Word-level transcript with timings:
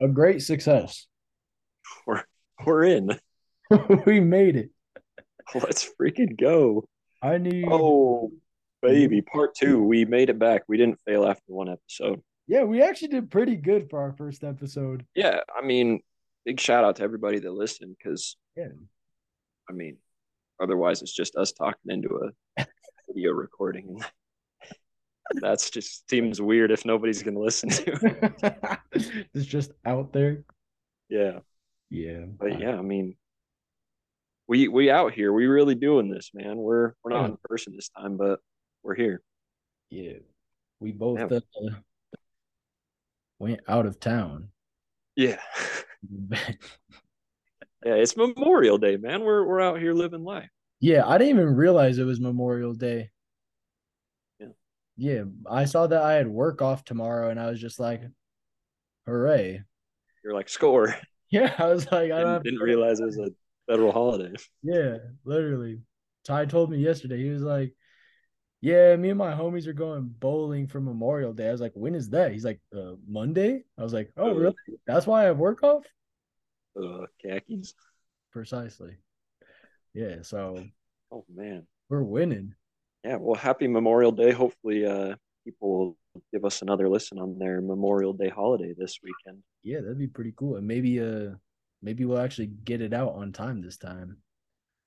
a 0.00 0.08
great 0.08 0.42
success. 0.42 1.06
We're 2.06 2.24
we're 2.64 2.84
in. 2.84 3.18
we 4.06 4.20
made 4.20 4.56
it. 4.56 4.70
Let's 5.54 5.88
freaking 6.00 6.38
go. 6.38 6.84
I 7.22 7.38
need. 7.38 7.66
Oh, 7.68 8.32
baby, 8.82 9.22
part 9.22 9.54
two. 9.54 9.82
We 9.82 10.04
made 10.04 10.30
it 10.30 10.38
back. 10.38 10.62
We 10.68 10.76
didn't 10.76 11.00
fail 11.06 11.26
after 11.26 11.52
one 11.52 11.68
episode. 11.68 12.22
Yeah, 12.46 12.62
we 12.62 12.82
actually 12.82 13.08
did 13.08 13.30
pretty 13.30 13.56
good 13.56 13.90
for 13.90 14.00
our 14.00 14.12
first 14.12 14.42
episode. 14.44 15.04
Yeah, 15.14 15.40
I 15.54 15.64
mean, 15.64 16.00
big 16.46 16.58
shout 16.60 16.84
out 16.84 16.96
to 16.96 17.02
everybody 17.02 17.38
that 17.40 17.52
listened 17.52 17.96
because, 17.98 18.36
Yeah. 18.56 18.68
I 19.68 19.74
mean, 19.74 19.98
otherwise 20.60 21.02
it's 21.02 21.14
just 21.14 21.36
us 21.36 21.52
talking 21.52 21.90
into 21.90 22.32
a 22.56 22.66
video 23.08 23.32
recording. 23.32 24.00
That's 25.34 25.70
just 25.70 26.08
seems 26.08 26.40
weird 26.40 26.70
if 26.70 26.84
nobody's 26.84 27.22
gonna 27.22 27.40
listen 27.40 27.68
to. 27.70 28.30
it. 28.42 28.78
it's 29.34 29.46
just 29.46 29.72
out 29.84 30.12
there. 30.12 30.44
Yeah, 31.08 31.40
Yeah. 31.90 32.24
but 32.26 32.58
yeah, 32.60 32.76
I 32.76 32.82
mean, 32.82 33.16
we 34.46 34.68
we 34.68 34.90
out 34.90 35.12
here. 35.12 35.32
We 35.32 35.46
really 35.46 35.74
doing 35.74 36.08
this, 36.10 36.30
man. 36.34 36.56
We're 36.56 36.94
we're 37.02 37.12
not 37.12 37.26
in 37.30 37.36
person 37.44 37.74
this 37.76 37.88
time, 37.90 38.16
but 38.16 38.40
we're 38.82 38.94
here. 38.94 39.22
Yeah. 39.90 40.18
We 40.80 40.92
both 40.92 41.18
Yeah. 41.18 41.38
uh, 41.38 41.70
went 43.38 43.60
out 43.68 43.86
of 43.86 43.98
town. 44.00 44.48
Yeah, 45.16 45.40
yeah. 46.30 46.46
It's 47.84 48.16
Memorial 48.16 48.78
Day, 48.78 48.96
man. 48.96 49.22
We're 49.24 49.44
we're 49.44 49.60
out 49.60 49.80
here 49.80 49.92
living 49.92 50.24
life. 50.24 50.48
yeah, 50.80 51.06
I 51.06 51.18
didn't 51.18 51.34
even 51.38 51.54
realize 51.56 51.98
it 51.98 52.04
was 52.04 52.20
Memorial 52.20 52.74
Day. 52.74 53.10
Yeah. 54.98 55.24
I 55.48 55.64
saw 55.64 55.86
that 55.86 56.02
I 56.02 56.14
had 56.14 56.26
work 56.28 56.60
off 56.60 56.84
tomorrow 56.84 57.30
and 57.30 57.40
I 57.40 57.48
was 57.48 57.60
just 57.60 57.78
like, 57.80 58.02
hooray. 59.06 59.62
You're 60.22 60.34
like 60.34 60.48
score. 60.48 60.94
Yeah, 61.30 61.54
I 61.58 61.66
was 61.66 61.84
like, 61.92 62.10
I 62.10 62.20
Didn't, 62.20 62.42
didn't 62.44 62.60
realize 62.60 63.00
it 63.00 63.04
was 63.04 63.18
a 63.18 63.28
federal 63.70 63.92
holiday. 63.92 64.32
Yeah, 64.62 64.96
literally. 65.24 65.82
Ty 66.24 66.46
told 66.46 66.70
me 66.70 66.78
yesterday. 66.78 67.22
He 67.22 67.28
was 67.28 67.42
like, 67.42 67.74
"Yeah, 68.62 68.96
me 68.96 69.10
and 69.10 69.18
my 69.18 69.34
homies 69.34 69.66
are 69.66 69.74
going 69.74 70.08
bowling 70.08 70.66
for 70.68 70.80
Memorial 70.80 71.34
Day." 71.34 71.48
I 71.48 71.52
was 71.52 71.60
like, 71.60 71.74
"When 71.74 71.94
is 71.94 72.08
that?" 72.10 72.32
He's 72.32 72.46
like, 72.46 72.62
uh, 72.74 72.92
"Monday." 73.06 73.64
I 73.76 73.82
was 73.82 73.92
like, 73.92 74.10
"Oh, 74.16 74.34
really? 74.34 74.54
That's 74.86 75.06
why 75.06 75.20
I 75.20 75.24
have 75.26 75.36
work 75.36 75.62
off." 75.62 75.84
Uh, 76.74 77.04
khakis. 77.22 77.74
Precisely. 78.32 78.96
Yeah, 79.92 80.22
so 80.22 80.64
Oh 81.12 81.26
man. 81.28 81.66
we're 81.90 82.02
winning. 82.02 82.54
Yeah, 83.04 83.16
well, 83.16 83.34
happy 83.36 83.68
Memorial 83.68 84.12
Day. 84.12 84.32
Hopefully, 84.32 84.84
uh, 84.84 85.14
people 85.44 85.68
will 86.12 86.22
give 86.32 86.44
us 86.44 86.62
another 86.62 86.88
listen 86.88 87.18
on 87.18 87.38
their 87.38 87.60
Memorial 87.60 88.12
Day 88.12 88.28
holiday 88.28 88.74
this 88.76 88.98
weekend. 89.02 89.42
Yeah, 89.62 89.80
that'd 89.80 89.98
be 89.98 90.08
pretty 90.08 90.32
cool. 90.36 90.56
And 90.56 90.66
maybe 90.66 91.00
uh 91.00 91.30
maybe 91.82 92.04
we'll 92.04 92.18
actually 92.18 92.48
get 92.64 92.80
it 92.80 92.92
out 92.92 93.14
on 93.14 93.32
time 93.32 93.62
this 93.62 93.76
time. 93.76 94.18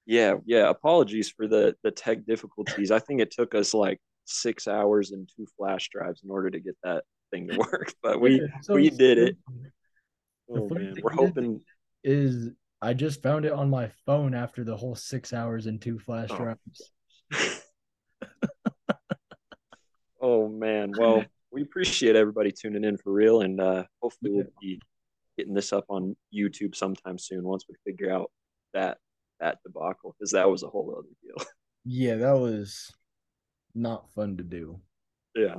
Yeah, 0.05 0.35
yeah. 0.45 0.69
Apologies 0.69 1.29
for 1.29 1.47
the 1.47 1.75
the 1.83 1.91
tech 1.91 2.25
difficulties. 2.25 2.91
I 2.91 2.99
think 2.99 3.21
it 3.21 3.31
took 3.31 3.55
us 3.55 3.73
like 3.73 3.99
six 4.25 4.67
hours 4.67 5.11
and 5.11 5.29
two 5.35 5.45
flash 5.57 5.89
drives 5.89 6.21
in 6.23 6.29
order 6.29 6.49
to 6.49 6.59
get 6.59 6.75
that 6.83 7.03
thing 7.31 7.47
to 7.47 7.57
work, 7.57 7.93
but 8.03 8.19
we 8.19 8.41
Yeah, 8.41 8.47
so 8.61 8.73
we 8.75 8.89
did 8.89 9.17
it. 9.17 9.37
Oh 10.49 10.67
man, 10.69 10.95
we're 11.01 11.11
hoping. 11.13 11.61
Is 12.03 12.49
I 12.81 12.93
just 12.93 13.21
found 13.21 13.45
it 13.45 13.53
on 13.53 13.69
my 13.69 13.89
phone 14.05 14.33
after 14.33 14.63
the 14.63 14.75
whole 14.75 14.95
six 14.95 15.33
hours 15.33 15.67
and 15.67 15.79
two 15.81 15.97
flash 15.99 16.29
Oh. 16.31 16.37
drives. 16.37 16.91
man, 20.59 20.93
well, 20.97 21.23
we 21.51 21.61
appreciate 21.61 22.15
everybody 22.15 22.51
tuning 22.51 22.83
in 22.83 22.97
for 22.97 23.11
real, 23.11 23.41
and 23.41 23.59
uh, 23.59 23.83
hopefully 24.01 24.31
we'll 24.31 24.45
be 24.61 24.81
getting 25.37 25.53
this 25.53 25.73
up 25.73 25.85
on 25.89 26.15
YouTube 26.33 26.75
sometime 26.75 27.17
soon 27.17 27.43
once 27.43 27.65
we 27.67 27.75
figure 27.85 28.11
out 28.11 28.31
that 28.73 28.97
that 29.39 29.57
debacle 29.65 30.15
because 30.17 30.31
that 30.31 30.49
was 30.49 30.63
a 30.63 30.67
whole 30.67 30.93
other 30.97 31.09
deal. 31.21 31.45
Yeah, 31.83 32.17
that 32.17 32.33
was 32.33 32.93
not 33.73 34.07
fun 34.13 34.37
to 34.37 34.43
do. 34.43 34.79
Yeah. 35.35 35.55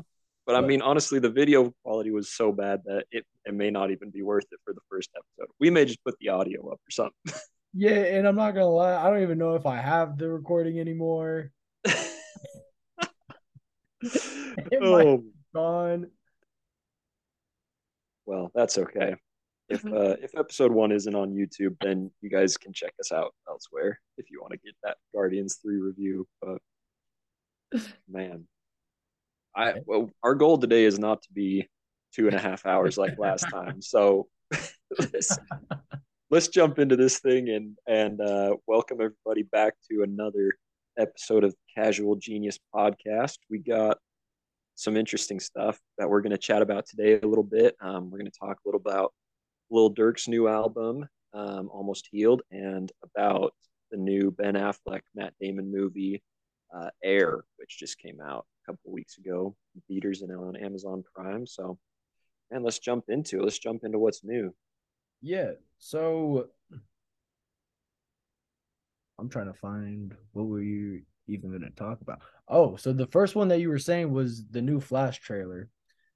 But 0.46 0.54
I 0.54 0.60
mean, 0.60 0.80
honestly, 0.80 1.18
the 1.18 1.30
video 1.30 1.74
quality 1.82 2.12
was 2.12 2.30
so 2.30 2.52
bad 2.52 2.82
that 2.84 3.06
it, 3.10 3.24
it 3.44 3.54
may 3.54 3.70
not 3.70 3.90
even 3.90 4.10
be 4.10 4.22
worth 4.22 4.46
it 4.52 4.60
for 4.64 4.72
the 4.72 4.80
first 4.88 5.10
episode. 5.16 5.52
We 5.58 5.70
may 5.70 5.84
just 5.84 6.02
put 6.04 6.14
the 6.20 6.28
audio 6.28 6.60
up 6.70 6.78
or 6.78 6.90
something. 6.90 7.12
Yeah, 7.74 7.92
and 7.92 8.28
I'm 8.28 8.36
not 8.36 8.50
gonna 8.50 8.66
lie, 8.66 9.02
I 9.02 9.08
don't 9.08 9.22
even 9.22 9.38
know 9.38 9.54
if 9.54 9.64
I 9.64 9.78
have 9.78 10.18
the 10.18 10.28
recording 10.28 10.78
anymore. 10.78 11.52
oh, 14.82 15.22
Gone. 15.54 16.10
well, 18.26 18.50
that's 18.54 18.78
okay. 18.78 19.14
If 19.68 19.84
uh, 19.86 20.16
if 20.22 20.36
episode 20.36 20.72
one 20.72 20.92
isn't 20.92 21.14
on 21.14 21.32
YouTube, 21.32 21.76
then 21.80 22.10
you 22.20 22.28
guys 22.28 22.56
can 22.56 22.72
check 22.72 22.92
us 23.00 23.12
out 23.12 23.34
elsewhere 23.48 23.98
if 24.18 24.30
you 24.30 24.40
want 24.40 24.52
to 24.52 24.58
get 24.58 24.74
that 24.82 24.98
Guardians 25.14 25.58
three 25.62 25.78
review. 25.78 26.26
But 26.40 26.58
man, 28.08 28.46
I 29.54 29.74
well, 29.86 30.10
our 30.22 30.34
goal 30.34 30.58
today 30.58 30.84
is 30.84 30.98
not 30.98 31.22
to 31.22 31.32
be 31.32 31.68
two 32.14 32.26
and 32.26 32.36
a 32.36 32.40
half 32.40 32.66
hours 32.66 32.98
like 32.98 33.18
last 33.18 33.46
time. 33.52 33.80
So 33.80 34.28
let's, 34.98 35.38
let's 36.30 36.48
jump 36.48 36.78
into 36.78 36.96
this 36.96 37.20
thing 37.20 37.48
and 37.48 37.78
and 37.86 38.20
uh, 38.20 38.56
welcome 38.66 39.00
everybody 39.00 39.42
back 39.44 39.74
to 39.90 40.02
another 40.02 40.52
episode 40.98 41.44
of 41.44 41.54
Casual 41.76 42.16
Genius 42.16 42.58
Podcast. 42.74 43.38
We 43.50 43.58
got 43.58 43.98
some 44.74 44.96
interesting 44.96 45.40
stuff 45.40 45.78
that 45.98 46.08
we're 46.08 46.20
going 46.20 46.32
to 46.32 46.38
chat 46.38 46.62
about 46.62 46.86
today 46.86 47.18
a 47.22 47.26
little 47.26 47.44
bit. 47.44 47.76
Um, 47.80 48.10
we're 48.10 48.18
going 48.18 48.30
to 48.30 48.38
talk 48.38 48.58
a 48.58 48.68
little 48.68 48.80
about 48.80 49.12
Lil 49.70 49.90
Durk's 49.90 50.28
new 50.28 50.48
album, 50.48 51.06
um, 51.34 51.68
Almost 51.72 52.08
Healed, 52.10 52.42
and 52.50 52.90
about 53.02 53.54
the 53.90 53.96
new 53.96 54.30
Ben 54.30 54.54
Affleck 54.54 55.02
Matt 55.14 55.34
Damon 55.40 55.70
movie, 55.70 56.22
uh, 56.74 56.90
Air, 57.02 57.44
which 57.56 57.78
just 57.78 57.98
came 57.98 58.20
out 58.20 58.46
a 58.64 58.72
couple 58.72 58.92
weeks 58.92 59.18
ago, 59.18 59.54
in 59.74 59.82
theaters 59.88 60.22
and 60.22 60.32
on 60.32 60.56
Amazon 60.56 61.04
Prime. 61.14 61.46
So, 61.46 61.78
man, 62.50 62.62
let's 62.62 62.78
jump 62.78 63.04
into 63.08 63.38
it. 63.38 63.44
Let's 63.44 63.58
jump 63.58 63.84
into 63.84 63.98
what's 63.98 64.24
new. 64.24 64.54
Yeah, 65.20 65.52
so 65.78 66.48
I'm 69.18 69.28
trying 69.28 69.46
to 69.46 69.58
find 69.58 70.14
what 70.32 70.46
were 70.46 70.62
you 70.62 71.02
even 71.28 71.52
gonna 71.52 71.70
talk 71.70 72.00
about? 72.00 72.20
Oh, 72.48 72.76
so 72.76 72.92
the 72.92 73.06
first 73.06 73.34
one 73.34 73.48
that 73.48 73.60
you 73.60 73.68
were 73.68 73.78
saying 73.78 74.12
was 74.12 74.44
the 74.50 74.62
new 74.62 74.80
Flash 74.80 75.20
trailer. 75.20 75.68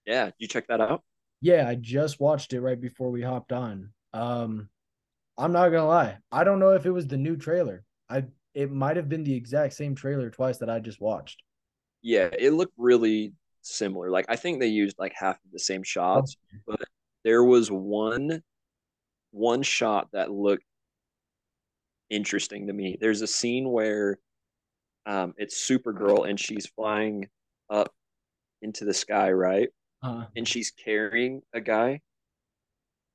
Yeah, 0.06 0.30
you 0.38 0.48
check 0.48 0.66
that 0.68 0.80
out. 0.80 1.02
Yeah, 1.40 1.68
I 1.68 1.74
just 1.74 2.20
watched 2.20 2.52
it 2.52 2.60
right 2.60 2.80
before 2.80 3.10
we 3.10 3.22
hopped 3.22 3.52
on. 3.52 3.90
Um, 4.12 4.68
I'm 5.38 5.52
not 5.52 5.68
gonna 5.68 5.86
lie, 5.86 6.18
I 6.32 6.44
don't 6.44 6.58
know 6.58 6.72
if 6.72 6.86
it 6.86 6.90
was 6.90 7.06
the 7.06 7.16
new 7.16 7.36
trailer. 7.36 7.84
I 8.08 8.24
it 8.54 8.70
might 8.70 8.96
have 8.96 9.08
been 9.08 9.24
the 9.24 9.34
exact 9.34 9.74
same 9.74 9.94
trailer 9.94 10.30
twice 10.30 10.58
that 10.58 10.70
I 10.70 10.78
just 10.78 11.00
watched. 11.00 11.42
Yeah, 12.02 12.30
it 12.38 12.52
looked 12.52 12.72
really 12.78 13.34
similar. 13.60 14.10
Like 14.10 14.26
I 14.28 14.36
think 14.36 14.60
they 14.60 14.68
used 14.68 14.98
like 14.98 15.12
half 15.14 15.36
of 15.36 15.50
the 15.52 15.58
same 15.58 15.82
shots, 15.82 16.36
but 16.66 16.80
there 17.24 17.44
was 17.44 17.70
one 17.70 18.42
one 19.32 19.62
shot 19.62 20.08
that 20.12 20.30
looked 20.30 20.64
interesting 22.10 22.66
to 22.68 22.72
me. 22.72 22.96
There's 23.00 23.22
a 23.22 23.26
scene 23.26 23.68
where 23.70 24.18
um 25.06 25.34
it's 25.36 25.68
Supergirl 25.68 26.28
and 26.28 26.38
she's 26.38 26.66
flying 26.66 27.28
up 27.70 27.92
into 28.62 28.84
the 28.84 28.94
sky, 28.94 29.32
right? 29.32 29.68
Uh, 30.02 30.26
And 30.36 30.46
she's 30.46 30.70
carrying 30.70 31.42
a 31.52 31.60
guy 31.60 32.00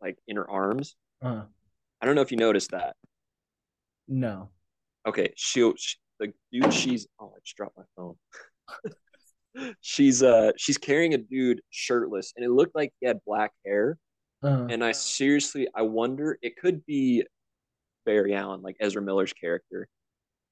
like 0.02 0.18
in 0.28 0.36
her 0.38 0.50
arms. 0.50 0.96
uh, 1.22 1.44
I 2.02 2.06
don't 2.06 2.16
know 2.16 2.22
if 2.22 2.32
you 2.32 2.38
noticed 2.38 2.72
that. 2.72 2.96
no. 4.08 4.50
Okay, 5.08 5.34
she'll 5.36 5.74
she, 5.78 5.96
the 6.20 6.34
dude 6.52 6.74
she's 6.74 7.08
oh 7.20 7.34
I 7.36 7.40
just 7.44 7.56
dropped 7.58 7.78
my 7.78 7.84
phone. 7.96 8.16
she's 9.82 10.24
uh 10.24 10.52
she's 10.58 10.78
carrying 10.78 11.14
a 11.14 11.18
dude 11.18 11.62
shirtless 11.72 12.34
and 12.36 12.46
it 12.46 12.50
looked 12.52 12.76
like 12.76 12.94
he 13.00 13.08
had 13.08 13.20
black 13.26 13.52
hair 13.66 13.98
Uh, 14.44 14.68
and 14.70 14.84
I 14.84 14.92
seriously 14.94 15.68
I 15.76 15.82
wonder 15.82 16.38
it 16.42 16.56
could 16.58 16.86
be 16.86 17.24
Barry 18.06 18.34
Allen 18.36 18.62
like 18.62 18.78
Ezra 18.80 19.02
Miller's 19.02 19.34
character. 19.34 19.88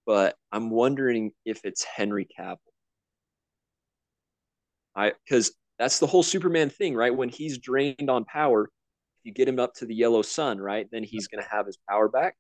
But 0.06 0.36
I'm 0.52 0.70
wondering 0.70 1.32
if 1.46 1.62
it's 1.64 1.84
Henry 1.84 2.28
Cavill. 2.38 2.58
I 4.96 5.14
cuz 5.28 5.52
that's 5.78 6.00
the 6.00 6.08
whole 6.08 6.24
Superman 6.24 6.70
thing 6.70 6.96
right? 6.96 7.16
When 7.16 7.30
he's 7.30 7.58
drained 7.58 8.10
on 8.10 8.26
power 8.26 8.64
if 8.66 9.26
you 9.26 9.32
get 9.34 9.48
him 9.48 9.60
up 9.60 9.74
to 9.76 9.86
the 9.86 9.96
yellow 9.96 10.22
sun 10.22 10.60
right 10.60 10.88
then 10.92 11.04
he's 11.04 11.28
going 11.28 11.44
to 11.44 11.50
have 11.50 11.66
his 11.66 11.78
power 11.90 12.10
back. 12.10 12.36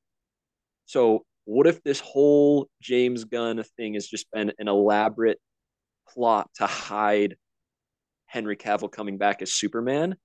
So 0.85 1.25
what 1.45 1.67
if 1.67 1.81
this 1.83 1.99
whole 1.99 2.69
James 2.81 3.23
Gunn 3.25 3.63
thing 3.77 3.95
has 3.95 4.07
just 4.07 4.29
been 4.31 4.53
an 4.59 4.67
elaborate 4.67 5.39
plot 6.07 6.49
to 6.55 6.67
hide 6.67 7.37
Henry 8.27 8.55
Cavill 8.57 8.91
coming 8.91 9.17
back 9.17 9.41
as 9.41 9.51
Superman? 9.51 10.15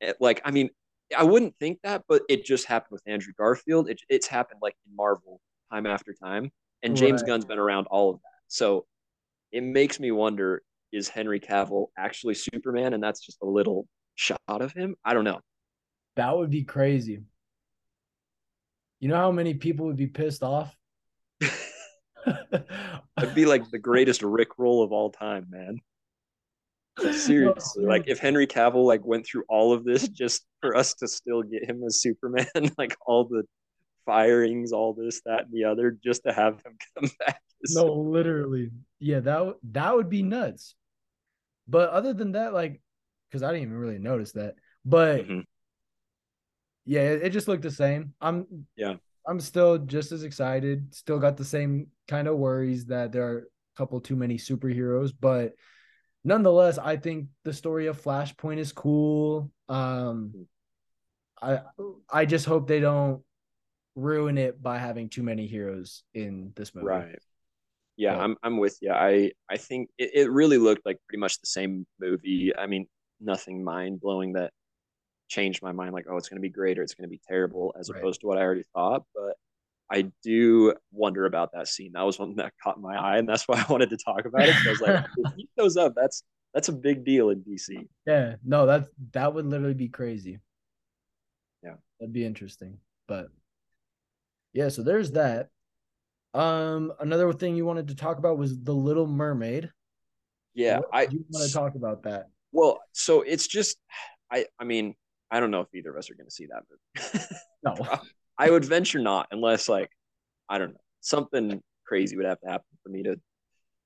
It- 0.00 0.16
like, 0.20 0.40
I 0.44 0.50
mean, 0.50 0.70
I 1.16 1.22
wouldn't 1.24 1.54
think 1.58 1.78
that, 1.82 2.04
but 2.08 2.22
it 2.28 2.44
just 2.44 2.66
happened 2.66 2.92
with 2.92 3.02
Andrew 3.06 3.32
Garfield. 3.36 3.88
It, 3.88 4.00
it's 4.08 4.26
happened 4.26 4.60
like 4.62 4.74
in 4.86 4.96
Marvel 4.96 5.40
time 5.70 5.86
after 5.86 6.14
time, 6.14 6.50
and 6.82 6.96
James 6.96 7.22
Right. 7.22 7.28
Gunn's 7.28 7.44
been 7.44 7.58
around 7.58 7.86
all 7.90 8.10
of 8.10 8.16
that. 8.16 8.40
So 8.48 8.86
it 9.50 9.62
makes 9.62 10.00
me 10.00 10.10
wonder: 10.10 10.62
Is 10.92 11.08
Henry 11.08 11.40
Cavill 11.40 11.86
actually 11.96 12.34
Superman? 12.34 12.94
And 12.94 13.02
that's 13.02 13.20
just 13.20 13.38
a 13.42 13.46
little 13.46 13.86
shot 14.14 14.38
of 14.48 14.72
him. 14.72 14.96
I 15.04 15.14
don't 15.14 15.24
know. 15.24 15.40
That 16.16 16.36
would 16.36 16.50
be 16.50 16.64
crazy. 16.64 17.22
You 19.00 19.08
know 19.08 19.16
how 19.16 19.32
many 19.32 19.54
people 19.54 19.86
would 19.86 19.96
be 19.96 20.06
pissed 20.06 20.42
off? 20.42 20.76
It'd 21.40 23.34
be 23.34 23.46
like 23.46 23.68
the 23.70 23.78
greatest 23.78 24.22
Rick 24.22 24.58
roll 24.58 24.82
of 24.82 24.92
all 24.92 25.10
time, 25.10 25.46
man. 25.50 25.78
Seriously, 26.98 27.86
like 27.86 28.04
if 28.06 28.18
Henry 28.18 28.46
Cavill 28.46 28.84
like 28.84 29.04
went 29.04 29.26
through 29.26 29.44
all 29.48 29.72
of 29.72 29.84
this 29.84 30.08
just 30.08 30.44
for 30.60 30.76
us 30.76 30.92
to 30.94 31.08
still 31.08 31.42
get 31.42 31.68
him 31.68 31.82
as 31.84 32.02
Superman, 32.02 32.46
like 32.78 32.94
all 33.06 33.24
the 33.24 33.44
firings, 34.04 34.72
all 34.72 34.92
this, 34.92 35.22
that, 35.24 35.44
and 35.44 35.52
the 35.52 35.64
other, 35.64 35.96
just 36.04 36.22
to 36.26 36.32
have 36.32 36.54
him 36.54 36.76
come 36.98 37.10
back. 37.18 37.40
No, 37.70 37.86
literally, 37.86 38.70
yeah 39.00 39.20
that 39.20 39.54
that 39.70 39.94
would 39.94 40.10
be 40.10 40.22
nuts. 40.22 40.74
But 41.66 41.90
other 41.90 42.12
than 42.12 42.32
that, 42.32 42.52
like, 42.52 42.82
because 43.30 43.42
I 43.42 43.52
didn't 43.52 43.68
even 43.68 43.78
really 43.78 43.98
notice 43.98 44.32
that, 44.32 44.56
but 44.84 45.22
mm-hmm. 45.22 45.40
yeah, 46.84 47.02
it, 47.02 47.22
it 47.22 47.30
just 47.30 47.48
looked 47.48 47.62
the 47.62 47.70
same. 47.70 48.12
I'm 48.20 48.66
yeah, 48.76 48.96
I'm 49.26 49.40
still 49.40 49.78
just 49.78 50.12
as 50.12 50.24
excited. 50.24 50.94
Still 50.94 51.18
got 51.18 51.38
the 51.38 51.44
same 51.44 51.86
kind 52.06 52.28
of 52.28 52.36
worries 52.36 52.86
that 52.86 53.12
there 53.12 53.26
are 53.26 53.38
a 53.38 53.76
couple 53.78 53.98
too 54.00 54.16
many 54.16 54.36
superheroes, 54.36 55.12
but 55.18 55.54
nonetheless, 56.24 56.78
I 56.78 56.96
think 56.96 57.28
the 57.44 57.52
story 57.52 57.86
of 57.86 58.00
Flashpoint 58.00 58.58
is 58.58 58.72
cool. 58.72 59.50
Um, 59.68 60.46
I 61.40 61.60
I 62.10 62.24
just 62.24 62.46
hope 62.46 62.68
they 62.68 62.80
don't 62.80 63.22
ruin 63.94 64.38
it 64.38 64.62
by 64.62 64.78
having 64.78 65.08
too 65.08 65.22
many 65.22 65.46
heroes 65.46 66.04
in 66.14 66.52
this 66.56 66.74
movie. 66.74 66.86
Right. 66.86 67.18
Yeah, 67.96 68.18
I'm 68.18 68.36
I'm 68.42 68.58
with 68.58 68.78
you. 68.80 68.90
I 68.90 69.32
I 69.48 69.56
think 69.56 69.90
it, 69.98 70.10
it 70.14 70.30
really 70.30 70.58
looked 70.58 70.86
like 70.86 70.98
pretty 71.08 71.20
much 71.20 71.40
the 71.40 71.46
same 71.46 71.86
movie. 72.00 72.52
I 72.56 72.66
mean, 72.66 72.86
nothing 73.20 73.62
mind 73.62 74.00
blowing 74.00 74.32
that 74.34 74.52
changed 75.28 75.62
my 75.62 75.72
mind. 75.72 75.92
Like, 75.92 76.06
oh, 76.08 76.16
it's 76.16 76.28
going 76.28 76.38
to 76.38 76.42
be 76.42 76.48
great 76.48 76.78
or 76.78 76.82
it's 76.82 76.94
going 76.94 77.08
to 77.08 77.10
be 77.10 77.20
terrible, 77.28 77.74
as 77.78 77.90
right. 77.90 77.98
opposed 77.98 78.20
to 78.22 78.26
what 78.26 78.38
I 78.38 78.42
already 78.42 78.64
thought. 78.74 79.04
But 79.14 79.36
I 79.92 80.10
do 80.22 80.74
wonder 80.90 81.26
about 81.26 81.52
that 81.52 81.68
scene. 81.68 81.92
That 81.92 82.02
was 82.02 82.18
one 82.18 82.34
that 82.36 82.54
caught 82.62 82.80
my 82.80 82.96
eye, 82.96 83.18
and 83.18 83.28
that's 83.28 83.46
why 83.46 83.62
I 83.62 83.70
wanted 83.70 83.90
to 83.90 83.98
talk 83.98 84.24
about 84.24 84.48
it. 84.48 84.56
I 84.66 84.70
was 84.70 84.80
like, 84.80 85.04
if 85.18 85.32
he 85.36 85.48
goes 85.58 85.76
up, 85.76 85.92
that's 85.94 86.22
that's 86.54 86.68
a 86.68 86.72
big 86.72 87.04
deal 87.04 87.28
in 87.28 87.42
DC. 87.42 87.86
Yeah, 88.06 88.36
no, 88.42 88.64
that's 88.64 88.88
that 89.12 89.34
would 89.34 89.44
literally 89.44 89.74
be 89.74 89.88
crazy. 89.88 90.38
Yeah, 91.62 91.74
that'd 92.00 92.12
be 92.12 92.24
interesting. 92.24 92.78
But 93.06 93.28
yeah, 94.54 94.68
so 94.68 94.82
there's 94.82 95.12
that. 95.12 95.48
Um, 96.32 96.94
another 96.98 97.30
thing 97.34 97.54
you 97.54 97.66
wanted 97.66 97.88
to 97.88 97.94
talk 97.94 98.16
about 98.16 98.38
was 98.38 98.58
the 98.62 98.74
Little 98.74 99.06
Mermaid. 99.06 99.70
Yeah, 100.54 100.80
I 100.90 101.02
you 101.02 101.22
want 101.28 101.46
to 101.46 101.52
talk 101.52 101.74
about 101.74 102.04
that. 102.04 102.28
Well, 102.52 102.80
so 102.92 103.22
it's 103.22 103.46
just, 103.46 103.78
I, 104.30 104.46
I 104.58 104.64
mean, 104.64 104.94
I 105.30 105.40
don't 105.40 105.50
know 105.50 105.60
if 105.60 105.74
either 105.74 105.90
of 105.90 105.96
us 105.96 106.10
are 106.10 106.14
going 106.14 106.26
to 106.26 106.30
see 106.30 106.46
that 106.46 106.62
movie. 106.68 107.24
no, 107.64 107.98
I 108.42 108.50
would 108.50 108.64
venture 108.64 108.98
not 108.98 109.28
unless 109.30 109.68
like 109.68 109.90
I 110.48 110.58
don't 110.58 110.70
know 110.70 110.80
something 111.00 111.62
crazy 111.86 112.16
would 112.16 112.26
have 112.26 112.40
to 112.40 112.48
happen 112.48 112.66
for 112.82 112.88
me 112.88 113.04
to 113.04 113.16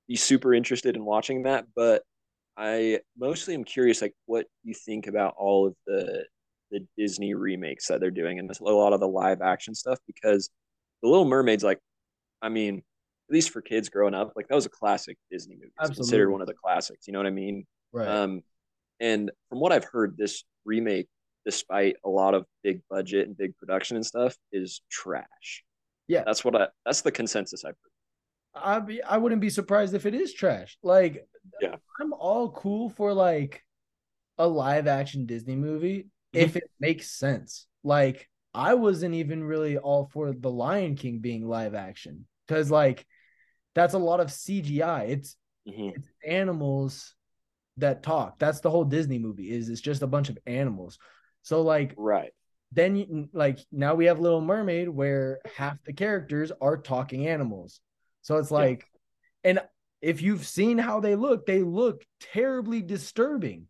be 0.07 0.15
super 0.15 0.53
interested 0.53 0.95
in 0.95 1.05
watching 1.05 1.43
that. 1.43 1.65
But 1.75 2.01
I 2.57 3.01
mostly 3.17 3.53
am 3.53 3.63
curious 3.63 4.01
like 4.01 4.13
what 4.25 4.47
you 4.63 4.73
think 4.73 5.07
about 5.07 5.35
all 5.37 5.67
of 5.67 5.75
the 5.85 6.25
the 6.71 6.85
Disney 6.97 7.33
remakes 7.33 7.87
that 7.87 8.01
they're 8.01 8.11
doing 8.11 8.39
and 8.39 8.49
a 8.49 8.63
lot 8.63 8.93
of 8.93 8.99
the 8.99 9.07
live 9.07 9.41
action 9.41 9.73
stuff 9.73 9.99
because 10.05 10.49
the 11.01 11.07
Little 11.07 11.25
Mermaid's 11.25 11.63
like 11.63 11.79
I 12.41 12.49
mean 12.49 12.77
at 13.29 13.33
least 13.33 13.51
for 13.51 13.61
kids 13.61 13.89
growing 13.89 14.15
up 14.15 14.33
like 14.35 14.47
that 14.47 14.55
was 14.55 14.65
a 14.65 14.69
classic 14.69 15.17
Disney 15.31 15.55
movie. 15.55 15.67
It's 15.67 15.89
Absolutely. 15.89 16.01
considered 16.03 16.31
one 16.31 16.41
of 16.41 16.47
the 16.47 16.55
classics. 16.55 17.07
You 17.07 17.13
know 17.13 17.19
what 17.19 17.27
I 17.27 17.31
mean? 17.31 17.65
Right. 17.93 18.07
Um, 18.07 18.41
and 18.99 19.31
from 19.49 19.59
what 19.59 19.71
I've 19.71 19.83
heard, 19.83 20.17
this 20.17 20.43
remake 20.65 21.07
despite 21.47 21.95
a 22.03 22.09
lot 22.09 22.33
of 22.33 22.45
big 22.61 22.81
budget 22.89 23.25
and 23.25 23.37
big 23.37 23.55
production 23.55 23.95
and 23.95 24.05
stuff, 24.05 24.35
is 24.51 24.81
trash. 24.91 25.63
Yeah, 26.05 26.23
that's 26.25 26.43
what 26.43 26.55
I. 26.61 26.67
That's 26.85 27.01
the 27.01 27.11
consensus 27.11 27.63
I've 27.63 27.75
heard. 28.53 28.63
I 28.63 28.79
be, 28.79 29.01
I 29.01 29.17
wouldn't 29.17 29.39
be 29.39 29.49
surprised 29.49 29.93
if 29.93 30.05
it 30.05 30.13
is 30.13 30.33
trash. 30.33 30.77
Like, 30.83 31.25
yeah, 31.61 31.75
I'm 32.01 32.11
all 32.11 32.51
cool 32.51 32.89
for 32.89 33.13
like 33.13 33.63
a 34.37 34.45
live 34.45 34.87
action 34.87 35.25
Disney 35.25 35.55
movie 35.55 35.99
mm-hmm. 35.99 36.39
if 36.39 36.57
it 36.57 36.69
makes 36.81 37.11
sense. 37.11 37.65
Like, 37.81 38.27
I 38.53 38.73
wasn't 38.73 39.15
even 39.15 39.41
really 39.41 39.77
all 39.77 40.09
for 40.11 40.33
the 40.33 40.51
Lion 40.51 40.95
King 40.95 41.19
being 41.19 41.47
live 41.47 41.75
action 41.75 42.27
because 42.45 42.69
like 42.69 43.05
that's 43.73 43.93
a 43.93 43.99
lot 43.99 44.19
of 44.19 44.27
CGI. 44.27 45.09
It's, 45.09 45.37
mm-hmm. 45.65 45.89
it's 45.95 46.09
animals 46.27 47.15
that 47.77 48.03
talk. 48.03 48.37
That's 48.37 48.59
the 48.59 48.69
whole 48.69 48.83
Disney 48.83 49.19
movie. 49.19 49.49
Is 49.49 49.69
it's 49.69 49.79
just 49.79 50.01
a 50.01 50.07
bunch 50.07 50.27
of 50.27 50.37
animals. 50.45 50.99
So 51.47 51.61
like 51.61 51.93
right. 51.95 52.33
Then 52.73 52.97
you, 52.97 53.29
like 53.31 53.59
now 53.71 53.95
we 53.95 54.07
have 54.07 54.19
Little 54.19 54.41
Mermaid 54.41 54.89
where 54.89 55.39
half 55.55 55.81
the 55.85 55.93
characters 55.93 56.51
are 56.59 56.75
talking 56.75 57.25
animals. 57.25 57.79
So 58.21 58.35
it's 58.35 58.51
like 58.51 58.85
yeah. 59.45 59.51
and 59.51 59.61
if 60.01 60.21
you've 60.21 60.45
seen 60.45 60.77
how 60.77 60.99
they 60.99 61.15
look, 61.15 61.45
they 61.45 61.61
look 61.61 62.03
terribly 62.19 62.81
disturbing. 62.81 63.67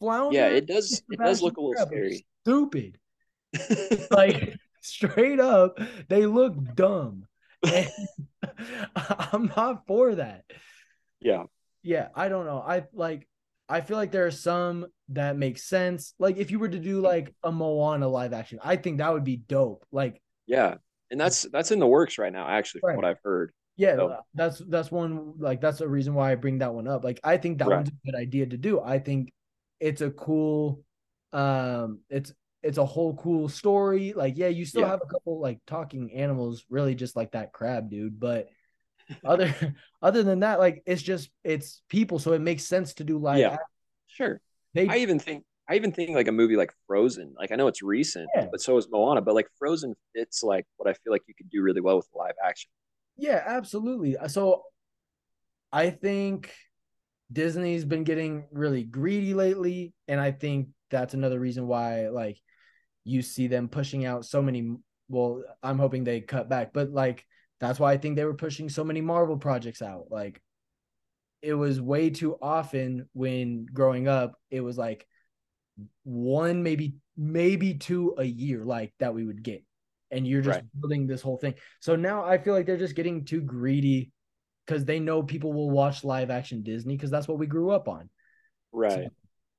Flounder 0.00 0.34
yeah, 0.34 0.48
it 0.48 0.66
does 0.66 1.00
it 1.08 1.20
does 1.20 1.40
look 1.40 1.56
a 1.56 1.60
little 1.60 1.86
scary. 1.86 2.26
Stupid. 2.42 2.98
like 4.10 4.56
straight 4.82 5.38
up, 5.38 5.78
they 6.08 6.26
look 6.26 6.56
dumb. 6.74 7.26
And 7.62 7.88
I'm 8.96 9.52
not 9.56 9.86
for 9.86 10.16
that. 10.16 10.42
Yeah. 11.20 11.44
Yeah, 11.84 12.08
I 12.16 12.28
don't 12.28 12.44
know. 12.44 12.58
I 12.58 12.86
like 12.92 13.28
I 13.68 13.80
feel 13.80 13.96
like 13.96 14.12
there 14.12 14.26
are 14.26 14.30
some 14.30 14.86
that 15.10 15.36
make 15.36 15.58
sense. 15.58 16.14
Like 16.18 16.36
if 16.36 16.50
you 16.50 16.58
were 16.58 16.68
to 16.68 16.78
do 16.78 17.00
like 17.00 17.34
a 17.42 17.52
Moana 17.52 18.08
live 18.08 18.32
action, 18.32 18.58
I 18.62 18.76
think 18.76 18.98
that 18.98 19.12
would 19.12 19.24
be 19.24 19.36
dope. 19.36 19.84
Like 19.92 20.20
yeah, 20.46 20.76
and 21.10 21.20
that's 21.20 21.42
that's 21.42 21.70
in 21.70 21.78
the 21.78 21.86
works 21.86 22.18
right 22.18 22.32
now, 22.32 22.48
actually, 22.48 22.80
from 22.80 22.90
right. 22.90 22.96
what 22.96 23.04
I've 23.04 23.20
heard. 23.22 23.52
Yeah, 23.76 23.96
so. 23.96 24.16
that's 24.34 24.58
that's 24.58 24.90
one 24.90 25.34
like 25.38 25.60
that's 25.60 25.80
a 25.80 25.88
reason 25.88 26.14
why 26.14 26.32
I 26.32 26.34
bring 26.34 26.58
that 26.58 26.74
one 26.74 26.88
up. 26.88 27.04
Like 27.04 27.20
I 27.22 27.36
think 27.36 27.58
that 27.58 27.68
right. 27.68 27.76
one's 27.76 27.90
a 27.90 28.10
good 28.10 28.18
idea 28.18 28.46
to 28.46 28.56
do. 28.56 28.80
I 28.80 28.98
think 28.98 29.32
it's 29.78 30.00
a 30.00 30.10
cool, 30.10 30.82
um, 31.32 32.00
it's 32.10 32.32
it's 32.62 32.78
a 32.78 32.84
whole 32.84 33.14
cool 33.14 33.48
story. 33.48 34.14
Like 34.14 34.36
yeah, 34.36 34.48
you 34.48 34.64
still 34.64 34.82
yeah. 34.82 34.88
have 34.88 35.02
a 35.02 35.06
couple 35.06 35.40
like 35.40 35.60
talking 35.66 36.12
animals, 36.12 36.64
really 36.68 36.94
just 36.94 37.14
like 37.16 37.32
that 37.32 37.52
crab 37.52 37.90
dude, 37.90 38.18
but 38.18 38.48
other 39.24 39.54
other 40.02 40.22
than 40.22 40.40
that, 40.40 40.58
like 40.58 40.82
it's 40.86 41.02
just 41.02 41.30
it's 41.44 41.82
people, 41.88 42.18
so 42.18 42.32
it 42.32 42.40
makes 42.40 42.64
sense 42.64 42.94
to 42.94 43.04
do 43.04 43.18
live. 43.18 43.38
Yeah, 43.38 43.52
action. 43.52 43.66
sure. 44.08 44.40
They, 44.74 44.88
I 44.88 44.96
even 44.96 45.18
think 45.18 45.44
I 45.68 45.74
even 45.74 45.92
think 45.92 46.10
like 46.10 46.28
a 46.28 46.32
movie 46.32 46.56
like 46.56 46.72
Frozen. 46.86 47.34
Like 47.38 47.52
I 47.52 47.56
know 47.56 47.68
it's 47.68 47.82
recent, 47.82 48.28
yeah. 48.34 48.46
but 48.50 48.60
so 48.60 48.76
is 48.78 48.88
Moana. 48.90 49.20
But 49.20 49.34
like 49.34 49.48
Frozen 49.58 49.94
fits 50.14 50.42
like 50.42 50.66
what 50.76 50.88
I 50.88 50.94
feel 50.94 51.12
like 51.12 51.22
you 51.26 51.34
could 51.34 51.50
do 51.50 51.62
really 51.62 51.80
well 51.80 51.96
with 51.96 52.08
live 52.14 52.34
action. 52.44 52.70
Yeah, 53.16 53.42
absolutely. 53.44 54.16
Uh, 54.16 54.28
so 54.28 54.62
I 55.70 55.90
think 55.90 56.52
Disney's 57.30 57.84
been 57.84 58.04
getting 58.04 58.46
really 58.50 58.82
greedy 58.82 59.34
lately, 59.34 59.92
and 60.06 60.20
I 60.20 60.32
think 60.32 60.68
that's 60.90 61.12
another 61.12 61.38
reason 61.38 61.66
why 61.66 62.08
like 62.08 62.38
you 63.04 63.20
see 63.20 63.46
them 63.46 63.68
pushing 63.68 64.06
out 64.06 64.24
so 64.24 64.40
many. 64.40 64.74
Well, 65.10 65.42
I'm 65.62 65.78
hoping 65.78 66.04
they 66.04 66.20
cut 66.20 66.48
back, 66.48 66.72
but 66.72 66.90
like 66.90 67.26
that's 67.60 67.80
why 67.80 67.92
I 67.92 67.98
think 67.98 68.16
they 68.16 68.24
were 68.24 68.34
pushing 68.34 68.68
so 68.68 68.84
many 68.84 69.00
Marvel 69.00 69.36
projects 69.36 69.82
out. 69.82 70.06
Like 70.10 70.40
it 71.42 71.54
was 71.54 71.80
way 71.80 72.10
too 72.10 72.36
often 72.40 73.08
when 73.12 73.66
growing 73.66 74.08
up, 74.08 74.34
it 74.50 74.60
was 74.60 74.78
like 74.78 75.06
one, 76.04 76.62
maybe, 76.62 76.94
maybe 77.16 77.74
two 77.74 78.14
a 78.18 78.24
year, 78.24 78.64
like 78.64 78.92
that 79.00 79.14
we 79.14 79.24
would 79.24 79.42
get. 79.42 79.64
And 80.10 80.26
you're 80.26 80.42
just 80.42 80.60
right. 80.60 80.80
building 80.80 81.06
this 81.06 81.20
whole 81.20 81.36
thing. 81.36 81.54
So 81.80 81.94
now 81.94 82.24
I 82.24 82.38
feel 82.38 82.54
like 82.54 82.64
they're 82.64 82.78
just 82.78 82.96
getting 82.96 83.24
too 83.24 83.42
greedy 83.42 84.10
because 84.66 84.84
they 84.84 85.00
know 85.00 85.22
people 85.22 85.52
will 85.52 85.70
watch 85.70 86.02
live 86.04 86.30
action 86.30 86.62
Disney 86.62 86.96
because 86.96 87.10
that's 87.10 87.28
what 87.28 87.38
we 87.38 87.46
grew 87.46 87.70
up 87.70 87.88
on. 87.88 88.08
Right. 88.72 88.92
So 88.92 89.08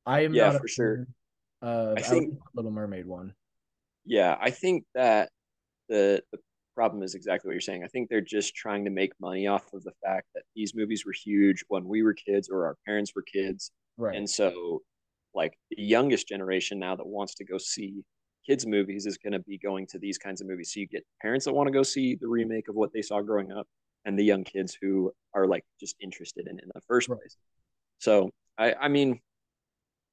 I 0.05 0.21
am 0.21 0.33
yeah, 0.33 0.57
for 0.57 0.67
sure. 0.67 1.07
Uh, 1.61 1.93
I 1.97 2.01
think 2.01 2.35
Little 2.55 2.71
Mermaid 2.71 3.05
one. 3.05 3.33
Yeah, 4.05 4.35
I 4.39 4.49
think 4.49 4.85
that 4.95 5.29
the 5.87 6.23
the 6.31 6.39
problem 6.79 7.03
is 7.03 7.13
exactly 7.13 7.49
what 7.49 7.55
you're 7.55 7.59
saying. 7.59 7.83
I 7.83 7.87
think 7.87 8.07
they're 8.07 8.21
just 8.21 8.55
trying 8.55 8.85
to 8.85 8.89
make 8.89 9.11
money 9.19 9.47
off 9.47 9.73
of 9.73 9.83
the 9.83 9.91
fact 10.01 10.27
that 10.33 10.43
these 10.55 10.73
movies 10.73 11.05
were 11.05 11.11
huge 11.11 11.61
when 11.67 11.85
we 11.85 12.03
were 12.03 12.13
kids 12.13 12.47
or 12.47 12.65
our 12.65 12.77
parents 12.85 13.11
were 13.13 13.21
kids. 13.21 13.71
Right. 13.97 14.15
And 14.15 14.29
so, 14.29 14.81
like, 15.35 15.57
the 15.71 15.83
youngest 15.83 16.29
generation 16.29 16.79
now 16.79 16.95
that 16.95 17.05
wants 17.05 17.35
to 17.35 17.43
go 17.43 17.57
see 17.57 18.05
kids' 18.47 18.65
movies 18.65 19.05
is 19.07 19.17
going 19.17 19.33
to 19.33 19.39
be 19.39 19.57
going 19.57 19.87
to 19.87 19.99
these 19.99 20.17
kinds 20.17 20.39
of 20.39 20.47
movies. 20.47 20.71
So 20.73 20.79
you 20.79 20.87
get 20.87 21.05
parents 21.21 21.43
that 21.43 21.53
want 21.53 21.67
to 21.67 21.73
go 21.73 21.83
see 21.83 22.15
the 22.15 22.29
remake 22.29 22.69
of 22.69 22.75
what 22.75 22.93
they 22.93 23.01
saw 23.01 23.19
growing 23.19 23.51
up 23.51 23.67
and 24.05 24.17
the 24.17 24.23
young 24.23 24.45
kids 24.45 24.77
who 24.81 25.11
are 25.35 25.47
like 25.47 25.65
just 25.81 25.97
interested 25.99 26.47
in 26.47 26.59
it 26.59 26.63
in 26.63 26.71
the 26.73 26.81
first 26.87 27.09
right. 27.09 27.19
place. 27.19 27.35
So, 27.97 28.29
I, 28.57 28.73
I 28.79 28.87
mean, 28.87 29.19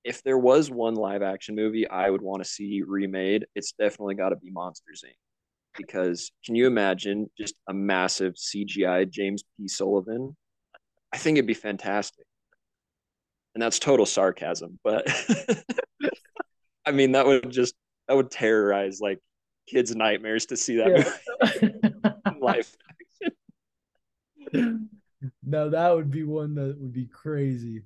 if 0.02 0.20
there 0.24 0.38
was 0.38 0.68
one 0.68 0.96
live 0.96 1.22
action 1.22 1.54
movie 1.54 1.88
I 1.88 2.10
would 2.10 2.22
want 2.22 2.42
to 2.42 2.48
see 2.48 2.82
remade, 2.84 3.46
it's 3.54 3.70
definitely 3.70 4.16
got 4.16 4.30
to 4.30 4.36
be 4.36 4.50
Monsters 4.50 5.04
Inc 5.06 5.14
because 5.76 6.32
can 6.44 6.54
you 6.54 6.66
imagine 6.66 7.30
just 7.36 7.54
a 7.68 7.74
massive 7.74 8.34
CGI 8.34 9.10
James 9.10 9.42
P. 9.56 9.68
Sullivan? 9.68 10.36
I 11.12 11.18
think 11.18 11.38
it'd 11.38 11.46
be 11.46 11.54
fantastic. 11.54 12.26
and 13.54 13.62
that's 13.62 13.78
total 13.78 14.06
sarcasm, 14.06 14.78
but 14.84 15.06
I 16.86 16.92
mean 16.92 17.12
that 17.12 17.26
would 17.26 17.50
just 17.50 17.74
that 18.08 18.16
would 18.16 18.30
terrorize 18.30 19.00
like 19.00 19.18
kids' 19.68 19.94
nightmares 19.94 20.46
to 20.46 20.56
see 20.56 20.76
that 20.76 21.20
yeah. 21.62 22.32
life. 22.40 22.74
no, 25.42 25.70
that 25.70 25.94
would 25.94 26.10
be 26.10 26.22
one 26.22 26.54
that 26.54 26.76
would 26.78 26.92
be 26.92 27.06
crazy. 27.06 27.84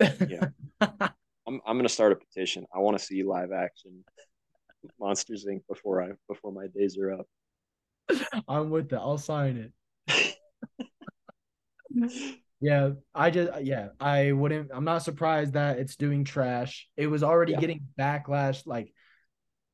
yeah. 0.00 0.48
I'm 0.80 1.60
I'm 1.66 1.76
gonna 1.76 1.88
start 1.88 2.12
a 2.12 2.16
petition. 2.16 2.66
I 2.74 2.78
want 2.78 2.98
to 2.98 3.04
see 3.04 3.22
live 3.22 3.52
action 3.52 4.04
Monsters 4.98 5.46
Inc. 5.46 5.62
before 5.68 6.02
I 6.02 6.10
before 6.28 6.52
my 6.52 6.66
days 6.66 6.98
are 6.98 7.12
up. 7.12 7.26
I'm 8.48 8.70
with 8.70 8.90
that. 8.90 9.00
I'll 9.00 9.18
sign 9.18 9.72
it. 10.08 10.36
yeah, 12.60 12.90
I 13.14 13.30
just 13.30 13.62
yeah, 13.62 13.88
I 14.00 14.32
wouldn't 14.32 14.70
I'm 14.74 14.84
not 14.84 15.02
surprised 15.02 15.54
that 15.54 15.78
it's 15.78 15.96
doing 15.96 16.24
trash. 16.24 16.88
It 16.96 17.06
was 17.06 17.22
already 17.22 17.52
yeah. 17.52 17.60
getting 17.60 17.86
backlash 17.98 18.66
like 18.66 18.92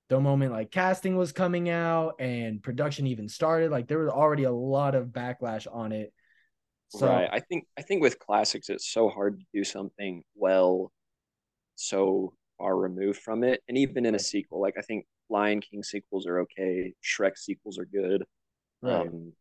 the 0.08 0.20
moment 0.20 0.52
like 0.52 0.70
casting 0.70 1.16
was 1.16 1.32
coming 1.32 1.68
out 1.68 2.14
and 2.18 2.62
production 2.62 3.06
even 3.06 3.28
started, 3.28 3.70
like 3.70 3.88
there 3.88 3.98
was 3.98 4.10
already 4.10 4.44
a 4.44 4.52
lot 4.52 4.94
of 4.94 5.08
backlash 5.08 5.66
on 5.70 5.92
it. 5.92 6.12
So 6.88 7.06
right. 7.06 7.28
I 7.30 7.40
think 7.40 7.66
I 7.78 7.82
think 7.82 8.02
with 8.02 8.18
classics 8.18 8.70
it's 8.70 8.88
so 8.88 9.08
hard 9.08 9.40
to 9.40 9.46
do 9.52 9.64
something 9.64 10.22
well 10.34 10.90
so 11.78 12.34
far 12.58 12.76
removed 12.76 13.20
from 13.20 13.44
it. 13.44 13.62
And 13.68 13.78
even 13.78 14.04
in 14.04 14.14
a 14.14 14.18
sequel, 14.18 14.60
like 14.60 14.74
I 14.78 14.82
think 14.82 15.06
Lion 15.30 15.60
King 15.60 15.82
sequels 15.82 16.26
are 16.26 16.40
okay, 16.40 16.92
Shrek 17.02 17.36
sequels 17.36 17.78
are 17.78 17.86
good. 17.86 18.24
Right. 18.82 19.06
Um, 19.06 19.32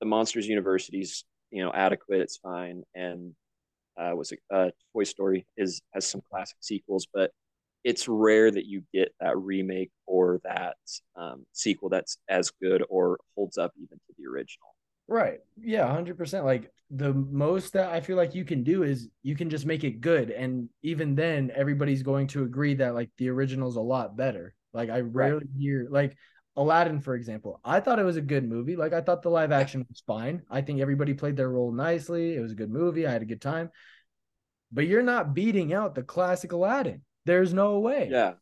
the 0.00 0.06
Monsters 0.06 0.48
University's 0.48 1.24
you 1.50 1.62
know 1.62 1.72
adequate, 1.72 2.20
it's 2.20 2.38
fine, 2.38 2.82
and 2.94 3.34
uh, 4.00 4.12
was 4.14 4.32
it 4.32 4.40
uh, 4.52 4.70
Toy 4.92 5.04
Story 5.04 5.46
is 5.56 5.82
has 5.94 6.06
some 6.06 6.22
classic 6.30 6.56
sequels, 6.60 7.06
but 7.12 7.30
it's 7.84 8.08
rare 8.08 8.50
that 8.50 8.66
you 8.66 8.82
get 8.92 9.12
that 9.20 9.36
remake 9.36 9.90
or 10.06 10.40
that 10.44 10.76
um, 11.16 11.44
sequel 11.52 11.88
that's 11.88 12.16
as 12.28 12.50
good 12.62 12.84
or 12.88 13.18
holds 13.34 13.58
up 13.58 13.72
even 13.76 13.98
to 13.98 14.14
the 14.18 14.26
original. 14.26 14.68
Right. 15.12 15.40
Yeah, 15.60 15.86
100%. 15.94 16.42
Like 16.42 16.72
the 16.90 17.12
most 17.12 17.74
that 17.74 17.90
I 17.90 18.00
feel 18.00 18.16
like 18.16 18.34
you 18.34 18.46
can 18.46 18.64
do 18.64 18.82
is 18.82 19.10
you 19.22 19.36
can 19.36 19.50
just 19.50 19.66
make 19.66 19.84
it 19.84 20.00
good 20.00 20.30
and 20.30 20.70
even 20.82 21.14
then 21.14 21.52
everybody's 21.54 22.02
going 22.02 22.28
to 22.28 22.44
agree 22.44 22.74
that 22.76 22.94
like 22.94 23.10
the 23.18 23.28
original's 23.28 23.76
a 23.76 23.80
lot 23.82 24.16
better. 24.16 24.54
Like 24.72 24.88
I 24.88 25.00
rarely 25.00 25.40
right. 25.40 25.58
hear 25.58 25.86
like 25.90 26.16
Aladdin 26.56 27.02
for 27.02 27.14
example. 27.14 27.60
I 27.62 27.80
thought 27.80 27.98
it 27.98 28.04
was 28.04 28.16
a 28.16 28.22
good 28.22 28.48
movie. 28.48 28.74
Like 28.74 28.94
I 28.94 29.02
thought 29.02 29.20
the 29.20 29.28
live 29.28 29.52
action 29.52 29.84
was 29.86 30.02
fine. 30.06 30.40
I 30.48 30.62
think 30.62 30.80
everybody 30.80 31.12
played 31.12 31.36
their 31.36 31.50
role 31.50 31.72
nicely. 31.72 32.34
It 32.34 32.40
was 32.40 32.52
a 32.52 32.56
good 32.56 32.70
movie. 32.70 33.06
I 33.06 33.12
had 33.12 33.22
a 33.22 33.26
good 33.26 33.42
time. 33.42 33.68
But 34.72 34.86
you're 34.86 35.02
not 35.02 35.34
beating 35.34 35.74
out 35.74 35.94
the 35.94 36.02
classic 36.02 36.52
Aladdin. 36.52 37.02
There's 37.26 37.52
no 37.52 37.80
way. 37.80 38.08
Yeah. 38.10 38.32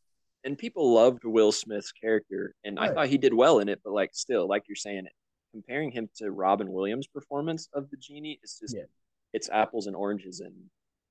And 0.44 0.56
people 0.56 0.94
loved 0.94 1.24
Will 1.24 1.50
Smith's 1.50 1.90
character 1.90 2.54
and 2.62 2.78
right. 2.78 2.90
I 2.90 2.94
thought 2.94 3.08
he 3.08 3.18
did 3.18 3.34
well 3.34 3.58
in 3.58 3.68
it, 3.68 3.80
but 3.82 3.92
like 3.92 4.10
still 4.12 4.46
like 4.46 4.62
you're 4.68 4.76
saying 4.76 5.06
it 5.06 5.12
comparing 5.52 5.90
him 5.90 6.08
to 6.16 6.30
Robin 6.30 6.70
Williams' 6.72 7.06
performance 7.06 7.68
of 7.74 7.90
the 7.90 7.96
genie 7.96 8.38
is 8.42 8.58
just 8.60 8.76
yeah. 8.76 8.84
it's 9.32 9.48
apples 9.50 9.86
and 9.86 9.96
oranges. 9.96 10.40
And 10.40 10.54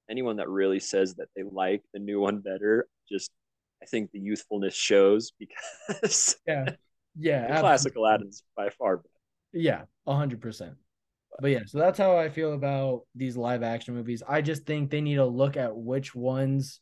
anyone 0.09 0.37
that 0.37 0.49
really 0.49 0.79
says 0.79 1.15
that 1.15 1.27
they 1.35 1.43
like 1.43 1.83
the 1.93 1.99
new 1.99 2.19
one 2.19 2.39
better, 2.39 2.87
just 3.09 3.31
I 3.81 3.85
think 3.85 4.11
the 4.11 4.19
youthfulness 4.19 4.75
shows 4.75 5.31
because 5.39 6.35
yeah, 6.47 6.71
yeah, 7.17 7.59
classic 7.59 7.95
Aladdin's 7.95 8.43
by 8.55 8.69
far 8.69 8.97
better. 8.97 9.09
Yeah, 9.53 9.83
hundred 10.07 10.41
percent. 10.41 10.75
But 11.39 11.51
yeah, 11.51 11.61
so 11.65 11.77
that's 11.77 11.97
how 11.97 12.17
I 12.17 12.29
feel 12.29 12.53
about 12.53 13.03
these 13.15 13.37
live 13.37 13.63
action 13.63 13.93
movies. 13.93 14.23
I 14.27 14.41
just 14.41 14.65
think 14.65 14.89
they 14.89 15.01
need 15.01 15.15
to 15.15 15.25
look 15.25 15.57
at 15.57 15.75
which 15.75 16.13
ones 16.13 16.81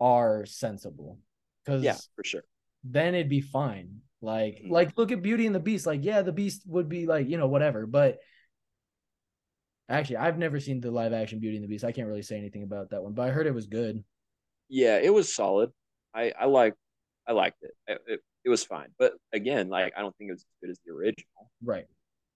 are 0.00 0.44
sensible. 0.44 1.18
Because 1.64 1.82
yeah, 1.82 1.96
for 2.14 2.24
sure. 2.24 2.42
Then 2.84 3.14
it'd 3.14 3.28
be 3.28 3.40
fine. 3.40 4.00
Like, 4.26 4.56
mm-hmm. 4.56 4.72
like 4.72 4.98
look 4.98 5.12
at 5.12 5.22
Beauty 5.22 5.46
and 5.46 5.54
the 5.54 5.60
Beast. 5.60 5.86
Like, 5.86 6.04
yeah, 6.04 6.22
the 6.22 6.32
Beast 6.32 6.62
would 6.66 6.88
be 6.88 7.06
like, 7.06 7.28
you 7.28 7.38
know, 7.38 7.46
whatever. 7.46 7.86
But 7.86 8.18
actually, 9.88 10.16
I've 10.16 10.36
never 10.36 10.58
seen 10.58 10.80
the 10.80 10.90
live 10.90 11.12
action 11.12 11.38
Beauty 11.38 11.56
and 11.56 11.62
the 11.64 11.68
Beast. 11.68 11.84
I 11.84 11.92
can't 11.92 12.08
really 12.08 12.22
say 12.22 12.36
anything 12.36 12.64
about 12.64 12.90
that 12.90 13.04
one, 13.04 13.12
but 13.12 13.22
I 13.22 13.30
heard 13.30 13.46
it 13.46 13.54
was 13.54 13.68
good. 13.68 14.02
Yeah, 14.68 14.98
it 14.98 15.14
was 15.14 15.32
solid. 15.32 15.70
I 16.12 16.32
I 16.38 16.46
like 16.46 16.74
I 17.28 17.32
liked 17.32 17.62
it. 17.62 17.70
It, 17.86 18.00
it. 18.08 18.20
it 18.44 18.48
was 18.48 18.64
fine. 18.64 18.88
But 18.98 19.12
again, 19.32 19.68
like 19.68 19.92
I 19.96 20.00
don't 20.00 20.16
think 20.16 20.30
it 20.30 20.32
was 20.32 20.40
as 20.40 20.60
good 20.60 20.70
as 20.70 20.80
the 20.84 20.92
original. 20.92 21.50
Right. 21.62 21.86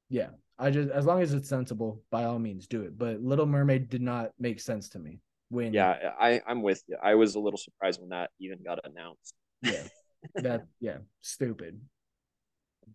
Yeah. 0.09 0.29
I 0.61 0.71
just 0.71 0.91
as 0.91 1.07
long 1.07 1.23
as 1.23 1.35
it's 1.35 1.49
sensible, 1.49 2.03
by 2.13 2.23
all 2.23 2.39
means 2.39 2.69
do 2.69 2.83
it. 2.83 2.97
But 2.97 3.21
Little 3.21 3.47
Mermaid 3.47 3.89
did 3.89 4.03
not 4.03 4.31
make 4.39 4.61
sense 4.61 4.91
to 4.91 5.01
me 5.01 5.19
when 5.49 5.73
Yeah, 5.73 6.13
I, 6.21 6.41
I'm 6.47 6.63
with 6.63 6.85
you. 6.87 6.99
I 7.03 7.17
was 7.17 7.35
a 7.35 7.41
little 7.41 7.59
surprised 7.59 8.01
when 8.01 8.11
that 8.11 8.31
even 8.39 8.63
got 8.63 8.79
announced. 8.85 9.35
Yeah 9.61 9.83
that 10.35 10.67
yeah, 10.81 10.99
stupid 11.21 11.81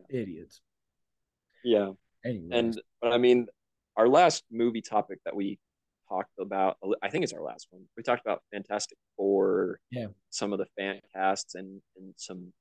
idiots. 0.09 0.61
Yeah. 1.63 1.91
Anyways. 2.23 2.49
And 2.51 2.81
but 3.01 3.11
I 3.11 3.17
mean, 3.17 3.47
our 3.95 4.07
last 4.07 4.43
movie 4.51 4.81
topic 4.81 5.19
that 5.25 5.35
we 5.35 5.59
talked 6.09 6.31
about, 6.39 6.77
uh, 6.83 6.89
I 7.01 7.09
think 7.09 7.23
it's 7.23 7.33
our 7.33 7.41
last 7.41 7.67
one. 7.71 7.83
We 7.97 8.03
talked 8.03 8.25
about 8.25 8.43
Fantastic 8.53 8.97
Four, 9.17 9.79
yeah, 9.91 10.07
some 10.29 10.53
of 10.53 10.59
the 10.59 10.67
fan 10.77 10.99
casts 11.13 11.55
and 11.55 11.81
and 11.97 12.13
some 12.17 12.53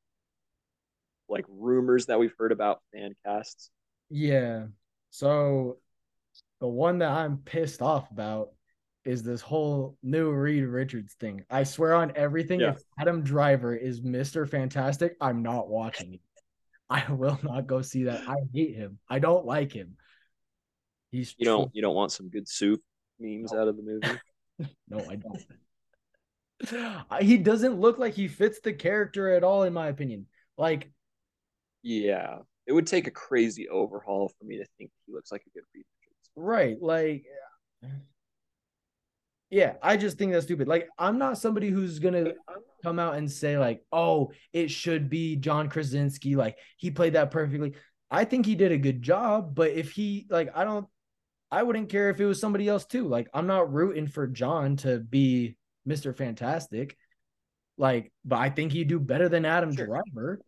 like 1.28 1.44
rumors 1.48 2.06
that 2.06 2.18
we've 2.18 2.34
heard 2.38 2.52
about 2.52 2.82
fan 2.92 3.14
casts. 3.24 3.70
Yeah. 4.10 4.66
So 5.10 5.78
the 6.60 6.68
one 6.68 6.98
that 6.98 7.10
I'm 7.10 7.38
pissed 7.38 7.82
off 7.82 8.10
about 8.10 8.50
is 9.04 9.22
this 9.22 9.40
whole 9.40 9.96
new 10.02 10.30
Reed 10.30 10.64
Richards 10.64 11.14
thing. 11.14 11.44
I 11.50 11.64
swear 11.64 11.94
on 11.94 12.12
everything, 12.16 12.60
yeah. 12.60 12.70
if 12.70 12.82
Adam 12.98 13.22
Driver 13.22 13.74
is 13.74 14.00
Mr. 14.00 14.48
Fantastic, 14.48 15.16
I'm 15.20 15.42
not 15.42 15.68
watching 15.68 16.14
it. 16.14 16.20
I 16.90 17.10
will 17.12 17.38
not 17.42 17.66
go 17.66 17.82
see 17.82 18.04
that. 18.04 18.28
I 18.28 18.36
hate 18.52 18.76
him. 18.76 18.98
I 19.08 19.18
don't 19.18 19.46
like 19.46 19.72
him. 19.72 19.96
He's 21.10 21.34
you 21.38 21.44
don't 21.44 21.70
you 21.74 21.80
don't 21.80 21.94
want 21.94 22.12
some 22.12 22.28
good 22.28 22.48
soup 22.48 22.82
memes 23.20 23.52
no. 23.52 23.60
out 23.60 23.68
of 23.68 23.76
the 23.76 23.82
movie. 23.82 24.18
no, 24.88 24.98
I 25.08 25.16
don't. 25.16 27.22
he 27.22 27.38
doesn't 27.38 27.80
look 27.80 27.98
like 27.98 28.14
he 28.14 28.28
fits 28.28 28.60
the 28.60 28.72
character 28.72 29.34
at 29.34 29.44
all, 29.44 29.62
in 29.62 29.72
my 29.72 29.88
opinion. 29.88 30.26
Like, 30.58 30.90
yeah, 31.82 32.38
it 32.66 32.72
would 32.72 32.86
take 32.86 33.06
a 33.06 33.12
crazy 33.12 33.68
overhaul 33.68 34.32
for 34.38 34.44
me 34.44 34.58
to 34.58 34.66
think 34.78 34.90
he 35.06 35.12
looks 35.12 35.30
like 35.30 35.42
a 35.46 35.50
good 35.50 35.64
Reed 35.74 35.84
Richards. 36.00 36.30
Right, 36.36 36.76
like 36.80 37.24
yeah, 37.82 37.90
I 39.82 39.96
just 39.96 40.18
think 40.18 40.32
that's 40.32 40.46
stupid. 40.46 40.66
Like, 40.66 40.88
I'm 40.98 41.18
not 41.18 41.38
somebody 41.38 41.68
who's 41.70 41.98
gonna 41.98 42.32
come 42.82 42.98
out 42.98 43.14
and 43.14 43.30
say 43.30 43.56
like, 43.58 43.84
"Oh, 43.92 44.32
it 44.52 44.70
should 44.70 45.08
be 45.08 45.36
John 45.36 45.68
Krasinski." 45.68 46.34
Like, 46.34 46.58
he 46.76 46.90
played 46.90 47.12
that 47.12 47.30
perfectly. 47.30 47.74
I 48.10 48.24
think 48.24 48.46
he 48.46 48.54
did 48.54 48.72
a 48.72 48.78
good 48.78 49.00
job, 49.00 49.54
but 49.54 49.70
if 49.70 49.92
he 49.92 50.26
like, 50.28 50.50
I 50.56 50.64
don't, 50.64 50.86
I 51.50 51.62
wouldn't 51.62 51.88
care 51.88 52.10
if 52.10 52.20
it 52.20 52.26
was 52.26 52.40
somebody 52.40 52.68
else 52.68 52.84
too. 52.84 53.06
Like, 53.06 53.28
I'm 53.32 53.46
not 53.46 53.72
rooting 53.72 54.08
for 54.08 54.26
John 54.26 54.76
to 54.78 54.98
be 54.98 55.56
Mister 55.84 56.12
Fantastic. 56.12 56.96
Like, 57.76 58.12
but 58.24 58.36
I 58.36 58.50
think 58.50 58.72
he'd 58.72 58.88
do 58.88 58.98
better 58.98 59.28
than 59.28 59.44
Adam 59.44 59.74
sure. 59.76 59.86
Driver. 59.86 60.40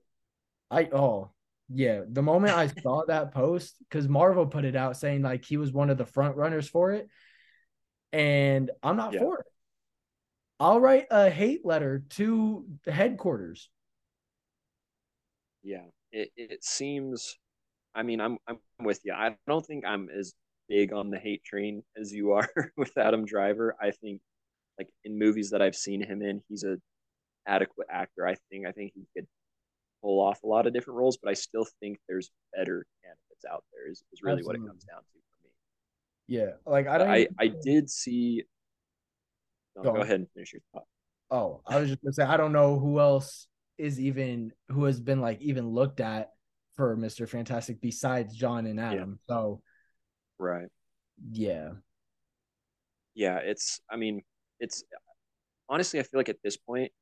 I 0.71 0.89
oh 0.93 1.31
yeah, 1.69 2.03
the 2.09 2.23
moment 2.23 2.55
I 2.55 2.69
saw 2.83 3.05
that 3.07 3.33
post, 3.33 3.77
because 3.89 4.09
Marvel 4.09 4.47
put 4.47 4.65
it 4.65 4.75
out 4.75 4.97
saying 4.97 5.23
like 5.23 5.45
he 5.45 5.59
was 5.59 5.73
one 5.73 5.91
of 5.91 5.99
the 5.99 6.07
front 6.07 6.37
runners 6.37 6.69
for 6.69 6.93
it 6.93 7.09
and 8.13 8.71
I'm 8.83 8.97
not 8.97 9.13
yeah. 9.13 9.21
for 9.21 9.41
it. 9.41 9.47
I'll 10.59 10.81
write 10.81 11.07
a 11.11 11.29
hate 11.29 11.65
letter 11.65 12.05
to 12.11 12.65
the 12.85 12.93
headquarters. 12.93 13.69
Yeah, 15.63 15.85
it, 16.13 16.31
it 16.37 16.65
seems. 16.65 17.37
I 17.95 18.03
mean, 18.03 18.21
I'm 18.21 18.39
I'm 18.47 18.59
with 18.81 19.01
you. 19.05 19.13
I 19.13 19.37
don't 19.47 19.65
think 19.65 19.85
I'm 19.85 20.09
as 20.09 20.33
big 20.69 20.93
on 20.93 21.11
the 21.11 21.19
hate 21.19 21.45
train 21.45 21.83
as 22.01 22.13
you 22.13 22.33
are 22.33 22.49
with 22.77 22.97
Adam 22.97 23.25
Driver. 23.25 23.77
I 23.81 23.91
think, 23.91 24.21
like 24.79 24.89
in 25.05 25.19
movies 25.19 25.51
that 25.51 25.61
I've 25.61 25.77
seen 25.77 26.03
him 26.03 26.23
in, 26.23 26.43
he's 26.49 26.65
a 26.65 26.79
adequate 27.47 27.89
actor. 27.91 28.27
I 28.27 28.37
think 28.51 28.67
I 28.67 28.73
think 28.73 28.93
he 28.95 29.07
could 29.15 29.27
pull 30.03 30.21
off 30.21 30.43
a 30.43 30.47
lot 30.47 30.67
of 30.67 30.73
different 30.73 30.99
roles, 30.99 31.19
but 31.23 31.31
I 31.31 31.35
still 31.35 31.67
think 31.81 31.99
there's 32.09 32.31
better 32.55 32.87
candidates 33.03 33.45
out 33.51 33.65
there. 33.73 33.91
Is, 33.91 34.03
is 34.13 34.23
really 34.23 34.39
Absolutely. 34.39 34.61
what 34.61 34.67
it 34.67 34.69
comes 34.71 34.85
down 34.85 35.01
to. 35.01 35.16
Yeah, 36.29 36.53
like 36.67 36.89
I 36.89 36.99
don't. 36.99 37.09
I 37.09 37.29
I 37.39 37.49
did 37.49 37.89
see. 37.89 38.45
No, 39.77 39.83
go, 39.83 39.93
go 39.93 40.01
ahead 40.01 40.17
and 40.17 40.29
finish 40.35 40.53
your 40.53 40.63
thought. 40.73 40.85
Oh, 41.31 41.63
I 41.67 41.79
was 41.79 41.91
just 41.91 42.03
gonna 42.03 42.13
say 42.13 42.25
I 42.25 42.37
don't 42.37 42.53
know 42.53 42.79
who 42.79 42.99
else 42.99 43.47
is 43.79 44.01
even 44.01 44.53
who 44.71 44.85
has 44.85 45.01
been 45.01 45.21
like 45.21 45.41
even 45.41 45.69
looked 45.69 46.01
at 46.01 46.31
for 46.75 46.97
Mister 46.97 47.27
Fantastic 47.27 47.81
besides 47.81 48.35
John 48.35 48.67
and 48.67 48.81
Adam. 48.81 49.19
Yeah. 49.29 49.35
So, 49.35 49.63
right. 50.39 50.69
Yeah. 51.31 51.71
Yeah, 53.15 53.39
it's. 53.39 53.81
I 53.91 53.97
mean, 53.97 54.23
it's 54.61 54.85
honestly. 55.69 56.01
I 56.01 56.03
feel 56.03 56.19
like 56.19 56.29
at 56.29 56.43
this 56.43 56.57
point, 56.57 56.93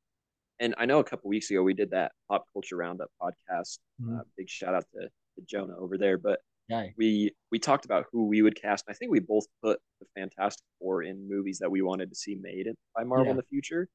and 0.59 0.75
I 0.77 0.85
know 0.85 0.99
a 0.99 1.03
couple 1.03 1.29
weeks 1.29 1.49
ago 1.49 1.63
we 1.63 1.73
did 1.73 1.91
that 1.91 2.11
pop 2.29 2.45
culture 2.53 2.77
roundup 2.77 3.09
podcast. 3.21 3.79
Mm-hmm. 4.01 4.19
Uh, 4.19 4.23
big 4.37 4.49
shout 4.49 4.75
out 4.75 4.85
to, 4.93 5.07
to 5.07 5.45
Jonah 5.45 5.77
over 5.77 5.97
there, 5.97 6.17
but 6.17 6.39
guy. 6.69 6.93
we 6.97 7.31
we 7.51 7.59
talked 7.59 7.85
about 7.85 8.05
who 8.11 8.27
we 8.27 8.41
would 8.41 8.59
cast. 8.59 8.85
I 8.89 8.93
think 8.93 9.11
we 9.11 9.19
both 9.19 9.45
put 9.63 9.79
the 9.99 10.07
Fantastic 10.15 10.63
Four 10.79 11.03
in 11.03 11.27
movies 11.29 11.59
that 11.59 11.69
we 11.71 11.81
wanted 11.81 12.09
to 12.09 12.15
see 12.15 12.35
made 12.35 12.67
by 12.95 13.03
Marvel 13.03 13.25
Yeah. 13.25 13.31
in 13.31 13.37
the 13.37 13.43
future. 13.43 13.87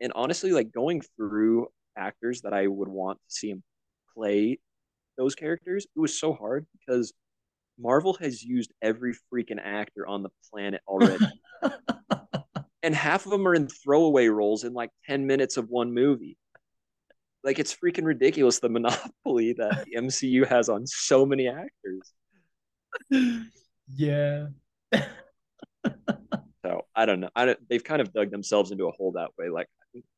And 0.00 0.12
honestly, 0.14 0.50
like 0.52 0.72
going 0.72 1.02
through 1.16 1.68
actors 1.96 2.40
that 2.42 2.52
I 2.52 2.66
would 2.66 2.88
want 2.88 3.18
to 3.18 3.30
see 3.34 3.50
him 3.50 3.62
play 4.14 4.58
those 5.16 5.34
characters, 5.34 5.86
it 5.96 6.00
was 6.00 6.18
so 6.18 6.32
hard 6.32 6.66
because 6.78 7.12
Marvel 7.78 8.14
has 8.14 8.42
used 8.42 8.72
every 8.82 9.14
freaking 9.32 9.60
actor 9.62 10.06
on 10.06 10.22
the 10.22 10.30
planet 10.50 10.80
already. 10.88 11.24
and 12.82 12.94
half 12.94 13.24
of 13.24 13.30
them 13.30 13.46
are 13.48 13.54
in 13.54 13.68
throwaway 13.68 14.26
roles 14.28 14.64
in 14.64 14.74
like 14.74 14.90
10 15.08 15.26
minutes 15.26 15.56
of 15.56 15.68
one 15.68 15.92
movie. 15.94 16.36
Like 17.44 17.58
it's 17.58 17.74
freaking 17.74 18.04
ridiculous 18.04 18.58
the 18.58 18.68
monopoly 18.68 19.52
that 19.54 19.84
the 19.84 20.00
MCU 20.00 20.46
has 20.48 20.68
on 20.68 20.86
so 20.86 21.26
many 21.26 21.48
actors. 21.48 22.12
yeah. 23.94 24.46
So 26.64 26.86
I 26.96 27.04
don't 27.04 27.20
know. 27.20 27.28
I 27.36 27.44
don't, 27.44 27.58
they've 27.68 27.84
kind 27.84 28.00
of 28.00 28.12
dug 28.14 28.30
themselves 28.30 28.70
into 28.70 28.86
a 28.86 28.90
hole 28.92 29.12
that 29.12 29.28
way. 29.38 29.50
Like 29.50 29.68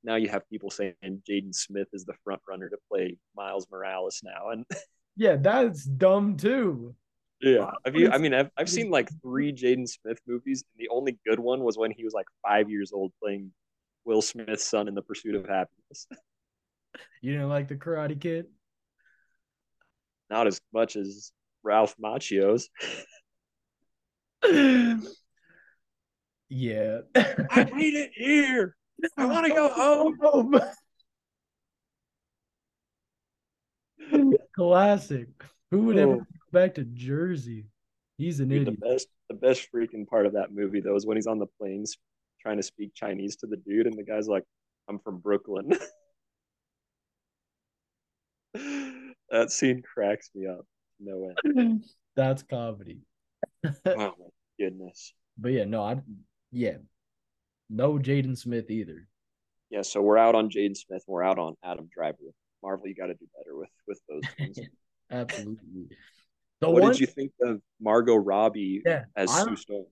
now 0.04 0.14
you 0.14 0.28
have 0.28 0.48
people 0.48 0.70
saying 0.70 0.94
Jaden 1.28 1.52
Smith 1.54 1.88
is 1.92 2.04
the 2.04 2.14
front 2.22 2.40
runner 2.48 2.68
to 2.68 2.76
play 2.88 3.18
Miles 3.36 3.66
Morales 3.70 4.20
now, 4.22 4.50
and 4.50 4.64
Yeah, 5.16 5.36
that's 5.36 5.84
dumb 5.84 6.36
too. 6.36 6.94
yeah, 7.40 7.70
have 7.84 7.96
you? 7.96 8.10
I 8.10 8.18
mean, 8.18 8.34
I've 8.34 8.50
I've 8.56 8.68
seen 8.68 8.90
like 8.90 9.08
three 9.22 9.52
Jaden 9.52 9.88
Smith 9.88 10.20
movies, 10.28 10.62
and 10.72 10.84
the 10.86 10.88
only 10.94 11.18
good 11.26 11.40
one 11.40 11.64
was 11.64 11.76
when 11.76 11.90
he 11.90 12.04
was 12.04 12.14
like 12.14 12.26
five 12.46 12.70
years 12.70 12.92
old 12.92 13.12
playing 13.22 13.50
Will 14.04 14.22
Smith's 14.22 14.64
son 14.64 14.88
in 14.88 14.94
The 14.94 15.02
Pursuit 15.02 15.34
of 15.34 15.46
Happiness. 15.48 16.06
You 17.22 17.32
didn't 17.32 17.48
like 17.48 17.68
the 17.68 17.76
Karate 17.76 18.20
Kid? 18.20 18.46
Not 20.30 20.46
as 20.46 20.60
much 20.72 20.96
as 20.96 21.32
Ralph 21.62 21.94
Macchio's. 22.02 22.68
yeah. 26.48 26.98
I 27.14 27.64
hate 27.74 27.94
it 27.94 28.10
here. 28.14 28.76
I 29.16 29.26
want 29.26 29.46
to 29.46 29.52
go 29.52 29.68
home. 29.68 30.60
Classic. 34.54 35.28
Who 35.70 35.82
would 35.84 35.98
ever 35.98 36.12
Oh. 36.12 36.18
go 36.18 36.26
back 36.52 36.74
to 36.74 36.84
Jersey? 36.84 37.66
He's 38.18 38.40
an 38.40 38.48
Dude, 38.48 38.62
idiot. 38.62 38.80
the 38.80 38.86
best 38.88 39.08
the 39.28 39.34
best 39.34 39.68
freaking 39.74 40.06
part 40.06 40.24
of 40.26 40.32
that 40.34 40.52
movie 40.52 40.80
though 40.80 40.94
is 40.94 41.04
when 41.04 41.16
he's 41.16 41.26
on 41.26 41.38
the 41.40 41.46
planes 41.58 41.98
trying 42.40 42.56
to 42.56 42.62
speak 42.62 42.94
Chinese 42.94 43.36
to 43.36 43.46
the 43.46 43.56
dude, 43.56 43.86
and 43.86 43.98
the 43.98 44.04
guy's 44.04 44.28
like, 44.28 44.44
"I'm 44.88 44.98
from 45.00 45.18
Brooklyn." 45.18 45.70
that 49.30 49.50
scene 49.50 49.82
cracks 49.82 50.30
me 50.34 50.46
up. 50.46 50.66
No 51.00 51.30
end. 51.46 51.84
That's 52.16 52.42
comedy. 52.42 53.00
Oh 53.86 53.96
my 53.96 54.10
goodness. 54.58 55.12
But 55.38 55.52
yeah, 55.52 55.64
no, 55.64 55.82
I 55.82 56.00
yeah. 56.52 56.76
No 57.68 57.94
Jaden 57.98 58.38
Smith 58.38 58.70
either. 58.70 59.08
Yeah, 59.70 59.82
so 59.82 60.00
we're 60.00 60.18
out 60.18 60.34
on 60.36 60.48
Jaden 60.48 60.76
Smith. 60.76 61.02
and 61.06 61.12
We're 61.12 61.24
out 61.24 61.38
on 61.38 61.54
Adam 61.64 61.88
Driver. 61.92 62.18
Marvel, 62.62 62.86
you 62.86 62.94
got 62.94 63.06
to 63.08 63.14
do 63.14 63.26
better 63.36 63.56
with 63.56 63.68
with 63.88 64.00
those 64.08 64.22
things. 64.38 64.58
Absolutely. 65.10 65.88
The 66.60 66.70
what 66.70 66.82
one 66.82 66.92
did 66.92 67.00
you 67.00 67.06
think 67.06 67.32
of 67.42 67.60
Margot 67.80 68.16
Robbie 68.16 68.82
Yeah, 68.86 69.04
as 69.16 69.30
I'm- 69.30 69.48
Sue 69.48 69.56
Storm? 69.56 69.86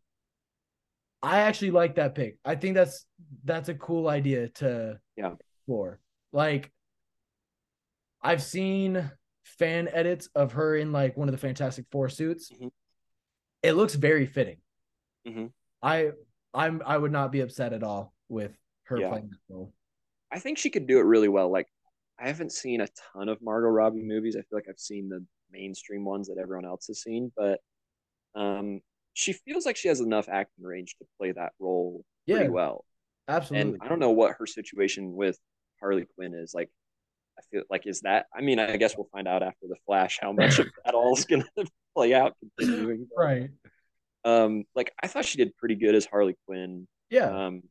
I 1.23 1.41
actually 1.41 1.71
like 1.73 1.97
that 1.97 2.15
pick. 2.15 2.37
I 2.45 2.55
think 2.55 2.75
that's 2.75 3.07
that's 3.45 3.69
a 3.69 3.75
cool 3.75 4.09
idea 4.09 4.49
to 4.49 4.99
Yeah. 5.17 5.35
for. 5.67 5.99
Like 6.33 6.71
I've 8.23 8.43
seen 8.43 9.11
fan 9.45 9.89
edits 9.93 10.29
of 10.35 10.53
her 10.53 10.77
in 10.77 10.91
like 10.93 11.17
one 11.17 11.29
of 11.29 11.33
the 11.33 11.39
Fantastic 11.39 11.87
Four 11.91 12.09
suits. 12.09 12.51
Mhm. 12.51 12.71
It 13.63 13.73
looks 13.73 13.95
very 13.95 14.27
fitting. 14.27 14.59
Mhm. 15.27 15.53
I 15.83 16.13
I'm 16.53 16.83
I 16.85 16.97
would 16.99 17.13
not 17.13 17.33
be 17.33 17.41
upset 17.41 17.73
at 17.73 17.83
all 17.83 18.15
with 18.29 18.57
her 18.85 18.99
Yeah. 18.99 19.09
playing 19.11 19.31
that 19.31 19.39
role. 19.55 19.73
I 20.31 20.39
think 20.39 20.59
she 20.59 20.71
could 20.71 20.87
do 20.87 20.99
it 20.99 21.03
really 21.05 21.29
well. 21.29 21.51
Like, 21.51 21.69
I 22.19 22.27
haven't 22.29 22.53
seen 22.53 22.81
a 22.81 22.89
ton 23.13 23.29
of 23.29 23.41
Margot 23.43 23.69
Robbie 23.69 24.03
movies. 24.03 24.37
I 24.37 24.41
feel 24.41 24.59
like 24.59 24.69
I've 24.69 24.79
seen 24.79 25.09
the 25.09 25.25
mainstream 25.51 26.05
ones 26.05 26.29
that 26.29 26.39
everyone 26.39 26.65
else 26.65 26.87
has 26.89 27.03
seen, 27.03 27.33
but 27.37 27.61
um, 28.35 28.81
she 29.13 29.33
feels 29.33 29.65
like 29.67 29.77
she 29.77 29.89
has 29.89 30.01
enough 30.01 30.29
acting 30.29 30.65
range 30.65 30.97
to 30.99 31.07
play 31.19 31.33
that 31.33 31.53
role 31.59 32.05
pretty 32.27 32.49
well. 32.49 32.85
absolutely. 33.29 33.75
And 33.75 33.83
I 33.83 33.89
don't 33.89 34.01
know 34.01 34.11
what 34.11 34.37
her 34.39 34.47
situation 34.47 35.15
with 35.15 35.39
Harley 35.81 36.07
Quinn 36.17 36.35
is. 36.35 36.53
Like, 36.55 36.71
feel 37.51 37.63
like 37.71 37.87
is 37.87 38.01
that? 38.01 38.27
I 38.37 38.41
mean, 38.41 38.59
I 38.59 38.77
guess 38.77 38.97
we'll 38.97 39.09
find 39.13 39.29
out 39.29 39.43
after 39.43 39.67
the 39.69 39.77
Flash 39.87 40.19
how 40.21 40.33
much 40.33 40.59
of 40.59 40.69
that 40.85 40.95
all 40.95 41.17
is 41.17 41.25
going 41.25 41.45
to 41.59 41.67
play 41.95 42.15
out 42.15 42.35
continuing. 42.59 43.07
right. 43.17 43.51
Um, 44.25 44.65
like 44.75 44.93
I 45.03 45.07
thought 45.07 45.25
she 45.25 45.39
did 45.39 45.57
pretty 45.57 45.75
good 45.75 45.95
as 45.95 46.07
Harley 46.07 46.37
Quinn. 46.47 46.87
Yeah. 47.11 47.47
Um, 47.47 47.63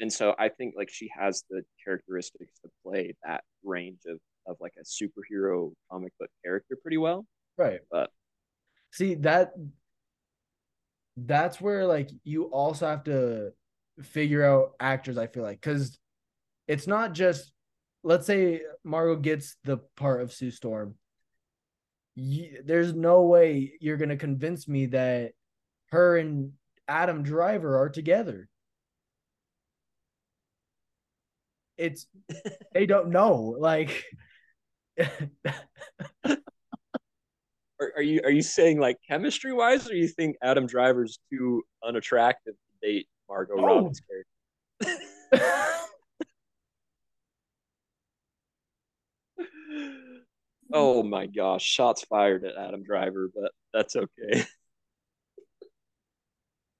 and 0.00 0.12
so 0.12 0.34
I 0.38 0.48
think 0.48 0.74
like 0.76 0.90
she 0.90 1.10
has 1.18 1.44
the 1.48 1.62
characteristics 1.84 2.52
to 2.64 2.70
play 2.84 3.14
that 3.24 3.44
range 3.64 4.00
of 4.06 4.18
of 4.46 4.56
like 4.60 4.74
a 4.78 4.84
superhero 4.84 5.72
comic 5.90 6.12
book 6.18 6.30
character 6.44 6.76
pretty 6.82 6.98
well. 6.98 7.24
Right. 7.56 7.80
But 7.90 8.10
See 8.92 9.14
that 9.16 9.54
that's 11.16 11.60
where 11.60 11.86
like 11.86 12.10
you 12.24 12.44
also 12.44 12.86
have 12.86 13.04
to 13.04 13.52
figure 14.02 14.44
out 14.44 14.72
actors, 14.80 15.16
I 15.16 15.26
feel 15.26 15.42
like, 15.42 15.60
because 15.60 15.98
it's 16.68 16.86
not 16.86 17.14
just 17.14 17.52
let's 18.02 18.26
say 18.26 18.62
Margot 18.84 19.16
gets 19.16 19.56
the 19.64 19.78
part 19.96 20.22
of 20.22 20.32
Sue 20.32 20.50
Storm. 20.50 20.94
You, 22.14 22.62
there's 22.64 22.92
no 22.92 23.22
way 23.22 23.72
you're 23.80 23.96
gonna 23.96 24.16
convince 24.16 24.68
me 24.68 24.86
that 24.86 25.32
her 25.90 26.16
and 26.18 26.52
Adam 26.88 27.22
Driver 27.22 27.78
are 27.78 27.88
together. 27.88 28.48
It's 31.78 32.06
they 32.72 32.86
don't 32.86 33.10
know. 33.10 33.56
Like 33.58 34.04
are, 37.80 37.92
are 37.96 38.02
you 38.02 38.20
are 38.24 38.30
you 38.30 38.42
saying 38.42 38.78
like 38.78 38.98
chemistry 39.08 39.52
wise, 39.52 39.88
or 39.90 39.94
you 39.94 40.08
think 40.08 40.36
Adam 40.42 40.66
Driver's 40.66 41.18
too 41.32 41.62
unattractive 41.84 42.54
to 42.54 42.86
date 42.86 43.08
Margot 43.28 43.54
Oh. 43.58 43.64
Robbie's 43.64 44.02
character? 44.80 45.06
oh 50.72 51.02
my 51.02 51.26
gosh, 51.26 51.64
shots 51.64 52.04
fired 52.04 52.44
at 52.44 52.56
Adam 52.56 52.82
Driver, 52.82 53.30
but 53.34 53.52
that's 53.72 53.96
okay. 53.96 54.44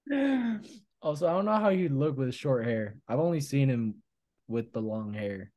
Also, 1.03 1.27
I 1.27 1.33
don't 1.33 1.47
know 1.47 1.59
how 1.59 1.71
he'd 1.71 1.91
look 1.91 2.17
with 2.17 2.33
short 2.35 2.65
hair. 2.65 2.97
I've 3.09 3.19
only 3.19 3.41
seen 3.41 3.69
him 3.69 3.97
with 4.47 4.73
the 4.73 4.81
long 4.81 5.13
hair. 5.13 5.51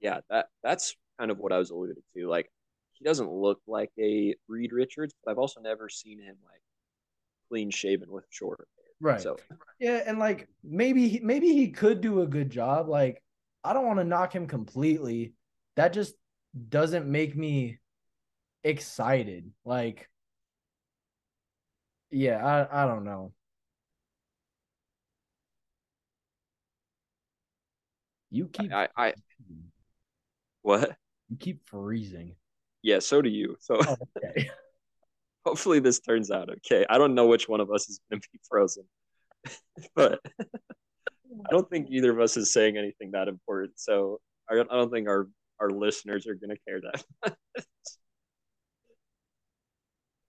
yeah, 0.00 0.20
that 0.30 0.46
that's 0.62 0.94
kind 1.18 1.30
of 1.30 1.38
what 1.38 1.52
I 1.52 1.58
was 1.58 1.70
alluding 1.70 1.96
to. 2.16 2.28
Like 2.28 2.50
he 2.92 3.04
doesn't 3.04 3.30
look 3.30 3.60
like 3.66 3.90
a 3.98 4.34
Reed 4.48 4.72
Richards, 4.72 5.14
but 5.24 5.30
I've 5.30 5.38
also 5.38 5.60
never 5.60 5.88
seen 5.88 6.18
him 6.20 6.36
like 6.44 6.60
clean 7.48 7.70
shaven 7.70 8.10
with 8.10 8.24
short 8.30 8.58
hair. 8.76 9.12
Right. 9.12 9.20
So 9.20 9.36
Yeah, 9.80 10.02
and 10.06 10.18
like 10.18 10.48
maybe 10.62 11.20
maybe 11.22 11.52
he 11.52 11.70
could 11.70 12.00
do 12.00 12.22
a 12.22 12.26
good 12.26 12.50
job. 12.50 12.88
Like 12.88 13.22
I 13.64 13.72
don't 13.72 13.86
want 13.86 13.98
to 14.00 14.04
knock 14.04 14.34
him 14.34 14.46
completely. 14.46 15.34
That 15.76 15.92
just 15.92 16.14
doesn't 16.68 17.06
make 17.06 17.36
me 17.36 17.78
excited. 18.64 19.50
Like 19.64 20.08
yeah, 22.10 22.44
I 22.70 22.84
I 22.84 22.86
don't 22.86 23.04
know. 23.04 23.32
You 28.30 28.48
keep 28.48 28.72
I, 28.72 28.88
I 28.96 29.14
what? 30.62 30.96
you 31.28 31.36
keep 31.38 31.68
freezing. 31.68 32.34
Yeah, 32.82 32.98
so 32.98 33.22
do 33.22 33.28
you. 33.28 33.56
So 33.60 33.78
Oh, 33.86 33.96
okay. 34.16 34.50
hopefully 35.44 35.80
this 35.80 36.00
turns 36.00 36.30
out 36.30 36.50
okay. 36.50 36.86
I 36.88 36.98
don't 36.98 37.14
know 37.14 37.26
which 37.26 37.48
one 37.48 37.60
of 37.60 37.70
us 37.70 37.88
is 37.88 38.00
going 38.10 38.20
to 38.20 38.28
be 38.32 38.40
frozen, 38.48 38.84
but 39.94 40.20
I 40.26 41.50
don't 41.50 41.68
think 41.68 41.88
either 41.90 42.10
of 42.10 42.20
us 42.20 42.36
is 42.36 42.52
saying 42.52 42.76
anything 42.76 43.12
that 43.12 43.28
important. 43.28 43.72
So 43.76 44.20
I 44.50 44.54
I 44.60 44.64
don't 44.64 44.90
think 44.90 45.08
our 45.08 45.28
our 45.62 45.70
listeners 45.70 46.26
are 46.26 46.34
going 46.34 46.50
to 46.50 46.58
care 46.68 46.80
that. 46.82 47.36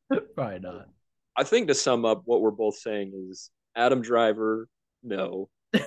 Probably 0.36 0.60
not. 0.60 0.88
I 1.36 1.44
think 1.44 1.68
to 1.68 1.74
sum 1.74 2.06
up, 2.06 2.22
what 2.26 2.42
we're 2.42 2.52
both 2.52 2.78
saying 2.78 3.14
is 3.30 3.50
Adam 3.76 4.02
Driver, 4.02 4.68
no. 5.02 5.50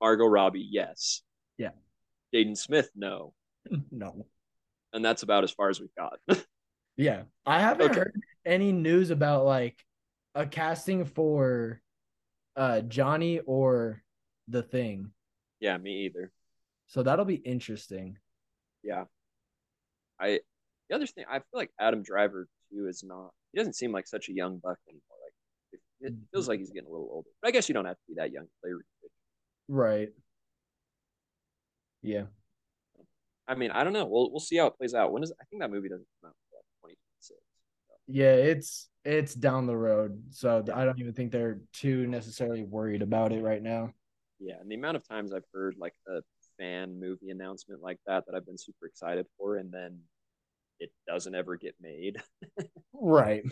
Margot 0.00 0.26
Robbie, 0.26 0.68
yes. 0.70 1.22
Yeah. 1.56 1.70
Jaden 2.34 2.56
Smith, 2.56 2.90
no. 2.94 3.32
No. 3.90 4.26
And 4.92 5.02
that's 5.04 5.22
about 5.24 5.42
as 5.42 5.50
far 5.50 5.70
as 5.70 5.80
we've 5.80 5.94
got. 5.98 6.18
Yeah. 6.96 7.22
I 7.46 7.58
haven't 7.60 7.90
Okay. 7.90 7.98
heard 8.00 8.20
any 8.44 8.70
news 8.72 9.10
about 9.10 9.44
like 9.46 9.76
a 10.36 10.46
casting 10.46 11.04
for 11.06 11.80
uh 12.56 12.82
Johnny 12.82 13.40
or 13.40 14.02
the 14.48 14.62
thing. 14.62 15.10
yeah, 15.60 15.76
me 15.78 16.04
either. 16.04 16.30
So 16.86 17.02
that'll 17.02 17.24
be 17.24 17.34
interesting. 17.34 18.18
Yeah. 18.84 19.04
I 20.20 20.40
the 20.88 20.94
other 20.94 21.06
thing 21.06 21.24
I 21.28 21.38
feel 21.38 21.54
like 21.54 21.70
Adam 21.80 22.02
Driver 22.02 22.46
too 22.70 22.86
is 22.86 23.02
not. 23.02 23.30
He 23.52 23.58
doesn't 23.58 23.74
seem 23.74 23.90
like 23.90 24.06
such 24.06 24.28
a 24.28 24.32
young 24.32 24.58
buck 24.58 24.78
anymore. 24.88 25.02
Like 25.24 25.34
it, 25.72 26.06
it 26.06 26.12
mm-hmm. 26.12 26.22
feels 26.32 26.48
like 26.48 26.60
he's 26.60 26.70
getting 26.70 26.88
a 26.88 26.92
little 26.92 27.08
older. 27.10 27.28
But 27.40 27.48
I 27.48 27.50
guess 27.50 27.68
you 27.68 27.74
don't 27.74 27.86
have 27.86 27.96
to 27.96 28.02
be 28.08 28.14
that 28.16 28.30
young 28.30 28.44
to 28.44 28.50
play 28.62 28.70
Right. 29.66 30.10
Yeah. 32.02 32.24
I 33.48 33.54
mean, 33.54 33.70
I 33.70 33.84
don't 33.84 33.92
know. 33.92 34.04
We'll 34.04 34.30
we'll 34.30 34.40
see 34.40 34.56
how 34.56 34.66
it 34.66 34.76
plays 34.76 34.94
out. 34.94 35.12
When 35.12 35.22
is 35.22 35.32
I 35.40 35.44
think 35.44 35.62
that 35.62 35.70
movie 35.70 35.88
doesn't 35.88 36.06
come 36.20 36.30
out 36.30 36.36
until 36.50 36.64
twenty 36.80 36.94
twenty 36.94 37.20
six. 37.20 37.40
Yeah, 38.06 38.34
it's 38.34 38.88
it's 39.04 39.34
down 39.34 39.66
the 39.66 39.76
road, 39.76 40.22
so 40.30 40.64
I 40.74 40.84
don't 40.84 40.98
even 40.98 41.12
think 41.12 41.32
they're 41.32 41.60
too 41.72 42.06
necessarily 42.06 42.62
worried 42.62 43.02
about 43.02 43.32
it 43.32 43.42
right 43.42 43.62
now. 43.62 43.92
Yeah, 44.40 44.56
and 44.60 44.70
the 44.70 44.74
amount 44.74 44.96
of 44.96 45.06
times 45.06 45.32
I've 45.32 45.44
heard 45.52 45.76
like 45.78 45.94
a 46.08 46.20
fan 46.58 46.98
movie 47.00 47.30
announcement 47.30 47.82
like 47.82 47.98
that 48.06 48.24
that 48.26 48.34
I've 48.34 48.46
been 48.46 48.58
super 48.58 48.86
excited 48.86 49.26
for, 49.38 49.56
and 49.56 49.72
then 49.72 50.00
it 50.80 50.90
doesn't 51.06 51.34
ever 51.34 51.56
get 51.56 51.74
made. 51.80 52.20
right. 52.92 53.42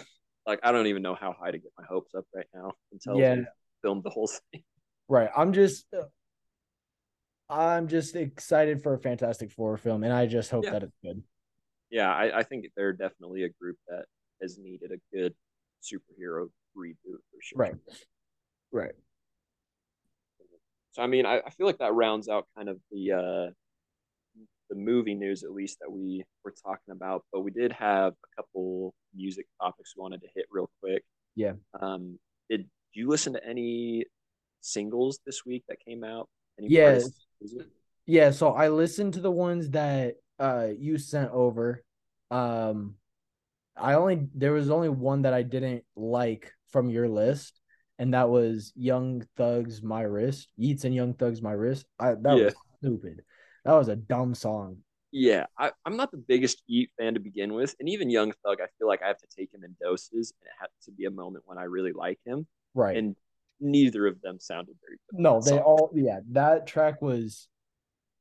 Like 0.47 0.61
I 0.62 0.73
don't 0.73 0.87
even 0.88 1.03
know 1.03 1.15
how 1.15 1.33
high 1.38 1.51
to 1.51 1.59
get 1.59 1.73
my 1.79 1.85
hopes 1.85 2.15
up 2.15 2.25
right 2.35 2.47
now 2.55 2.73
until 2.93 3.19
Yeah. 3.19 3.37
they 3.37 3.43
filmed 3.83 4.03
the 4.05 4.11
whole 4.11 4.29
thing. 4.53 4.62
Right. 5.09 5.31
I'm 5.37 5.53
just 5.53 5.87
I'm 7.49 7.87
just 7.88 8.17
excited 8.17 8.83
for 8.83 8.95
a 8.95 8.99
Fantastic 8.99 9.53
Four 9.53 9.77
film 9.77 10.05
and 10.05 10.12
I 10.12 10.27
just 10.27 10.51
hope 10.51 10.65
Yeah. 10.65 10.71
that 10.73 10.83
it's 10.85 10.97
good. 11.03 11.23
Yeah, 11.91 12.11
I, 12.11 12.38
I 12.38 12.43
think 12.43 12.67
they're 12.75 12.95
definitely 12.95 13.45
a 13.45 13.51
group 13.51 13.77
that 13.88 14.07
has 14.41 14.59
needed 14.59 14.91
a 14.93 15.17
good 15.17 15.35
superhero 15.83 16.49
reboot 16.77 17.21
for 17.31 17.41
sure. 17.43 17.59
Right. 17.59 17.75
Right. 18.73 18.93
So 20.92 21.02
I 21.02 21.07
mean, 21.07 21.26
I, 21.26 21.40
I 21.44 21.50
feel 21.50 21.66
like 21.66 21.78
that 21.78 21.94
rounds 21.94 22.28
out 22.28 22.46
kind 22.57 22.68
of 22.68 22.78
the 22.90 23.12
uh 23.12 23.50
the 24.70 24.76
movie 24.76 25.14
news 25.14 25.42
at 25.42 25.52
least 25.52 25.78
that 25.81 25.90
we 25.90 26.24
were 26.44 26.55
talking 26.64 26.92
about. 26.92 27.24
But 27.33 27.40
we 27.40 27.50
did 27.50 27.72
have 27.72 28.12
a 28.12 28.42
couple 28.42 28.94
music 29.14 29.46
topics 29.61 29.94
we 29.96 30.02
wanted 30.02 30.22
to 30.22 30.28
hit 30.35 30.46
real 30.50 30.70
quick. 30.83 31.05
Yeah. 31.35 31.52
Um, 31.81 32.18
did 32.48 32.68
you 32.92 33.09
listen 33.09 33.33
to 33.35 33.46
any 33.46 34.05
singles 34.61 35.18
this 35.26 35.44
week 35.44 35.64
that 35.68 35.78
came 35.87 36.05
out? 36.05 36.28
Any 36.59 36.68
Yes. 36.70 37.11
Yeah, 38.07 38.31
so 38.31 38.50
I 38.50 38.68
listened 38.68 39.14
to 39.14 39.20
the 39.20 39.31
ones 39.31 39.70
that 39.70 40.16
uh 40.38 40.68
you 40.78 40.98
sent 40.98 41.31
over. 41.31 41.83
Um 42.31 42.96
I 43.76 43.94
only 43.94 44.26
there 44.35 44.52
was 44.52 44.70
only 44.70 44.90
one 44.90 45.22
that 45.22 45.33
I 45.33 45.42
didn't 45.42 45.85
like 45.96 46.52
from 46.68 46.90
your 46.90 47.09
list, 47.09 47.61
and 47.98 48.14
that 48.14 48.28
was 48.28 48.72
Young 48.74 49.26
Thugs 49.37 49.83
My 49.83 50.02
Wrist. 50.02 50.50
Yeat's 50.57 50.85
and 50.85 50.94
Young 50.94 51.14
Thugs 51.14 51.42
My 51.42 51.52
Wrist. 51.52 51.87
I 51.98 52.14
that 52.14 52.37
Yeah. 52.37 52.44
was 52.46 52.55
stupid. 52.78 53.22
That 53.64 53.74
was 53.74 53.88
a 53.88 53.96
dumb 53.96 54.35
song. 54.35 54.78
Yeah, 55.14 55.44
I, 55.59 55.72
I'm 55.85 55.96
not 55.96 56.11
the 56.11 56.16
biggest 56.16 56.62
Yeat 56.66 56.90
fan 56.98 57.14
to 57.14 57.20
begin 57.20 57.52
with, 57.52 57.74
and 57.78 57.88
even 57.88 58.09
Young 58.09 58.33
Thug, 58.44 58.59
I 58.62 58.66
feel 58.78 58.88
like 58.88 59.02
I 59.02 59.09
have 59.09 59.18
to 59.18 59.26
take 59.37 59.52
him 59.52 59.62
in 59.62 59.76
doses, 59.81 60.33
and 60.40 60.46
it 60.48 60.52
had 60.59 60.68
to 60.85 60.90
be 60.90 61.05
a 61.05 61.11
moment 61.11 61.44
when 61.46 61.59
I 61.59 61.64
really 61.64 61.92
like 61.92 62.18
him, 62.24 62.46
Right. 62.74 62.96
and 62.96 63.14
neither 63.61 64.07
of 64.07 64.20
them 64.22 64.40
sounded 64.40 64.74
very 64.85 64.98
good. 65.11 65.20
no, 65.20 65.40
they 65.42 65.50
song. 65.50 65.59
all 65.61 65.90
yeah, 65.94 66.20
that 66.31 66.66
track 66.66 67.02
was 67.02 67.46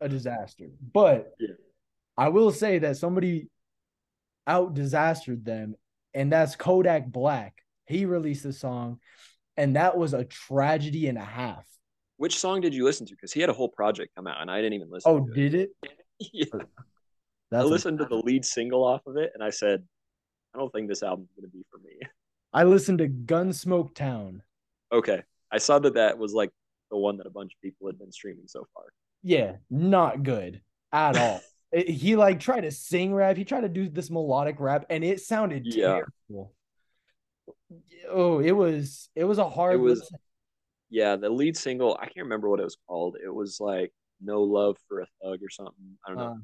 a 0.01 0.10
disaster. 0.10 0.69
But 0.93 1.34
Yeah. 1.39 1.55
I 2.17 2.27
will 2.27 2.51
say 2.51 2.77
that 2.79 2.97
somebody 2.97 3.47
out 4.45 4.73
disastered 4.73 5.45
them, 5.45 5.75
and 6.13 6.29
that's 6.31 6.57
Kodak 6.57 7.07
Black. 7.07 7.63
He 7.88 8.05
released 8.05 8.43
a 8.45 8.51
song, 8.53 8.99
and 9.62 9.76
that 9.76 9.95
was 9.97 10.13
a 10.13 10.24
tragedy 10.26 11.08
and 11.08 11.17
a 11.17 11.24
half. 11.24 11.65
Which 12.17 12.38
song 12.39 12.62
did 12.62 12.74
you 12.74 12.84
listen 12.84 13.06
to? 13.08 13.13
Because 13.15 13.32
he 13.32 13.41
had 13.41 13.50
a 13.50 13.54
whole 13.54 13.69
project 13.69 14.15
come 14.15 14.28
out, 14.28 14.41
and 14.41 14.50
I 14.50 14.58
didn't 14.58 14.74
even 14.74 14.89
listen. 14.91 15.12
Oh, 15.12 15.19
to 15.26 15.32
it. 15.32 15.36
did 15.36 15.54
it? 15.56 15.69
yeah. 16.34 16.45
I 16.54 16.65
That's 17.52 17.63
a- 17.65 17.67
listened 17.67 18.00
to 18.00 18.06
the 18.06 18.15
lead 18.26 18.43
single 18.45 18.84
off 18.84 19.02
of 19.06 19.17
it, 19.17 19.32
and 19.34 19.43
I 19.43 19.50
said, 19.52 19.84
I 20.54 20.58
don't 20.58 20.71
think 20.74 20.88
this 20.89 21.04
album's 21.04 21.30
going 21.38 21.50
to 21.50 21.56
be 21.56 21.63
for 21.71 21.78
me. 21.78 22.00
I 22.54 22.63
listened 22.65 22.97
to 23.00 23.08
Gunsmoke 23.08 23.93
Town. 23.95 24.41
Okay, 24.91 25.21
I 25.52 25.58
saw 25.60 25.80
that 25.80 25.93
that 25.93 26.17
was 26.17 26.34
like 26.34 26.50
the 26.89 26.97
one 26.97 27.17
that 27.17 27.28
a 27.28 27.32
bunch 27.32 27.54
of 27.54 27.62
people 27.62 27.88
had 27.88 27.97
been 28.00 28.12
streaming 28.12 28.47
so 28.47 28.67
far. 28.74 28.84
Yeah, 29.24 29.58
not 29.69 30.24
good 30.24 30.62
at 30.91 31.15
all. 31.17 31.41
It- 31.71 31.88
he 31.89 32.17
like 32.17 32.39
tried 32.41 32.62
to 32.62 32.71
sing 32.71 33.13
rap. 33.13 33.38
He 33.38 33.45
tried 33.45 33.62
to 33.62 33.69
do 33.69 33.88
this 33.88 34.10
melodic 34.10 34.60
rap, 34.60 34.86
and 34.89 35.04
it 35.06 35.21
sounded 35.21 35.65
Yeah. 35.65 36.02
terrible. 36.30 36.54
Oh, 38.10 38.39
it 38.39 38.51
was 38.51 39.10
it 39.15 39.23
was 39.23 39.38
a 39.38 39.49
hard. 39.49 39.75
It 39.75 39.77
was- 39.77 39.99
listen. 39.99 40.19
Yeah, 40.93 41.15
the 41.15 41.29
lead 41.29 41.55
single, 41.55 41.95
I 42.01 42.03
can't 42.05 42.25
remember 42.25 42.49
what 42.49 42.60
it 42.60 42.63
was 42.65 42.75
called. 42.86 43.15
It 43.23 43.34
was 43.34 43.62
like 43.62 43.93
"No 44.21 44.43
Love 44.43 44.77
for 44.89 44.99
a 44.99 45.07
Thug" 45.23 45.39
or 45.41 45.49
something. 45.49 45.97
I 46.05 46.10
don't 46.10 46.17
know. 46.17 46.39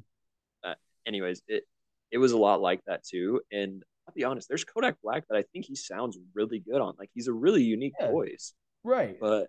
Uh, 0.64 0.74
anyways, 1.06 1.42
it 1.48 1.64
it 2.10 2.16
was 2.18 2.32
a 2.32 2.38
lot 2.38 2.62
like 2.62 2.80
that 2.86 3.04
too. 3.04 3.42
And 3.52 3.82
I'll 4.06 4.14
be 4.14 4.24
honest, 4.24 4.48
there's 4.48 4.64
Kodak 4.64 4.96
Black 5.02 5.24
that 5.28 5.36
I 5.36 5.42
think 5.52 5.66
he 5.66 5.74
sounds 5.74 6.18
really 6.34 6.60
good 6.60 6.80
on. 6.80 6.94
Like 6.98 7.10
he's 7.14 7.28
a 7.28 7.32
really 7.32 7.62
unique 7.62 7.92
Yeah. 8.00 8.10
voice. 8.10 8.54
right. 8.84 9.18
But 9.20 9.48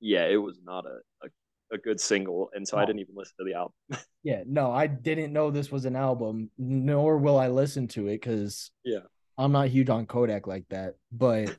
yeah, 0.00 0.26
it 0.26 0.36
was 0.36 0.58
not 0.62 0.84
a, 0.84 0.98
a, 1.26 1.30
a 1.76 1.78
good 1.78 1.98
single, 1.98 2.50
and 2.52 2.68
so 2.68 2.76
I 2.76 2.84
didn't 2.84 3.00
even 3.00 3.14
listen 3.16 3.36
to 3.38 3.44
the 3.44 3.54
album. 3.54 3.72
Yeah, 4.22 4.42
no, 4.46 4.70
I 4.72 4.86
didn't 4.86 5.32
know 5.34 5.50
this 5.50 5.70
was 5.72 5.84
an 5.86 5.96
album, 5.96 6.50
nor 6.58 7.18
will 7.18 7.38
I 7.38 7.48
listen 7.48 7.88
to 7.88 8.08
it 8.08 8.14
because 8.20 8.70
Yeah. 8.84 9.00
I'm 9.36 9.52
not 9.52 9.68
huge 9.68 9.90
on 9.90 10.06
Kodak 10.06 10.46
like 10.46 10.68
that. 10.70 10.94
But 11.12 11.56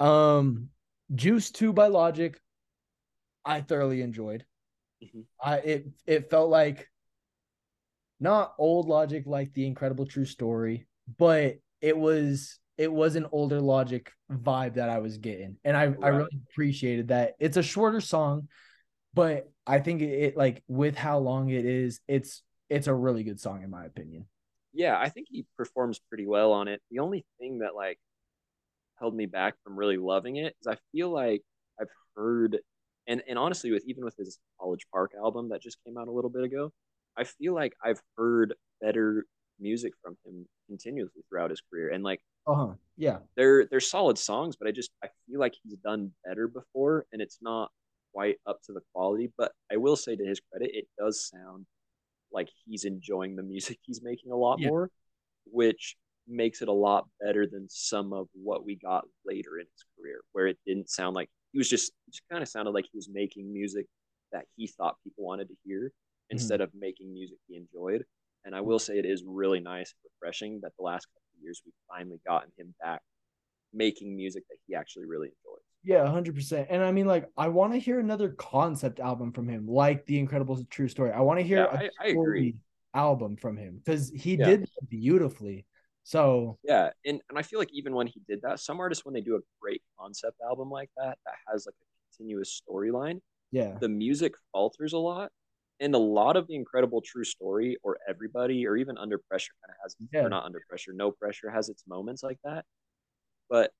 um 0.00 0.70
Juice 1.14 1.50
2 1.50 1.72
by 1.72 1.88
Logic, 1.88 2.38
I 3.44 3.60
thoroughly 3.60 4.00
enjoyed. 4.02 4.44
Mhm. 5.02 5.24
I 5.42 5.56
it 5.58 5.86
it 6.06 6.30
felt 6.30 6.50
like 6.50 6.88
not 8.20 8.54
old 8.58 8.88
logic 8.88 9.24
like 9.26 9.52
the 9.52 9.66
incredible 9.66 10.06
true 10.06 10.24
story, 10.24 10.86
but 11.18 11.56
it 11.80 11.96
was 11.96 12.58
it 12.76 12.92
was 12.92 13.16
an 13.16 13.26
older 13.30 13.60
logic 13.60 14.10
vibe 14.32 14.74
that 14.74 14.88
I 14.88 14.98
was 14.98 15.18
getting. 15.18 15.56
And 15.64 15.76
I, 15.76 15.82
I 16.02 16.08
really 16.08 16.40
appreciated 16.50 17.08
that. 17.08 17.34
It's 17.38 17.56
a 17.56 17.62
shorter 17.62 18.00
song, 18.00 18.48
but 19.12 19.50
I 19.66 19.78
think 19.78 20.02
it, 20.02 20.06
it 20.06 20.36
like 20.36 20.62
with 20.66 20.96
how 20.96 21.18
long 21.18 21.50
it 21.50 21.64
is, 21.64 22.00
it's 22.08 22.42
it's 22.68 22.86
a 22.86 22.94
really 22.94 23.22
good 23.22 23.40
song 23.40 23.62
in 23.62 23.70
my 23.70 23.84
opinion. 23.84 24.26
Yeah, 24.74 24.98
I 25.00 25.08
think 25.10 25.28
he 25.30 25.46
performs 25.58 26.00
pretty 26.00 26.26
well 26.26 26.52
on 26.52 26.68
it. 26.68 26.82
The 26.90 27.00
only 27.00 27.26
thing 27.40 27.60
that 27.60 27.74
like 27.76 27.98
held 28.98 29.14
me 29.14 29.26
back 29.26 29.54
from 29.62 29.76
really 29.76 29.96
loving 29.96 30.36
it 30.36 30.54
is 30.60 30.66
I 30.66 30.76
feel 30.92 31.10
like 31.10 31.42
I've 31.80 31.90
heard 32.16 32.58
and 33.06 33.22
and 33.28 33.38
honestly 33.38 33.70
with 33.70 33.84
even 33.86 34.04
with 34.04 34.16
his 34.16 34.38
College 34.60 34.86
Park 34.92 35.12
album 35.16 35.48
that 35.50 35.62
just 35.62 35.78
came 35.84 35.98
out 35.98 36.08
a 36.08 36.12
little 36.12 36.30
bit 36.30 36.44
ago, 36.44 36.72
I 37.16 37.24
feel 37.24 37.54
like 37.54 37.74
I've 37.84 38.00
heard 38.16 38.54
better 38.80 39.26
music 39.58 39.92
from 40.02 40.16
him 40.24 40.46
continuously 40.68 41.22
throughout 41.28 41.50
his 41.50 41.60
career. 41.70 41.90
And 41.92 42.04
like 42.04 42.20
Uh-huh. 42.46 42.74
Yeah. 42.96 43.20
they're 43.36 43.66
they're 43.66 43.80
solid 43.80 44.18
songs, 44.18 44.56
but 44.56 44.68
I 44.68 44.70
just 44.72 44.90
I 45.02 45.08
feel 45.26 45.40
like 45.40 45.54
he's 45.62 45.76
done 45.76 46.12
better 46.24 46.48
before 46.48 47.06
and 47.12 47.20
it's 47.20 47.38
not 47.42 47.70
quite 48.12 48.36
up 48.46 48.60
to 48.66 48.72
the 48.72 48.82
quality. 48.94 49.32
But 49.36 49.52
I 49.72 49.76
will 49.76 49.96
say 49.96 50.16
to 50.16 50.24
his 50.24 50.40
credit, 50.40 50.70
it 50.74 50.86
does 50.98 51.28
sound 51.28 51.66
like 52.34 52.48
he's 52.66 52.84
enjoying 52.84 53.36
the 53.36 53.42
music 53.42 53.78
he's 53.82 54.02
making 54.02 54.32
a 54.32 54.36
lot 54.36 54.60
Yeah. 54.60 54.68
more, 54.68 54.90
which 55.46 55.96
makes 56.26 56.62
it 56.62 56.68
a 56.68 56.72
lot 56.72 57.08
better 57.20 57.46
than 57.46 57.68
some 57.68 58.12
of 58.12 58.28
what 58.32 58.64
we 58.64 58.76
got 58.76 59.06
later 59.24 59.58
in 59.58 59.66
his 59.72 59.84
career, 59.96 60.20
where 60.32 60.46
it 60.46 60.58
didn't 60.66 60.90
sound 60.90 61.14
like 61.14 61.30
he 61.52 61.58
was 61.58 61.68
just 61.68 61.92
it 62.08 62.10
just 62.10 62.28
kind 62.30 62.42
of 62.42 62.48
sounded 62.48 62.72
like 62.72 62.86
he 62.90 62.98
was 62.98 63.08
making 63.08 63.52
music 63.52 63.86
that 64.32 64.46
he 64.56 64.66
thought 64.66 64.96
people 65.04 65.24
wanted 65.24 65.48
to 65.48 65.54
hear 65.64 65.86
mm-hmm. 65.86 66.30
instead 66.30 66.60
of 66.60 66.70
making 66.74 67.12
music 67.12 67.38
he 67.46 67.56
enjoyed. 67.56 68.04
And 68.44 68.54
I 68.54 68.58
mm-hmm. 68.58 68.68
will 68.68 68.78
say 68.78 68.98
it 68.98 69.06
is 69.06 69.24
really 69.26 69.60
nice 69.60 69.94
and 69.94 70.10
refreshing 70.12 70.60
that 70.62 70.72
the 70.76 70.84
last 70.84 71.06
couple 71.06 71.22
of 71.36 71.42
years 71.42 71.62
we've 71.64 71.74
finally 71.88 72.20
gotten 72.26 72.50
him 72.58 72.74
back 72.82 73.00
making 73.72 74.14
music 74.16 74.44
that 74.48 74.58
he 74.66 74.74
actually 74.74 75.06
really 75.06 75.28
enjoys. 75.28 75.63
Yeah, 75.84 76.06
hundred 76.08 76.34
percent. 76.34 76.68
And 76.70 76.82
I 76.82 76.90
mean, 76.92 77.06
like, 77.06 77.28
I 77.36 77.48
want 77.48 77.74
to 77.74 77.78
hear 77.78 78.00
another 78.00 78.30
concept 78.30 79.00
album 79.00 79.32
from 79.32 79.48
him, 79.48 79.68
like 79.68 80.06
the 80.06 80.18
Incredible 80.18 80.64
True 80.70 80.88
Story. 80.88 81.12
I 81.12 81.20
want 81.20 81.38
to 81.40 81.44
hear 81.44 81.58
Yeah, 81.58 81.90
a 82.00 82.06
I- 82.06 82.10
I 82.10 82.52
album 82.94 83.36
from 83.36 83.56
him 83.56 83.78
because 83.78 84.08
he 84.10 84.34
Yeah. 84.34 84.46
did 84.46 84.68
beautifully. 84.88 85.66
So 86.04 86.58
Yeah, 86.62 86.90
and 87.04 87.20
and 87.28 87.38
I 87.38 87.42
feel 87.42 87.58
like 87.58 87.72
even 87.72 87.94
when 87.94 88.06
he 88.06 88.20
did 88.28 88.40
that, 88.42 88.60
some 88.60 88.80
artists 88.80 89.04
when 89.04 89.14
they 89.14 89.20
do 89.20 89.36
a 89.36 89.40
great 89.60 89.82
concept 89.98 90.40
album 90.40 90.70
like 90.70 90.90
that 90.96 91.18
that 91.26 91.34
has 91.48 91.66
like 91.66 91.74
a 91.74 91.86
continuous 92.16 92.60
storyline, 92.62 93.20
yeah, 93.50 93.78
the 93.78 93.88
music 93.88 94.34
falters 94.52 94.92
a 94.92 94.98
lot. 94.98 95.32
And 95.80 95.92
a 95.94 95.98
lot 95.98 96.36
of 96.36 96.46
the 96.46 96.54
incredible 96.54 97.02
true 97.02 97.24
story, 97.24 97.76
or 97.82 97.98
everybody, 98.08 98.64
or 98.64 98.76
even 98.76 98.96
under 98.96 99.18
pressure, 99.18 99.52
kind 99.60 99.74
of 99.76 99.82
has, 99.82 99.96
Yeah. 100.12 100.22
or 100.24 100.28
not 100.28 100.44
under 100.44 100.60
pressure, 100.68 100.92
no 100.92 101.10
pressure 101.10 101.50
has 101.50 101.68
its 101.68 101.84
moments 101.86 102.22
like 102.22 102.38
that. 102.44 102.64
But 103.50 103.72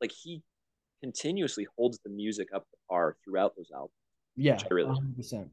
like 0.00 0.10
he 0.10 0.42
continuously 1.02 1.66
holds 1.76 1.98
the 2.04 2.10
music 2.10 2.48
up 2.54 2.62
to 2.70 2.76
par 2.88 3.16
throughout 3.24 3.54
those 3.56 3.70
albums. 3.74 3.92
yeah, 4.36 4.58
really 4.70 4.88
hundred 4.94 5.16
percent. 5.16 5.50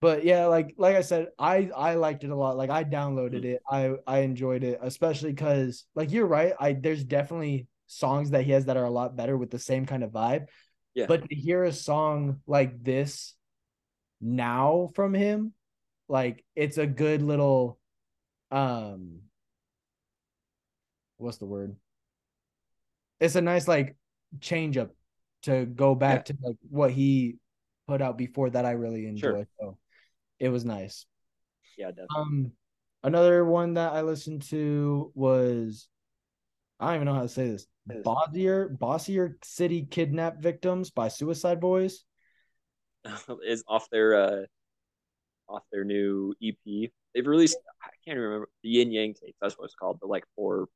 But 0.00 0.24
yeah, 0.24 0.46
like 0.46 0.74
like 0.78 0.96
I 0.96 1.02
said, 1.02 1.28
I 1.38 1.70
I 1.76 1.94
liked 1.94 2.24
it 2.24 2.30
a 2.30 2.36
lot. 2.36 2.56
Like 2.56 2.70
I 2.70 2.84
downloaded 2.84 3.42
Mhm. 3.42 3.54
it. 3.56 3.62
I 3.70 3.94
I 4.06 4.18
enjoyed 4.20 4.64
it, 4.64 4.78
especially 4.82 5.32
because 5.32 5.84
like 5.94 6.10
you're 6.10 6.26
right. 6.26 6.54
I 6.58 6.72
there's 6.72 7.04
definitely 7.04 7.66
songs 7.86 8.30
that 8.30 8.44
he 8.44 8.52
has 8.52 8.66
that 8.66 8.76
are 8.76 8.84
a 8.84 8.90
lot 8.90 9.16
better 9.16 9.36
with 9.36 9.50
the 9.50 9.58
same 9.58 9.84
kind 9.84 10.02
of 10.02 10.10
vibe. 10.10 10.46
Yeah. 10.94 11.06
But 11.06 11.28
to 11.28 11.34
hear 11.34 11.64
a 11.64 11.72
song 11.72 12.40
like 12.46 12.82
this 12.82 13.34
now 14.20 14.90
from 14.94 15.12
him, 15.14 15.52
like 16.08 16.44
it's 16.56 16.78
a 16.78 16.86
good 16.86 17.20
little 17.22 17.78
um 18.50 19.20
what's 21.18 21.36
the 21.38 21.46
word? 21.46 21.76
It's 23.20 23.34
a 23.36 23.42
nice 23.42 23.68
like 23.68 23.96
change 24.40 24.76
up 24.76 24.90
to 25.42 25.66
go 25.66 25.94
back 25.94 26.28
yeah. 26.28 26.34
to 26.34 26.38
like 26.42 26.56
what 26.68 26.90
he 26.90 27.36
put 27.88 28.02
out 28.02 28.18
before 28.18 28.50
that 28.50 28.64
I 28.64 28.72
really 28.72 29.06
enjoyed. 29.06 29.46
Sure. 29.60 29.70
So 29.72 29.78
it 30.38 30.48
was 30.48 30.64
nice. 30.64 31.06
Yeah, 31.76 31.88
definitely. 31.88 32.16
Um 32.16 32.52
another 33.02 33.44
one 33.44 33.74
that 33.74 33.92
I 33.92 34.02
listened 34.02 34.42
to 34.50 35.10
was 35.14 35.88
I 36.78 36.86
don't 36.86 36.94
even 36.96 37.06
know 37.06 37.14
how 37.14 37.22
to 37.22 37.28
say 37.28 37.48
this. 37.48 37.66
Bossier 38.04 38.68
Bossier 38.68 39.38
City 39.42 39.86
Kidnap 39.90 40.40
Victims 40.40 40.90
by 40.90 41.08
Suicide 41.08 41.60
Boys. 41.60 42.04
is 43.46 43.64
off 43.66 43.88
their 43.90 44.14
uh 44.14 44.42
off 45.48 45.62
their 45.72 45.84
new 45.84 46.34
EP. 46.42 46.90
They've 47.14 47.26
released 47.26 47.58
I 47.82 47.88
can't 48.04 48.18
remember 48.18 48.48
the 48.62 48.68
Yin 48.68 48.92
Yang 48.92 49.14
tapes. 49.14 49.38
That's 49.40 49.58
what 49.58 49.64
it's 49.64 49.74
called. 49.74 49.98
The 50.00 50.06
like 50.06 50.24
four 50.36 50.66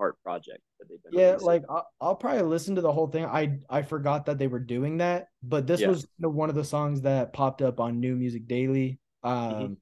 part 0.00 0.20
project 0.22 0.60
that 0.78 0.88
they've 0.88 1.02
been. 1.02 1.12
Yeah, 1.12 1.26
releasing. 1.32 1.46
like 1.46 1.62
I'll, 1.68 1.86
I'll, 2.00 2.14
probably 2.14 2.42
listen 2.42 2.74
to 2.76 2.80
the 2.80 2.90
whole 2.90 3.06
thing. 3.06 3.26
I 3.26 3.58
I 3.68 3.82
forgot 3.82 4.26
that 4.26 4.38
they 4.38 4.46
were 4.46 4.58
doing 4.58 4.96
that, 4.98 5.28
but 5.42 5.66
this 5.66 5.80
yeah. 5.80 5.88
was 5.88 6.08
one 6.18 6.48
of 6.48 6.54
the 6.54 6.64
songs 6.64 7.02
that 7.02 7.34
popped 7.34 7.60
up 7.60 7.78
on 7.78 8.00
New 8.00 8.16
Music 8.16 8.48
Daily. 8.48 8.98
Um, 9.22 9.34
mm-hmm. 9.34 9.72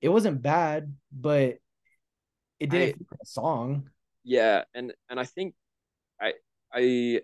it 0.00 0.08
wasn't 0.08 0.42
bad, 0.42 0.92
but 1.12 1.58
it 2.58 2.68
didn't 2.68 3.06
a 3.22 3.26
song. 3.26 3.88
Yeah, 4.24 4.64
and 4.74 4.92
and 5.08 5.20
I 5.20 5.24
think 5.24 5.54
I 6.20 6.32
I 6.72 6.80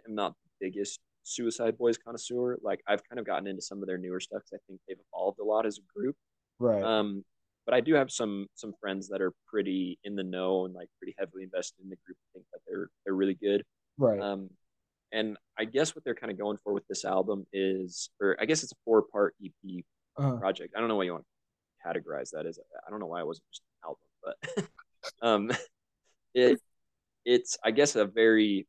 am 0.07 0.15
not 0.15 0.35
the 0.45 0.67
biggest 0.67 1.01
Suicide 1.25 1.77
Boys 1.77 1.99
connoisseur. 1.99 2.59
Like 2.63 2.81
I've 2.87 3.03
kind 3.09 3.19
of 3.19 3.27
gotten 3.27 3.49
into 3.49 3.63
some 3.63 3.83
of 3.83 3.89
their 3.89 3.99
newer 3.99 4.21
stuff 4.21 4.43
because 4.45 4.61
I 4.61 4.63
think 4.69 4.81
they've 4.87 4.99
evolved 5.13 5.41
a 5.41 5.45
lot 5.45 5.67
as 5.67 5.79
a 5.79 5.99
group. 5.99 6.15
Right. 6.61 6.83
Um, 6.83 7.25
but 7.69 7.75
I 7.75 7.83
do 7.83 7.93
have 7.93 8.11
some 8.11 8.47
some 8.55 8.73
friends 8.81 9.09
that 9.09 9.21
are 9.21 9.35
pretty 9.47 9.99
in 10.03 10.17
the 10.17 10.23
know 10.23 10.65
and 10.65 10.75
like 10.75 10.89
pretty 10.99 11.15
heavily 11.19 11.43
invested 11.43 11.83
in 11.85 11.91
the 11.91 11.99
group. 12.07 12.17
I 12.17 12.29
think 12.33 12.47
that 12.51 12.61
they're 12.67 12.89
they're 13.05 13.15
really 13.15 13.35
good. 13.35 13.63
Right. 13.99 14.19
Um, 14.19 14.49
and 15.13 15.37
I 15.59 15.67
guess 15.67 15.95
what 15.95 16.03
they're 16.03 16.15
kind 16.15 16.33
of 16.33 16.39
going 16.39 16.57
for 16.65 16.73
with 16.73 16.87
this 16.89 17.05
album 17.05 17.47
is, 17.53 18.09
or 18.23 18.39
I 18.41 18.47
guess 18.47 18.63
it's 18.63 18.73
a 18.73 18.77
four 18.87 19.03
part 19.03 19.35
EP 19.45 19.85
uh-huh. 20.17 20.37
project. 20.37 20.73
I 20.75 20.81
don't 20.81 20.89
know 20.89 20.97
what 20.97 21.05
you 21.05 21.13
want 21.13 21.27
to 21.27 21.89
categorize 21.89 22.31
that 22.31 22.47
as. 22.47 22.59
I 22.87 22.91
don't 22.91 23.01
know 23.01 23.07
why 23.07 23.21
it 23.21 23.27
wasn't 23.27 23.45
just 23.53 23.63
an 23.83 23.91
album, 23.91 24.69
but 25.21 25.23
um, 25.27 25.53
it 26.35 26.59
it's 27.27 27.59
I 27.63 27.71
guess 27.71 27.97
a 27.97 28.07
very 28.07 28.67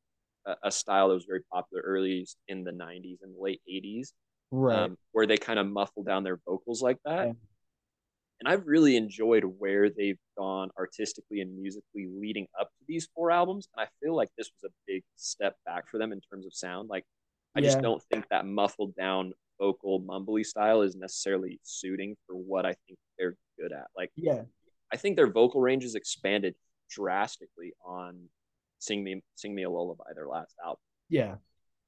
a 0.63 0.71
style 0.71 1.07
that 1.07 1.13
was 1.13 1.25
very 1.25 1.43
popular 1.53 1.83
early 1.85 2.27
in 2.49 2.65
the 2.65 2.71
90s 2.71 3.19
and 3.21 3.33
late 3.39 3.61
80s 3.69 4.13
right 4.51 4.79
um, 4.79 4.97
where 5.11 5.27
they 5.27 5.37
kind 5.37 5.59
of 5.59 5.67
muffle 5.67 6.01
down 6.01 6.23
their 6.23 6.39
vocals 6.45 6.81
like 6.81 6.97
that 7.05 7.35
and 8.39 8.47
I've 8.47 8.65
really 8.65 8.95
enjoyed 8.95 9.43
where 9.43 9.89
they've 9.89 10.19
gone 10.37 10.69
artistically 10.77 11.41
and 11.41 11.57
musically 11.57 12.07
leading 12.09 12.47
up 12.59 12.69
to 12.69 12.85
these 12.87 13.09
four 13.13 13.31
albums. 13.31 13.67
And 13.75 13.85
I 13.85 13.89
feel 14.01 14.15
like 14.15 14.29
this 14.37 14.49
was 14.55 14.71
a 14.71 14.73
big 14.87 15.03
step 15.15 15.57
back 15.65 15.89
for 15.89 15.97
them 15.97 16.11
in 16.13 16.21
terms 16.21 16.45
of 16.45 16.53
sound. 16.53 16.89
Like, 16.89 17.03
I 17.55 17.59
yeah. 17.59 17.67
just 17.67 17.81
don't 17.81 18.01
think 18.11 18.25
that 18.29 18.45
muffled 18.45 18.95
down 18.95 19.33
vocal 19.59 20.01
mumbly 20.01 20.45
style 20.45 20.81
is 20.81 20.95
necessarily 20.95 21.59
suiting 21.63 22.15
for 22.25 22.35
what 22.35 22.65
I 22.65 22.75
think 22.87 22.97
they're 23.17 23.35
good 23.59 23.73
at. 23.73 23.87
Like, 23.95 24.11
yeah, 24.15 24.43
I 24.91 24.97
think 24.97 25.15
their 25.15 25.29
vocal 25.31 25.59
range 25.59 25.83
has 25.83 25.95
expanded 25.95 26.55
drastically 26.89 27.73
on 27.85 28.29
"Sing 28.79 29.03
Me, 29.03 29.21
Sing 29.35 29.53
Me 29.53 29.63
a 29.63 29.69
Lullaby," 29.69 30.13
their 30.15 30.27
last 30.27 30.55
album. 30.63 30.79
Yeah, 31.09 31.35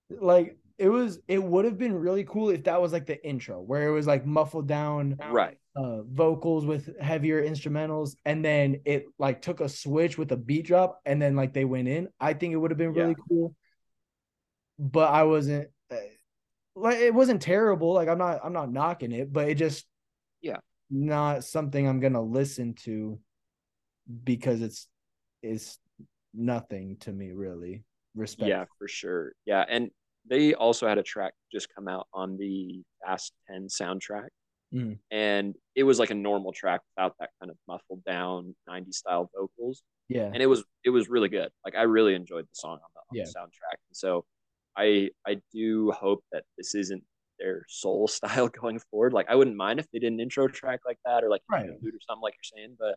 like 0.09 0.57
it 0.77 0.89
was. 0.89 1.19
It 1.27 1.41
would 1.41 1.65
have 1.65 1.77
been 1.77 1.95
really 1.95 2.25
cool 2.25 2.49
if 2.49 2.65
that 2.65 2.81
was 2.81 2.91
like 2.91 3.05
the 3.05 3.25
intro, 3.25 3.61
where 3.61 3.87
it 3.87 3.91
was 3.91 4.07
like 4.07 4.25
muffled 4.25 4.67
down, 4.67 5.17
right? 5.29 5.57
Uh, 5.75 6.01
vocals 6.03 6.65
with 6.65 6.99
heavier 6.99 7.43
instrumentals 7.43 8.15
and 8.25 8.43
then 8.43 8.81
it 8.85 9.05
like 9.17 9.41
took 9.41 9.61
a 9.61 9.69
switch 9.69 10.17
with 10.17 10.31
a 10.31 10.37
beat 10.37 10.65
drop 10.65 10.99
and 11.05 11.21
then 11.21 11.35
like 11.35 11.53
they 11.53 11.65
went 11.65 11.87
in. 11.87 12.07
I 12.19 12.33
think 12.33 12.53
it 12.53 12.57
would 12.57 12.71
have 12.71 12.77
been 12.77 12.93
really 12.93 13.09
yeah. 13.17 13.25
cool 13.29 13.55
but 14.79 15.11
i 15.11 15.21
wasn't 15.21 15.69
uh, 15.91 15.95
like 16.75 16.97
it 16.97 17.13
wasn't 17.13 17.39
terrible 17.39 17.93
like 17.93 18.07
i'm 18.07 18.17
not 18.17 18.39
i'm 18.43 18.53
not 18.53 18.71
knocking 18.71 19.11
it 19.11 19.31
but 19.31 19.47
it 19.47 19.53
just 19.53 19.85
yeah. 20.41 20.57
not 20.89 21.43
something 21.43 21.87
i'm 21.87 21.99
gonna 21.99 22.21
listen 22.21 22.73
to 22.73 23.19
because 24.23 24.61
it's 24.61 24.87
it's 25.43 25.79
nothing 26.33 26.97
to 27.01 27.11
me 27.11 27.31
really. 27.31 27.83
Respect. 28.15 28.49
Yeah 28.49 28.65
for 28.77 28.87
sure. 28.87 29.33
Yeah 29.45 29.65
and 29.67 29.89
they 30.29 30.53
also 30.53 30.87
had 30.87 30.97
a 30.97 31.03
track 31.03 31.33
just 31.51 31.73
come 31.73 31.87
out 31.87 32.07
on 32.13 32.37
the 32.37 32.83
fast 33.03 33.33
10 33.49 33.67
soundtrack 33.67 34.27
Mm. 34.73 34.99
And 35.11 35.55
it 35.75 35.83
was 35.83 35.99
like 35.99 36.11
a 36.11 36.15
normal 36.15 36.53
track 36.53 36.81
without 36.95 37.15
that 37.19 37.29
kind 37.39 37.49
of 37.51 37.57
muffled 37.67 38.03
down 38.05 38.55
90s 38.69 38.95
style 38.95 39.29
vocals. 39.35 39.83
Yeah. 40.07 40.29
And 40.33 40.37
it 40.37 40.47
was 40.47 40.63
it 40.83 40.89
was 40.89 41.09
really 41.09 41.29
good. 41.29 41.49
Like 41.65 41.75
I 41.75 41.83
really 41.83 42.15
enjoyed 42.15 42.45
the 42.45 42.53
song 42.53 42.73
on 42.73 42.79
the, 42.93 42.99
on 42.99 43.17
yeah. 43.17 43.23
the 43.25 43.29
soundtrack. 43.29 43.77
And 43.89 43.95
so 43.95 44.25
I 44.77 45.09
I 45.25 45.41
do 45.53 45.91
hope 45.91 46.23
that 46.31 46.43
this 46.57 46.75
isn't 46.75 47.03
their 47.39 47.65
soul 47.67 48.07
style 48.07 48.47
going 48.47 48.79
forward. 48.91 49.13
Like 49.13 49.27
I 49.29 49.35
wouldn't 49.35 49.55
mind 49.55 49.79
if 49.79 49.87
they 49.91 49.99
did 49.99 50.13
an 50.13 50.19
intro 50.19 50.47
track 50.47 50.81
like 50.85 50.99
that 51.05 51.23
or 51.23 51.29
like 51.29 51.41
right. 51.49 51.69
or 51.69 51.75
something 52.07 52.21
like 52.21 52.35
you're 52.35 52.57
saying, 52.57 52.77
but 52.79 52.95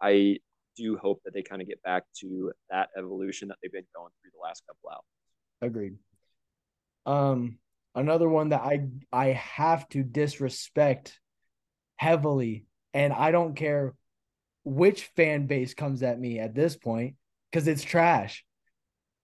I 0.00 0.38
do 0.76 0.96
hope 0.96 1.20
that 1.24 1.34
they 1.34 1.42
kind 1.42 1.60
of 1.60 1.68
get 1.68 1.82
back 1.82 2.04
to 2.20 2.52
that 2.70 2.88
evolution 2.96 3.48
that 3.48 3.58
they've 3.62 3.72
been 3.72 3.84
going 3.94 4.10
through 4.22 4.30
the 4.32 4.42
last 4.42 4.62
couple 4.66 4.90
albums. 4.90 5.06
Agreed. 5.62 5.96
Um 7.06 7.58
another 7.94 8.28
one 8.28 8.50
that 8.50 8.62
I 8.62 8.86
I 9.12 9.28
have 9.28 9.88
to 9.90 10.02
disrespect 10.02 11.18
heavily, 11.96 12.66
and 12.94 13.12
I 13.12 13.30
don't 13.30 13.54
care 13.54 13.94
which 14.64 15.04
fan 15.16 15.46
base 15.46 15.74
comes 15.74 16.02
at 16.02 16.18
me 16.18 16.38
at 16.38 16.54
this 16.54 16.76
point 16.76 17.16
because 17.50 17.66
it's 17.66 17.82
trash. 17.82 18.44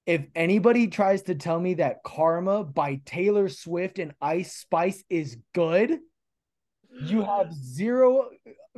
If 0.07 0.25
anybody 0.35 0.87
tries 0.87 1.23
to 1.23 1.35
tell 1.35 1.59
me 1.59 1.75
that 1.75 2.03
Karma 2.05 2.63
by 2.65 3.01
Taylor 3.05 3.49
Swift 3.49 3.99
and 3.99 4.15
Ice 4.21 4.57
Spice 4.57 5.03
is 5.11 5.37
good, 5.53 5.99
you 7.03 7.23
have 7.23 7.53
zero 7.53 8.31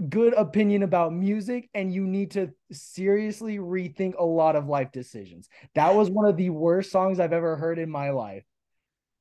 good 0.08 0.32
opinion 0.34 0.82
about 0.82 1.12
music 1.12 1.68
and 1.74 1.92
you 1.92 2.06
need 2.06 2.32
to 2.32 2.50
seriously 2.72 3.58
rethink 3.58 4.14
a 4.18 4.24
lot 4.24 4.56
of 4.56 4.66
life 4.66 4.90
decisions. 4.92 5.48
That 5.74 5.94
was 5.94 6.10
one 6.10 6.26
of 6.26 6.36
the 6.36 6.50
worst 6.50 6.90
songs 6.90 7.20
I've 7.20 7.32
ever 7.32 7.56
heard 7.56 7.78
in 7.78 7.90
my 7.90 8.10
life. 8.10 8.44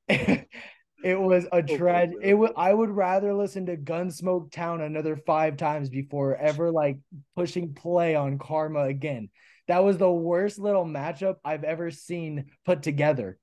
It 0.09 1.19
was 1.19 1.45
a 1.45 1.55
oh, 1.55 1.61
tragedy. 1.61 2.17
It 2.21 2.33
would 2.33 2.51
I 2.55 2.73
would 2.73 2.89
rather 2.89 3.33
listen 3.33 3.65
to 3.67 3.77
Gunsmoke 3.77 4.51
Town 4.51 4.81
another 4.81 5.15
five 5.15 5.57
times 5.57 5.89
before 5.89 6.35
ever 6.35 6.71
like 6.71 6.99
pushing 7.35 7.73
play 7.73 8.15
on 8.15 8.39
Karma 8.39 8.83
again. 8.83 9.29
That 9.67 9.83
was 9.83 9.97
the 9.97 10.11
worst 10.11 10.59
little 10.59 10.85
matchup 10.85 11.35
I've 11.43 11.63
ever 11.63 11.91
seen 11.91 12.45
put 12.65 12.83
together. 12.83 13.37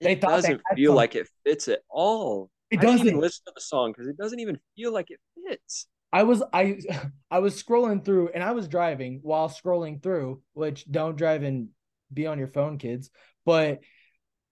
They 0.00 0.12
it 0.12 0.20
doesn't 0.20 0.60
feel 0.74 0.94
like 0.94 1.14
it 1.14 1.28
fits 1.44 1.68
at 1.68 1.80
all. 1.88 2.50
It 2.70 2.80
doesn't 2.80 3.06
even 3.06 3.20
listen 3.20 3.44
to 3.46 3.52
the 3.54 3.60
song 3.60 3.92
because 3.92 4.08
it 4.08 4.16
doesn't 4.16 4.40
even 4.40 4.58
feel 4.76 4.92
like 4.92 5.10
it 5.10 5.20
fits. 5.48 5.86
I 6.12 6.24
was 6.24 6.42
I 6.52 6.78
I 7.30 7.38
was 7.38 7.60
scrolling 7.62 8.04
through 8.04 8.30
and 8.34 8.42
I 8.42 8.52
was 8.52 8.68
driving 8.68 9.20
while 9.22 9.48
scrolling 9.48 10.02
through, 10.02 10.42
which 10.52 10.90
don't 10.90 11.16
drive 11.16 11.42
and 11.42 11.68
be 12.12 12.26
on 12.26 12.38
your 12.38 12.48
phone, 12.48 12.78
kids. 12.78 13.10
But 13.44 13.80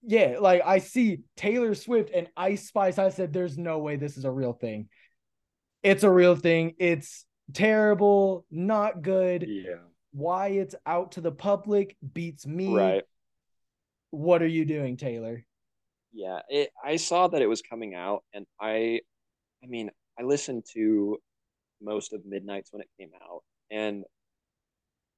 yeah, 0.02 0.36
like 0.40 0.62
I 0.64 0.78
see 0.78 1.20
Taylor 1.36 1.74
Swift 1.74 2.10
and 2.14 2.28
Ice 2.36 2.68
Spice. 2.68 2.98
I 2.98 3.10
said, 3.10 3.32
there's 3.32 3.58
no 3.58 3.78
way 3.78 3.96
this 3.96 4.16
is 4.16 4.24
a 4.24 4.30
real 4.30 4.52
thing. 4.52 4.88
It's 5.82 6.04
a 6.04 6.10
real 6.10 6.36
thing. 6.36 6.74
It's 6.78 7.26
terrible, 7.52 8.44
not 8.50 9.02
good. 9.02 9.46
Yeah. 9.46 9.76
Why 10.12 10.48
it's 10.48 10.74
out 10.86 11.12
to 11.12 11.20
the 11.20 11.32
public 11.32 11.96
beats 12.12 12.46
me. 12.46 12.74
Right. 12.74 13.04
What 14.10 14.42
are 14.42 14.48
you 14.48 14.64
doing, 14.64 14.96
Taylor? 14.96 15.44
Yeah, 16.12 16.40
it, 16.48 16.70
I 16.84 16.96
saw 16.96 17.28
that 17.28 17.42
it 17.42 17.46
was 17.46 17.62
coming 17.62 17.94
out, 17.94 18.24
and 18.34 18.44
I, 18.60 19.00
I 19.62 19.66
mean, 19.68 19.90
I 20.18 20.24
listened 20.24 20.64
to 20.74 21.18
most 21.80 22.12
of 22.12 22.26
Midnights 22.26 22.72
when 22.72 22.82
it 22.82 22.88
came 22.98 23.10
out, 23.22 23.42
and 23.70 24.04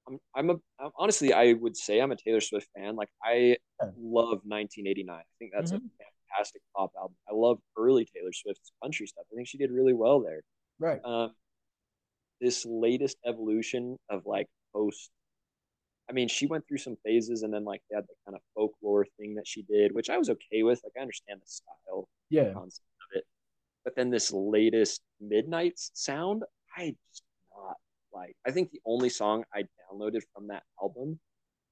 I'm 0.07 0.19
I'm 0.35 0.51
a 0.51 0.55
I'm, 0.81 0.91
honestly 0.99 1.33
I 1.33 1.53
would 1.55 1.77
say 1.77 2.01
I'm 2.01 2.13
a 2.13 2.17
Taylor 2.17 2.41
Swift 2.41 2.69
fan. 2.77 2.97
Like 2.97 3.09
I 3.23 3.57
love 3.99 4.41
1989. 4.45 5.17
I 5.17 5.23
think 5.39 5.53
that's 5.55 5.73
mm-hmm. 5.73 5.87
a 5.87 6.05
fantastic 6.33 6.63
pop 6.77 6.93
album. 6.99 7.17
I 7.29 7.35
love 7.35 7.59
early 7.77 8.05
Taylor 8.05 8.33
Swift's 8.33 8.73
country 8.83 9.07
stuff. 9.07 9.25
I 9.33 9.37
think 9.37 9.49
she 9.49 9.59
did 9.59 9.71
really 9.71 9.93
well 9.93 10.21
there. 10.21 10.43
Right. 10.79 11.01
Um, 11.05 11.33
this 12.41 12.67
latest 12.67 13.19
evolution 13.25 13.99
of 14.11 14.27
like 14.27 14.49
post. 14.75 15.11
I 16.11 16.13
mean, 16.13 16.29
she 16.29 16.47
went 16.47 16.67
through 16.67 16.79
some 16.79 16.97
phases, 17.05 17.43
and 17.43 17.55
then 17.55 17.65
like 17.65 17.81
they 17.89 17.97
had 17.97 18.05
the 18.05 18.15
kind 18.27 18.35
of 18.35 18.43
folklore 18.55 19.07
thing 19.19 19.37
that 19.37 19.47
she 19.47 19.63
did, 19.63 19.95
which 19.95 20.11
I 20.11 20.19
was 20.19 20.29
okay 20.29 20.63
with. 20.63 20.81
Like 20.83 20.95
I 20.99 21.03
understand 21.03 21.41
the 21.41 21.47
style, 21.47 22.09
yeah, 22.29 22.53
concept 22.53 22.87
of 23.13 23.19
it. 23.19 23.25
But 23.85 23.95
then 23.97 24.11
this 24.11 24.33
latest 24.33 25.03
Midnight 25.21 25.75
sound, 25.77 26.43
I 26.77 26.97
just 27.11 27.23
not 27.57 27.77
like. 28.13 28.37
I 28.47 28.51
think 28.51 28.71
the 28.71 28.81
only 28.85 29.09
song 29.09 29.45
I 29.55 29.63
downloaded 29.63 30.23
from 30.35 30.49
that 30.49 30.65
album 30.83 31.21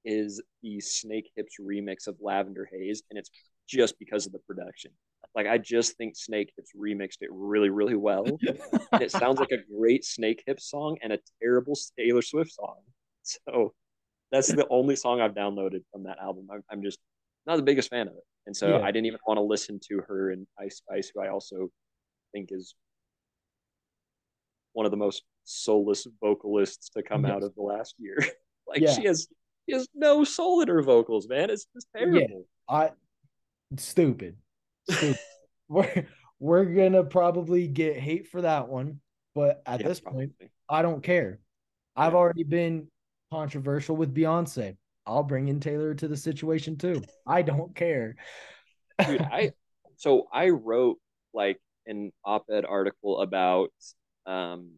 is 0.05 0.41
the 0.63 0.77
Snakehips 0.77 1.59
remix 1.61 2.07
of 2.07 2.15
Lavender 2.21 2.67
Haze, 2.71 3.03
and 3.09 3.17
it's 3.19 3.29
just 3.67 3.97
because 3.99 4.25
of 4.25 4.31
the 4.31 4.39
production. 4.39 4.91
Like 5.35 5.47
I 5.47 5.57
just 5.57 5.95
think 5.97 6.15
Snakehips 6.15 6.75
remixed 6.77 7.17
it 7.21 7.29
really, 7.31 7.69
really 7.69 7.95
well. 7.95 8.25
and 8.91 9.01
it 9.01 9.11
sounds 9.11 9.39
like 9.39 9.51
a 9.51 9.57
great 9.77 10.03
Snakehips 10.03 10.61
song 10.63 10.97
and 11.01 11.13
a 11.13 11.19
terrible 11.41 11.73
Taylor 11.97 12.21
Swift 12.21 12.51
song. 12.53 12.77
So 13.23 13.73
That's 14.31 14.47
the 14.47 14.67
only 14.69 14.95
song 14.95 15.21
I've 15.21 15.33
downloaded 15.33 15.81
from 15.91 16.03
that 16.03 16.17
album. 16.19 16.47
I'm, 16.51 16.63
I'm 16.71 16.81
just 16.81 16.99
not 17.45 17.55
the 17.57 17.61
biggest 17.63 17.89
fan 17.89 18.07
of 18.07 18.13
it, 18.15 18.23
and 18.47 18.55
so 18.57 18.69
Yeah. 18.77 18.83
I 18.85 18.91
didn't 18.91 19.05
even 19.05 19.19
want 19.27 19.37
to 19.37 19.41
listen 19.43 19.79
to 19.89 20.01
her 20.07 20.31
and 20.31 20.47
Ice 20.59 20.77
Spice, 20.77 21.11
who 21.13 21.21
I 21.21 21.29
also 21.29 21.69
think 22.33 22.49
is 22.51 22.75
one 24.73 24.85
of 24.85 24.91
the 24.91 24.97
most 24.97 25.23
soulless 25.43 26.07
vocalists 26.21 26.89
to 26.89 27.03
come 27.03 27.23
Yes. 27.25 27.31
out 27.33 27.43
of 27.43 27.53
the 27.55 27.61
last 27.61 27.95
year. 27.99 28.17
like 28.67 28.81
Yeah. 28.81 28.93
she 28.93 29.03
has 29.05 29.27
she 29.67 29.75
has 29.75 29.87
no 29.93 30.23
soul 30.23 30.61
in 30.61 30.67
her 30.67 30.81
vocals, 30.81 31.27
man. 31.27 31.49
It's 31.49 31.65
just 31.73 31.87
terrible. 31.95 32.45
I 32.69 32.91
stupid. 33.77 34.37
Stupid. 34.89 35.19
we're 35.69 36.07
we're 36.39 36.65
gonna 36.65 37.03
probably 37.03 37.67
get 37.67 37.97
hate 37.97 38.27
for 38.27 38.41
that 38.41 38.67
one, 38.69 38.99
but 39.35 39.61
at 39.65 39.81
Yeah, 39.81 39.87
this 39.87 39.99
point. 39.99 40.33
I 40.69 40.81
don't 40.81 41.03
care. 41.03 41.39
I've 41.95 42.15
already 42.15 42.43
been 42.43 42.87
controversial 43.31 43.95
with 43.95 44.13
Beyonce. 44.13 44.77
I'll 45.05 45.23
bring 45.23 45.47
in 45.47 45.59
Taylor 45.59 45.93
to 45.95 46.07
the 46.07 46.17
situation 46.17 46.77
too. 46.77 47.01
I 47.27 47.41
don't 47.41 47.75
care. 47.75 48.15
dude 49.05 49.21
i 49.21 49.51
so 49.97 50.27
i 50.31 50.49
wrote 50.49 50.97
like 51.33 51.59
an 51.87 52.11
op-ed 52.23 52.65
article 52.65 53.21
about 53.21 53.71
um 54.25 54.71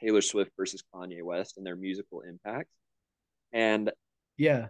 taylor 0.00 0.22
swift 0.22 0.50
versus 0.56 0.82
kanye 0.94 1.22
west 1.22 1.56
and 1.58 1.66
their 1.66 1.76
musical 1.76 2.22
impact 2.22 2.68
and 3.52 3.90
yeah, 4.36 4.68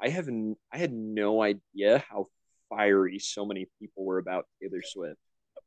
i 0.00 0.08
have 0.08 0.28
n- 0.28 0.56
i 0.72 0.78
had 0.78 0.92
no 0.92 1.42
idea 1.42 2.04
how 2.08 2.26
fiery 2.68 3.18
so 3.18 3.44
many 3.44 3.66
people 3.80 4.04
were 4.04 4.18
about 4.18 4.46
taylor 4.60 4.82
swift. 4.82 5.18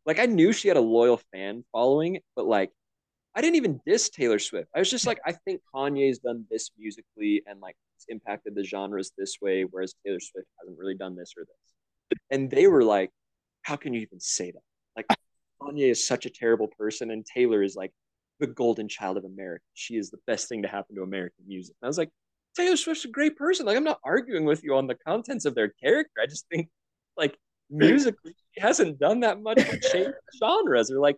Like 0.06 0.20
i 0.20 0.26
knew 0.26 0.52
she 0.52 0.68
had 0.68 0.78
a 0.78 0.82
loyal 0.82 1.22
fan 1.32 1.64
following 1.72 2.20
but 2.36 2.46
like 2.46 2.72
i 3.36 3.42
didn't 3.42 3.56
even 3.56 3.80
diss 3.86 4.10
taylor 4.10 4.40
swift. 4.40 4.70
I 4.76 4.80
was 4.80 4.90
just 4.90 5.08
like 5.08 5.20
i 5.26 5.32
think 5.32 5.62
kanye's 5.74 6.20
done 6.20 6.46
this 6.50 6.72
musically 6.78 7.44
and 7.48 7.60
like 7.60 7.76
it's 7.96 8.06
impacted 8.10 8.56
the 8.56 8.64
genres 8.64 9.12
this 9.18 9.38
way 9.42 9.64
whereas 9.64 9.94
taylor 10.06 10.20
swift 10.20 10.48
hasn't 10.60 10.78
really 10.78 10.96
done 10.96 11.16
this 11.16 11.34
or 11.38 11.46
this. 11.46 12.20
And 12.32 12.50
they 12.50 12.68
were 12.68 12.84
like 12.84 13.12
how 13.62 13.76
can 13.76 13.94
you 13.94 14.02
even 14.02 14.20
say 14.20 14.52
that? 14.52 14.62
Like 14.96 15.06
kanye 15.62 15.92
is 15.92 16.08
such 16.08 16.26
a 16.26 16.30
terrible 16.30 16.68
person 16.78 17.12
and 17.12 17.26
taylor 17.26 17.62
is 17.62 17.76
like 17.76 17.92
the 18.40 18.48
golden 18.48 18.88
child 18.88 19.18
of 19.18 19.26
america 19.26 19.64
she 19.74 19.96
is 19.96 20.10
the 20.10 20.20
best 20.28 20.48
thing 20.48 20.62
to 20.62 20.68
happen 20.68 20.96
to 20.96 21.04
american 21.04 21.44
music 21.48 21.76
and 21.82 21.88
i 21.88 21.90
was 21.90 21.98
like 21.98 22.10
taylor 22.56 22.76
swift's 22.76 23.06
a 23.06 23.10
great 23.10 23.36
person 23.36 23.66
like 23.66 23.78
i'm 23.78 23.84
not 23.84 24.00
arguing 24.04 24.46
with 24.46 24.64
you 24.64 24.76
on 24.76 24.88
the 24.88 24.96
contents 24.96 25.46
of 25.46 25.56
their 25.56 25.70
character 25.82 26.22
i 26.22 26.26
just 26.26 26.46
think 26.52 26.70
like 27.18 27.38
musically 27.70 28.34
she 28.54 28.62
hasn't 28.62 29.00
done 29.00 29.20
that 29.20 29.42
much 29.42 29.58
to 29.58 29.80
change 29.92 30.14
genres 30.40 30.90
or 30.92 31.00
like 31.00 31.18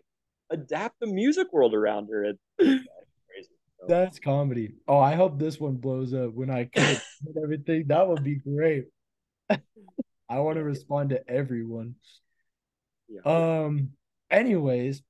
adapt 0.49 0.99
the 0.99 1.07
music 1.07 1.47
world 1.53 1.73
around 1.73 2.07
her 2.09 2.25
and 2.25 2.37
crazy 2.59 3.55
so, 3.81 3.87
that's 3.87 4.19
comedy. 4.19 4.75
Oh, 4.87 4.99
I 4.99 5.15
hope 5.15 5.39
this 5.39 5.59
one 5.59 5.75
blows 5.75 6.13
up 6.13 6.33
when 6.33 6.51
I 6.51 6.65
cut 6.65 7.01
everything. 7.43 7.85
That 7.87 8.07
would 8.07 8.23
be 8.23 8.35
great. 8.35 8.85
I 9.49 10.39
want 10.39 10.57
to 10.57 10.63
respond 10.63 11.09
to 11.09 11.27
everyone. 11.29 11.95
yeah. 13.09 13.21
Um, 13.25 13.89
anyways, 14.29 15.01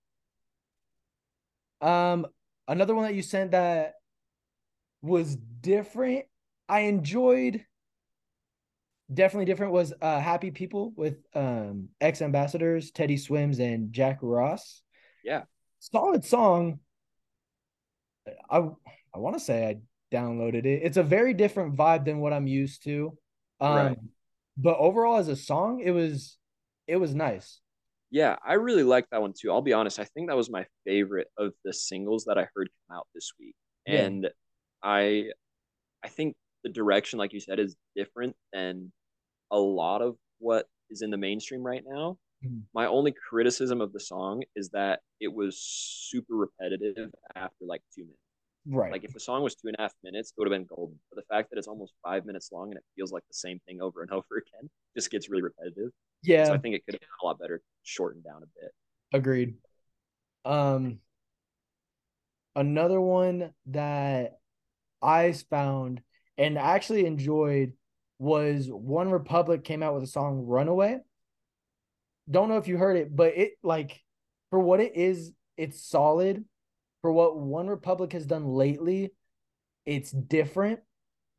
um, 1.82 2.28
another 2.68 2.96
one 2.96 3.06
that 3.06 3.16
you 3.16 3.22
sent 3.22 3.52
that 3.52 3.94
was 5.02 5.36
different. 5.36 6.26
I 6.70 6.82
enjoyed 6.82 7.66
definitely 9.14 9.46
different 9.46 9.74
was 9.74 9.94
uh 10.02 10.20
Happy 10.20 10.52
People 10.52 10.94
with 10.96 11.18
um 11.36 11.90
X 12.00 12.22
Ambassadors, 12.22 12.92
Teddy 12.92 13.18
Swims 13.18 13.60
and 13.60 13.92
Jac 13.92 14.20
Ross. 14.22 14.82
Yeah. 15.24 15.44
Solid 15.80 16.24
song. 16.24 16.80
I 18.50 18.58
I 19.14 19.18
want 19.18 19.36
to 19.36 19.40
say 19.40 19.68
I 19.68 20.16
downloaded 20.16 20.66
it. 20.66 20.82
It's 20.84 20.98
a 20.98 21.04
very 21.04 21.34
different 21.34 21.76
vibe 21.76 22.06
than 22.06 22.20
what 22.20 22.34
I'm 22.34 22.48
used 22.48 22.84
to. 22.84 23.18
Um 23.60 23.76
Right. 23.76 23.98
but 24.58 24.78
overall 24.78 25.18
as 25.18 25.28
a 25.28 25.36
song, 25.36 25.82
it 25.84 25.92
was 25.92 26.38
it 26.88 26.98
was 26.98 27.16
nice. 27.16 27.61
Yeah, 28.12 28.36
I 28.46 28.54
really 28.54 28.84
like 28.84 29.10
that 29.12 29.22
one 29.22 29.34
too. 29.38 29.52
I'll 29.52 29.62
be 29.62 29.72
honest, 29.74 29.98
I 30.00 30.04
think 30.04 30.28
that 30.30 30.36
was 30.36 30.50
my 30.50 30.66
favorite 30.86 31.30
of 31.38 31.54
the 31.64 31.74
singles 31.74 32.26
that 32.26 32.38
I 32.38 32.48
heard 32.54 32.70
come 32.88 32.98
out 32.98 33.08
this 33.16 33.32
week. 33.40 33.56
Yeah. 33.86 34.10
And 34.10 34.30
I 34.84 35.32
I 36.04 36.10
think 36.10 36.36
the 36.64 36.70
direction, 36.72 37.20
like 37.20 37.34
you 37.34 37.42
said, 37.42 37.60
is 37.60 37.76
different 37.96 38.36
than 38.54 38.94
a 39.52 39.60
lot 39.60 40.02
of 40.02 40.18
what 40.40 40.68
is 40.92 41.02
in 41.04 41.12
the 41.12 41.18
mainstream 41.18 41.64
right 41.64 41.84
now. 41.86 42.20
Mhm. 42.42 42.68
My 42.74 42.88
only 42.88 43.14
criticism 43.14 43.82
of 43.82 43.94
the 43.94 44.02
song 44.02 44.44
is 44.56 44.72
that 44.72 45.02
it 45.22 45.30
was 45.30 45.60
super 45.62 46.36
repetitive 46.36 47.12
after 47.36 47.66
like 47.66 47.84
two 47.96 48.04
minutes. 48.06 48.20
Right. 48.68 48.92
Like 48.92 49.04
if 49.04 49.14
the 49.14 49.20
song 49.20 49.42
was 49.44 49.56
two 49.56 49.68
and 49.68 49.76
a 49.80 49.82
half 49.82 49.94
minutes, 50.04 50.30
it 50.30 50.40
would 50.40 50.52
have 50.52 50.58
been 50.58 50.68
golden. 50.68 51.00
But 51.10 51.24
the 51.24 51.34
fact 51.34 51.50
that 51.50 51.58
it's 51.58 51.68
almost 51.68 51.94
five 52.04 52.26
minutes 52.26 52.50
long 52.52 52.70
and 52.70 52.78
it 52.78 52.84
feels 52.96 53.12
like 53.12 53.24
the 53.28 53.34
same 53.34 53.60
thing 53.68 53.82
over 53.82 54.02
and 54.02 54.12
over 54.12 54.38
again 54.38 54.70
just 54.96 55.10
gets 55.10 55.30
really 55.30 55.44
repetitive. 55.44 55.92
yeah. 56.24 56.46
So 56.46 56.54
I 56.54 56.58
think 56.58 56.76
it 56.76 56.86
could 56.86 56.96
have 56.96 57.02
been 57.02 57.10
a 57.24 57.26
lot 57.26 57.40
better 57.40 57.62
shortened 57.84 58.24
down 58.24 58.44
a 58.44 58.62
bit. 58.62 58.72
Agreed. 59.14 59.56
Um, 60.46 61.00
another 62.56 63.00
one 63.02 63.54
that 63.68 64.38
I 65.02 65.32
found 65.50 66.02
and 66.38 66.58
actually 66.58 67.06
enjoyed 67.06 67.74
was 68.20 68.68
One 68.68 69.10
Republic 69.10 69.64
came 69.64 69.82
out 69.82 69.96
with 69.96 70.04
a 70.04 70.08
song 70.08 70.46
Runaway. 70.46 71.00
Don't 72.30 72.50
know 72.50 72.58
if 72.58 72.68
you 72.68 72.78
heard 72.78 72.98
it, 72.98 73.16
but 73.16 73.36
it 73.36 73.54
like 73.64 74.00
for 74.52 74.60
what 74.60 74.80
it 74.80 74.96
is, 74.96 75.32
it's 75.58 75.84
solid. 75.84 76.46
For 77.02 77.12
what 77.12 77.38
One 77.38 77.68
Republic 77.68 78.14
has 78.14 78.26
done 78.26 78.46
lately, 78.46 79.12
it's 79.86 80.12
different. 80.12 80.80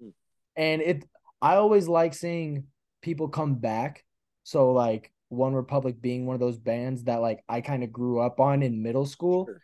Hmm. 0.00 0.08
And 0.56 0.82
it 0.82 1.04
I 1.40 1.56
always 1.56 1.88
like 1.88 2.14
seeing 2.14 2.64
people 3.02 3.28
come 3.28 3.56
back. 3.56 4.04
So 4.44 4.72
like 4.72 5.12
One 5.28 5.54
Republic 5.54 6.00
being 6.00 6.26
one 6.26 6.34
of 6.34 6.40
those 6.40 6.58
bands 6.58 7.04
that 7.04 7.20
like 7.20 7.44
I 7.48 7.60
kind 7.60 7.84
of 7.84 7.92
grew 7.92 8.20
up 8.20 8.40
on 8.40 8.62
in 8.62 8.82
middle 8.82 9.06
school 9.06 9.46
Sure. 9.46 9.60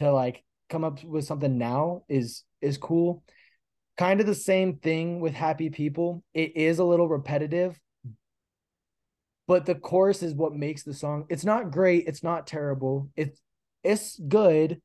to 0.00 0.12
like 0.12 0.42
come 0.68 0.84
up 0.84 1.02
with 1.04 1.24
something 1.24 1.58
now 1.58 2.02
is 2.08 2.42
is 2.60 2.76
cool. 2.78 3.22
Kind 3.96 4.20
of 4.20 4.26
the 4.26 4.34
same 4.34 4.76
thing 4.76 5.20
with 5.20 5.32
Happy 5.32 5.70
People. 5.70 6.22
It 6.34 6.56
is 6.56 6.78
a 6.80 6.84
little 6.84 7.08
repetitive, 7.08 7.80
but 9.46 9.64
the 9.64 9.74
chorus 9.74 10.22
is 10.22 10.34
what 10.34 10.52
makes 10.54 10.82
the 10.82 10.92
song. 10.92 11.24
It's 11.28 11.44
not 11.44 11.70
great, 11.70 12.06
it's 12.06 12.22
not 12.22 12.46
terrible. 12.46 13.08
It's 13.16 13.40
it's 13.82 14.18
good, 14.18 14.82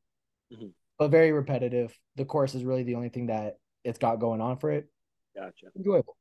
Mhm. 0.51 0.73
but 0.99 1.09
very 1.11 1.31
repetitive. 1.31 1.97
The 2.15 2.25
course 2.25 2.53
is 2.55 2.63
really 2.63 2.83
the 2.83 2.95
only 2.95 3.09
thing 3.09 3.27
that 3.27 3.57
it's 3.83 3.97
got 3.99 4.17
going 4.19 4.41
on 4.41 4.57
for 4.57 4.71
it. 4.71 4.87
Gotcha. 5.35 5.67
Enjoyable. 5.75 6.15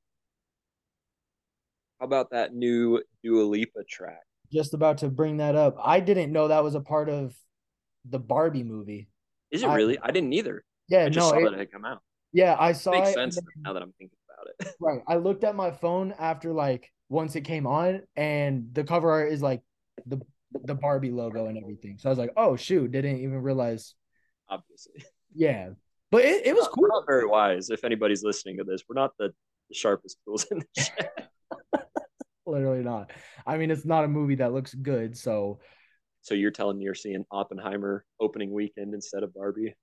How 1.99 2.07
about 2.07 2.31
that 2.31 2.55
new 2.55 3.03
Dua 3.23 3.43
Lipa 3.43 3.85
track? 3.85 4.23
Just 4.53 4.73
about 4.75 4.99
to 4.99 5.09
bring 5.09 5.37
that 5.39 5.55
up. 5.55 5.77
I 5.83 6.01
didn't 6.01 6.33
know 6.33 6.49
that 6.49 6.65
was 6.65 6.75
a 6.75 6.81
part 6.81 7.09
of 7.09 7.37
the 8.09 8.19
Barbie 8.19 8.63
movie. 8.65 9.09
Is 9.51 9.63
it 9.63 9.69
I- 9.69 9.75
really? 9.77 9.99
I 10.01 10.11
didn't 10.11 10.33
either. 10.33 10.65
Yeah, 10.89 11.05
I 11.05 11.09
just 11.11 11.19
no, 11.19 11.31
saw 11.31 11.39
it- 11.39 11.45
that 11.45 11.53
it 11.55 11.59
had 11.59 11.73
come 11.73 11.85
out. 11.85 12.03
yeah, 12.33 12.57
I 12.59 12.73
saw 12.73 12.93
it. 12.93 12.99
Makes 13.01 13.11
it. 13.11 13.15
sense 13.15 13.35
then- 13.37 13.45
now 13.63 13.73
that 13.75 13.83
I'm 13.83 13.93
thinking 13.93 14.17
about 14.29 14.49
it. 14.49 14.75
Right. 14.81 15.03
I 15.07 15.17
looked 15.17 15.45
at 15.45 15.55
my 15.55 15.71
phone 15.71 16.13
after 16.19 16.53
like 16.53 16.91
once 17.09 17.37
it 17.37 17.43
came 17.43 17.67
on 17.67 18.03
and 18.17 18.73
the 18.73 18.85
cover 18.85 19.11
art 19.11 19.33
is 19.33 19.43
like 19.43 19.61
the 20.07 20.21
the 20.65 20.75
Barbie 20.75 21.11
logo 21.11 21.47
and 21.47 21.59
everything. 21.59 21.99
So 21.99 22.09
I 22.09 22.11
was 22.11 22.19
like, 22.19 22.33
oh 22.37 22.57
shoot, 22.57 22.91
didn't 22.91 23.19
even 23.19 23.43
realize. 23.43 23.95
Obviously, 24.51 25.05
Yeah. 25.35 25.71
But 26.11 26.25
it, 26.25 26.47
it 26.47 26.55
was 26.57 26.67
We're 26.77 26.89
cool. 26.89 26.91
not 26.99 27.05
very 27.07 27.27
wise. 27.27 27.71
If 27.71 27.85
anybody's 27.85 28.25
listening 28.25 28.57
to 28.59 28.65
this, 28.65 28.83
we're 28.89 29.01
not 29.01 29.13
the, 29.19 29.29
the 29.69 29.75
sharpest 29.75 30.19
tools 30.25 30.45
in 30.51 30.59
the 30.59 30.67
shed. 30.83 31.11
Literally 32.47 32.83
not. 32.83 33.13
I 33.47 33.59
mean, 33.59 33.71
it's 33.71 33.85
not 33.85 34.05
a 34.05 34.09
movie 34.09 34.35
that 34.37 34.53
looks 34.53 34.75
good, 34.75 35.17
so 35.17 35.61
So 36.23 36.35
you're 36.35 36.51
telling 36.51 36.79
me 36.79 36.85
you're 36.85 36.97
seeing 36.97 37.25
Oppenheimer 37.31 38.05
opening 38.19 38.53
weekend 38.53 38.93
instead 38.93 39.23
of 39.23 39.33
Barbie? 39.35 39.75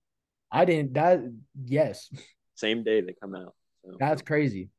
I 0.52 0.66
didn't 0.66 0.94
that 0.96 1.22
yes, 1.64 2.10
Same 2.56 2.84
day 2.84 3.00
they 3.02 3.14
come 3.22 3.36
out. 3.36 3.54
So. 3.86 3.96
that's 4.00 4.22
crazy. 4.22 4.70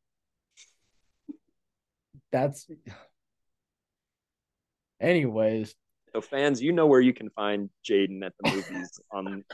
That's 2.30 2.68
anyways, 5.00 5.74
So 6.14 6.20
fans, 6.20 6.60
you 6.60 6.72
know 6.72 6.86
where 6.86 7.00
you 7.00 7.14
can 7.14 7.30
find 7.30 7.70
Jaden 7.88 8.22
at 8.24 8.34
the 8.40 8.50
movies 8.50 9.00
on 9.12 9.44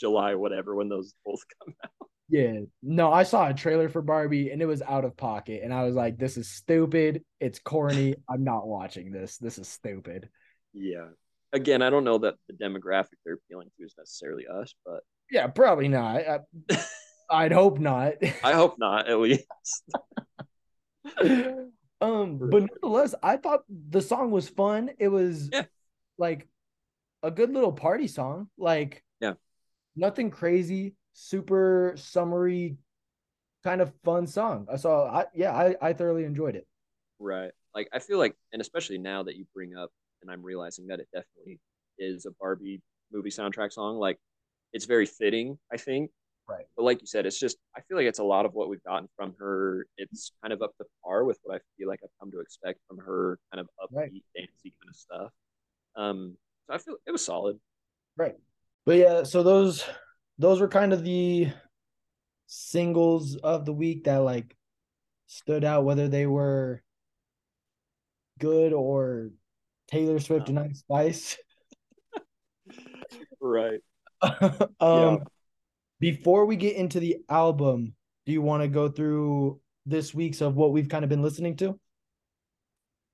July 0.00 0.34
whatever 0.34 0.74
when 0.74 0.88
those 0.88 1.14
both 1.24 1.40
come 1.64 1.74
out. 1.84 2.08
Yeah. 2.28 2.60
No, 2.82 3.12
I 3.12 3.24
saw 3.24 3.48
a 3.48 3.54
trailer 3.54 3.88
for 3.88 4.02
Barbie 4.02 4.50
and 4.50 4.62
it 4.62 4.66
was 4.66 4.82
out 4.82 5.04
of 5.04 5.16
pocket. 5.16 5.62
And 5.64 5.74
I 5.74 5.82
was 5.84 5.94
like, 5.96 6.16
this 6.16 6.36
is 6.36 6.48
stupid. 6.48 7.24
It's 7.40 7.58
corny. 7.58 8.14
I'm 8.30 8.44
not 8.44 8.66
watching 8.68 9.10
this. 9.10 9.36
This 9.38 9.58
is 9.58 9.68
stupid. 9.68 10.28
Yeah. 10.72 11.08
Again, 11.52 11.82
I 11.82 11.90
don't 11.90 12.04
know 12.04 12.18
that 12.18 12.34
the 12.48 12.54
demographic 12.54 13.16
they're 13.24 13.34
appealing 13.34 13.68
to 13.78 13.84
is 13.84 13.94
necessarily 13.98 14.44
us, 14.46 14.72
but 14.86 15.00
Yeah, 15.30 15.48
probably 15.48 15.88
not. 15.88 16.16
I, 16.16 16.38
I'd 17.30 17.52
hope 17.52 17.78
not. 17.80 18.14
I 18.44 18.52
hope 18.52 18.76
not 18.78 19.08
at 19.08 19.18
least. 19.18 19.44
um, 22.00 22.38
but 22.38 22.62
nonetheless, 22.82 23.14
I 23.22 23.36
thought 23.36 23.60
the 23.68 24.00
song 24.00 24.30
was 24.30 24.48
fun. 24.48 24.90
It 24.98 25.08
was 25.08 25.48
Yeah. 25.52 25.64
like 26.18 26.48
a 27.22 27.30
good 27.30 27.52
little 27.52 27.72
party 27.72 28.06
song. 28.08 28.48
Like. 28.56 29.02
Nothing 29.96 30.30
crazy, 30.30 30.94
super 31.12 31.94
summery 31.96 32.76
kind 33.62 33.80
of 33.80 33.92
fun 34.04 34.26
song. 34.26 34.66
So 34.78 35.02
I 35.02 35.26
yeah, 35.34 35.52
I, 35.52 35.76
I 35.80 35.92
thoroughly 35.92 36.24
enjoyed 36.24 36.56
it. 36.56 36.66
Right. 37.18 37.52
Like 37.74 37.88
I 37.92 37.98
feel 37.98 38.18
like 38.18 38.34
and 38.52 38.60
especially 38.60 38.98
now 38.98 39.22
that 39.22 39.36
you 39.36 39.44
bring 39.54 39.76
up 39.76 39.90
and 40.22 40.30
I'm 40.30 40.42
realizing 40.42 40.86
that 40.88 41.00
it 41.00 41.08
definitely 41.12 41.60
is 41.98 42.26
a 42.26 42.30
Barbie 42.40 42.80
movie 43.12 43.30
soundtrack 43.30 43.72
song, 43.72 43.98
like 43.98 44.18
it's 44.72 44.86
very 44.86 45.06
fitting, 45.06 45.58
I 45.72 45.76
think. 45.76 46.10
Right. 46.48 46.64
But 46.76 46.82
like 46.82 47.00
you 47.00 47.06
said, 47.06 47.26
it's 47.26 47.38
just 47.38 47.58
I 47.76 47.80
feel 47.82 47.96
like 47.96 48.06
it's 48.06 48.18
a 48.18 48.24
lot 48.24 48.44
of 48.44 48.54
what 48.54 48.68
we've 48.68 48.82
gotten 48.82 49.08
from 49.16 49.34
her. 49.38 49.86
It's 49.98 50.32
kind 50.42 50.52
of 50.52 50.62
up 50.62 50.76
to 50.78 50.84
par 51.04 51.24
with 51.24 51.38
what 51.42 51.56
I 51.56 51.60
feel 51.78 51.88
like 51.88 52.00
I've 52.02 52.10
come 52.18 52.30
to 52.32 52.40
expect 52.40 52.80
from 52.88 52.98
her 52.98 53.38
kind 53.52 53.60
of 53.60 53.66
upbeat, 53.80 53.96
right. 53.96 54.12
dancey 54.34 54.74
kind 54.80 54.88
of 54.88 54.96
stuff. 54.96 55.32
Um, 55.96 56.36
so 56.66 56.74
I 56.74 56.78
feel 56.78 56.96
it 57.06 57.12
was 57.12 57.24
solid. 57.24 57.58
Right. 58.16 58.36
But 58.86 58.96
yeah, 58.96 59.22
so 59.24 59.42
those 59.42 59.84
those 60.38 60.60
were 60.60 60.68
kind 60.68 60.92
of 60.92 61.04
the 61.04 61.48
singles 62.46 63.36
of 63.36 63.64
the 63.64 63.72
week 63.72 64.04
that 64.04 64.18
like 64.18 64.56
stood 65.26 65.64
out, 65.64 65.84
whether 65.84 66.08
they 66.08 66.26
were 66.26 66.82
good 68.38 68.72
or 68.72 69.30
Taylor 69.88 70.18
Swift 70.18 70.48
and 70.48 70.58
Ice 70.58 70.78
Spice. 70.78 71.36
right. 73.40 73.80
um, 74.22 74.68
yeah. 74.80 75.16
Before 76.00 76.46
we 76.46 76.56
get 76.56 76.76
into 76.76 76.98
the 76.98 77.18
album, 77.28 77.94
do 78.26 78.32
you 78.32 78.42
want 78.42 78.62
to 78.62 78.68
go 78.68 78.88
through 78.88 79.60
this 79.86 80.14
week's 80.14 80.40
of 80.40 80.56
what 80.56 80.72
we've 80.72 80.88
kind 80.88 81.04
of 81.04 81.10
been 81.10 81.22
listening 81.22 81.56
to? 81.56 81.78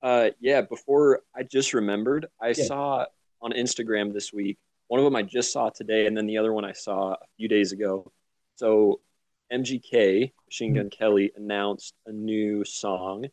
Uh, 0.02 0.30
yeah. 0.40 0.62
Before 0.62 1.22
I 1.34 1.42
just 1.42 1.74
remembered, 1.74 2.26
I 2.40 2.48
yeah. 2.48 2.64
saw 2.64 3.06
on 3.42 3.52
Instagram 3.52 4.14
this 4.14 4.32
week. 4.32 4.58
One 4.88 5.00
of 5.00 5.04
them 5.04 5.16
I 5.16 5.22
just 5.22 5.52
saw 5.52 5.70
today, 5.70 6.06
and 6.06 6.16
then 6.16 6.26
the 6.26 6.38
other 6.38 6.52
one 6.52 6.64
I 6.64 6.72
saw 6.72 7.12
a 7.12 7.26
few 7.36 7.48
days 7.48 7.72
ago. 7.72 8.12
So 8.56 9.00
MGK, 9.52 10.32
Machine 10.46 10.74
Gun 10.74 10.86
mm-hmm. 10.86 10.98
Kelly, 10.98 11.32
announced 11.36 11.94
a 12.06 12.12
new 12.12 12.64
song 12.64 13.26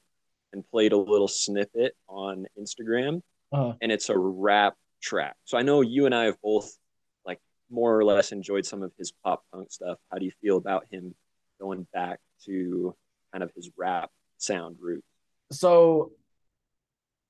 and 0.52 0.68
played 0.70 0.94
a 0.94 0.98
little 0.98 1.28
snippet 1.28 1.96
on 2.08 2.46
Instagram, 2.60 3.22
uh-huh. 3.52 3.74
and 3.82 3.92
it's 3.92 4.10
a 4.10 4.18
rap 4.18 4.76
track. 5.02 5.36
So 5.46 5.58
I 5.58 5.62
know 5.62 5.82
you 5.82 6.06
and 6.06 6.16
I 6.16 6.26
have 6.26 6.42
both 6.42 6.78
like 7.26 7.40
more 7.70 7.98
or 7.98 8.04
less 8.04 8.32
enjoyed 8.32 8.66
some 8.66 8.84
of 8.84 8.92
his 8.98 9.12
pop 9.12 9.44
punk 9.52 9.72
stuff. 9.72 9.98
How 10.12 10.18
do 10.18 10.26
you 10.26 10.32
feel 10.42 10.58
about 10.58 10.86
him 10.92 11.14
going 11.60 11.88
back 11.94 12.20
to 12.46 12.96
kind 13.32 13.44
of 13.44 13.52
his 13.56 13.70
rap 13.78 14.12
sound 14.38 14.78
route? 14.80 15.04
So 15.52 16.12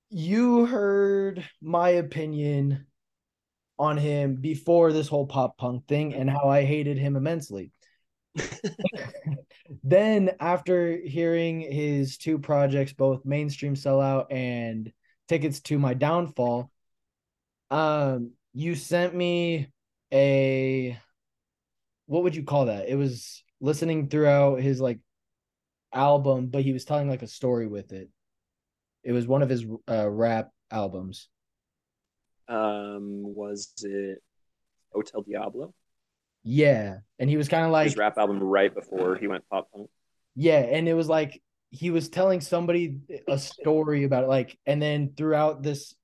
you 0.10 0.66
heard 0.66 1.44
my 1.62 1.90
opinion 1.90 2.86
on 3.80 3.98
him 3.98 4.36
before 4.36 4.94
this 4.94 5.08
whole 5.08 5.26
pop 5.26 5.58
punk 5.58 5.88
thing 5.88 6.14
and 6.14 6.30
how 6.30 6.50
I 6.50 6.64
hated 6.64 6.98
him 6.98 7.16
immensely. 7.16 7.72
then 9.84 10.32
after 10.40 10.98
hearing 10.98 11.62
his 11.62 12.18
two 12.18 12.40
projects, 12.40 12.94
both 12.94 13.26
mainstream 13.26 13.76
sellout 13.76 14.28
and 14.32 14.92
tickets 15.28 15.62
to 15.62 15.80
my 15.80 15.94
downfall, 15.94 16.72
um, 17.72 18.32
you 18.54 18.76
sent 18.76 19.16
me 19.16 19.68
a 20.12 20.98
what 22.06 22.24
would 22.24 22.36
you 22.36 22.44
call 22.44 22.66
that? 22.66 22.88
It 22.88 22.96
was 22.96 23.44
listening 23.60 24.10
throughout 24.10 24.62
his 24.62 24.80
like 24.80 25.00
album, 25.94 26.48
but 26.48 26.64
he 26.64 26.74
was 26.74 26.86
telling 26.86 27.10
like 27.10 27.24
a 27.24 27.28
story 27.28 27.68
with 27.68 27.92
it. 27.94 28.10
It 29.04 29.14
was 29.14 29.28
one 29.28 29.42
of 29.42 29.50
his 29.50 29.66
uh, 29.90 30.10
rap 30.10 30.52
albums. 30.70 31.30
Um, 32.54 33.34
was 33.36 33.74
it 33.82 34.22
Hotel 34.94 35.24
Diablo? 35.24 35.74
Yeah, 36.44 36.98
and 37.18 37.30
he 37.30 37.38
was 37.38 37.48
kind 37.48 37.66
of 37.66 37.72
like 37.72 37.86
his 37.86 37.98
rap 37.98 38.18
album 38.18 38.40
right 38.40 38.74
before 38.74 39.16
he 39.16 39.28
went 39.28 39.44
pop 39.50 39.72
punk. 39.74 39.90
Yeah, 40.36 40.60
and 40.60 40.88
it 40.88 40.94
was 40.94 41.08
like 41.08 41.42
he 41.72 41.90
was 41.90 42.10
telling 42.10 42.42
somebody 42.42 43.00
a 43.28 43.40
story 43.40 44.04
about 44.04 44.26
it, 44.26 44.28
like, 44.28 44.58
and 44.66 44.82
then 44.82 45.14
throughout 45.18 45.64
this 45.64 45.96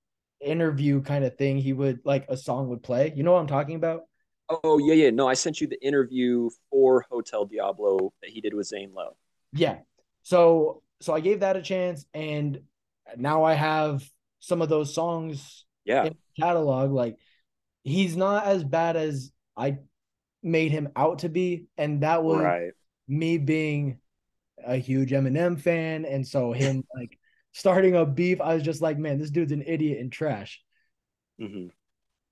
interview 0.42 1.02
kind 1.02 1.24
of 1.24 1.38
thing, 1.38 1.58
he 1.58 1.74
would 1.74 2.00
like 2.06 2.26
a 2.30 2.38
song 2.38 2.70
would 2.70 2.82
play. 2.82 3.14
You 3.16 3.24
know 3.24 3.34
what 3.34 3.42
I'm 3.42 3.48
talking 3.48 3.76
about? 3.76 4.04
Oh 4.50 4.80
yeah, 4.80 4.96
yeah. 4.96 5.10
No, 5.12 5.28
I 5.28 5.36
sent 5.36 5.62
you 5.62 5.68
the 5.68 5.82
interview 5.86 6.50
for 6.72 7.06
Hotel 7.12 7.46
Diablo 7.46 8.14
that 8.22 8.32
he 8.32 8.42
did 8.42 8.56
with 8.56 8.66
Zane 8.66 8.92
Lowe. 8.94 9.16
Yeah. 9.54 9.80
So 10.24 10.82
so 11.02 11.14
I 11.14 11.20
gave 11.20 11.42
that 11.42 11.58
a 11.58 11.62
chance, 11.62 12.06
and 12.14 12.62
now 13.18 13.44
I 13.44 13.54
have 13.54 14.04
some 14.40 14.62
of 14.64 14.70
those 14.70 14.96
songs. 14.96 15.66
Yeah. 15.86 16.10
Catalog 16.40 16.92
like 16.92 17.18
he's 17.84 18.16
not 18.16 18.46
as 18.46 18.64
bad 18.64 18.96
as 18.96 19.32
I 19.56 19.80
made 20.44 20.72
him 20.72 20.90
out 20.96 21.20
to 21.20 21.30
be, 21.30 21.68
and 21.78 22.04
that 22.04 22.24
was 22.24 22.42
right. 22.42 22.72
me 23.08 23.38
being 23.38 24.00
a 24.64 24.76
huge 24.78 25.12
Eminem 25.12 25.60
fan, 25.60 26.06
and 26.06 26.28
so 26.28 26.52
him 26.52 26.84
like 26.96 27.18
starting 27.52 27.96
a 27.96 28.06
beef. 28.06 28.42
I 28.42 28.54
was 28.54 28.64
just 28.64 28.82
like, 28.82 28.98
man, 28.98 29.18
this 29.18 29.32
dude's 29.32 29.52
an 29.52 29.64
idiot 29.66 30.00
and 30.00 30.12
trash. 30.12 30.62
Mm-hmm. 31.42 31.68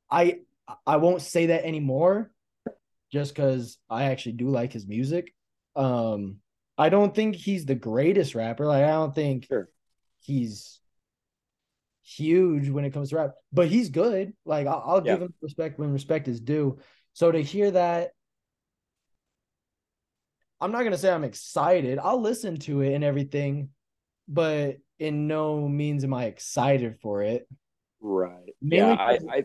I 0.10 0.40
I 0.86 0.98
won't 0.98 1.22
say 1.22 1.48
that 1.48 1.66
anymore, 1.66 2.32
just 3.12 3.34
because 3.34 3.78
I 3.90 4.06
actually 4.06 4.34
do 4.34 4.50
like 4.50 4.74
his 4.74 4.88
music. 4.88 5.34
Um, 5.76 6.38
I 6.78 6.90
don't 6.90 7.14
think 7.14 7.36
he's 7.36 7.66
the 7.66 7.76
greatest 7.76 8.36
rapper. 8.36 8.66
Like 8.66 8.84
I 8.84 8.92
don't 8.92 9.16
think 9.16 9.48
sure. 9.48 9.70
he's 10.20 10.80
huge 12.08 12.70
when 12.70 12.86
it 12.86 12.92
comes 12.92 13.10
to 13.10 13.18
rap, 13.18 13.32
but 13.52 13.68
he's 13.68 13.90
good. 13.90 14.34
Like 14.46 14.66
I'll, 14.66 14.84
I'll 14.86 15.06
yeah. 15.06 15.14
give 15.14 15.24
him 15.24 15.34
respect 15.42 15.78
when 15.78 15.92
respect 15.92 16.28
is 16.28 16.40
due. 16.40 16.80
So 17.14 17.32
to 17.32 17.42
hear 17.42 17.72
that, 17.72 18.12
I'm 20.62 20.72
not 20.72 20.84
gonna 20.84 20.98
say 20.98 21.12
I'm 21.12 21.26
excited. 21.26 22.00
I'll 22.00 22.22
listen 22.22 22.58
to 22.60 22.82
it 22.82 22.94
and 22.94 23.04
everything, 23.04 23.70
but 24.28 24.78
in 25.00 25.28
no 25.28 25.68
means 25.68 26.04
am 26.04 26.14
I 26.14 26.26
excited 26.26 26.98
for 27.02 27.22
it. 27.24 27.48
Right. 28.00 28.54
Mainly 28.62 28.94
yeah, 28.94 29.02
I, 29.02 29.20
I 29.30 29.44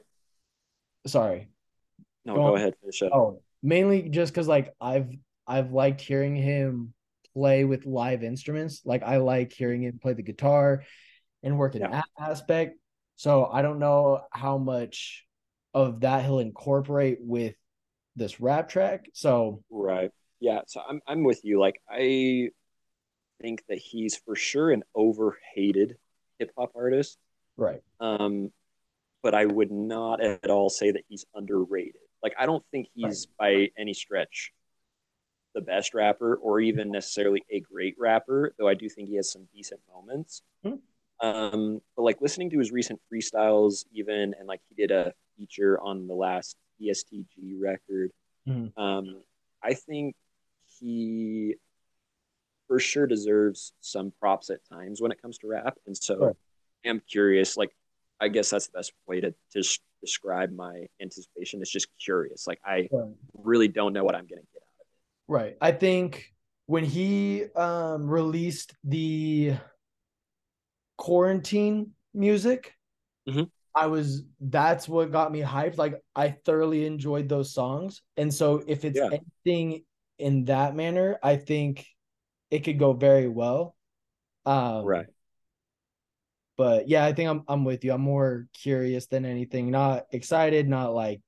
sorry. 1.07 1.49
No, 2.25 2.37
go, 2.37 2.49
go 2.51 2.57
ahead, 2.57 2.75
finish 2.81 3.03
up. 3.03 3.13
Oh, 3.13 3.43
mainly 3.63 4.09
just 4.09 4.33
because 4.33 4.47
like 4.47 4.73
I've 4.81 5.11
I've 5.47 5.73
liked 5.73 6.01
hearing 6.01 6.37
him 6.37 6.95
play 7.35 7.65
with 7.65 7.87
live 7.87 8.23
instruments. 8.23 8.83
Like 8.85 9.03
I 9.03 9.17
like 9.17 9.53
hearing 9.53 9.83
him 9.83 9.99
play 10.01 10.13
the 10.13 10.23
guitar 10.23 10.85
and 11.43 11.59
work 11.59 11.75
in 11.75 11.83
yeah. 11.83 11.89
that 11.91 12.09
aspect. 12.19 12.79
So 13.17 13.47
I 13.47 13.63
don't 13.63 13.79
know 13.79 14.23
how 14.31 14.59
much 14.59 15.25
of 15.75 16.01
that 16.01 16.25
he'll 16.25 16.39
incorporate 16.39 17.19
with 17.21 17.55
this 18.17 18.41
rap 18.41 18.69
track. 18.69 19.07
So 19.15 19.63
right, 19.71 20.11
yeah. 20.41 20.61
So 20.67 20.83
I'm 20.87 21.01
I'm 21.07 21.25
with 21.25 21.45
you. 21.45 21.61
Like 21.61 21.81
I 21.89 22.51
think 23.41 23.65
that 23.69 23.79
he's 23.79 24.17
for 24.17 24.37
sure 24.37 24.71
an 24.71 24.83
overhated 24.95 25.97
hip 26.39 26.53
hop 26.57 26.73
artist. 26.75 27.19
Right. 27.57 27.83
Um, 28.01 28.51
but 29.23 29.35
I 29.35 29.47
would 29.47 29.71
not 29.71 30.23
at 30.23 30.51
all 30.51 30.69
say 30.69 30.91
that 30.91 31.05
he's 31.09 31.25
underrated. 31.35 32.01
Like 32.23 32.35
I 32.39 32.47
don't 32.47 32.65
think 32.71 32.89
he's 32.95 33.27
right. 33.41 33.71
by 33.77 33.81
any 33.81 33.95
stretch 33.95 34.53
the 35.55 35.61
best 35.61 35.95
rapper 35.95 36.37
or 36.37 36.61
even 36.61 36.91
necessarily 36.91 37.45
a 37.51 37.61
great 37.61 37.95
rapper, 37.99 38.55
though 38.59 38.69
I 38.69 38.75
do 38.75 38.89
think 38.89 39.09
he 39.09 39.17
has 39.17 39.31
some 39.31 39.47
decent 39.55 39.81
moments. 39.93 40.43
Mm-hmm. 40.65 40.77
Um, 41.23 41.81
but 41.97 42.03
like 42.03 42.21
listening 42.21 42.51
to 42.51 42.59
his 42.59 42.73
recent 42.73 43.01
freestyles, 43.13 43.85
even 43.93 44.35
and 44.39 44.47
like 44.47 44.61
he 44.69 44.75
did 44.75 44.91
a 44.91 45.13
feature 45.37 45.81
on 45.81 46.09
the 46.09 46.15
last 46.15 46.57
ESTG 46.83 47.55
record. 47.61 48.11
Mm-hmm. 48.49 48.81
Um, 48.81 49.23
I 49.63 49.75
think 49.75 50.17
he 50.81 51.55
for 52.67 52.81
sure 52.81 53.07
deserves 53.07 53.73
some 53.81 54.13
props 54.19 54.51
at 54.51 54.59
times 54.69 55.01
when 55.01 55.13
it 55.13 55.21
comes 55.21 55.39
to 55.39 55.47
rap. 55.47 55.77
And 55.87 55.97
so 55.97 56.17
right. 56.17 56.37
I'm 56.87 57.01
curious, 57.09 57.57
like, 57.57 57.71
I 58.21 58.29
guess 58.29 58.51
that's 58.51 58.67
the 58.69 58.79
best 58.79 58.93
way 59.07 59.21
to 59.21 59.35
just 59.53 59.81
describe 60.01 60.53
my 60.53 60.87
anticipation. 61.01 61.61
It's 61.61 61.71
just 61.71 61.89
curious. 62.03 62.47
Like, 62.47 62.61
I 62.65 62.89
right. 62.91 63.11
really 63.35 63.69
don't 63.69 63.93
know 63.93 64.05
what 64.05 64.15
I'm 64.15 64.27
going 64.27 64.41
to 64.41 64.49
get 64.53 64.63
out 64.63 64.81
of 64.81 64.81
it. 64.81 64.87
Right. 65.29 65.57
I 65.61 65.73
think 65.73 66.33
when 66.67 66.85
he 66.85 67.45
um, 67.55 68.09
released 68.09 68.75
the 68.85 69.55
quarantine 71.03 71.91
music, 72.15 72.77
mm-hmm. 73.29 73.43
I 73.75 73.87
was 73.87 74.23
that's 74.41 74.89
what 74.89 75.11
got 75.11 75.33
me 75.33 75.41
hyped. 75.41 75.77
Like 75.77 76.01
I 76.15 76.31
thoroughly 76.31 76.87
enjoyed 76.87 77.29
those 77.29 77.53
songs. 77.53 78.03
And 78.17 78.33
so 78.33 78.63
if 78.69 78.85
it's 78.85 79.01
yeah. 79.01 79.19
anything 79.45 79.83
in 80.21 80.45
that 80.45 80.77
manner, 80.77 81.19
I 81.21 81.39
think 81.39 81.85
it 82.53 82.61
could 82.61 82.79
go 82.79 82.93
very 82.93 83.27
well. 83.27 83.75
Um 84.47 84.85
right. 84.85 85.07
But 86.57 86.89
yeah, 86.89 87.05
I 87.05 87.13
think 87.15 87.29
I'm 87.29 87.43
I'm 87.49 87.65
with 87.65 87.83
you. 87.83 87.93
I'm 87.95 88.03
more 88.03 88.47
curious 88.53 89.07
than 89.07 89.25
anything. 89.25 89.73
Not 89.73 90.05
excited, 90.13 90.69
not 90.69 90.95
like, 90.95 91.21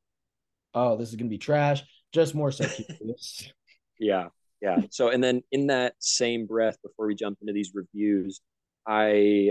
oh, 0.72 0.96
this 0.96 1.08
is 1.08 1.16
gonna 1.16 1.30
be 1.30 1.38
trash. 1.38 1.82
Just 2.12 2.36
more 2.36 2.52
so 2.52 2.64
curious. 2.98 3.50
yeah. 3.98 4.28
Yeah. 4.62 4.82
So 4.90 5.08
and 5.08 5.24
then 5.24 5.42
in 5.50 5.66
that 5.66 5.94
same 5.98 6.46
breath, 6.46 6.76
before 6.80 7.08
we 7.08 7.16
jump 7.16 7.38
into 7.40 7.52
these 7.52 7.72
reviews, 7.74 8.40
I 8.86 9.50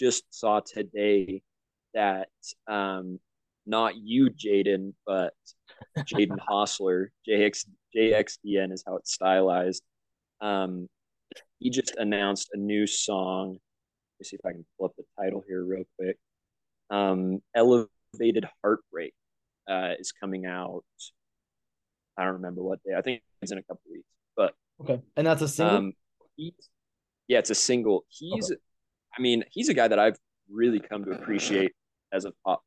just 0.00 0.24
saw 0.30 0.60
today 0.60 1.42
that 1.92 2.28
um, 2.66 3.20
not 3.66 3.96
you, 3.96 4.30
Jaden, 4.30 4.94
but 5.06 5.34
Jaden 5.98 6.38
Hossler. 6.50 7.08
JX 7.28 7.66
JXDN 7.94 8.72
is 8.72 8.82
how 8.86 8.96
it's 8.96 9.12
stylized. 9.12 9.82
Um, 10.40 10.88
he 11.58 11.70
just 11.70 11.94
announced 11.96 12.48
a 12.54 12.56
new 12.56 12.86
song. 12.86 13.50
Let 13.50 14.20
me 14.20 14.24
see 14.24 14.36
if 14.36 14.46
I 14.46 14.52
can 14.52 14.64
pull 14.78 14.86
up 14.86 14.92
the 14.96 15.04
title 15.20 15.44
here 15.46 15.64
real 15.64 15.84
quick. 15.98 16.16
Um, 16.88 17.40
Elevated 17.54 18.48
Heartbreak 18.62 19.12
uh, 19.68 19.92
is 19.98 20.12
coming 20.12 20.46
out. 20.46 20.82
I 22.16 22.24
don't 22.24 22.34
remember 22.34 22.62
what 22.62 22.82
day. 22.84 22.94
I 22.96 23.02
think 23.02 23.22
it's 23.42 23.52
in 23.52 23.58
a 23.58 23.62
couple 23.62 23.82
weeks. 23.90 24.08
But 24.36 24.54
okay, 24.80 25.00
and 25.16 25.26
that's 25.26 25.42
a 25.42 25.48
single. 25.48 25.76
Um, 25.76 25.92
yeah, 26.36 27.38
it's 27.38 27.50
a 27.50 27.54
single. 27.54 28.04
He's, 28.08 28.50
okay. 28.50 28.60
I 29.16 29.20
mean, 29.20 29.44
he's 29.50 29.68
a 29.68 29.74
guy 29.74 29.88
that 29.88 29.98
I've 29.98 30.16
really 30.50 30.80
come 30.80 31.04
to 31.04 31.12
appreciate 31.12 31.72
as 32.12 32.24
a 32.24 32.32
pop 32.44 32.62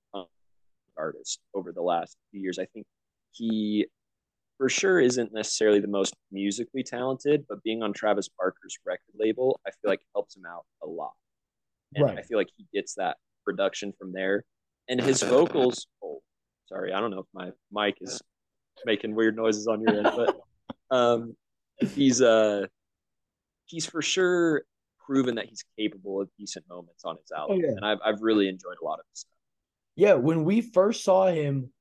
artist 0.97 1.39
over 1.53 1.71
the 1.71 1.81
last 1.81 2.17
few 2.31 2.41
years. 2.41 2.59
I 2.59 2.65
think 2.65 2.85
he 3.31 3.87
for 4.57 4.69
sure 4.69 4.99
isn't 4.99 5.33
necessarily 5.33 5.79
the 5.79 5.87
most 5.87 6.15
musically 6.31 6.83
talented, 6.83 7.45
but 7.49 7.63
being 7.63 7.81
on 7.81 7.91
Travis 7.91 8.29
Barker's 8.37 8.77
record 8.85 9.13
label, 9.17 9.59
I 9.67 9.71
feel 9.71 9.89
like 9.89 10.01
helps 10.13 10.35
him 10.35 10.43
out 10.47 10.65
a 10.83 10.87
lot. 10.87 11.13
And 11.95 12.05
right. 12.05 12.17
I 12.17 12.21
feel 12.21 12.37
like 12.37 12.49
he 12.55 12.65
gets 12.73 12.93
that 12.95 13.17
production 13.43 13.93
from 13.97 14.13
there. 14.13 14.43
And 14.87 15.01
his 15.01 15.21
vocals, 15.23 15.87
oh, 16.03 16.21
sorry, 16.67 16.93
I 16.93 16.99
don't 16.99 17.11
know 17.11 17.19
if 17.19 17.25
my 17.33 17.51
mic 17.71 17.97
is 18.01 18.21
making 18.85 19.15
weird 19.15 19.35
noises 19.35 19.67
on 19.67 19.81
your 19.81 19.97
end, 19.97 20.09
but 20.15 20.39
um, 20.95 21.35
he's 21.95 22.21
uh 22.21 22.67
he's 23.65 23.85
for 23.85 24.01
sure 24.01 24.63
proven 25.05 25.35
that 25.35 25.45
he's 25.45 25.63
capable 25.77 26.21
of 26.21 26.29
decent 26.37 26.65
moments 26.69 27.03
on 27.05 27.17
his 27.17 27.31
album, 27.31 27.57
oh, 27.57 27.67
yeah. 27.67 27.75
and 27.75 27.85
I've 27.85 27.99
I've 28.03 28.21
really 28.21 28.47
enjoyed 28.47 28.77
a 28.81 28.85
lot 28.85 28.99
of 28.99 29.05
his 29.11 29.21
stuff. 29.21 29.31
Yeah, 29.95 30.13
when 30.13 30.43
we 30.43 30.61
first 30.61 31.03
saw 31.03 31.27
him 31.27 31.71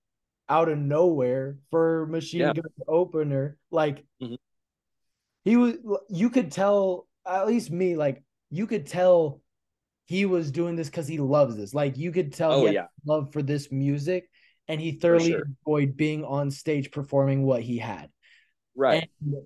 out 0.48 0.68
of 0.68 0.78
nowhere 0.78 1.56
for 1.70 2.06
Machine 2.06 2.40
yeah. 2.40 2.52
Gun 2.52 2.64
Opener, 2.86 3.56
like 3.70 4.04
mm-hmm. 4.22 4.34
he 5.44 5.56
was, 5.56 5.74
you 6.10 6.28
could 6.30 6.52
tell 6.52 7.06
at 7.26 7.46
least 7.46 7.70
me, 7.70 7.96
like 7.96 8.22
you 8.50 8.66
could 8.66 8.86
tell 8.86 9.40
he 10.06 10.26
was 10.26 10.50
doing 10.50 10.76
this 10.76 10.90
because 10.90 11.08
he 11.08 11.18
loves 11.18 11.56
this. 11.56 11.72
Like 11.72 11.96
you 11.96 12.12
could 12.12 12.32
tell 12.32 12.52
oh, 12.52 12.66
he 12.66 12.74
yeah. 12.74 12.86
love 13.06 13.32
for 13.32 13.42
this 13.42 13.72
music, 13.72 14.28
and 14.68 14.80
he 14.80 14.92
thoroughly 14.92 15.30
sure. 15.30 15.44
enjoyed 15.66 15.96
being 15.96 16.24
on 16.24 16.50
stage 16.50 16.90
performing 16.90 17.44
what 17.44 17.62
he 17.62 17.78
had. 17.78 18.10
Right. 18.74 19.08
And 19.22 19.42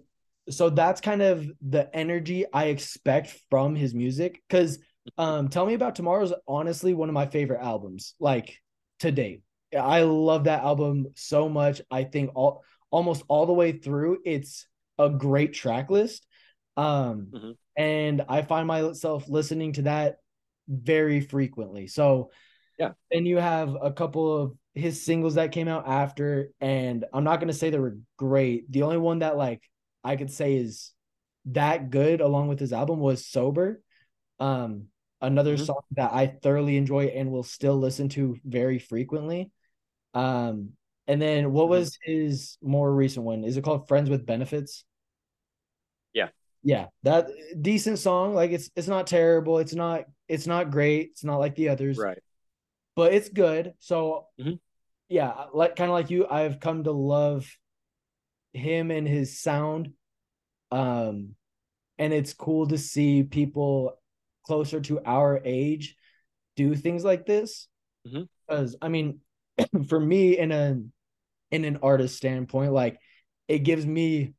so 0.48 0.70
that's 0.70 1.00
kind 1.00 1.22
of 1.22 1.46
the 1.66 1.94
energy 1.94 2.44
I 2.52 2.66
expect 2.66 3.34
from 3.50 3.74
his 3.74 3.94
music. 3.94 4.42
Because 4.48 4.78
um, 5.18 5.48
Tell 5.48 5.66
Me 5.66 5.74
About 5.74 5.94
Tomorrow's 5.94 6.32
honestly 6.46 6.94
one 6.94 7.08
of 7.08 7.14
my 7.14 7.26
favorite 7.26 7.62
albums, 7.62 8.14
like 8.20 8.58
to 9.00 9.10
date. 9.10 9.42
I 9.76 10.02
love 10.02 10.44
that 10.44 10.62
album 10.62 11.06
so 11.14 11.48
much. 11.48 11.80
I 11.90 12.04
think 12.04 12.30
all 12.34 12.62
almost 12.90 13.24
all 13.28 13.46
the 13.46 13.52
way 13.52 13.72
through, 13.72 14.18
it's 14.24 14.66
a 14.98 15.10
great 15.10 15.52
track 15.54 15.90
list. 15.90 16.26
Um, 16.76 17.28
mm-hmm. 17.32 17.50
and 17.76 18.24
I 18.28 18.42
find 18.42 18.66
myself 18.66 19.28
listening 19.28 19.72
to 19.74 19.82
that 19.82 20.16
very 20.68 21.20
frequently. 21.20 21.86
So 21.86 22.30
yeah. 22.78 22.90
And 23.10 23.26
you 23.26 23.38
have 23.38 23.74
a 23.80 23.90
couple 23.90 24.36
of 24.36 24.52
his 24.74 25.02
singles 25.02 25.36
that 25.36 25.52
came 25.52 25.68
out 25.68 25.88
after, 25.88 26.50
and 26.60 27.04
I'm 27.12 27.24
not 27.24 27.40
gonna 27.40 27.54
say 27.54 27.70
they 27.70 27.78
were 27.78 27.98
great. 28.18 28.70
The 28.70 28.82
only 28.82 28.98
one 28.98 29.20
that 29.20 29.36
like 29.36 29.62
I 30.06 30.16
could 30.16 30.30
say 30.30 30.54
is 30.54 30.92
that 31.46 31.90
good 31.90 32.20
along 32.20 32.48
with 32.48 32.60
his 32.60 32.72
album 32.72 33.00
was 33.00 33.26
Sober. 33.26 33.82
Um, 34.38 34.86
another 35.20 35.54
mm-hmm. 35.54 35.64
song 35.64 35.80
that 35.92 36.12
I 36.12 36.26
thoroughly 36.26 36.76
enjoy 36.76 37.06
and 37.06 37.30
will 37.30 37.42
still 37.42 37.76
listen 37.76 38.08
to 38.10 38.36
very 38.44 38.78
frequently. 38.78 39.50
Um, 40.14 40.70
and 41.06 41.20
then 41.20 41.52
what 41.52 41.64
mm-hmm. 41.64 41.70
was 41.70 41.98
his 42.02 42.56
more 42.62 42.92
recent 42.92 43.24
one? 43.26 43.44
Is 43.44 43.56
it 43.56 43.64
called 43.64 43.88
Friends 43.88 44.08
with 44.10 44.26
Benefits? 44.26 44.84
Yeah. 46.12 46.28
Yeah, 46.62 46.86
that 47.04 47.28
decent 47.60 47.98
song. 47.98 48.34
Like 48.34 48.50
it's 48.50 48.70
it's 48.74 48.88
not 48.88 49.06
terrible. 49.06 49.58
It's 49.58 49.74
not 49.74 50.04
it's 50.28 50.46
not 50.46 50.70
great. 50.70 51.10
It's 51.12 51.24
not 51.24 51.38
like 51.38 51.54
the 51.54 51.68
others. 51.68 51.96
Right. 51.96 52.18
But 52.96 53.12
it's 53.12 53.28
good. 53.28 53.74
So 53.78 54.26
mm-hmm. 54.40 54.54
yeah, 55.08 55.44
like 55.52 55.76
kind 55.76 55.90
of 55.90 55.94
like 55.94 56.10
you, 56.10 56.26
I've 56.28 56.58
come 56.58 56.82
to 56.84 56.92
love 56.92 57.48
him 58.52 58.90
and 58.90 59.06
his 59.06 59.38
sound. 59.38 59.92
Um, 60.70 61.34
and 61.98 62.12
it's 62.12 62.34
cool 62.34 62.66
to 62.68 62.78
see 62.78 63.22
people 63.22 63.98
closer 64.44 64.80
to 64.80 65.00
our 65.04 65.40
age 65.44 65.96
do 66.56 66.74
things 66.74 67.04
like 67.04 67.26
this. 67.26 67.68
Because 68.04 68.76
mm-hmm. 68.76 68.84
I 68.84 68.88
mean, 68.88 69.20
for 69.88 69.98
me, 69.98 70.38
in 70.38 70.52
a 70.52 70.80
in 71.50 71.64
an 71.64 71.78
artist 71.82 72.16
standpoint, 72.16 72.72
like 72.72 72.98
it 73.48 73.60
gives 73.60 73.86
me 73.86 74.34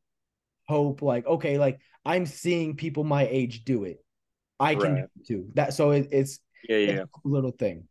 hope. 0.68 1.02
Like, 1.02 1.26
okay, 1.26 1.58
like 1.58 1.80
I'm 2.06 2.26
seeing 2.26 2.76
people 2.76 3.04
my 3.04 3.28
age 3.28 3.64
do 3.64 3.84
it. 3.84 4.04
I 4.60 4.76
can 4.76 4.94
right. 4.94 5.06
do. 5.28 5.48
That 5.54 5.74
so 5.74 5.92
it, 5.92 6.08
it's 6.12 6.40
yeah, 6.68 6.78
yeah, 6.78 7.04
little 7.24 7.52
thing. 7.52 7.88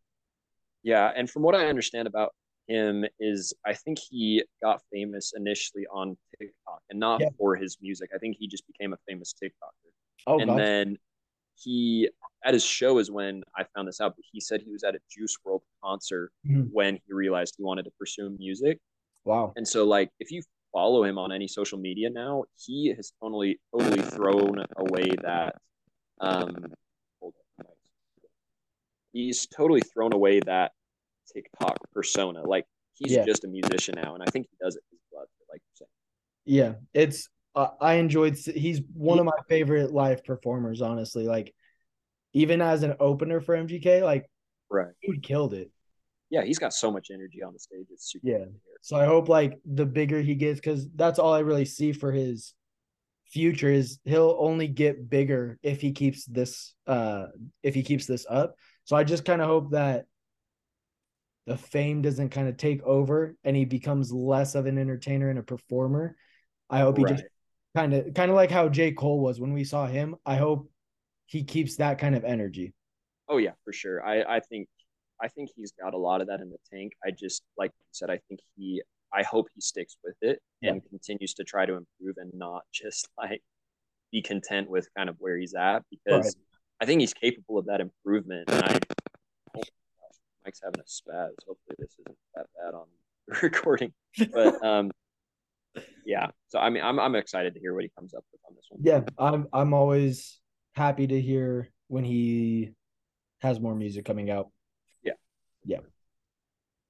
Yeah, 0.83 1.11
and 1.15 1.29
from 1.29 1.43
what 1.43 1.55
I 1.55 1.67
understand 1.67 2.07
about 2.07 2.33
him 2.67 3.05
is 3.19 3.53
I 3.65 3.73
think 3.73 3.97
he 3.99 4.43
got 4.61 4.81
famous 4.91 5.33
initially 5.35 5.85
on 5.91 6.17
TikTok 6.37 6.81
and 6.89 6.99
not 6.99 7.21
yeah. 7.21 7.29
for 7.37 7.55
his 7.55 7.77
music. 7.81 8.09
I 8.13 8.17
think 8.17 8.37
he 8.39 8.47
just 8.47 8.65
became 8.67 8.93
a 8.93 8.97
famous 9.07 9.33
TikToker. 9.41 9.91
Oh, 10.27 10.39
and 10.39 10.57
then 10.57 10.97
he 11.55 12.09
at 12.45 12.53
his 12.53 12.63
show 12.63 12.99
is 12.99 13.09
when 13.09 13.43
I 13.55 13.63
found 13.75 13.87
this 13.87 14.01
out. 14.01 14.15
But 14.15 14.25
he 14.31 14.39
said 14.39 14.61
he 14.61 14.71
was 14.71 14.83
at 14.83 14.95
a 14.95 14.99
Juice 15.09 15.35
WRLD 15.45 15.61
concert 15.83 16.31
mm-hmm. 16.45 16.63
when 16.71 16.95
he 16.95 17.13
realized 17.13 17.55
he 17.57 17.63
wanted 17.63 17.83
to 17.83 17.91
pursue 17.97 18.35
music. 18.37 18.79
Wow! 19.23 19.53
And 19.55 19.67
so, 19.67 19.85
like, 19.85 20.09
if 20.19 20.31
you 20.31 20.41
follow 20.73 21.03
him 21.03 21.17
on 21.17 21.31
any 21.31 21.47
social 21.47 21.77
media 21.77 22.09
now, 22.09 22.43
he 22.57 22.93
has 22.95 23.13
totally 23.21 23.59
totally 23.77 24.01
thrown 24.01 24.63
away 24.77 25.09
that. 25.23 25.55
Um, 26.19 26.73
he's 29.13 29.47
totally 29.47 29.81
thrown 29.81 30.13
away 30.13 30.39
that 30.41 30.71
TikTok 31.33 31.77
persona. 31.93 32.41
Like 32.41 32.65
he's 32.93 33.13
yeah. 33.13 33.25
just 33.25 33.43
a 33.43 33.47
musician 33.47 33.95
now, 34.01 34.13
and 34.13 34.23
I 34.23 34.27
think 34.27 34.47
he 34.49 34.57
does 34.63 34.75
it 34.75 34.83
his 34.91 34.99
blood, 35.11 35.27
like 35.49 35.61
you're 35.61 35.87
saying. 35.87 35.89
Yeah, 36.45 36.73
it's 36.93 37.29
uh, 37.55 37.69
I 37.81 37.95
enjoyed. 37.95 38.37
He's 38.37 38.81
one 38.93 39.19
of 39.19 39.25
my 39.25 39.31
favorite 39.49 39.91
live 39.91 40.23
performers, 40.23 40.81
honestly. 40.81 41.25
Like 41.25 41.53
even 42.33 42.61
as 42.61 42.83
an 42.83 42.95
opener 42.99 43.41
for 43.41 43.55
MGK, 43.55 44.03
like 44.03 44.29
right, 44.69 44.93
he 45.01 45.19
killed 45.19 45.53
it. 45.53 45.71
Yeah, 46.29 46.43
he's 46.43 46.59
got 46.59 46.73
so 46.73 46.91
much 46.91 47.07
energy 47.11 47.41
on 47.41 47.53
the 47.53 47.59
stage. 47.59 47.87
It's 47.89 48.11
super. 48.11 48.27
Yeah. 48.27 48.45
So 48.81 48.97
I 48.97 49.05
hope 49.05 49.29
like 49.29 49.59
the 49.65 49.85
bigger 49.85 50.21
he 50.21 50.35
gets, 50.35 50.59
because 50.59 50.87
that's 50.95 51.19
all 51.19 51.33
I 51.33 51.39
really 51.39 51.65
see 51.65 51.93
for 51.93 52.11
his 52.11 52.53
future 53.27 53.69
is 53.69 53.99
he'll 54.05 54.37
only 54.39 54.67
get 54.67 55.09
bigger 55.09 55.59
if 55.61 55.81
he 55.81 55.91
keeps 55.91 56.25
this 56.25 56.73
uh 56.85 57.25
if 57.63 57.75
he 57.75 57.83
keeps 57.83 58.05
this 58.05 58.25
up. 58.29 58.55
So 58.85 58.95
I 58.95 59.03
just 59.03 59.25
kind 59.25 59.41
of 59.41 59.47
hope 59.47 59.71
that 59.71 60.05
the 61.47 61.57
fame 61.57 62.01
doesn't 62.01 62.29
kind 62.29 62.49
of 62.49 62.57
take 62.57 62.83
over 62.83 63.35
and 63.45 63.55
he 63.55 63.63
becomes 63.63 64.11
less 64.11 64.53
of 64.53 64.65
an 64.65 64.77
entertainer 64.77 65.29
and 65.29 65.39
a 65.39 65.43
performer. 65.43 66.15
I 66.69 66.79
hope 66.79 66.97
right. 66.97 67.11
he 67.11 67.15
just 67.15 67.27
kind 67.73 67.93
of 67.93 68.13
kind 68.13 68.29
of 68.29 68.35
like 68.35 68.51
how 68.51 68.67
J. 68.67 68.91
Cole 68.91 69.21
was 69.21 69.39
when 69.39 69.53
we 69.53 69.63
saw 69.63 69.87
him. 69.87 70.17
I 70.25 70.35
hope 70.35 70.69
he 71.25 71.43
keeps 71.43 71.77
that 71.77 71.99
kind 71.99 72.15
of 72.15 72.25
energy. 72.25 72.73
Oh 73.29 73.37
yeah, 73.37 73.53
for 73.63 73.71
sure. 73.71 74.05
I, 74.05 74.23
I 74.23 74.39
think 74.41 74.67
I 75.21 75.29
think 75.29 75.49
he's 75.55 75.71
got 75.81 75.93
a 75.93 75.97
lot 75.97 76.19
of 76.19 76.27
that 76.27 76.41
in 76.41 76.49
the 76.49 76.57
tank. 76.71 76.91
I 77.05 77.11
just 77.11 77.43
like 77.57 77.71
you 77.79 77.85
said, 77.91 78.09
I 78.09 78.19
think 78.27 78.41
he 78.57 78.81
I 79.13 79.23
hope 79.23 79.47
he 79.55 79.61
sticks 79.61 79.95
with 80.03 80.17
it 80.21 80.39
and 80.61 80.81
continues 80.89 81.33
to 81.35 81.45
try 81.45 81.65
to 81.65 81.73
improve 81.73 82.17
and 82.17 82.31
not 82.33 82.63
just 82.73 83.07
like 83.17 83.41
be 84.11 84.21
content 84.21 84.69
with 84.69 84.89
kind 84.97 85.07
of 85.07 85.15
where 85.19 85.37
he's 85.37 85.53
at 85.53 85.83
because 85.89 86.25
right. 86.25 86.35
I 86.81 86.85
think 86.85 86.99
he's 86.99 87.13
capable 87.13 87.57
of 87.57 87.67
that 87.67 87.79
improvement. 87.79 88.49
And 88.49 88.63
I 88.63 88.79
Mike's 90.47 90.61
having 90.63 90.79
a 90.79 90.83
spaz. 90.83 91.31
Hopefully 91.45 91.75
this 91.77 91.91
isn't 91.99 92.17
that 92.35 92.45
bad 92.55 92.73
on 92.73 92.85
the 93.27 93.35
recording. 93.43 93.91
But 94.31 94.63
um 94.65 94.91
yeah. 96.05 96.27
So 96.47 96.59
I 96.59 96.69
mean 96.69 96.83
I'm 96.83 96.99
I'm 96.99 97.15
excited 97.15 97.53
to 97.53 97.59
hear 97.59 97.73
what 97.73 97.83
he 97.83 97.91
comes 97.97 98.13
up 98.13 98.23
with 98.31 98.41
on 98.47 98.55
this 98.55 98.65
one. 98.69 98.81
Yeah, 98.83 99.01
I'm 99.19 99.47
I'm 99.51 99.73
always 99.73 100.39
happy 100.73 101.05
to 101.07 101.19
hear 101.19 101.69
when 101.89 102.05
he 102.05 102.71
has 103.41 103.59
more 103.59 103.75
music 103.75 104.05
coming 104.05 104.31
out. 104.31 104.49
Yeah. 105.03 105.13
Yeah. 105.65 105.79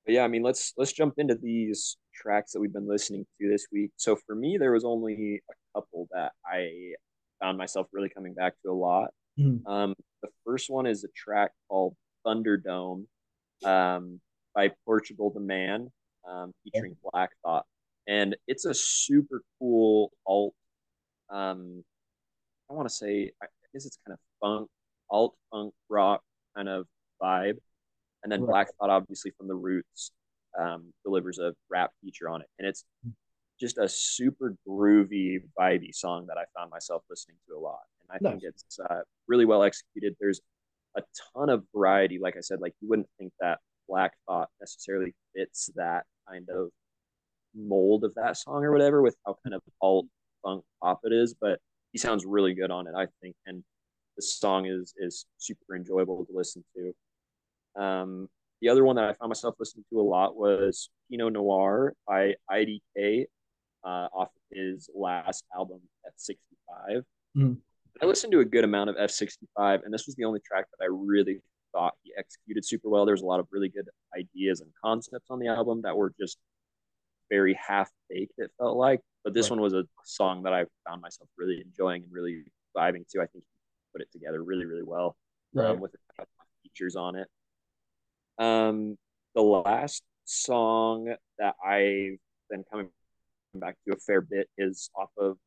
But 0.05 0.13
yeah, 0.13 0.23
I 0.23 0.27
mean 0.27 0.43
let's 0.43 0.73
let's 0.77 0.93
jump 0.93 1.15
into 1.17 1.35
these 1.35 1.97
tracks 2.13 2.51
that 2.51 2.59
we've 2.59 2.73
been 2.73 2.87
listening 2.87 3.25
to 3.41 3.49
this 3.49 3.65
week. 3.71 3.91
So 3.97 4.15
for 4.15 4.35
me 4.35 4.57
there 4.59 4.71
was 4.71 4.85
only 4.85 5.41
a 5.49 5.79
couple 5.79 6.07
that 6.11 6.33
I 6.45 6.93
found 7.41 7.57
myself 7.57 7.87
really 7.91 8.09
coming 8.09 8.35
back 8.35 8.53
to 8.63 8.71
a 8.71 8.73
lot. 8.73 9.09
Mm-hmm. 9.39 9.67
Um 9.67 9.95
the 10.21 10.29
first 10.45 10.69
one 10.69 10.85
is 10.85 11.03
a 11.03 11.09
track 11.15 11.51
called 11.67 11.95
Thunderdome 12.23 13.05
um, 13.63 14.19
by 14.55 14.71
Portugal 14.85 15.31
the 15.31 15.39
Man, 15.39 15.89
um, 16.29 16.53
featuring 16.63 16.95
Black 17.11 17.31
Thought, 17.43 17.65
and 18.07 18.35
it's 18.47 18.65
a 18.65 18.73
super 18.73 19.41
cool 19.59 20.11
alt. 20.25 20.53
Um, 21.29 21.83
I 22.69 22.73
want 22.73 22.87
to 22.87 22.93
say, 22.93 23.31
I 23.41 23.47
guess 23.73 23.85
it's 23.85 23.97
kind 24.05 24.13
of 24.13 24.19
funk, 24.41 24.69
alt 25.09 25.35
funk 25.51 25.73
rock 25.89 26.21
kind 26.55 26.69
of 26.69 26.85
vibe, 27.21 27.57
and 28.23 28.31
then 28.31 28.41
right. 28.41 28.49
Black 28.49 28.67
Thought, 28.79 28.89
obviously 28.89 29.31
from 29.37 29.47
the 29.47 29.55
Roots, 29.55 30.11
um, 30.59 30.93
delivers 31.03 31.39
a 31.39 31.53
rap 31.69 31.91
feature 32.03 32.29
on 32.29 32.41
it, 32.41 32.47
and 32.59 32.67
it's 32.67 32.83
just 33.59 33.77
a 33.77 33.89
super 33.89 34.55
groovy, 34.67 35.39
vibey 35.59 35.93
song 35.93 36.27
that 36.27 36.37
I 36.37 36.43
found 36.57 36.69
myself 36.71 37.03
listening 37.09 37.37
to 37.47 37.55
a 37.55 37.59
lot. 37.59 37.79
And 38.01 38.09
I 38.11 38.17
nice. 38.21 38.39
think 38.39 38.53
it's 38.53 38.79
uh, 38.79 39.01
really 39.27 39.45
well 39.45 39.63
executed. 39.63 40.15
There's 40.19 40.41
a 40.97 41.03
ton 41.33 41.49
of 41.49 41.63
variety. 41.73 42.19
Like 42.19 42.35
I 42.37 42.41
said, 42.41 42.59
like 42.59 42.73
you 42.81 42.89
wouldn't 42.89 43.09
think 43.17 43.31
that 43.39 43.59
Black 43.87 44.13
Thought 44.27 44.49
necessarily 44.59 45.13
fits 45.35 45.69
that 45.75 46.05
kind 46.29 46.47
of 46.49 46.69
mold 47.55 48.03
of 48.03 48.13
that 48.15 48.37
song 48.37 48.63
or 48.63 48.71
whatever 48.71 49.01
with 49.01 49.15
how 49.25 49.37
kind 49.43 49.53
of 49.53 49.61
alt 49.81 50.07
funk 50.43 50.63
pop 50.81 50.99
it 51.03 51.13
is, 51.13 51.33
but 51.39 51.59
he 51.91 51.97
sounds 51.97 52.25
really 52.25 52.53
good 52.53 52.71
on 52.71 52.87
it, 52.87 52.93
I 52.95 53.07
think. 53.21 53.35
And 53.45 53.63
the 54.15 54.21
song 54.21 54.65
is 54.65 54.93
is 54.97 55.25
super 55.37 55.75
enjoyable 55.75 56.25
to 56.25 56.31
listen 56.33 56.63
to. 56.75 57.81
Um, 57.81 58.29
the 58.61 58.69
other 58.69 58.83
one 58.83 58.95
that 58.95 59.05
I 59.05 59.13
found 59.13 59.29
myself 59.29 59.55
listening 59.59 59.85
to 59.91 59.99
a 59.99 60.01
lot 60.01 60.35
was 60.35 60.89
Pinot 61.09 61.33
Noir 61.33 61.93
by 62.07 62.33
IDK 62.51 63.25
uh, 63.83 64.07
off 64.13 64.29
of 64.29 64.57
his 64.57 64.89
last 64.95 65.45
album, 65.55 65.79
F65. 66.07 67.03
Mm-hmm. 67.37 67.53
I 68.01 68.05
listened 68.05 68.31
to 68.33 68.39
a 68.39 68.45
good 68.45 68.63
amount 68.63 68.89
of 68.89 68.95
F65, 68.95 69.83
and 69.83 69.93
this 69.93 70.05
was 70.05 70.15
the 70.15 70.25
only 70.25 70.39
track 70.39 70.65
that 70.71 70.83
I 70.83 70.87
really 70.89 71.39
thought 71.73 71.93
he 72.03 72.13
executed 72.17 72.65
super 72.65 72.89
well. 72.89 73.05
There's 73.05 73.21
a 73.21 73.25
lot 73.25 73.39
of 73.39 73.47
really 73.51 73.69
good 73.69 73.87
ideas 74.17 74.61
and 74.61 74.69
concepts 74.83 75.27
on 75.29 75.39
the 75.39 75.47
album 75.47 75.81
that 75.83 75.95
were 75.95 76.13
just 76.19 76.37
very 77.29 77.55
half 77.55 77.89
baked, 78.09 78.33
it 78.37 78.51
felt 78.57 78.77
like. 78.77 79.01
But 79.23 79.33
this 79.33 79.45
right. 79.45 79.57
one 79.57 79.61
was 79.61 79.73
a 79.73 79.83
song 80.03 80.43
that 80.43 80.53
I 80.53 80.65
found 80.87 81.01
myself 81.01 81.29
really 81.37 81.61
enjoying 81.61 82.03
and 82.03 82.11
really 82.11 82.43
vibing 82.75 83.07
to. 83.09 83.21
I 83.21 83.27
think 83.27 83.43
he 83.43 83.91
put 83.93 84.01
it 84.01 84.11
together 84.11 84.43
really, 84.43 84.65
really 84.65 84.83
well 84.83 85.17
um, 85.55 85.61
right. 85.61 85.71
um, 85.71 85.79
with 85.79 85.93
a 85.93 86.13
couple 86.13 86.31
features 86.63 86.95
on 86.95 87.15
it. 87.15 87.27
Um, 88.37 88.97
the 89.35 89.41
last 89.41 90.03
song 90.25 91.13
that 91.39 91.55
I've 91.65 92.19
been 92.49 92.63
coming 92.71 92.89
back 93.55 93.75
to 93.87 93.93
a 93.93 93.97
fair 93.97 94.21
bit 94.21 94.49
is 94.57 94.89
off 94.95 95.09
of 95.17 95.37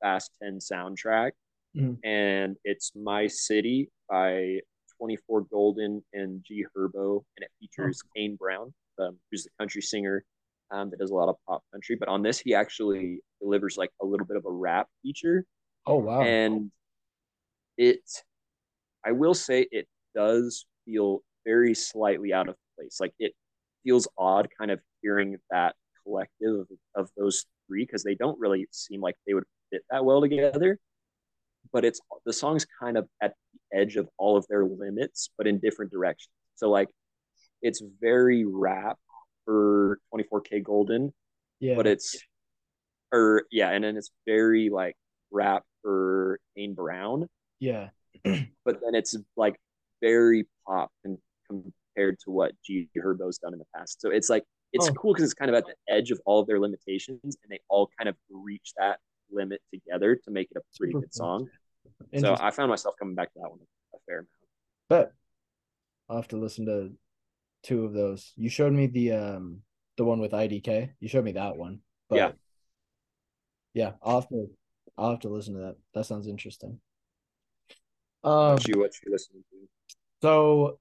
Fast 0.00 0.30
10 0.42 0.58
soundtrack. 0.58 1.32
Mm-hmm. 1.76 2.06
And 2.06 2.56
it's 2.64 2.92
My 2.94 3.26
City 3.26 3.90
by 4.08 4.60
24kGoldn 5.00 6.02
and 6.12 6.44
G 6.46 6.64
Herbo. 6.76 7.22
And 7.36 7.44
it 7.44 7.50
features 7.60 8.00
oh. 8.04 8.08
Kane 8.16 8.36
Brown, 8.36 8.72
um, 9.00 9.18
who's 9.30 9.44
the 9.44 9.50
country 9.58 9.82
singer 9.82 10.24
um, 10.70 10.90
that 10.90 10.98
does 10.98 11.10
a 11.10 11.14
lot 11.14 11.28
of 11.28 11.36
pop 11.48 11.62
country. 11.72 11.96
But 11.98 12.08
on 12.08 12.22
this, 12.22 12.38
he 12.38 12.54
actually 12.54 13.20
delivers 13.40 13.76
like 13.76 13.90
a 14.02 14.06
little 14.06 14.26
bit 14.26 14.36
of 14.36 14.44
a 14.46 14.50
rap 14.50 14.88
feature. 15.02 15.44
Oh, 15.86 15.96
wow. 15.96 16.22
And 16.22 16.70
it, 17.76 18.00
I 19.04 19.12
will 19.12 19.34
say, 19.34 19.66
it 19.70 19.86
does 20.14 20.66
feel 20.84 21.22
very 21.44 21.74
slightly 21.74 22.32
out 22.32 22.48
of 22.48 22.56
place. 22.76 22.98
Like 23.00 23.12
it 23.18 23.32
feels 23.84 24.08
odd 24.16 24.48
kind 24.58 24.70
of 24.70 24.80
hearing 25.02 25.36
that 25.50 25.74
collective 26.04 26.60
of, 26.60 26.68
of 26.94 27.10
those 27.16 27.44
three 27.66 27.84
because 27.84 28.02
they 28.02 28.14
don't 28.14 28.38
really 28.38 28.66
seem 28.70 29.00
like 29.00 29.16
they 29.26 29.34
would 29.34 29.44
fit 29.70 29.82
that 29.90 30.04
well 30.04 30.20
together. 30.20 30.78
But 31.74 31.84
it's 31.84 32.00
the 32.24 32.32
song's 32.32 32.64
kind 32.80 32.96
of 32.96 33.06
at 33.20 33.34
the 33.52 33.78
edge 33.78 33.96
of 33.96 34.08
all 34.16 34.38
of 34.38 34.46
their 34.48 34.64
limits, 34.64 35.28
but 35.36 35.46
in 35.46 35.58
different 35.58 35.92
directions. 35.92 36.30
So 36.54 36.70
like 36.70 36.88
it's 37.60 37.82
very 38.00 38.46
rap 38.46 38.96
for 39.44 39.98
24kGoldn, 40.14 41.10
yeah. 41.60 41.74
but 41.74 41.86
it's 41.86 42.16
or 43.12 43.44
yeah, 43.50 43.70
and 43.70 43.84
then 43.84 43.96
it's 43.96 44.10
very 44.26 44.70
like 44.70 44.94
rap 45.30 45.64
for 45.82 46.38
Kane 46.56 46.74
Brown. 46.74 47.28
Yeah. 47.58 47.88
but 48.24 48.80
then 48.80 48.94
it's 48.94 49.16
like 49.36 49.56
very 50.00 50.46
pop 50.66 50.90
and 51.04 51.18
compared 51.48 52.18
to 52.20 52.30
what 52.30 52.52
G 52.64 52.88
Herbo's 52.96 53.38
done 53.38 53.52
in 53.52 53.58
the 53.58 53.66
past. 53.76 54.00
So 54.00 54.10
it's 54.10 54.30
like 54.30 54.44
it's 54.72 54.88
oh. 54.88 54.92
cool 54.92 55.12
because 55.12 55.24
it's 55.24 55.34
kind 55.34 55.50
of 55.50 55.56
at 55.56 55.64
the 55.66 55.74
edge 55.92 56.10
of 56.10 56.20
all 56.24 56.40
of 56.40 56.46
their 56.46 56.60
limitations, 56.60 57.20
and 57.22 57.50
they 57.50 57.60
all 57.68 57.88
kind 57.98 58.08
of 58.08 58.16
reach 58.30 58.72
that 58.76 58.98
limit 59.30 59.60
together 59.72 60.16
to 60.16 60.30
make 60.30 60.48
it 60.50 60.56
a 60.56 60.60
pretty 60.76 60.92
Super 60.92 61.00
good 61.00 61.14
song. 61.14 61.48
So 62.18 62.36
I 62.40 62.50
found 62.50 62.70
myself 62.70 62.94
coming 62.98 63.14
back 63.14 63.32
to 63.32 63.40
that 63.40 63.50
one 63.50 63.60
a 63.94 63.98
fair 64.06 64.18
amount. 64.18 64.28
But 64.88 65.12
I'll 66.08 66.16
have 66.16 66.28
to 66.28 66.36
listen 66.36 66.66
to 66.66 66.92
two 67.62 67.84
of 67.84 67.92
those. 67.92 68.32
You 68.36 68.48
showed 68.48 68.72
me 68.72 68.86
the 68.86 69.12
um 69.12 69.60
the 69.96 70.04
one 70.04 70.20
with 70.20 70.32
IDK. 70.32 70.90
You 71.00 71.08
showed 71.08 71.24
me 71.24 71.32
that 71.32 71.56
one. 71.56 71.80
But 72.08 72.16
yeah. 72.16 72.30
Yeah, 73.72 73.92
I'll 74.02 74.20
have 74.20 74.28
to 74.28 74.50
I'll 74.96 75.10
have 75.10 75.20
to 75.20 75.28
listen 75.28 75.54
to 75.54 75.60
that. 75.60 75.76
That 75.94 76.06
sounds 76.06 76.28
interesting. 76.28 76.78
Um 78.22 78.52
what 78.52 78.68
you 78.68 78.78
what 78.78 78.92
you 79.04 79.12
listening 79.12 79.42
to? 79.50 79.56
So 80.22 80.78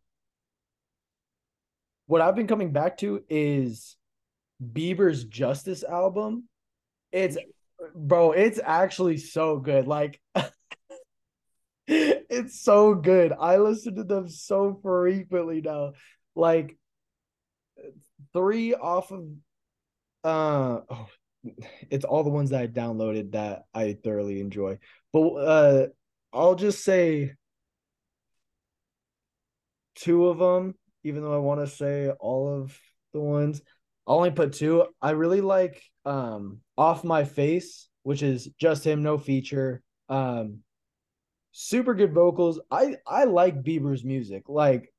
what 2.05 2.21
I've 2.21 2.35
been 2.35 2.47
coming 2.47 2.71
back 2.71 2.97
to 2.99 3.23
is 3.29 3.95
Bieber's 4.61 5.23
Justice 5.23 5.83
album. 5.83 6.47
It's 7.11 7.37
bro, 7.95 8.31
it's 8.31 8.59
actually 8.63 9.17
so 9.17 9.57
good. 9.57 9.87
Like 9.87 10.21
it's 12.33 12.61
so 12.61 12.95
good. 12.95 13.33
I 13.37 13.57
listen 13.57 13.95
to 13.95 14.03
them 14.03 14.27
so 14.27 14.79
frequently 14.81 15.61
now. 15.61 15.93
Like 16.35 16.77
three 18.33 18.73
off 18.73 19.11
of 19.11 19.25
uh 20.23 20.81
oh, 20.89 21.07
it's 21.89 22.05
all 22.05 22.23
the 22.23 22.29
ones 22.29 22.51
that 22.51 22.61
I 22.61 22.67
downloaded 22.67 23.33
that 23.33 23.63
I 23.73 23.97
thoroughly 24.03 24.39
enjoy. 24.39 24.79
But 25.11 25.29
uh 25.29 25.87
I'll 26.31 26.55
just 26.55 26.83
say 26.83 27.35
two 29.95 30.27
of 30.27 30.39
them 30.39 30.75
even 31.03 31.21
though 31.21 31.33
I 31.33 31.39
want 31.39 31.59
to 31.59 31.67
say 31.67 32.09
all 32.09 32.61
of 32.61 32.77
the 33.13 33.19
ones. 33.19 33.61
I'll 34.07 34.17
only 34.17 34.31
put 34.31 34.53
two. 34.53 34.85
I 35.01 35.11
really 35.11 35.41
like 35.41 35.81
um 36.05 36.59
Off 36.77 37.03
My 37.03 37.23
Face, 37.23 37.87
which 38.03 38.23
is 38.23 38.49
just 38.59 38.85
him, 38.85 39.03
no 39.03 39.17
feature. 39.17 39.81
Um 40.09 40.59
super 41.53 41.93
good 41.93 42.13
vocals. 42.13 42.59
I 42.69 42.97
I 43.07 43.23
like 43.23 43.63
Bieber's 43.63 44.03
music. 44.03 44.49
Like 44.49 44.91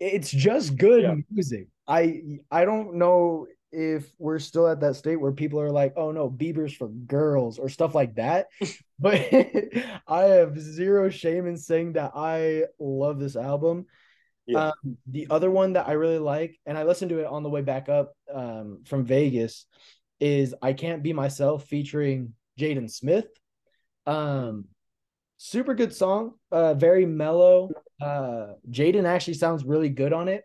it's 0.00 0.30
just 0.30 0.76
good 0.76 1.02
yeah. 1.02 1.14
music. 1.30 1.68
I 1.86 2.22
I 2.50 2.64
don't 2.64 2.94
know 2.94 3.46
if 3.72 4.08
we're 4.18 4.38
still 4.38 4.66
at 4.68 4.80
that 4.80 4.96
state 4.96 5.16
where 5.16 5.32
people 5.32 5.60
are 5.60 5.70
like, 5.70 5.94
"Oh 5.96 6.12
no, 6.12 6.30
Bieber's 6.30 6.74
for 6.74 6.88
girls" 6.88 7.58
or 7.58 7.68
stuff 7.68 7.94
like 7.94 8.14
that. 8.14 8.46
but 8.98 9.16
I 10.06 10.22
have 10.22 10.58
zero 10.58 11.10
shame 11.10 11.46
in 11.46 11.58
saying 11.58 11.94
that 11.94 12.12
I 12.14 12.64
love 12.78 13.18
this 13.18 13.36
album. 13.36 13.86
Yeah. 14.46 14.68
Um, 14.68 14.96
the 15.08 15.26
other 15.28 15.50
one 15.50 15.72
that 15.72 15.88
I 15.88 15.92
really 15.92 16.20
like, 16.20 16.56
and 16.64 16.78
I 16.78 16.84
listened 16.84 17.08
to 17.08 17.18
it 17.18 17.26
on 17.26 17.42
the 17.42 17.50
way 17.50 17.62
back 17.62 17.88
up 17.88 18.12
um, 18.32 18.82
from 18.86 19.04
Vegas, 19.04 19.66
is 20.20 20.54
"I 20.62 20.72
Can't 20.72 21.02
Be 21.02 21.12
Myself" 21.12 21.64
featuring 21.64 22.34
Jaden 22.58 22.90
Smith. 22.90 23.26
Um, 24.06 24.66
super 25.36 25.74
good 25.74 25.94
song, 25.94 26.34
uh, 26.50 26.74
very 26.74 27.06
mellow. 27.06 27.70
Uh, 28.00 28.54
Jaden 28.70 29.04
actually 29.04 29.34
sounds 29.34 29.64
really 29.64 29.88
good 29.88 30.12
on 30.12 30.28
it. 30.28 30.44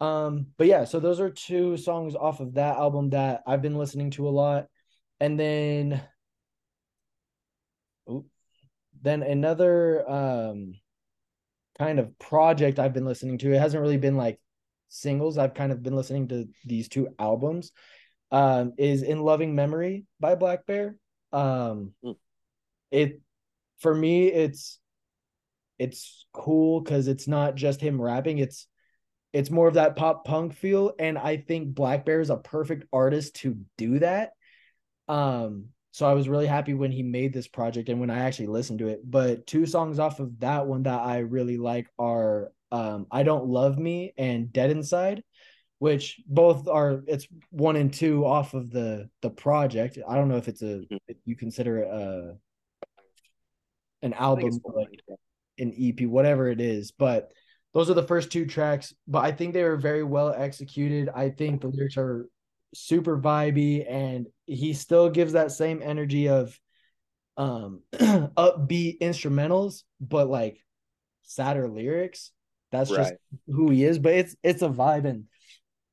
Um, 0.00 0.46
but 0.58 0.66
yeah, 0.66 0.84
so 0.84 0.98
those 0.98 1.20
are 1.20 1.30
two 1.30 1.76
songs 1.76 2.14
off 2.14 2.40
of 2.40 2.54
that 2.54 2.76
album 2.76 3.10
that 3.10 3.42
I've 3.46 3.62
been 3.62 3.78
listening 3.78 4.10
to 4.12 4.28
a 4.28 4.30
lot, 4.30 4.66
and 5.20 5.38
then, 5.38 6.02
oops, 8.10 8.28
then 9.00 9.22
another 9.22 10.08
um 10.10 10.74
kind 11.78 11.98
of 11.98 12.18
project 12.18 12.78
I've 12.78 12.92
been 12.92 13.04
listening 13.04 13.38
to. 13.38 13.52
It 13.52 13.58
hasn't 13.58 13.80
really 13.80 13.96
been 13.96 14.16
like 14.16 14.40
singles. 14.88 15.38
I've 15.38 15.54
kind 15.54 15.72
of 15.72 15.82
been 15.82 15.96
listening 15.96 16.28
to 16.28 16.48
these 16.64 16.88
two 16.88 17.08
albums. 17.18 17.72
Um, 18.30 18.72
is 18.78 19.02
In 19.02 19.20
Loving 19.20 19.54
Memory 19.54 20.06
by 20.18 20.36
blackbear. 20.36 20.94
Um, 21.32 21.92
mm. 22.02 22.16
it 22.90 23.20
for 23.82 23.94
me, 23.94 24.28
it's 24.28 24.78
it's 25.78 26.26
cool 26.32 26.80
because 26.80 27.08
it's 27.08 27.26
not 27.26 27.56
just 27.56 27.80
him 27.80 28.00
rapping. 28.00 28.38
It's 28.38 28.66
it's 29.32 29.50
more 29.50 29.66
of 29.68 29.74
that 29.74 29.96
pop 29.96 30.24
punk 30.24 30.54
feel, 30.54 30.92
and 30.98 31.18
I 31.18 31.38
think 31.38 31.74
blackbear 31.74 32.20
is 32.20 32.30
a 32.30 32.36
perfect 32.36 32.84
artist 32.92 33.36
to 33.36 33.56
do 33.76 33.98
that. 33.98 34.30
Um, 35.08 35.66
so 35.90 36.06
I 36.08 36.14
was 36.14 36.28
really 36.28 36.46
happy 36.46 36.74
when 36.74 36.92
he 36.92 37.02
made 37.02 37.32
this 37.32 37.48
project 37.48 37.88
and 37.88 38.00
when 38.00 38.10
I 38.10 38.20
actually 38.20 38.46
listened 38.46 38.78
to 38.78 38.88
it. 38.88 39.00
But 39.04 39.46
two 39.46 39.66
songs 39.66 39.98
off 39.98 40.20
of 40.20 40.38
that 40.40 40.66
one 40.66 40.84
that 40.84 41.00
I 41.00 41.18
really 41.18 41.58
like 41.58 41.88
are 41.98 42.52
um, 42.70 43.06
I 43.10 43.24
Don't 43.24 43.46
Love 43.46 43.78
Me 43.78 44.14
and 44.16 44.52
Dead 44.52 44.70
Inside, 44.70 45.22
which 45.80 46.20
both 46.26 46.68
are 46.68 47.02
it's 47.06 47.26
one 47.50 47.76
and 47.76 47.92
two 47.92 48.24
off 48.24 48.54
of 48.54 48.70
the 48.70 49.10
the 49.20 49.30
project. 49.30 49.98
I 50.08 50.14
don't 50.14 50.28
know 50.28 50.36
if 50.36 50.48
it's 50.48 50.62
a 50.62 50.80
mm-hmm. 50.80 50.96
if 51.08 51.16
you 51.24 51.36
consider 51.36 51.78
it 51.78 51.88
a 51.88 52.36
an 54.02 54.12
album 54.14 54.58
like 54.74 55.00
an 55.58 55.72
EP, 55.78 56.06
whatever 56.06 56.48
it 56.48 56.60
is, 56.60 56.92
but 56.92 57.32
those 57.74 57.88
are 57.88 57.94
the 57.94 58.02
first 58.02 58.30
two 58.30 58.46
tracks. 58.46 58.92
But 59.06 59.24
I 59.24 59.32
think 59.32 59.54
they 59.54 59.64
were 59.64 59.76
very 59.76 60.02
well 60.02 60.34
executed. 60.36 61.08
I 61.14 61.30
think 61.30 61.60
the 61.60 61.68
lyrics 61.68 61.96
are 61.96 62.28
super 62.74 63.18
vibey 63.18 63.90
and 63.90 64.26
he 64.46 64.72
still 64.72 65.10
gives 65.10 65.34
that 65.34 65.52
same 65.52 65.82
energy 65.82 66.28
of 66.28 66.58
um 67.36 67.80
upbeat 67.94 68.98
instrumentals 69.00 69.82
but 70.00 70.28
like 70.28 70.58
sadder 71.22 71.68
lyrics 71.68 72.30
that's 72.70 72.90
right. 72.90 72.98
just 72.98 73.14
who 73.46 73.70
he 73.70 73.84
is 73.84 73.98
but 73.98 74.12
it's 74.12 74.36
it's 74.42 74.62
a 74.62 74.68
vibe 74.68 75.06
and 75.06 75.24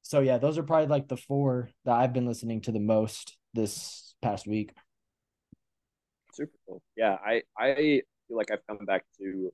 so 0.09 0.21
yeah, 0.21 0.39
those 0.39 0.57
are 0.57 0.63
probably 0.63 0.87
like 0.87 1.07
the 1.07 1.17
four 1.17 1.69
that 1.85 1.93
I've 1.95 2.13
been 2.13 2.25
listening 2.25 2.61
to 2.61 2.71
the 2.71 2.79
most 2.79 3.37
this 3.53 4.15
past 4.23 4.47
week. 4.47 4.73
Super 6.33 6.57
cool. 6.67 6.81
Yeah, 6.95 7.17
I 7.25 7.43
I 7.57 8.01
feel 8.27 8.37
like 8.37 8.51
I've 8.51 8.65
come 8.67 8.85
back 8.85 9.03
to 9.19 9.51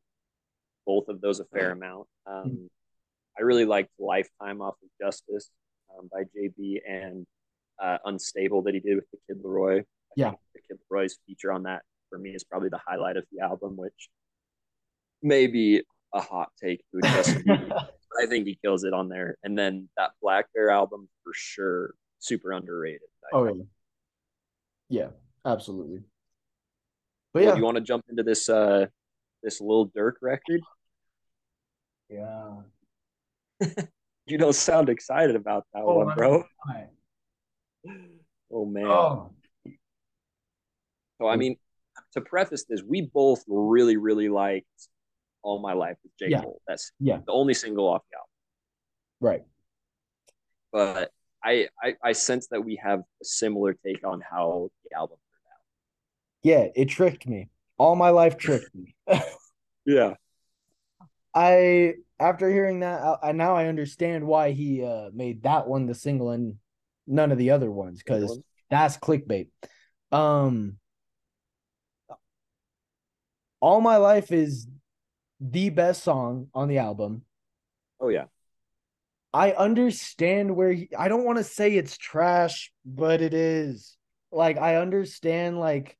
both 0.86 1.08
of 1.08 1.22
those 1.22 1.40
a 1.40 1.46
fair 1.46 1.72
amount. 1.72 2.08
Um, 2.28 2.70
I 3.38 3.44
really 3.44 3.66
liked 3.66 3.92
Lifetime 4.00 4.62
off 4.62 4.76
of 4.84 4.90
Justice 5.02 5.50
um, 5.98 6.10
by 6.12 6.24
JB 6.24 6.80
and 6.88 7.26
uh, 7.82 7.98
Unstable 8.06 8.62
that 8.64 8.74
he 8.74 8.80
did 8.80 8.96
with 8.96 9.06
the 9.12 9.18
Kid 9.28 9.44
LAROI. 9.44 9.80
I 9.80 9.84
yeah, 10.16 10.32
the 10.54 10.62
Kid 10.68 10.78
LAROI's 10.92 11.18
feature 11.26 11.52
on 11.52 11.64
that 11.64 11.82
for 12.10 12.18
me 12.18 12.32
is 12.32 12.44
probably 12.44 12.70
the 12.70 12.80
highlight 12.86 13.18
of 13.18 13.26
the 13.32 13.44
album, 13.44 13.76
which 13.78 14.10
may 15.22 15.48
be 15.48 15.82
a 16.14 16.22
hot 16.22 16.50
take 16.62 16.84
to 16.92 17.88
I 18.22 18.26
think 18.28 18.48
he 18.48 18.58
kills 18.64 18.84
it 18.84 18.94
on 18.94 19.10
there. 19.10 19.38
And 19.44 19.58
then 19.58 19.90
that 19.98 20.12
Black 20.22 20.46
Bear 20.54 20.70
album 20.70 21.10
for 21.24 21.34
sure, 21.36 21.96
super 22.20 22.54
underrated. 22.54 23.02
I 23.34 23.36
oh, 23.36 23.46
think. 23.46 23.58
yeah. 23.58 23.64
Yeah, 24.88 25.08
absolutely. 25.46 26.02
But 27.36 27.44
yeah, 27.44 27.56
you 27.58 27.64
want 27.64 27.76
to 27.76 27.82
jump 27.82 28.06
into 28.10 28.24
this 28.24 28.48
uh 28.48 28.86
this 29.44 29.60
Lil 29.60 29.90
Durk 29.90 30.14
record? 30.22 30.62
Yeah. 32.10 32.62
you 34.26 34.38
don't 34.38 34.56
sound 34.56 34.88
excited 34.88 35.36
about 35.36 35.66
that 35.74 35.84
oh, 35.84 36.06
one, 36.06 36.16
bro. 36.16 36.46
Oh 38.54 38.66
man. 38.66 38.86
Oh. 38.86 39.34
So 41.20 41.28
I 41.28 41.36
mean, 41.36 41.58
to 42.14 42.22
preface 42.22 42.64
this, 42.70 42.82
we 42.82 43.02
both 43.02 43.44
really, 43.48 43.98
really 43.98 44.30
liked 44.30 44.66
All 45.44 45.60
My 45.60 45.74
Life 45.74 45.98
with 46.04 46.14
J. 46.18 46.28
Yeah. 46.30 46.42
Cole. 46.42 46.62
That's 46.66 46.94
yeah 47.02 47.18
the 47.26 47.34
only 47.34 47.54
single 47.54 47.90
off 47.90 48.04
the 48.10 48.16
album. 48.16 48.30
Right. 49.20 49.44
But 50.72 51.12
I, 51.44 51.68
I 51.84 51.96
I 52.02 52.12
sense 52.14 52.48
that 52.52 52.64
we 52.64 52.80
have 52.82 53.00
a 53.00 53.26
similar 53.26 53.74
take 53.74 54.08
on 54.08 54.22
how 54.22 54.70
the 54.90 54.96
album. 54.96 55.18
Yeah, 56.46 56.68
it 56.76 56.90
tricked 56.90 57.28
me. 57.28 57.50
All 57.80 57.96
my 57.96 58.12
life 58.12 58.38
tricked 58.38 58.70
me. 58.76 58.96
yeah. 59.86 60.14
I 61.34 61.96
after 62.20 62.52
hearing 62.52 62.82
that, 62.82 63.18
I, 63.24 63.32
now 63.32 63.56
I 63.56 63.66
understand 63.66 64.28
why 64.28 64.52
he 64.52 64.84
uh, 64.84 65.10
made 65.12 65.42
that 65.42 65.68
one 65.68 65.88
the 65.88 65.96
single 65.96 66.30
and 66.30 66.58
none 67.08 67.32
of 67.32 67.40
the 67.40 67.50
other 67.50 67.72
ones 67.72 68.04
because 68.04 68.40
that's 68.70 68.96
clickbait. 68.96 69.48
Um, 70.12 70.78
all 73.60 73.82
my 73.82 73.98
life 73.98 74.32
is 74.32 74.68
the 75.42 75.72
best 75.72 76.04
song 76.04 76.50
on 76.54 76.68
the 76.68 76.78
album. 76.78 77.24
Oh 78.00 78.10
yeah. 78.10 78.26
I 79.34 79.54
understand 79.54 80.56
where 80.56 80.74
he, 80.74 80.90
I 80.96 81.08
don't 81.08 81.26
want 81.26 81.40
to 81.40 81.44
say 81.44 81.74
it's 81.74 81.98
trash, 81.98 82.72
but 82.86 83.24
it 83.24 83.34
is. 83.34 83.98
Like 84.32 84.60
I 84.60 84.76
understand 84.76 85.60
like 85.60 85.98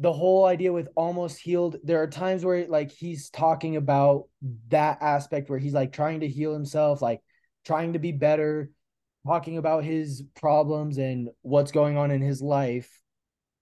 the 0.00 0.12
whole 0.12 0.44
idea 0.44 0.72
with 0.72 0.88
almost 0.94 1.38
healed 1.38 1.76
there 1.82 2.00
are 2.02 2.06
times 2.06 2.44
where 2.44 2.66
like 2.68 2.90
he's 2.90 3.30
talking 3.30 3.76
about 3.76 4.28
that 4.68 4.98
aspect 5.00 5.50
where 5.50 5.58
he's 5.58 5.74
like 5.74 5.92
trying 5.92 6.20
to 6.20 6.28
heal 6.28 6.52
himself 6.52 7.02
like 7.02 7.20
trying 7.64 7.92
to 7.92 7.98
be 7.98 8.12
better 8.12 8.70
talking 9.26 9.58
about 9.58 9.84
his 9.84 10.22
problems 10.34 10.96
and 10.96 11.28
what's 11.42 11.70
going 11.70 11.98
on 11.98 12.10
in 12.10 12.22
his 12.22 12.40
life. 12.40 13.02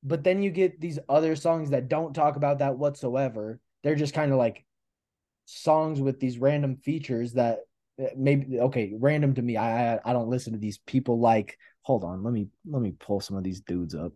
But 0.05 0.23
then 0.23 0.43
you 0.43 0.51
get 0.51 0.81
these 0.81 1.01
other 1.09 1.35
songs 1.35 1.71
that 1.71 1.89
don't 1.89 2.15
talk 2.15 2.37
about 2.37 2.61
that 2.61 2.79
whatsoever. 2.79 3.59
They're 3.83 3.97
just 3.97 4.15
kind 4.15 4.31
of 4.31 4.39
like 4.39 4.65
songs 5.47 6.01
with 6.01 6.21
these 6.21 6.39
random 6.39 6.77
features 6.77 7.33
that 7.33 7.61
eh, 7.99 8.11
maybe 8.17 8.61
okay 8.61 8.95
random 8.99 9.35
to 9.35 9.43
me. 9.43 9.57
I 9.57 9.99
i 10.05 10.13
don't 10.13 10.29
listen 10.29 10.53
to 10.53 10.59
these 10.59 10.79
people 10.79 11.21
like 11.21 11.57
hold 11.83 12.03
on 12.03 12.25
let 12.25 12.33
me 12.33 12.49
let 12.69 12.83
me 12.83 12.93
pull 12.99 13.21
some 13.21 13.37
of 13.37 13.45
these 13.45 13.61
dudes 13.61 13.95
up 13.95 14.13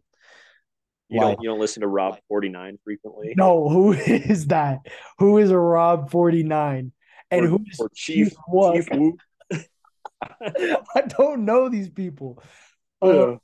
you 1.11 1.21
don't 1.21 1.43
you 1.43 1.49
don't 1.49 1.61
listen 1.61 1.81
to 1.81 1.89
Rob 1.89 2.19
49 2.29 2.79
frequently? 2.85 3.35
No, 3.37 3.69
who 3.69 3.93
is 4.07 4.47
that? 4.47 4.81
Who 5.19 5.39
is 5.39 5.53
Rob 5.53 6.11
49? 6.11 6.93
And 7.33 7.45
or, 7.45 7.49
who 7.49 7.65
is 7.71 7.81
or 7.81 7.91
Chief, 7.95 8.33
what? 8.47 8.75
Chief 8.75 9.15
I 10.43 11.03
don't 11.19 11.45
know 11.45 11.69
these 11.69 11.89
people. 11.89 12.43
Yeah. 13.03 13.11
Uh, 13.11 13.37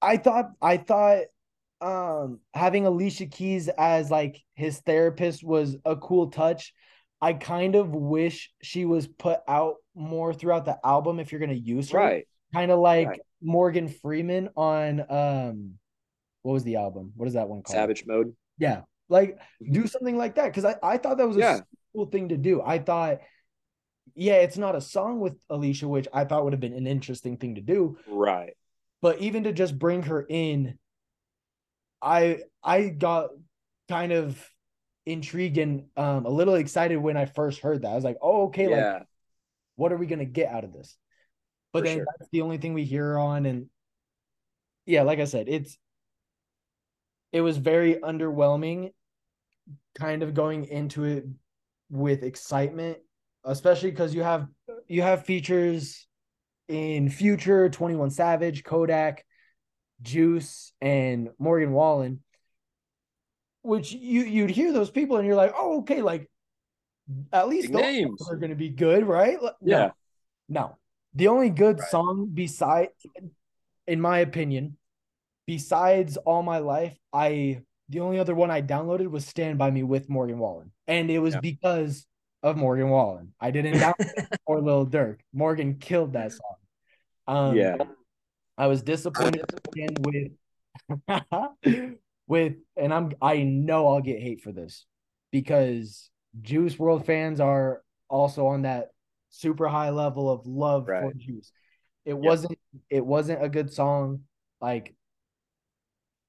I 0.00 0.16
thought 0.18 0.50
I 0.60 0.76
thought 0.76 1.24
um 1.80 2.40
having 2.52 2.86
Alicia 2.86 3.26
Keys 3.26 3.68
as 3.68 4.10
like 4.10 4.42
his 4.54 4.78
therapist 4.80 5.42
was 5.42 5.76
a 5.84 5.96
cool 5.96 6.30
touch. 6.30 6.72
I 7.20 7.32
kind 7.32 7.74
of 7.74 7.88
wish 7.94 8.52
she 8.62 8.84
was 8.84 9.06
put 9.06 9.40
out 9.48 9.76
more 9.94 10.34
throughout 10.34 10.66
the 10.66 10.78
album 10.84 11.20
if 11.20 11.32
you're 11.32 11.40
gonna 11.40 11.54
use 11.54 11.90
her. 11.90 11.98
Right. 11.98 12.28
Kind 12.52 12.70
of 12.70 12.78
like 12.78 13.08
right. 13.08 13.20
Morgan 13.42 13.88
Freeman 13.88 14.50
on 14.56 15.00
um 15.08 15.74
what 16.44 16.52
was 16.52 16.62
the 16.62 16.76
album? 16.76 17.12
What 17.16 17.26
is 17.26 17.34
that 17.34 17.48
one 17.48 17.62
called? 17.62 17.74
Savage 17.74 18.04
Mode. 18.06 18.34
Yeah. 18.58 18.82
Like 19.08 19.38
do 19.72 19.86
something 19.86 20.16
like 20.16 20.34
that. 20.34 20.52
Cause 20.52 20.66
I, 20.66 20.76
I 20.82 20.98
thought 20.98 21.16
that 21.16 21.26
was 21.26 21.38
a 21.38 21.40
yeah. 21.40 21.60
cool 21.94 22.06
thing 22.06 22.28
to 22.28 22.36
do. 22.36 22.62
I 22.62 22.78
thought, 22.78 23.20
yeah, 24.14 24.34
it's 24.34 24.58
not 24.58 24.76
a 24.76 24.80
song 24.80 25.20
with 25.20 25.38
Alicia, 25.48 25.88
which 25.88 26.06
I 26.12 26.24
thought 26.24 26.44
would 26.44 26.52
have 26.52 26.60
been 26.60 26.74
an 26.74 26.86
interesting 26.86 27.38
thing 27.38 27.54
to 27.54 27.62
do. 27.62 27.96
Right. 28.06 28.52
But 29.00 29.20
even 29.20 29.44
to 29.44 29.52
just 29.52 29.78
bring 29.78 30.02
her 30.02 30.20
in, 30.28 30.78
I 32.02 32.40
I 32.62 32.88
got 32.88 33.30
kind 33.88 34.12
of 34.12 34.38
intrigued 35.06 35.56
and 35.56 35.86
um 35.96 36.26
a 36.26 36.30
little 36.30 36.56
excited 36.56 36.98
when 36.98 37.16
I 37.16 37.24
first 37.24 37.60
heard 37.60 37.82
that. 37.82 37.88
I 37.88 37.94
was 37.94 38.04
like, 38.04 38.18
oh, 38.20 38.48
okay, 38.48 38.68
yeah. 38.68 38.92
like 38.92 39.02
what 39.76 39.92
are 39.92 39.96
we 39.96 40.06
gonna 40.06 40.26
get 40.26 40.52
out 40.52 40.64
of 40.64 40.74
this? 40.74 40.94
But 41.72 41.80
For 41.80 41.84
then 41.86 41.96
sure. 41.98 42.06
that's 42.18 42.30
the 42.32 42.42
only 42.42 42.58
thing 42.58 42.74
we 42.74 42.84
hear 42.84 43.18
on 43.18 43.46
and 43.46 43.70
yeah, 44.84 45.02
like 45.02 45.18
I 45.18 45.24
said, 45.24 45.48
it's 45.48 45.78
it 47.34 47.40
was 47.40 47.56
very 47.58 47.96
underwhelming 47.96 48.92
kind 49.96 50.22
of 50.22 50.34
going 50.34 50.64
into 50.66 51.04
it 51.04 51.26
with 51.90 52.22
excitement 52.22 52.96
especially 53.44 53.90
because 53.90 54.14
you 54.14 54.22
have 54.22 54.46
you 54.88 55.02
have 55.02 55.26
features 55.26 56.06
in 56.68 57.10
future 57.10 57.68
21 57.68 58.10
savage 58.10 58.64
kodak 58.64 59.24
juice 60.00 60.72
and 60.80 61.28
morgan 61.38 61.72
wallen 61.72 62.20
which 63.62 63.92
you 63.92 64.22
you'd 64.22 64.50
hear 64.50 64.72
those 64.72 64.90
people 64.90 65.16
and 65.16 65.26
you're 65.26 65.36
like 65.36 65.52
oh 65.56 65.80
okay 65.80 66.02
like 66.02 66.30
at 67.32 67.48
least 67.48 67.68
Big 67.68 67.74
those 67.74 67.82
names 67.82 68.28
are 68.30 68.36
going 68.36 68.50
to 68.50 68.56
be 68.56 68.70
good 68.70 69.06
right 69.06 69.38
yeah 69.60 69.90
no, 70.48 70.60
no. 70.60 70.78
the 71.14 71.28
only 71.28 71.50
good 71.50 71.80
right. 71.80 71.90
song 71.90 72.30
beside 72.32 72.88
in 73.86 74.00
my 74.00 74.20
opinion 74.20 74.76
besides 75.46 76.16
all 76.18 76.42
my 76.42 76.58
life, 76.58 76.96
I 77.12 77.62
the 77.88 78.00
only 78.00 78.18
other 78.18 78.34
one 78.34 78.50
I 78.50 78.62
downloaded 78.62 79.10
was 79.10 79.26
Stand 79.26 79.58
By 79.58 79.70
Me 79.70 79.82
with 79.82 80.08
Morgan 80.08 80.38
Wallen. 80.38 80.72
And 80.86 81.10
it 81.10 81.18
was 81.18 81.34
yeah. 81.34 81.40
because 81.40 82.06
of 82.42 82.56
Morgan 82.56 82.88
Wallen. 82.88 83.32
I 83.40 83.50
didn't 83.50 83.74
download 83.74 84.26
or 84.46 84.60
Lil 84.60 84.86
Durk. 84.86 85.18
Morgan 85.32 85.76
killed 85.76 86.14
that 86.14 86.32
song. 86.32 86.56
Um, 87.26 87.56
yeah. 87.56 87.76
I 88.56 88.66
was 88.68 88.82
disappointed 88.82 89.44
again 89.72 89.94
with 90.00 90.32
with 92.26 92.54
and 92.76 92.92
I'm 92.92 93.12
I 93.20 93.42
know 93.42 93.88
I'll 93.88 94.00
get 94.00 94.20
hate 94.20 94.42
for 94.42 94.52
this 94.52 94.86
because 95.30 96.10
Juice 96.40 96.76
WRLD 96.76 97.04
fans 97.04 97.40
are 97.40 97.82
also 98.08 98.46
on 98.46 98.62
that 98.62 98.90
super 99.30 99.66
high 99.66 99.90
level 99.90 100.30
of 100.30 100.46
love 100.46 100.88
right. 100.88 101.02
for 101.02 101.12
Juice. 101.14 101.50
It 102.04 102.14
yep. 102.14 102.18
wasn't 102.18 102.58
it 102.90 103.04
wasn't 103.04 103.42
a 103.42 103.48
good 103.48 103.72
song. 103.72 104.20
Like 104.60 104.94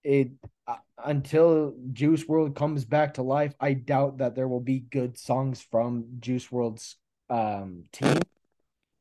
it 0.05 0.29
uh, 0.67 0.77
until 1.03 1.73
Juice 1.91 2.23
WRLD 2.23 2.55
comes 2.55 2.85
back 2.85 3.15
to 3.15 3.23
life, 3.23 3.53
I 3.59 3.73
doubt 3.73 4.19
that 4.19 4.35
there 4.35 4.47
will 4.47 4.61
be 4.61 4.79
good 4.79 5.17
songs 5.17 5.61
from 5.69 6.05
Juice 6.19 6.47
WRLD's 6.47 6.95
um, 7.29 7.83
team, 7.91 8.19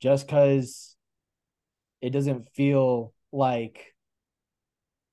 just 0.01 0.27
because 0.27 0.97
it 2.01 2.11
doesn't 2.11 2.49
feel 2.55 3.13
like 3.33 3.95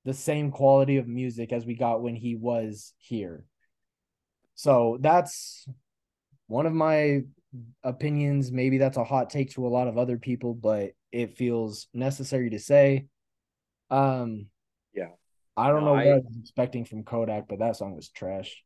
the 0.06 0.14
same 0.14 0.52
quality 0.52 0.98
of 0.98 1.08
music 1.08 1.52
as 1.54 1.66
we 1.66 1.76
got 1.76 2.02
when 2.02 2.16
he 2.16 2.36
was 2.36 2.94
here. 2.98 3.46
So 4.56 4.98
that's 5.02 5.68
one 6.48 6.66
of 6.66 6.74
my 6.74 7.22
opinions. 7.84 8.52
Maybe 8.52 8.78
that's 8.78 8.98
a 8.98 9.04
hot 9.04 9.30
take 9.30 9.52
to 9.52 9.68
a 9.68 9.70
lot 9.70 9.88
of 9.88 9.98
other 9.98 10.18
people, 10.18 10.54
but 10.54 10.92
it 11.12 11.38
feels 11.38 11.88
necessary 11.94 12.50
to 12.52 12.60
say. 12.60 13.08
Um, 13.90 14.48
I 15.58 15.68
don't 15.70 15.82
no, 15.82 15.88
know 15.88 15.94
what 15.94 16.08
I, 16.08 16.12
I 16.12 16.16
was 16.16 16.38
expecting 16.40 16.86
from 16.86 17.04
Kodak, 17.04 17.48
but 17.48 17.60
that 17.60 17.76
song 17.76 17.96
was 17.96 18.10
trash. 18.10 18.64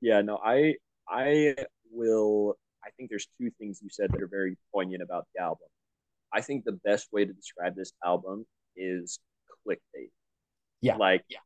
Yeah, 0.00 0.20
no, 0.20 0.38
I 0.42 0.74
I 1.08 1.54
will 1.90 2.56
I 2.84 2.90
think 2.96 3.10
there's 3.10 3.28
two 3.40 3.50
things 3.58 3.80
you 3.82 3.88
said 3.90 4.10
that 4.12 4.22
are 4.22 4.28
very 4.28 4.56
poignant 4.72 5.02
about 5.02 5.26
the 5.34 5.42
album. 5.42 5.68
I 6.32 6.40
think 6.40 6.64
the 6.64 6.78
best 6.84 7.08
way 7.12 7.24
to 7.24 7.32
describe 7.32 7.76
this 7.76 7.92
album 8.04 8.46
is 8.76 9.18
clickbait. 9.66 10.10
Yeah. 10.80 10.96
Like 10.96 11.24
yeah. 11.28 11.38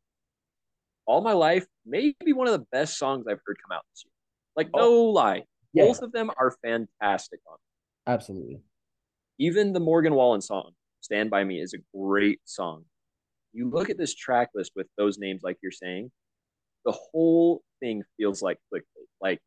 All 1.06 1.20
My 1.20 1.32
Life, 1.32 1.66
maybe 1.84 2.32
one 2.32 2.48
of 2.48 2.52
the 2.52 2.66
best 2.72 2.98
songs 2.98 3.26
I've 3.28 3.38
heard 3.46 3.56
come 3.62 3.76
out 3.76 3.84
this 3.92 4.04
year. 4.04 4.12
Like, 4.56 4.70
oh. 4.74 4.78
no 4.78 4.92
lie. 5.04 5.42
Yeah. 5.72 5.84
Both 5.84 6.02
of 6.02 6.12
them 6.12 6.30
are 6.36 6.56
fantastic 6.64 7.40
on 7.50 7.58
Absolutely. 8.06 8.62
even 9.38 9.72
the 9.72 9.80
Morgan 9.80 10.14
Wallen 10.14 10.40
song, 10.40 10.70
Stand 11.00 11.30
By 11.30 11.44
Me, 11.44 11.60
is 11.60 11.74
a 11.74 11.78
great 11.96 12.40
song. 12.44 12.84
You 13.56 13.70
look 13.70 13.88
at 13.88 13.96
this 13.96 14.14
track 14.14 14.50
list 14.54 14.72
with 14.76 14.86
those 14.98 15.16
names, 15.16 15.40
like 15.42 15.56
you're 15.62 15.72
saying, 15.72 16.10
the 16.84 16.92
whole 16.92 17.62
thing 17.80 18.02
feels 18.18 18.42
like 18.42 18.58
clickbait. 18.72 19.06
Like 19.18 19.40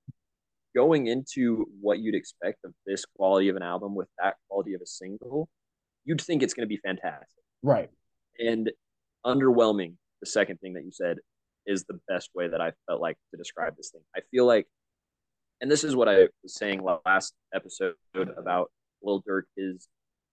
going 0.75 1.05
into 1.05 1.67
what 1.79 1.99
you'd 1.99 2.15
expect 2.15 2.65
of 2.65 2.73
this 2.87 3.05
quality 3.05 3.49
of 3.49 3.55
an 3.55 3.61
album 3.61 3.93
with 3.93 4.07
that 4.17 4.37
quality 4.49 4.73
of 4.73 4.81
a 4.81 4.87
single, 4.87 5.47
you'd 6.05 6.21
think 6.21 6.41
it's 6.41 6.55
going 6.55 6.67
to 6.67 6.69
be 6.69 6.81
fantastic. 6.83 7.43
Right. 7.61 7.89
And 8.39 8.71
underwhelming, 9.23 9.93
the 10.21 10.27
second 10.27 10.57
thing 10.57 10.73
that 10.73 10.85
you 10.85 10.91
said, 10.91 11.17
is 11.67 11.83
the 11.83 11.99
best 12.07 12.31
way 12.33 12.47
that 12.47 12.59
I 12.59 12.71
felt 12.87 12.99
like 13.01 13.17
to 13.29 13.37
describe 13.37 13.77
this 13.77 13.91
thing. 13.91 14.01
I 14.15 14.21
feel 14.31 14.47
like, 14.47 14.65
and 15.61 15.69
this 15.69 15.83
is 15.83 15.95
what 15.95 16.09
I 16.09 16.29
was 16.41 16.55
saying 16.55 16.81
last 17.05 17.35
episode 17.53 17.93
about 18.15 18.71
Lil 19.03 19.21
Durk 19.21 19.43
is 19.55 19.87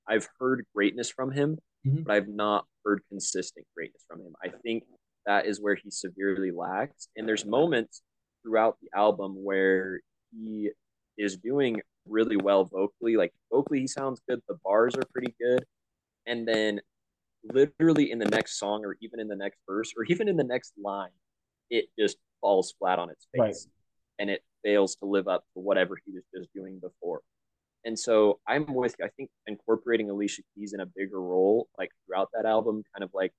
I've 0.09 0.29
heard 0.39 0.65
greatness 0.75 1.11
from 1.11 1.31
him, 1.31 1.59
mm-hmm. 1.87 2.03
but 2.03 2.15
I've 2.15 2.29
not 2.29 2.67
heard 2.85 3.03
consistent 3.09 3.67
greatness 3.75 4.05
from 4.09 4.21
him. 4.21 4.35
I 4.43 4.49
think 4.63 4.85
that 5.27 5.47
is 5.47 5.61
where 5.61 5.75
he 5.75 5.91
severely 5.91 6.51
lacks. 6.51 7.09
And 7.17 7.29
there's 7.29 7.45
moments 7.45 8.03
throughout 8.43 8.77
the 8.81 8.89
album 8.97 9.35
where 9.45 10.01
he 10.31 10.71
is 11.19 11.37
doing 11.37 11.81
really 12.09 12.37
well 12.37 12.65
vocally. 12.65 13.17
Like 13.17 13.33
vocally, 13.53 13.81
he 13.81 13.87
sounds 13.87 14.21
good. 14.29 14.41
The 14.49 14.59
bars 14.65 14.95
are 14.95 15.03
pretty 15.13 15.35
good. 15.41 15.65
And 16.27 16.47
then 16.47 16.81
literally 17.45 18.11
in 18.11 18.19
the 18.19 18.27
next 18.27 18.59
song 18.59 18.85
or 18.85 18.97
even 19.01 19.21
in 19.21 19.29
the 19.29 19.37
next 19.37 19.59
verse 19.69 19.93
or 19.97 20.05
even 20.05 20.29
in 20.29 20.37
the 20.37 20.45
next 20.45 20.73
line, 20.83 21.11
it 21.71 21.87
just 21.99 22.17
falls 22.41 22.75
flat 22.79 22.99
on 22.99 23.11
its 23.11 23.27
face 23.35 23.41
right. 23.41 23.57
and 24.21 24.31
it 24.31 24.43
fails 24.65 24.97
to 24.97 25.07
live 25.07 25.29
up 25.29 25.45
to 25.55 25.61
whatever 25.61 25.99
he 26.05 26.13
was 26.13 26.23
just 26.35 26.53
doing 26.55 26.79
before. 26.81 27.21
And 27.87 27.97
so 27.97 28.41
I'm 28.49 28.75
with 28.75 28.97
you. 28.99 29.07
I 29.07 29.11
think 29.17 29.31
incorporating 29.47 30.11
Alicia 30.11 30.43
Keys 30.55 30.73
in 30.73 30.81
a 30.81 30.87
bigger 30.87 31.21
role, 31.21 31.69
like 31.79 31.91
throughout 32.05 32.29
that 32.35 32.45
album, 32.45 32.83
kind 32.93 33.05
of 33.05 33.11
like 33.15 33.33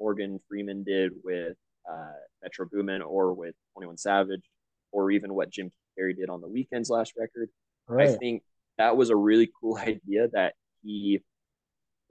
Morgan 0.00 0.40
Freeman 0.48 0.82
did 0.82 1.12
with 1.22 1.56
uh, 1.88 2.18
Metro 2.42 2.66
Boomin 2.70 3.00
or 3.00 3.32
with 3.32 3.54
21 3.74 3.96
Savage, 3.96 4.42
or 4.90 5.12
even 5.12 5.34
what 5.34 5.50
Jim 5.50 5.70
Carrey 5.96 6.16
did 6.16 6.30
on 6.30 6.40
the 6.40 6.48
Weeknd's 6.48 6.90
last 6.90 7.12
record. 7.16 7.48
Right. 7.86 8.08
I 8.08 8.16
think 8.16 8.42
that 8.76 8.96
was 8.96 9.10
a 9.10 9.16
really 9.16 9.52
cool 9.60 9.76
idea 9.78 10.26
that 10.32 10.54
he 10.82 11.20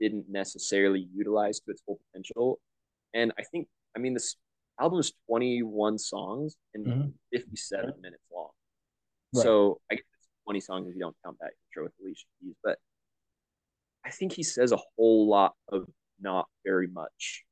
didn't 0.00 0.24
necessarily 0.30 1.06
utilize 1.14 1.60
to 1.60 1.72
its 1.72 1.82
full 1.82 2.00
potential. 2.10 2.58
And 3.12 3.32
I 3.38 3.42
think, 3.42 3.68
I 3.94 3.98
mean, 3.98 4.14
this 4.14 4.36
album 4.80 4.98
is 4.98 5.12
21 5.28 5.98
songs 5.98 6.56
and 6.72 6.86
mm-hmm. 6.86 7.08
57 7.34 7.92
minutes 8.00 8.22
long. 8.34 8.48
Right. 9.34 9.42
So 9.42 9.80
I 9.90 9.98
20 10.44 10.60
songs 10.60 10.88
if 10.88 10.94
you 10.94 11.00
don't 11.00 11.16
count 11.24 11.36
that 11.40 11.52
intro 11.68 11.84
with 11.84 11.92
Alicia 12.00 12.24
Keys. 12.40 12.54
But 12.62 12.78
I 14.04 14.10
think 14.10 14.32
he 14.32 14.42
says 14.42 14.72
a 14.72 14.78
whole 14.96 15.28
lot 15.28 15.54
of 15.70 15.86
not 16.20 16.46
very 16.64 16.86
much 16.86 17.44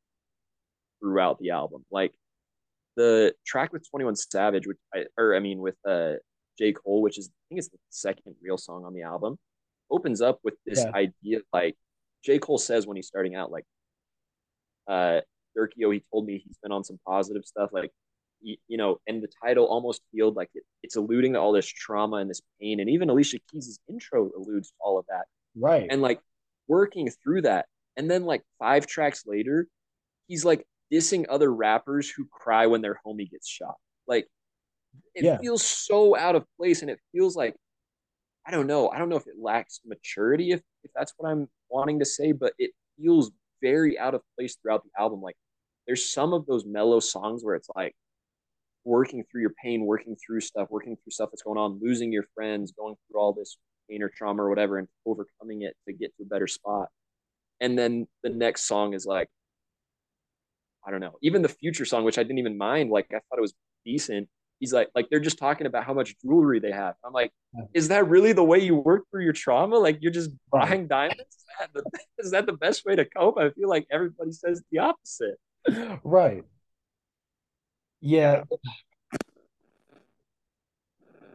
throughout 1.00 1.38
the 1.38 1.50
album. 1.50 1.84
Like 1.90 2.12
the 2.96 3.34
track 3.46 3.72
with 3.72 3.88
21 3.90 4.16
Savage, 4.16 4.66
which 4.66 4.78
I, 4.94 5.04
or 5.18 5.34
I 5.34 5.40
mean 5.40 5.58
with 5.58 5.76
uh 5.88 6.14
J. 6.58 6.72
Cole, 6.72 7.02
which 7.02 7.18
is 7.18 7.28
I 7.28 7.42
think 7.48 7.58
it's 7.60 7.68
the 7.68 7.78
second 7.90 8.34
real 8.42 8.58
song 8.58 8.84
on 8.84 8.94
the 8.94 9.02
album, 9.02 9.38
opens 9.90 10.20
up 10.20 10.40
with 10.44 10.54
this 10.66 10.84
yeah. 10.84 10.92
idea 10.94 11.40
like 11.52 11.76
J. 12.24 12.38
Cole 12.38 12.58
says 12.58 12.86
when 12.86 12.96
he's 12.96 13.06
starting 13.06 13.34
out, 13.34 13.50
like 13.50 13.64
uh 14.88 15.20
Durkio, 15.56 15.92
he 15.92 16.02
told 16.12 16.26
me 16.26 16.42
he's 16.44 16.58
been 16.62 16.72
on 16.72 16.84
some 16.84 16.98
positive 17.06 17.44
stuff, 17.44 17.70
like 17.72 17.90
you, 18.42 18.56
you 18.68 18.76
know, 18.76 18.98
and 19.06 19.22
the 19.22 19.28
title 19.42 19.66
almost 19.66 20.02
feels 20.12 20.34
like 20.34 20.50
it, 20.54 20.62
it's 20.82 20.96
alluding 20.96 21.34
to 21.34 21.40
all 21.40 21.52
this 21.52 21.66
trauma 21.66 22.16
and 22.16 22.30
this 22.30 22.42
pain, 22.60 22.80
and 22.80 22.90
even 22.90 23.10
Alicia 23.10 23.38
Keys' 23.50 23.78
intro 23.88 24.30
alludes 24.36 24.68
to 24.70 24.74
all 24.80 24.98
of 24.98 25.06
that, 25.08 25.24
right? 25.56 25.86
And 25.90 26.02
like 26.02 26.20
working 26.68 27.10
through 27.10 27.42
that, 27.42 27.66
and 27.96 28.10
then 28.10 28.24
like 28.24 28.42
five 28.58 28.86
tracks 28.86 29.24
later, 29.26 29.66
he's 30.28 30.44
like 30.44 30.66
dissing 30.92 31.26
other 31.28 31.52
rappers 31.52 32.10
who 32.10 32.26
cry 32.30 32.66
when 32.66 32.80
their 32.80 33.00
homie 33.06 33.30
gets 33.30 33.48
shot. 33.48 33.76
Like 34.06 34.26
it 35.14 35.24
yeah. 35.24 35.38
feels 35.38 35.62
so 35.62 36.16
out 36.16 36.36
of 36.36 36.44
place 36.58 36.82
and 36.82 36.90
it 36.90 36.98
feels 37.12 37.36
like 37.36 37.54
I 38.46 38.52
don't 38.52 38.66
know. 38.66 38.88
I 38.88 38.98
don't 38.98 39.10
know 39.10 39.16
if 39.16 39.26
it 39.26 39.34
lacks 39.38 39.80
maturity 39.84 40.52
if 40.52 40.60
if 40.82 40.90
that's 40.94 41.12
what 41.16 41.30
I'm 41.30 41.48
wanting 41.68 41.98
to 42.00 42.04
say, 42.04 42.32
but 42.32 42.54
it 42.58 42.72
feels 42.98 43.30
very 43.62 43.98
out 43.98 44.14
of 44.14 44.22
place 44.36 44.56
throughout 44.56 44.82
the 44.82 44.90
album. 45.00 45.20
Like 45.20 45.36
there's 45.86 46.08
some 46.08 46.32
of 46.32 46.46
those 46.46 46.64
mellow 46.64 47.00
songs 47.00 47.44
where 47.44 47.54
it's 47.54 47.68
like 47.76 47.94
working 48.84 49.24
through 49.30 49.42
your 49.42 49.54
pain, 49.62 49.84
working 49.84 50.16
through 50.16 50.40
stuff, 50.40 50.68
working 50.70 50.96
through 50.96 51.10
stuff 51.10 51.30
that's 51.30 51.42
going 51.42 51.58
on, 51.58 51.78
losing 51.82 52.12
your 52.12 52.24
friends, 52.34 52.72
going 52.72 52.94
through 52.94 53.20
all 53.20 53.32
this 53.32 53.56
pain 53.88 54.02
or 54.02 54.08
trauma 54.08 54.42
or 54.42 54.48
whatever, 54.48 54.78
and 54.78 54.88
overcoming 55.06 55.62
it 55.62 55.76
to 55.86 55.92
get 55.92 56.14
to 56.16 56.22
a 56.22 56.26
better 56.26 56.46
spot. 56.46 56.88
And 57.60 57.78
then 57.78 58.06
the 58.22 58.30
next 58.30 58.66
song 58.66 58.94
is 58.94 59.04
like, 59.04 59.28
I 60.86 60.90
don't 60.90 61.00
know, 61.00 61.16
even 61.22 61.42
the 61.42 61.48
future 61.48 61.84
song, 61.84 62.04
which 62.04 62.18
I 62.18 62.22
didn't 62.22 62.38
even 62.38 62.56
mind, 62.56 62.90
like 62.90 63.06
I 63.10 63.20
thought 63.28 63.38
it 63.38 63.42
was 63.42 63.54
decent. 63.84 64.28
He's 64.60 64.72
like, 64.72 64.88
like 64.94 65.08
they're 65.10 65.20
just 65.20 65.38
talking 65.38 65.66
about 65.66 65.84
how 65.84 65.94
much 65.94 66.16
jewelry 66.20 66.58
they 66.60 66.72
have. 66.72 66.94
I'm 67.04 67.12
like, 67.12 67.32
is 67.74 67.88
that 67.88 68.08
really 68.08 68.32
the 68.32 68.44
way 68.44 68.58
you 68.58 68.76
work 68.76 69.04
through 69.10 69.24
your 69.24 69.32
trauma? 69.32 69.76
Like 69.76 69.98
you're 70.00 70.12
just 70.12 70.30
buying 70.50 70.86
diamonds? 70.86 71.20
Is 71.20 71.44
that, 71.58 71.70
the, 71.74 71.84
is 72.18 72.30
that 72.32 72.46
the 72.46 72.52
best 72.52 72.84
way 72.84 72.96
to 72.96 73.04
cope? 73.04 73.38
I 73.38 73.50
feel 73.50 73.68
like 73.68 73.86
everybody 73.90 74.32
says 74.32 74.62
the 74.70 74.78
opposite. 74.78 75.38
Right. 76.04 76.44
Yeah. 78.00 78.44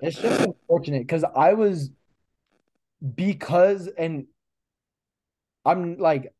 It's 0.02 0.18
just 0.18 0.42
unfortunate 0.42 1.02
because 1.02 1.24
I 1.24 1.54
was 1.54 1.90
because 3.16 3.88
and 3.88 4.26
I'm 5.64 5.98
like 5.98 6.34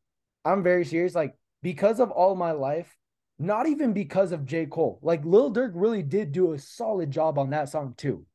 I'm 0.44 0.64
very 0.64 0.86
serious 0.86 1.16
like 1.16 1.36
because 1.62 2.00
of 2.00 2.12
all 2.12 2.36
my 2.36 2.52
life 2.52 2.96
not 3.38 3.68
even 3.68 3.94
because 3.94 4.32
of 4.32 4.46
J. 4.46 4.66
Cole 4.66 5.00
like 5.02 5.26
Lil 5.26 5.52
Durk 5.52 5.72
really 5.74 6.04
did 6.04 6.32
do 6.32 6.54
a 6.54 6.60
solid 6.60 7.12
job 7.12 7.38
on 7.38 7.50
that 7.52 7.70
song 7.70 7.94
too. 7.98 8.26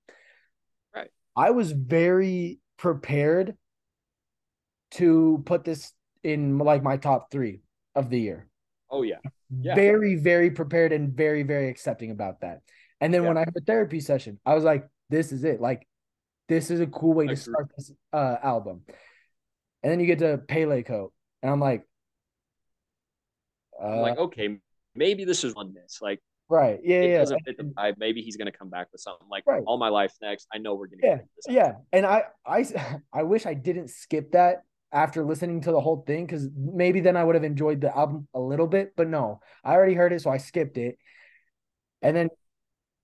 Right. 0.94 1.08
I 1.36 1.50
was 1.50 1.72
very 1.72 2.60
prepared 2.76 3.56
to 4.92 5.42
put 5.46 5.64
this 5.64 5.92
in 6.24 6.58
like 6.58 6.82
my 6.82 6.96
top 6.96 7.30
3 7.30 7.62
of 7.94 8.10
the 8.10 8.20
year 8.20 8.49
oh 8.90 9.02
yeah 9.02 9.18
yeah. 9.58 9.74
very, 9.74 10.16
very 10.16 10.50
prepared 10.50 10.92
and 10.92 11.12
very, 11.12 11.42
very 11.42 11.68
accepting 11.68 12.10
about 12.10 12.40
that. 12.40 12.60
And 13.00 13.12
then 13.12 13.22
yeah. 13.22 13.28
when 13.28 13.36
I 13.36 13.40
had 13.40 13.54
a 13.56 13.60
therapy 13.60 14.00
session, 14.00 14.38
I 14.44 14.54
was 14.54 14.64
like, 14.64 14.86
this 15.08 15.32
is 15.32 15.44
it. 15.44 15.60
Like, 15.60 15.86
this 16.48 16.70
is 16.70 16.80
a 16.80 16.86
cool 16.86 17.14
way 17.14 17.26
to 17.26 17.36
start 17.36 17.70
this 17.76 17.92
uh, 18.12 18.36
album. 18.42 18.82
And 19.82 19.90
then 19.90 20.00
you 20.00 20.06
get 20.06 20.18
to 20.18 20.38
Pelle 20.38 20.82
Coat, 20.82 21.12
and 21.42 21.50
I'm 21.50 21.60
like, 21.60 21.86
uh, 23.82 23.86
I'm 23.86 24.00
like, 24.00 24.18
okay, 24.18 24.58
maybe 24.94 25.24
this 25.24 25.42
is 25.42 25.54
one 25.54 25.72
miss. 25.72 26.02
Like, 26.02 26.20
right, 26.50 26.78
yeah, 26.82 26.98
it 26.98 27.10
yeah. 27.10 27.18
Doesn't 27.18 27.40
fit 27.46 27.56
the 27.56 27.64
vibe. 27.64 27.94
Maybe 27.96 28.20
he's 28.20 28.36
gonna 28.36 28.52
come 28.52 28.68
back 28.68 28.88
with 28.92 29.00
something 29.00 29.26
like 29.30 29.44
right. 29.46 29.62
all 29.66 29.78
my 29.78 29.88
life 29.88 30.12
next. 30.20 30.48
I 30.52 30.58
know 30.58 30.74
we're 30.74 30.88
gonna 30.88 31.02
yeah, 31.02 31.18
yeah. 31.48 31.72
And 31.92 32.04
I, 32.04 32.24
I, 32.44 32.66
I 33.12 33.22
wish 33.22 33.46
I 33.46 33.54
didn't 33.54 33.88
skip 33.88 34.32
that 34.32 34.64
after 34.92 35.24
listening 35.24 35.60
to 35.62 35.72
the 35.72 35.80
whole 35.80 36.02
thing 36.06 36.26
because 36.26 36.48
maybe 36.56 37.00
then 37.00 37.16
I 37.16 37.24
would 37.24 37.34
have 37.34 37.44
enjoyed 37.44 37.80
the 37.80 37.96
album 37.96 38.26
a 38.34 38.40
little 38.40 38.66
bit, 38.66 38.94
but 38.96 39.08
no, 39.08 39.40
I 39.64 39.74
already 39.74 39.94
heard 39.94 40.12
it, 40.12 40.22
so 40.22 40.30
I 40.30 40.38
skipped 40.38 40.78
it. 40.78 40.98
And 42.02 42.16
then, 42.16 42.30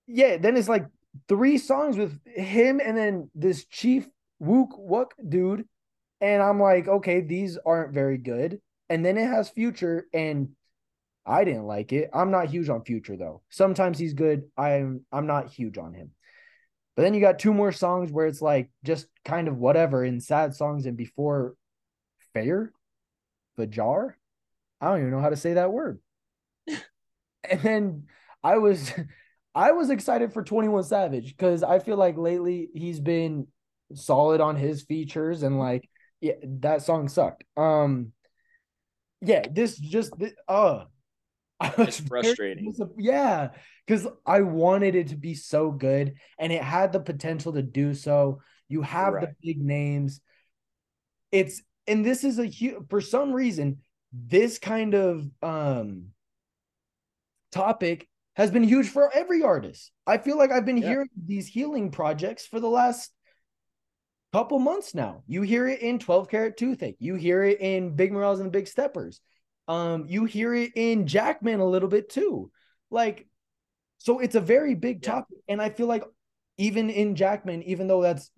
yeah, 0.07 0.37
then 0.37 0.57
it's 0.57 0.69
like 0.69 0.85
three 1.27 1.57
songs 1.57 1.97
with 1.97 2.19
him 2.25 2.79
and 2.83 2.97
then 2.97 3.29
this 3.35 3.65
Chief 3.65 4.07
Wook 4.41 4.79
Wook 4.79 5.11
dude. 5.27 5.65
And 6.19 6.41
I'm 6.41 6.59
like, 6.59 6.87
okay, 6.87 7.21
these 7.21 7.57
aren't 7.63 7.93
very 7.93 8.17
good. 8.17 8.59
And 8.89 9.05
then 9.05 9.17
it 9.17 9.27
has 9.27 9.49
Future, 9.49 10.07
and 10.13 10.49
I 11.25 11.43
didn't 11.43 11.65
like 11.65 11.91
it. 11.93 12.09
I'm 12.13 12.31
not 12.31 12.49
huge 12.49 12.69
on 12.69 12.83
Future 12.85 13.17
though. 13.17 13.43
Sometimes 13.49 13.99
he's 13.99 14.13
good. 14.13 14.43
I'm 14.57 15.05
I'm 15.11 15.27
not 15.27 15.49
huge 15.49 15.77
on 15.77 15.93
him. 15.93 16.11
But 16.95 17.03
then 17.03 17.13
you 17.13 17.21
got 17.21 17.37
two 17.37 17.53
more 17.53 17.71
songs 17.71 18.11
where 18.11 18.25
it's 18.25 18.41
like 18.41 18.71
just 18.83 19.07
kind 19.23 19.47
of 19.47 19.57
whatever 19.57 20.03
in 20.03 20.19
sad 20.19 20.55
songs 20.55 20.85
and 20.87 20.97
before 20.97 21.53
fair, 22.43 22.71
Fajar. 23.57 24.13
I 24.79 24.89
don't 24.89 24.99
even 24.99 25.11
know 25.11 25.21
how 25.21 25.29
to 25.29 25.35
say 25.35 25.53
that 25.53 25.71
word. 25.71 25.99
and 26.67 27.61
then 27.61 28.03
I 28.43 28.57
was 28.57 28.91
I 29.55 29.71
was 29.71 29.89
excited 29.89 30.33
for 30.33 30.43
21 30.43 30.83
Savage 30.83 31.35
because 31.35 31.63
I 31.63 31.79
feel 31.79 31.97
like 31.97 32.17
lately 32.17 32.69
he's 32.73 32.99
been 32.99 33.47
solid 33.93 34.41
on 34.41 34.55
his 34.55 34.83
features 34.83 35.43
and 35.43 35.57
like 35.57 35.89
yeah, 36.21 36.33
that 36.43 36.83
song 36.83 37.07
sucked. 37.07 37.43
Um 37.55 38.11
yeah, 39.21 39.43
this 39.49 39.77
just 39.77 40.13
uh 40.47 40.83
it's 41.79 41.99
frustrating. 41.99 42.71
yeah, 42.99 43.49
because 43.85 44.07
I 44.27 44.41
wanted 44.41 44.93
it 44.93 45.07
to 45.07 45.15
be 45.15 45.33
so 45.33 45.71
good 45.71 46.13
and 46.37 46.53
it 46.53 46.61
had 46.61 46.93
the 46.93 46.99
potential 46.99 47.53
to 47.53 47.63
do 47.63 47.95
so. 47.95 48.41
You 48.69 48.83
have 48.83 49.13
right. 49.13 49.27
the 49.27 49.35
big 49.41 49.59
names. 49.59 50.21
It's 51.31 51.63
and 51.87 52.05
this 52.05 52.23
is 52.23 52.39
a 52.39 52.45
huge 52.45 52.75
for 52.89 53.01
some 53.01 53.31
reason 53.31 53.77
this 54.11 54.57
kind 54.59 54.93
of 54.93 55.29
um 55.41 56.07
topic 57.51 58.07
has 58.35 58.51
been 58.51 58.63
huge 58.63 58.87
for 58.87 59.11
every 59.15 59.41
artist. 59.41 59.91
I 60.05 60.19
feel 60.19 60.37
like 60.37 60.51
I've 60.51 60.65
been 60.65 60.77
yeah. 60.77 60.89
hearing 60.89 61.09
these 61.25 61.47
healing 61.47 61.89
projects 61.89 62.45
for 62.45 62.59
the 62.59 62.69
last 62.69 63.11
couple 64.31 64.59
months 64.59 64.93
now. 64.93 65.23
You 65.25 65.41
hear 65.41 65.67
it 65.67 65.81
in 65.81 65.97
12 65.97 66.29
carat 66.29 66.55
toothache. 66.55 66.97
You 66.99 67.15
hear 67.15 67.43
it 67.43 67.59
in 67.59 67.95
Big 67.95 68.11
Morales 68.11 68.39
and 68.39 68.47
the 68.47 68.51
Big 68.51 68.67
Steppers. 68.67 69.21
Um, 69.67 70.05
you 70.07 70.25
hear 70.25 70.53
it 70.53 70.71
in 70.75 71.07
Jackman 71.07 71.59
a 71.59 71.65
little 71.65 71.89
bit 71.89 72.09
too. 72.09 72.51
Like, 72.91 73.27
so 73.97 74.19
it's 74.19 74.35
a 74.35 74.41
very 74.41 74.75
big 74.75 75.03
Yeah. 75.03 75.13
topic. 75.13 75.37
And 75.47 75.59
I 75.59 75.69
feel 75.69 75.87
like 75.87 76.03
even 76.57 76.91
in 76.91 77.15
Jackman, 77.15 77.63
even 77.63 77.87
though 77.87 78.03
that's 78.03 78.29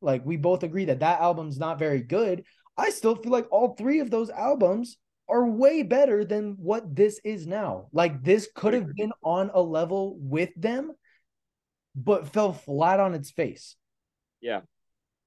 like 0.00 0.24
we 0.24 0.36
both 0.36 0.62
agree 0.62 0.86
that 0.86 1.00
that 1.00 1.20
album's 1.20 1.58
not 1.58 1.78
very 1.80 2.02
good, 2.02 2.44
I 2.78 2.90
still 2.90 3.16
feel 3.16 3.32
like 3.32 3.48
all 3.50 3.74
three 3.74 3.98
of 4.00 4.10
those 4.10 4.30
albums 4.30 4.96
are 5.28 5.44
way 5.44 5.82
better 5.82 6.24
than 6.24 6.56
what 6.58 6.94
this 6.94 7.20
is 7.24 7.46
now. 7.46 7.88
Like 7.92 8.22
this 8.22 8.48
could 8.54 8.72
have 8.72 8.94
been 8.94 9.12
on 9.22 9.50
a 9.52 9.60
level 9.60 10.16
with 10.20 10.50
them, 10.56 10.92
but 11.94 12.28
fell 12.28 12.52
flat 12.52 13.00
on 13.00 13.14
its 13.14 13.30
face. 13.30 13.76
Yeah. 14.40 14.60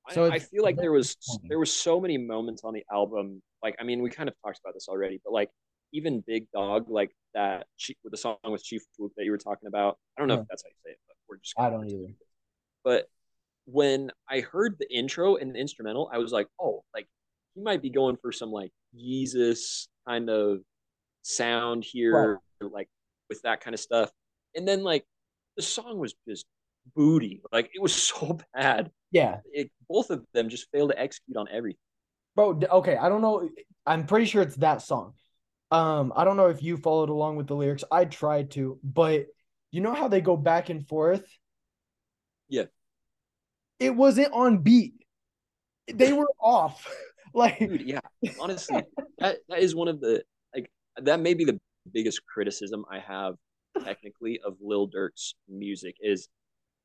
I- 0.07 0.13
So 0.13 0.25
I, 0.25 0.35
it's 0.37 0.45
feel 0.45 0.63
like 0.63 0.77
there 0.77 0.91
was 0.91 1.17
there 1.47 1.59
was 1.59 1.71
so 1.71 1.99
many 2.01 2.17
moments 2.17 2.63
on 2.63 2.73
the 2.73 2.83
album. 2.91 3.43
Like, 3.61 3.75
I 3.79 3.83
mean, 3.83 4.01
we 4.01 4.09
kind 4.09 4.27
of 4.27 4.35
talked 4.43 4.59
about 4.63 4.73
this 4.73 4.87
already, 4.87 5.19
but 5.23 5.33
like 5.33 5.49
even 5.93 6.23
Big 6.25 6.47
Dog, 6.51 6.89
like 6.89 7.11
that 7.35 7.67
Chief, 7.77 7.97
with 8.03 8.11
the 8.11 8.17
song 8.17 8.37
with 8.45 8.63
Chief 8.63 8.81
Whoop 8.97 9.11
that 9.17 9.25
you 9.25 9.31
were 9.31 9.37
talking 9.37 9.67
about. 9.67 9.99
I 10.17 10.21
don't 10.21 10.29
know 10.29 10.35
Yeah. 10.35 10.41
if 10.41 10.47
that's 10.49 10.63
how 10.63 10.69
you 10.69 10.75
say 10.85 10.91
it, 10.93 10.99
but 11.07 11.15
we're 11.29 11.37
just 11.37 11.53
I 11.59 11.69
don't 11.69 11.85
either. 11.87 12.13
But 12.83 13.07
when 13.65 14.09
I 14.27 14.39
heard 14.39 14.77
the 14.79 14.91
intro 14.91 15.35
and 15.35 15.53
the 15.53 15.59
instrumental, 15.59 16.09
I 16.11 16.17
was 16.17 16.31
like, 16.31 16.47
oh, 16.59 16.83
like 16.95 17.07
he 17.55 17.61
might 17.61 17.81
be 17.81 17.89
going 17.89 18.17
for 18.21 18.31
some 18.31 18.51
like 18.51 18.71
Jesus 18.95 19.87
kind 20.07 20.29
of 20.29 20.59
sound 21.21 21.83
here, 21.83 22.39
like 22.61 22.89
with 23.29 23.41
that 23.43 23.61
kind 23.61 23.73
of 23.73 23.79
stuff. 23.79 24.09
And 24.55 24.67
then 24.67 24.83
like 24.83 25.05
the 25.55 25.61
song 25.61 25.99
was 25.99 26.13
just 26.27 26.45
booty. 26.95 27.41
Like 27.51 27.71
it 27.73 27.81
was 27.81 27.93
so 28.09 28.39
bad. 28.53 28.91
Yeah. 29.11 29.37
It, 29.51 29.71
both 29.89 30.09
of 30.09 30.25
them 30.33 30.49
just 30.49 30.67
failed 30.71 30.91
to 30.91 30.99
execute 30.99 31.37
on 31.37 31.47
everything. 31.51 31.79
Bro, 32.35 32.61
okay, 32.71 32.95
I 32.95 33.09
don't 33.09 33.21
know. 33.21 33.49
I'm 33.85 34.05
pretty 34.05 34.25
sure 34.25 34.41
it's 34.41 34.55
that 34.57 34.81
song. 34.81 35.13
Um, 35.69 36.13
I 36.15 36.23
don't 36.23 36.37
know 36.37 36.47
if 36.47 36.63
you 36.63 36.77
followed 36.77 37.09
along 37.09 37.35
with 37.37 37.47
the 37.47 37.55
lyrics. 37.55 37.83
I 37.91 38.05
tried 38.05 38.51
to, 38.51 38.79
but 38.83 39.25
you 39.71 39.81
know 39.81 39.93
how 39.93 40.07
they 40.07 40.21
go 40.21 40.37
back 40.37 40.69
and 40.69 40.87
forth? 40.87 41.25
Yeah. 42.49 42.65
It 43.79 43.95
wasn't 43.95 44.33
on 44.33 44.59
beat. 44.59 44.93
They 45.91 46.13
were 46.13 46.29
off. 46.39 46.87
Like, 47.35 47.59
Dude, 47.59 47.81
yeah. 47.81 47.99
Honestly, 48.39 48.83
that, 49.19 49.37
that 49.47 49.59
is 49.59 49.73
one 49.73 49.87
of 49.87 50.01
the 50.01 50.23
like 50.53 50.69
that 50.97 51.19
may 51.19 51.33
be 51.33 51.45
the 51.45 51.59
biggest 51.91 52.25
criticism 52.25 52.83
I 52.91 52.99
have 52.99 53.35
technically 53.83 54.39
of 54.45 54.57
Lil 54.61 54.87
Durk's 54.87 55.35
music 55.47 55.95
is 56.01 56.27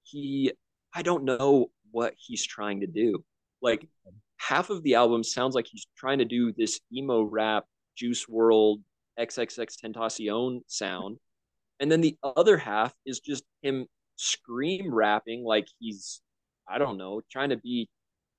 he 0.04 0.52
I 0.94 1.02
don't 1.02 1.24
know 1.24 1.70
what 1.90 2.14
he's 2.16 2.44
trying 2.44 2.80
to 2.80 2.86
do. 2.86 3.24
Like 3.60 3.88
half 4.36 4.70
of 4.70 4.82
the 4.82 4.94
album 4.94 5.24
sounds 5.24 5.54
like 5.54 5.66
he's 5.66 5.86
trying 5.96 6.18
to 6.18 6.24
do 6.24 6.52
this 6.52 6.80
emo 6.92 7.22
rap 7.22 7.64
Juice 7.96 8.26
WRLD 8.26 8.82
XXX 9.18 9.66
Tentacion 9.82 10.60
sound. 10.66 11.18
And 11.80 11.90
then 11.90 12.00
the 12.00 12.16
other 12.22 12.56
half 12.56 12.94
is 13.04 13.20
just 13.20 13.44
him 13.62 13.86
scream 14.16 14.94
rapping 14.94 15.44
like 15.44 15.66
he's 15.78 16.20
I 16.68 16.78
don't 16.78 16.98
know, 16.98 17.20
trying 17.30 17.50
to 17.50 17.56
be 17.56 17.88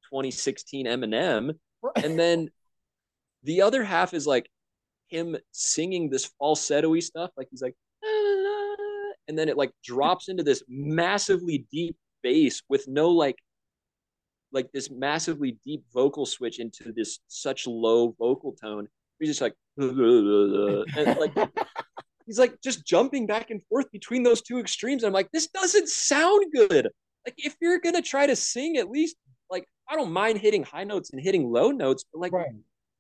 2016 0.10 0.86
Eminem 0.86 1.54
and 1.96 2.20
then 2.20 2.50
the 3.44 3.62
other 3.62 3.84
half 3.84 4.14
is 4.14 4.28
like 4.28 4.50
him 5.10 5.38
singing 5.52 6.10
this 6.10 6.26
falsetto 6.38 7.00
stuff 7.00 7.32
like 7.38 7.48
he's 7.50 7.62
like 7.62 7.76
and 9.28 9.38
then 9.38 9.50
it 9.50 9.58
like 9.58 9.72
drops 9.84 10.30
into 10.30 10.44
this 10.44 10.64
massively 10.68 11.66
deep 11.72 11.96
bass 12.24 12.62
with 12.70 12.88
no 12.88 13.10
like 13.10 13.38
like 14.52 14.72
this 14.72 14.90
massively 14.90 15.58
deep 15.66 15.84
vocal 15.94 16.26
switch 16.26 16.60
into 16.60 16.92
this 16.94 17.20
such 17.28 17.68
low 17.68 18.16
vocal 18.18 18.54
tone. 18.54 18.88
He's 19.20 19.30
just 19.30 19.42
like 19.42 19.56
and 19.78 21.20
like 21.20 21.34
he's 22.26 22.40
like 22.40 22.60
just 22.62 22.86
jumping 22.86 23.28
back 23.28 23.50
and 23.50 23.62
forth 23.68 23.92
between 23.92 24.24
those 24.24 24.42
two 24.42 24.60
extremes. 24.60 25.04
I'm 25.04 25.14
like 25.14 25.32
this 25.32 25.48
doesn't 25.48 25.90
sound 25.90 26.46
good. 26.54 26.90
Like 27.26 27.36
if 27.38 27.56
you're 27.62 27.80
gonna 27.80 28.02
try 28.02 28.26
to 28.26 28.36
sing 28.36 28.78
at 28.78 28.90
least 28.90 29.18
like 29.50 29.66
i 29.90 29.96
don't 29.96 30.12
mind 30.12 30.38
hitting 30.38 30.64
high 30.64 30.84
notes 30.84 31.12
and 31.12 31.22
hitting 31.22 31.50
low 31.52 31.72
notes 31.72 32.06
but 32.12 32.20
like 32.20 32.34
right. 32.34 32.48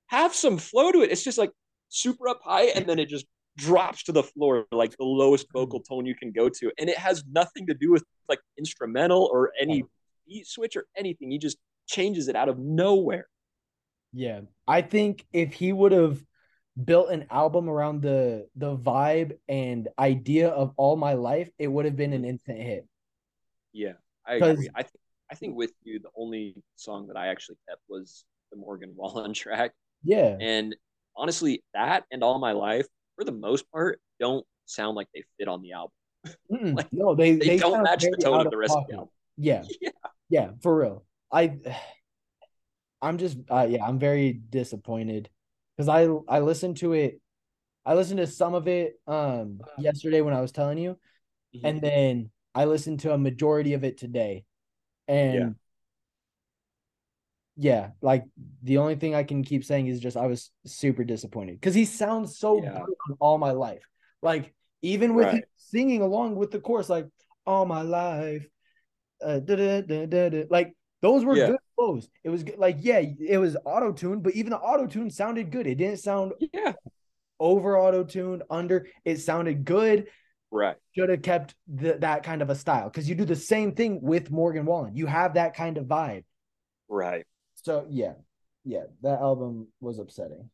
have 0.08 0.34
some 0.34 0.58
flow 0.58 0.92
to 0.92 1.02
it. 1.02 1.12
It's 1.12 1.24
just 1.24 1.38
like 1.38 1.52
super 1.90 2.28
up 2.28 2.40
high 2.44 2.66
and 2.66 2.86
then 2.86 3.00
it 3.00 3.10
just 3.10 3.26
drops 3.58 4.04
to 4.04 4.12
the 4.12 4.24
floor, 4.24 4.66
like 4.72 4.92
the 4.98 5.04
lowest 5.04 5.48
mm. 5.50 5.54
vocal 5.54 5.80
tone 5.82 6.06
you 6.06 6.16
can 6.16 6.32
go 6.32 6.50
to. 6.50 6.72
And 6.78 6.90
it 6.90 6.98
has 6.98 7.24
nothing 7.30 7.68
to 7.68 7.74
do 7.74 7.92
with 7.92 8.04
like 8.30 8.40
instrumental 8.58 9.30
or 9.32 9.52
any 9.60 9.84
beat 10.28 10.48
switch 10.48 10.76
or 10.76 10.86
anything. 10.96 11.32
He 11.32 11.38
just 11.38 11.58
changes 11.88 12.28
it 12.28 12.36
out 12.36 12.50
of 12.50 12.58
nowhere. 12.60 13.28
Yeah. 14.14 14.42
I 14.68 14.82
think 14.82 15.26
if 15.34 15.54
he 15.54 15.74
would 15.74 15.92
have 15.92 16.22
built 16.84 17.10
an 17.10 17.26
album 17.32 17.70
around 17.70 18.02
the 18.04 18.48
the 18.56 18.78
vibe 18.78 19.38
and 19.50 19.88
idea 19.98 20.50
of 20.50 20.74
all 20.78 20.96
my 20.96 21.14
life, 21.14 21.50
it 21.58 21.68
would 21.68 21.86
have 21.86 21.96
been 21.96 22.14
an 22.14 22.24
mm. 22.24 22.30
instant 22.30 22.62
hit. 22.62 22.88
Yeah, 23.74 23.94
I 24.26 24.36
agree. 24.36 24.70
I 24.76 24.84
think 24.84 25.00
I 25.32 25.36
think 25.36 25.56
with 25.56 25.72
you, 25.84 26.00
the 26.00 26.10
only 26.16 26.56
song 26.76 27.08
that 27.08 27.18
I 27.18 27.28
actually 27.28 27.58
kept 27.68 27.82
was 27.90 28.26
the 28.52 28.58
Morgan 28.58 28.94
Wallen 28.96 29.34
track. 29.34 29.74
Yeah. 30.04 30.38
And 30.40 30.76
honestly, 31.16 31.64
that 31.74 32.06
and 32.12 32.24
all 32.24 32.40
my 32.40 32.54
life, 32.54 32.88
for 33.16 33.24
the 33.24 33.32
most 33.32 33.70
part, 33.72 34.00
don't 34.20 34.46
sound 34.66 34.96
like 34.96 35.08
they 35.14 35.24
fit 35.38 35.48
on 35.48 35.62
the 35.62 35.74
album. 35.74 35.92
Like, 36.74 36.88
no, 36.92 37.16
they 37.16 37.36
They, 37.36 37.58
don't 37.58 37.84
match 37.84 38.04
the 38.04 38.18
tone 38.22 38.46
of 38.46 38.52
the 38.52 38.58
rest 38.58 38.76
of 38.76 38.86
the 38.88 38.96
album. 38.96 39.10
Yeah. 39.38 39.64
Yeah. 39.82 39.90
Yeah, 40.30 40.50
for 40.62 40.76
real. 40.78 41.06
I 41.32 41.58
I'm 43.02 43.18
just 43.18 43.38
uh 43.50 43.68
yeah, 43.70 43.86
I'm 43.86 44.00
very 44.00 44.34
disappointed 44.34 45.30
cuz 45.78 45.88
I 45.88 46.08
I 46.28 46.40
listened 46.40 46.78
to 46.78 46.94
it 46.94 47.22
I 47.86 47.94
listened 47.96 48.18
to 48.18 48.28
some 48.28 48.54
of 48.54 48.68
it 48.68 49.00
um 49.08 49.62
yesterday 49.80 50.22
when 50.22 50.34
I 50.34 50.42
was 50.42 50.52
telling 50.52 50.78
you 50.78 50.98
Mhm. 51.56 51.62
and 51.64 51.82
then 51.82 52.32
I 52.54 52.66
listened 52.66 53.02
to 53.02 53.14
a 53.14 53.18
majority 53.18 53.74
of 53.74 53.84
it 53.84 53.98
today. 53.98 54.44
And 55.08 55.34
Yeah. 55.34 55.50
yeah, 57.56 57.90
like 58.02 58.24
the 58.64 58.78
only 58.78 58.96
thing 58.96 59.16
I 59.16 59.24
can 59.24 59.44
keep 59.44 59.64
saying 59.66 59.88
is 59.88 60.00
just 60.00 60.18
I 60.18 60.28
was 60.28 60.52
super 60.66 61.04
disappointed 61.04 61.62
cuz 61.62 61.74
he 61.74 61.86
sounds 61.86 62.38
so 62.38 62.62
Yeah. 62.62 62.84
good 62.86 62.96
on 63.10 63.18
all 63.20 63.38
my 63.38 63.52
life. 63.52 63.84
Like 64.22 64.54
even 64.82 65.16
with 65.16 65.28
him 65.28 65.36
Right. 65.36 65.44
singing 65.58 66.02
along 66.02 66.36
with 66.36 66.52
the 66.52 66.60
chorus 66.60 66.90
like 66.90 67.08
all 67.46 67.66
my 67.66 67.82
life 67.82 68.48
uh, 69.24 69.40
da, 69.40 69.82
da, 69.82 70.06
da. 70.06 70.44
like 70.52 70.76
those 71.02 71.26
were 71.26 71.36
Yeah. 71.36 71.48
good 71.48 71.60
flows. 71.76 72.10
It 72.24 72.30
was 72.30 72.44
good. 72.44 72.58
like 72.60 72.78
yeah, 72.82 73.00
it 73.00 73.38
was 73.40 73.58
auto 73.66 73.92
tuned, 73.92 74.22
but 74.24 74.34
even 74.36 74.52
the 74.52 74.60
auto 74.60 74.86
tune 74.86 75.10
sounded 75.10 75.52
good. 75.52 75.66
It 75.68 75.76
didn't 75.76 75.98
sound 76.00 76.34
Yeah. 76.54 76.74
over 77.40 77.78
auto 77.80 78.04
tuned, 78.04 78.44
under. 78.50 78.88
It 79.06 79.18
sounded 79.18 79.66
good. 79.66 80.08
Right. 80.52 80.78
Should 80.96 81.10
have 81.10 81.22
kept 81.22 81.56
the, 81.68 81.98
that 82.00 82.24
kind 82.24 82.42
of 82.42 82.50
a 82.50 82.56
style 82.56 82.90
because 82.90 83.10
you 83.10 83.16
do 83.16 83.26
the 83.26 83.36
same 83.36 83.74
thing 83.74 84.02
with 84.02 84.32
Morgan 84.32 84.66
Wallen. 84.66 84.96
You 84.96 85.06
have 85.06 85.34
that 85.34 85.56
kind 85.56 85.78
of 85.78 85.86
vibe. 85.86 86.24
Right. 86.90 87.26
So 87.56 87.86
yeah, 87.90 88.14
yeah, 88.64 88.84
that 89.02 89.20
album 89.20 89.68
was 89.82 90.00
upsetting. 90.00 90.50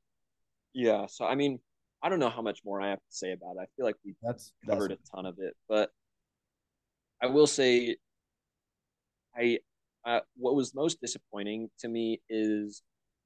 Yeah. 0.74 1.06
So 1.08 1.26
I 1.26 1.36
mean, 1.36 1.60
I 2.02 2.10
don't 2.10 2.20
know 2.20 2.30
how 2.30 2.42
much 2.42 2.62
more 2.66 2.82
I 2.82 2.90
have 2.90 3.00
to 3.00 3.16
say 3.16 3.32
about 3.32 3.56
it. 3.58 3.62
I 3.62 3.66
feel 3.76 3.86
like 3.86 3.96
we 4.04 4.16
That's 4.22 4.52
covered 4.68 4.92
that's, 4.92 5.10
a 5.10 5.16
ton 5.16 5.26
of 5.26 5.36
it, 5.40 5.56
but 5.70 5.90
I 7.22 7.28
will 7.28 7.48
say, 7.48 7.98
I 9.38 9.60
uh, 10.06 10.20
what 10.36 10.56
was 10.56 10.76
most 10.76 11.00
disappointing 11.00 11.70
to 11.80 11.88
me 11.88 12.22
is 12.30 12.82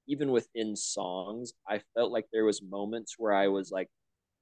even 0.08 0.32
within 0.32 0.76
songs, 0.76 1.54
I 1.68 1.82
felt 1.96 2.12
like 2.12 2.26
there 2.32 2.46
was 2.46 2.62
moments 2.62 3.16
where 3.18 3.34
I 3.34 3.48
was 3.48 3.72
like 3.72 3.90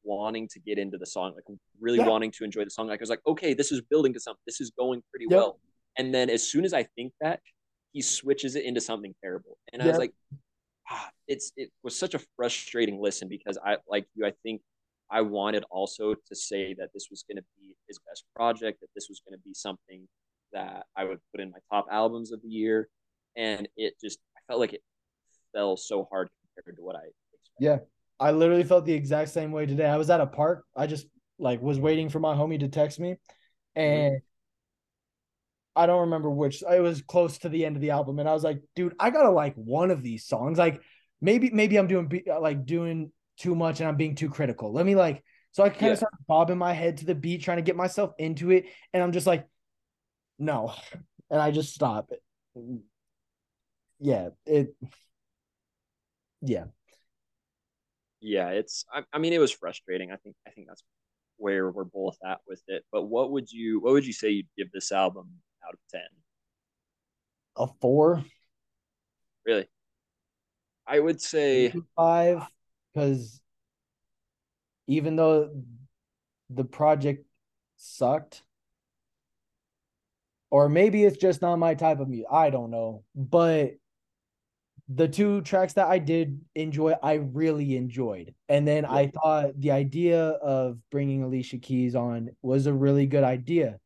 wanting 0.05 0.47
to 0.49 0.59
get 0.59 0.77
into 0.77 0.97
the 0.97 1.05
song, 1.05 1.33
like 1.35 1.43
really 1.81 1.97
Yeah. 1.99 2.07
wanting 2.07 2.31
to 2.31 2.43
enjoy 2.45 2.63
the 2.63 2.69
song. 2.69 2.87
Like 2.87 2.99
I 2.99 3.03
was 3.03 3.09
like, 3.09 3.25
okay, 3.27 3.53
this 3.53 3.71
is 3.71 3.81
building 3.81 4.13
to 4.13 4.19
something. 4.19 4.41
This 4.45 4.61
is 4.61 4.71
going 4.71 5.03
pretty 5.11 5.25
Yep. 5.29 5.37
well. 5.37 5.59
And 5.97 6.13
then 6.13 6.29
as 6.29 6.47
soon 6.47 6.63
as 6.65 6.73
I 6.73 6.83
think 6.83 7.13
that, 7.21 7.41
he 7.93 8.01
switches 8.01 8.55
it 8.55 8.65
into 8.65 8.81
something 8.81 9.15
terrible, 9.23 9.57
and 9.71 9.81
I 9.81 9.87
was 9.87 9.97
like, 9.97 10.13
ah, 10.91 11.09
it's 11.29 11.53
it 11.55 11.71
was 11.81 11.97
such 11.97 12.13
a 12.13 12.19
frustrating 12.35 12.99
listen 13.01 13.29
because 13.29 13.57
I 13.65 13.77
like 13.87 14.05
you. 14.15 14.25
I 14.25 14.33
think 14.43 14.61
I 15.09 15.21
wanted 15.21 15.63
also 15.71 16.13
to 16.13 16.35
say 16.35 16.73
that 16.73 16.89
this 16.93 17.07
was 17.09 17.23
going 17.23 17.37
to 17.37 17.45
be 17.57 17.73
his 17.87 17.97
best 17.99 18.25
project, 18.35 18.81
that 18.81 18.89
this 18.95 19.07
was 19.07 19.21
going 19.25 19.37
to 19.39 19.41
be 19.43 19.53
something 19.53 20.05
that 20.51 20.85
I 20.97 21.05
would 21.05 21.19
put 21.31 21.39
in 21.39 21.51
my 21.51 21.59
top 21.71 21.87
albums 21.89 22.33
of 22.33 22.41
the 22.41 22.49
year, 22.49 22.89
and 23.37 23.65
it 23.77 23.93
just 24.03 24.19
I 24.35 24.41
felt 24.47 24.59
like 24.59 24.73
it 24.73 24.83
fell 25.53 25.77
so 25.77 26.05
hard 26.11 26.27
compared 26.57 26.75
to 26.75 26.83
what 26.83 26.97
I 26.97 26.99
expected. 27.07 27.51
yeah. 27.61 27.77
I 28.19 28.31
literally 28.31 28.63
felt 28.63 28.85
the 28.85 28.93
exact 28.93 29.29
same 29.29 29.51
way 29.51 29.65
today. 29.65 29.85
I 29.85 29.97
was 29.97 30.09
at 30.09 30.21
a 30.21 30.27
park. 30.27 30.65
I 30.75 30.87
just 30.87 31.07
like 31.37 31.61
was 31.61 31.79
waiting 31.79 32.09
for 32.09 32.19
my 32.19 32.33
homie 32.33 32.59
to 32.59 32.67
text 32.67 32.99
me, 32.99 33.17
mm-hmm. 33.77 33.79
and 33.79 34.21
I 35.75 35.85
don't 35.85 36.01
remember 36.01 36.29
which. 36.29 36.63
It 36.63 36.79
was 36.81 37.01
close 37.01 37.37
to 37.39 37.49
the 37.49 37.65
end 37.65 37.75
of 37.75 37.81
the 37.81 37.91
album, 37.91 38.19
and 38.19 38.29
I 38.29 38.33
was 38.33 38.43
like, 38.43 38.61
dude, 38.75 38.95
I 38.99 39.09
gotta 39.09 39.31
like 39.31 39.55
one 39.55 39.91
of 39.91 40.01
these 40.01 40.25
songs. 40.25 40.57
Like 40.57 40.81
maybe 41.21 41.49
maybe 41.51 41.77
I'm 41.77 41.87
doing 41.87 42.23
uh, 42.29 42.39
like 42.39 42.65
doing 42.65 43.11
too 43.37 43.55
much 43.55 43.79
and 43.81 43.89
I'm 43.89 43.97
being 43.97 44.15
too 44.15 44.29
critical. 44.29 44.71
Let 44.71 44.85
me 44.85 44.95
like 44.95 45.23
so 45.51 45.63
I 45.63 45.69
kind 45.69 45.83
Yeah. 45.83 45.91
of 45.91 45.97
start 45.99 46.13
bobbing 46.27 46.57
my 46.57 46.73
head 46.73 46.97
to 46.97 47.05
the 47.05 47.15
beat, 47.15 47.41
trying 47.41 47.57
to 47.57 47.63
get 47.63 47.75
myself 47.75 48.13
into 48.17 48.51
it, 48.51 48.65
and 48.93 49.01
I'm 49.01 49.11
just 49.11 49.27
like, 49.27 49.47
no, 50.39 50.73
and 51.29 51.41
I 51.41 51.51
just 51.51 51.73
stop 51.73 52.09
mm. 52.57 52.81
yeah, 53.99 54.29
it 54.45 54.75
yeah. 56.41 56.65
Yeah, 58.25 58.49
it's 58.49 58.85
I, 58.91 59.03
I 59.13 59.19
mean 59.19 59.33
it 59.33 59.39
was 59.39 59.51
frustrating. 59.51 60.11
I 60.11 60.15
think 60.15 60.35
I 60.47 60.49
think 60.49 60.67
that's 60.67 60.83
where 61.37 61.69
we're 61.69 61.83
both 61.83 62.17
at 62.25 62.39
with 62.47 62.61
it. 62.67 62.83
But 62.91 63.03
what 63.03 63.31
would 63.31 63.51
you 63.51 63.79
what 63.79 63.93
would 63.93 64.05
you 64.05 64.13
say 64.13 64.29
you'd 64.29 64.47
give 64.57 64.71
this 64.71 64.91
album 64.91 65.29
out 65.65 65.73
of 65.73 65.79
10? 65.91 66.01
A 67.57 67.67
4? 67.79 68.25
Really? 69.45 69.67
I 70.87 70.99
would 70.99 71.21
say 71.21 71.71
5 71.95 72.43
cuz 72.95 73.41
even 74.87 75.15
though 75.15 75.51
the 76.49 76.65
project 76.65 77.27
sucked 77.77 78.41
or 80.49 80.67
maybe 80.67 81.03
it's 81.03 81.17
just 81.17 81.43
not 81.43 81.57
my 81.57 81.75
type 81.75 81.99
of 81.99 82.07
music. 82.07 82.27
I 82.31 82.49
don't 82.49 82.71
know. 82.71 83.03
But 83.13 83.75
the 84.87 85.07
two 85.07 85.41
tracks 85.41 85.73
that 85.73 85.87
I 85.87 85.97
did 85.97 86.39
enjoy, 86.53 86.93
I 87.01 87.13
really 87.13 87.75
enjoyed. 87.75 88.35
And 88.47 88.67
then 88.67 88.83
yeah. 88.83 88.91
I 88.91 89.07
thought 89.07 89.59
the 89.59 89.71
idea 89.71 90.21
of 90.21 90.77
bringing 90.91 91.23
Alicia 91.23 91.57
Keys 91.57 91.95
on 91.95 92.29
was 92.41 92.67
a 92.67 92.73
really 92.73 93.07
good 93.07 93.23
idea. 93.23 93.79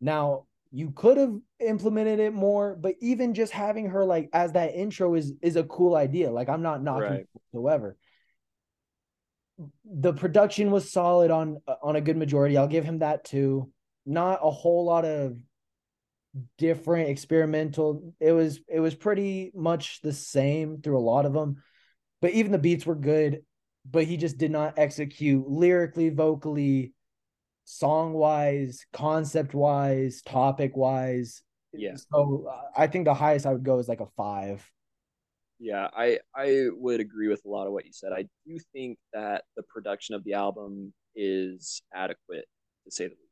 Now, 0.00 0.46
you 0.72 0.92
could 0.92 1.18
have 1.18 1.36
implemented 1.58 2.20
it 2.20 2.32
more, 2.32 2.74
but 2.74 2.94
even 3.00 3.34
just 3.34 3.52
having 3.52 3.90
her 3.90 4.04
like 4.04 4.30
as 4.32 4.52
that 4.52 4.74
intro 4.74 5.14
is 5.14 5.32
is 5.42 5.56
a 5.56 5.64
cool 5.64 5.96
idea. 5.96 6.30
Like 6.30 6.48
I'm 6.48 6.62
not 6.62 6.82
knocking 6.82 7.10
right. 7.10 7.26
whatsoever. 7.32 7.96
The 9.84 10.12
production 10.12 10.70
was 10.70 10.90
solid 10.90 11.30
on 11.30 11.58
on 11.82 11.96
a 11.96 12.00
good 12.00 12.16
majority. 12.16 12.56
I'll 12.56 12.68
give 12.68 12.84
him 12.84 13.00
that 13.00 13.24
too. 13.24 13.70
Not 14.06 14.40
a 14.42 14.50
whole 14.50 14.84
lot 14.84 15.04
of 15.04 15.36
different 16.58 17.08
experimental 17.08 18.14
it 18.20 18.32
was 18.32 18.60
it 18.68 18.78
was 18.78 18.94
pretty 18.94 19.50
much 19.54 20.00
the 20.00 20.12
same 20.12 20.80
through 20.80 20.96
a 20.96 21.00
lot 21.00 21.26
of 21.26 21.32
them 21.32 21.62
but 22.20 22.30
even 22.30 22.52
the 22.52 22.58
beats 22.58 22.86
were 22.86 22.94
good 22.94 23.42
but 23.90 24.04
he 24.04 24.16
just 24.16 24.38
did 24.38 24.50
not 24.50 24.74
execute 24.78 25.48
lyrically 25.48 26.08
vocally 26.08 26.92
song 27.64 28.12
wise 28.12 28.86
concept 28.92 29.54
wise 29.54 30.22
topic 30.22 30.76
wise 30.76 31.42
yeah. 31.72 31.94
So 31.94 32.52
i 32.76 32.86
think 32.86 33.04
the 33.04 33.14
highest 33.14 33.46
i 33.46 33.52
would 33.52 33.64
go 33.64 33.78
is 33.78 33.88
like 33.88 34.00
a 34.00 34.06
five. 34.16 34.68
Yeah 35.58 35.88
i 35.94 36.18
i 36.34 36.66
would 36.72 37.00
agree 37.00 37.28
with 37.28 37.44
a 37.44 37.48
lot 37.48 37.66
of 37.66 37.72
what 37.72 37.86
you 37.86 37.92
said. 37.92 38.12
I 38.12 38.24
do 38.46 38.58
think 38.72 38.98
that 39.12 39.44
the 39.56 39.62
production 39.64 40.14
of 40.14 40.24
the 40.24 40.34
album 40.34 40.92
is 41.14 41.82
adequate 41.94 42.46
to 42.84 42.90
say 42.90 43.04
the 43.04 43.10
least 43.10 43.29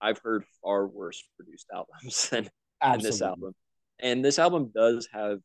I've 0.00 0.18
heard 0.18 0.44
far 0.62 0.86
worse 0.86 1.22
produced 1.36 1.66
albums 1.72 2.28
than, 2.30 2.48
than 2.82 3.00
this 3.00 3.22
album. 3.22 3.54
And 3.98 4.24
this 4.24 4.38
album 4.38 4.70
does 4.74 5.08
have 5.12 5.40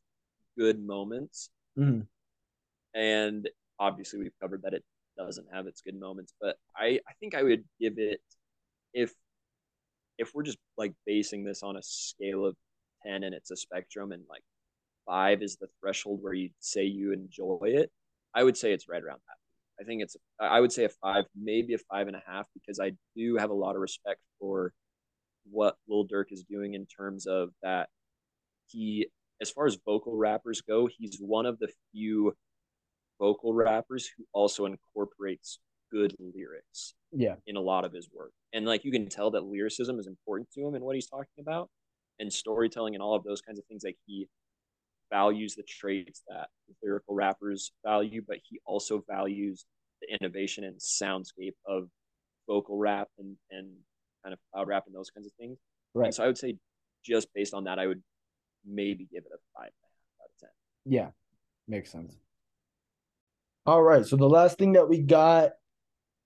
good 0.57 0.79
moments. 0.79 1.49
Mm-hmm. 1.77 2.01
And 2.97 3.49
obviously 3.79 4.19
we've 4.19 4.39
covered 4.41 4.61
that 4.63 4.73
it 4.73 4.83
doesn't 5.17 5.47
have 5.53 5.67
its 5.67 5.81
good 5.81 5.99
moments, 5.99 6.33
but 6.39 6.57
I, 6.75 6.99
I 7.07 7.13
think 7.19 7.35
I 7.35 7.43
would 7.43 7.63
give 7.79 7.97
it 7.97 8.21
if 8.93 9.13
if 10.17 10.33
we're 10.33 10.43
just 10.43 10.57
like 10.77 10.93
basing 11.05 11.43
this 11.43 11.61
on 11.61 11.75
a 11.75 11.83
scale 11.83 12.45
of 12.45 12.55
10 13.05 13.23
and 13.23 13.35
it's 13.35 13.51
a 13.51 13.55
spectrum 13.57 14.13
and 14.13 14.23
like 14.29 14.43
five 15.05 15.41
is 15.41 15.57
the 15.57 15.67
threshold 15.81 16.19
where 16.21 16.33
you 16.33 16.49
say 16.59 16.85
you 16.85 17.11
enjoy 17.11 17.59
it, 17.63 17.91
I 18.33 18.43
would 18.43 18.57
say 18.57 18.71
it's 18.71 18.87
right 18.87 19.03
around 19.03 19.19
that. 19.27 19.37
I 19.79 19.83
think 19.83 20.01
it's 20.01 20.15
I 20.39 20.59
would 20.59 20.71
say 20.71 20.85
a 20.85 20.89
five, 20.89 21.25
maybe 21.35 21.73
a 21.73 21.77
five 21.77 22.07
and 22.07 22.15
a 22.15 22.23
half, 22.25 22.47
because 22.53 22.79
I 22.79 22.93
do 23.15 23.37
have 23.37 23.49
a 23.49 23.53
lot 23.53 23.75
of 23.75 23.81
respect 23.81 24.21
for 24.39 24.73
what 25.49 25.75
Lil 25.87 26.07
Durk 26.07 26.31
is 26.31 26.43
doing 26.43 26.73
in 26.73 26.85
terms 26.85 27.27
of 27.27 27.49
that 27.61 27.89
he 28.67 29.07
as 29.41 29.49
far 29.49 29.65
as 29.65 29.77
vocal 29.85 30.15
rappers 30.15 30.61
go, 30.61 30.87
he's 30.87 31.17
one 31.19 31.45
of 31.45 31.59
the 31.59 31.69
few 31.91 32.33
vocal 33.19 33.53
rappers 33.53 34.09
who 34.17 34.25
also 34.33 34.65
incorporates 34.65 35.59
good 35.91 36.15
lyrics 36.19 36.93
yeah. 37.11 37.35
in 37.47 37.55
a 37.55 37.61
lot 37.61 37.85
of 37.85 37.93
his 37.93 38.09
work. 38.13 38.31
And 38.53 38.65
like 38.65 38.83
you 38.85 38.91
can 38.91 39.07
tell 39.07 39.31
that 39.31 39.45
lyricism 39.45 39.99
is 39.99 40.07
important 40.07 40.49
to 40.51 40.65
him 40.65 40.75
and 40.75 40.83
what 40.83 40.95
he's 40.95 41.07
talking 41.07 41.39
about 41.39 41.69
and 42.19 42.31
storytelling 42.31 42.95
and 42.95 43.03
all 43.03 43.15
of 43.15 43.23
those 43.23 43.41
kinds 43.41 43.59
of 43.59 43.65
things 43.65 43.83
like 43.83 43.97
he 44.05 44.27
values 45.09 45.55
the 45.55 45.63
traits 45.63 46.23
that 46.27 46.47
lyrical 46.83 47.15
rappers 47.15 47.71
value, 47.85 48.21
but 48.27 48.37
he 48.49 48.59
also 48.65 49.03
values 49.09 49.65
the 50.01 50.15
innovation 50.15 50.63
and 50.63 50.77
soundscape 50.77 51.55
of 51.67 51.87
vocal 52.47 52.77
rap 52.77 53.07
and, 53.17 53.35
and 53.51 53.67
kind 54.23 54.33
of 54.33 54.39
cloud 54.51 54.67
rap 54.67 54.83
and 54.87 54.95
those 54.95 55.09
kinds 55.09 55.27
of 55.27 55.33
things. 55.33 55.57
Right. 55.93 56.07
And 56.07 56.15
so 56.15 56.23
I 56.23 56.27
would 56.27 56.37
say 56.37 56.57
just 57.05 57.27
based 57.33 57.53
on 57.53 57.65
that, 57.65 57.79
I 57.79 57.87
would 57.87 58.01
maybe 58.65 59.07
give 59.11 59.23
it 59.25 59.31
a 59.33 59.37
five 59.55 59.71
out 60.21 60.25
of 60.25 60.39
ten. 60.39 60.49
Yeah, 60.85 61.09
makes 61.67 61.91
sense. 61.91 62.15
All 63.65 63.81
right. 63.81 64.05
So 64.05 64.15
the 64.15 64.29
last 64.29 64.57
thing 64.57 64.73
that 64.73 64.87
we 64.87 64.99
got 64.99 65.51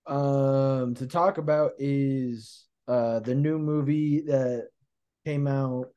um 0.06 0.94
to 0.94 1.06
talk 1.06 1.36
about 1.36 1.72
is 1.78 2.64
uh 2.88 3.20
the 3.20 3.34
new 3.34 3.58
movie 3.58 4.22
that 4.22 4.68
came 5.26 5.46
out 5.46 5.88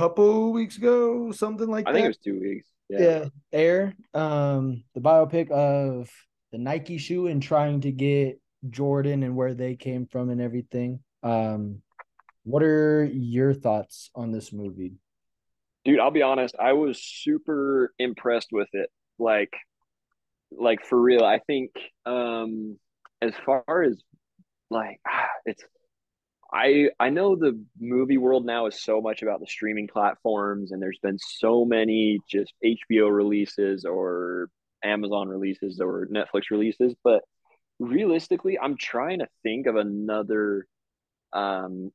couple 0.00 0.52
weeks 0.52 0.78
ago, 0.78 1.30
something 1.30 1.68
like 1.68 1.86
I 1.86 1.92
that. 1.92 1.98
I 1.98 2.02
think 2.02 2.04
it 2.04 2.08
was 2.08 2.16
two 2.18 2.40
weeks. 2.40 2.66
Yeah. 2.88 3.00
yeah. 3.00 3.24
Air, 3.52 3.94
um, 4.14 4.82
the 4.94 5.00
biopic 5.00 5.50
of 5.50 6.10
the 6.52 6.58
Nike 6.58 6.96
shoe 6.96 7.26
and 7.26 7.42
trying 7.42 7.82
to 7.82 7.92
get 7.92 8.40
Jordan 8.70 9.22
and 9.22 9.36
where 9.36 9.52
they 9.52 9.76
came 9.76 10.06
from 10.06 10.30
and 10.30 10.40
everything. 10.40 11.00
Um, 11.22 11.82
what 12.44 12.62
are 12.62 13.04
your 13.04 13.52
thoughts 13.52 14.10
on 14.14 14.32
this 14.32 14.54
movie? 14.54 14.94
Dude, 15.84 16.00
I'll 16.00 16.10
be 16.10 16.22
honest, 16.22 16.54
I 16.58 16.72
was 16.72 17.02
super 17.02 17.92
impressed 17.98 18.48
with 18.52 18.68
it. 18.72 18.88
Like 19.18 19.52
like 20.50 20.84
for 20.84 20.98
real. 20.98 21.24
I 21.24 21.40
think 21.46 21.72
um 22.06 22.78
as 23.20 23.34
far 23.44 23.82
as 23.82 24.02
like 24.70 24.98
ah, 25.06 25.28
it's 25.44 25.62
I 26.52 26.90
I 26.98 27.10
know 27.10 27.36
the 27.36 27.62
movie 27.78 28.18
world 28.18 28.44
now 28.44 28.66
is 28.66 28.80
so 28.80 29.00
much 29.00 29.22
about 29.22 29.40
the 29.40 29.46
streaming 29.46 29.88
platforms, 29.88 30.72
and 30.72 30.82
there's 30.82 30.98
been 31.02 31.18
so 31.18 31.64
many 31.64 32.18
just 32.28 32.52
HBO 32.64 33.14
releases 33.14 33.84
or 33.84 34.48
Amazon 34.82 35.28
releases 35.28 35.80
or 35.80 36.08
Netflix 36.12 36.50
releases, 36.50 36.94
but 37.04 37.22
realistically, 37.78 38.58
I'm 38.58 38.76
trying 38.76 39.20
to 39.20 39.28
think 39.42 39.66
of 39.66 39.76
another 39.76 40.66
um 41.32 41.92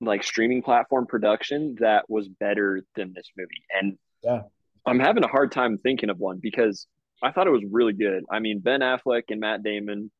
like 0.00 0.24
streaming 0.24 0.62
platform 0.62 1.06
production 1.06 1.76
that 1.80 2.08
was 2.08 2.28
better 2.28 2.82
than 2.96 3.12
this 3.14 3.30
movie. 3.36 3.64
And 3.70 3.98
yeah, 4.22 4.42
I'm 4.86 5.00
having 5.00 5.24
a 5.24 5.28
hard 5.28 5.52
time 5.52 5.78
thinking 5.78 6.10
of 6.10 6.18
one 6.18 6.38
because 6.40 6.86
I 7.22 7.30
thought 7.30 7.46
it 7.46 7.50
was 7.50 7.64
really 7.70 7.92
good. 7.92 8.24
I 8.30 8.40
mean, 8.40 8.60
Ben 8.60 8.80
Affleck 8.80 9.24
and 9.30 9.40
Matt 9.40 9.62
Damon 9.62 10.10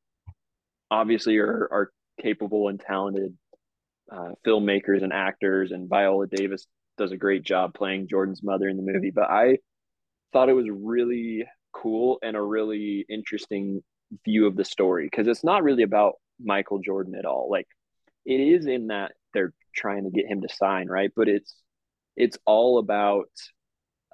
obviously 0.90 1.38
are 1.38 1.68
are 1.72 1.90
capable 2.22 2.68
and 2.68 2.80
talented 2.80 3.36
uh, 4.10 4.30
filmmakers 4.46 5.02
and 5.02 5.12
actors, 5.12 5.72
and 5.72 5.88
Viola 5.88 6.26
Davis 6.26 6.66
does 6.98 7.12
a 7.12 7.16
great 7.16 7.42
job 7.42 7.74
playing 7.74 8.08
Jordan's 8.08 8.42
mother 8.42 8.68
in 8.68 8.76
the 8.76 8.82
movie. 8.82 9.10
But 9.10 9.30
I 9.30 9.58
thought 10.32 10.48
it 10.48 10.54
was 10.54 10.68
really 10.70 11.44
cool 11.72 12.18
and 12.22 12.36
a 12.36 12.42
really 12.42 13.04
interesting 13.08 13.82
view 14.24 14.46
of 14.46 14.56
the 14.56 14.64
story 14.64 15.06
because 15.06 15.26
it's 15.26 15.44
not 15.44 15.62
really 15.62 15.82
about 15.82 16.14
Michael 16.42 16.78
Jordan 16.78 17.14
at 17.14 17.24
all. 17.24 17.48
Like 17.50 17.66
it 18.24 18.40
is 18.40 18.66
in 18.66 18.88
that 18.88 19.12
they're 19.32 19.54
trying 19.74 20.04
to 20.04 20.10
get 20.10 20.26
him 20.26 20.42
to 20.42 20.48
sign, 20.54 20.88
right? 20.88 21.10
But 21.14 21.28
it's 21.28 21.54
it's 22.16 22.36
all 22.44 22.78
about 22.78 23.30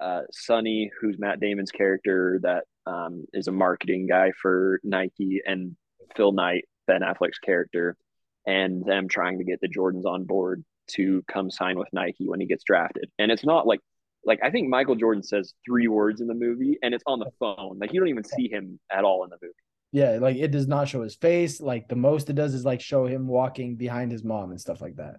uh, 0.01 0.21
Sonny, 0.31 0.89
who's 0.99 1.19
Matt 1.19 1.41
Damon's 1.41 1.71
character, 1.71 2.39
that 2.43 2.63
um, 2.85 3.25
is 3.33 3.47
a 3.47 3.51
marketing 3.51 4.07
guy 4.07 4.31
for 4.41 4.79
Nike, 4.83 5.41
and 5.45 5.75
Phil 6.15 6.31
Knight, 6.31 6.65
Ben 6.89 7.01
Affleck's 7.01 7.37
character 7.37 7.95
and 8.47 8.83
them 8.83 9.07
trying 9.07 9.37
to 9.37 9.43
get 9.43 9.61
the 9.61 9.69
Jordans 9.69 10.05
on 10.05 10.25
board 10.25 10.65
to 10.93 11.23
come 11.31 11.51
sign 11.51 11.77
with 11.77 11.87
Nike 11.93 12.27
when 12.27 12.39
he 12.39 12.47
gets 12.47 12.63
drafted. 12.63 13.11
And 13.19 13.31
it's 13.31 13.45
not 13.45 13.67
like 13.67 13.79
like 14.25 14.39
I 14.43 14.49
think 14.49 14.67
Michael 14.69 14.95
Jordan 14.95 15.23
says 15.23 15.53
three 15.65 15.87
words 15.87 16.19
in 16.19 16.27
the 16.27 16.33
movie 16.33 16.77
and 16.81 16.93
it's 16.93 17.03
on 17.05 17.19
the 17.19 17.29
phone. 17.39 17.77
Like 17.79 17.93
you 17.93 17.99
don't 17.99 18.09
even 18.09 18.23
see 18.23 18.49
him 18.49 18.79
at 18.91 19.03
all 19.03 19.23
in 19.23 19.29
the 19.29 19.37
movie. 19.41 19.53
Yeah, 19.91 20.17
like 20.19 20.35
it 20.35 20.51
does 20.51 20.67
not 20.67 20.87
show 20.87 21.03
his 21.03 21.15
face. 21.15 21.61
Like 21.61 21.87
the 21.87 21.95
most 21.95 22.29
it 22.29 22.33
does 22.33 22.55
is 22.55 22.65
like 22.65 22.81
show 22.81 23.05
him 23.05 23.27
walking 23.27 23.75
behind 23.75 24.11
his 24.11 24.23
mom 24.23 24.49
and 24.49 24.59
stuff 24.59 24.81
like 24.81 24.95
that. 24.95 25.15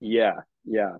Yeah, 0.00 0.36
yeah. 0.64 0.96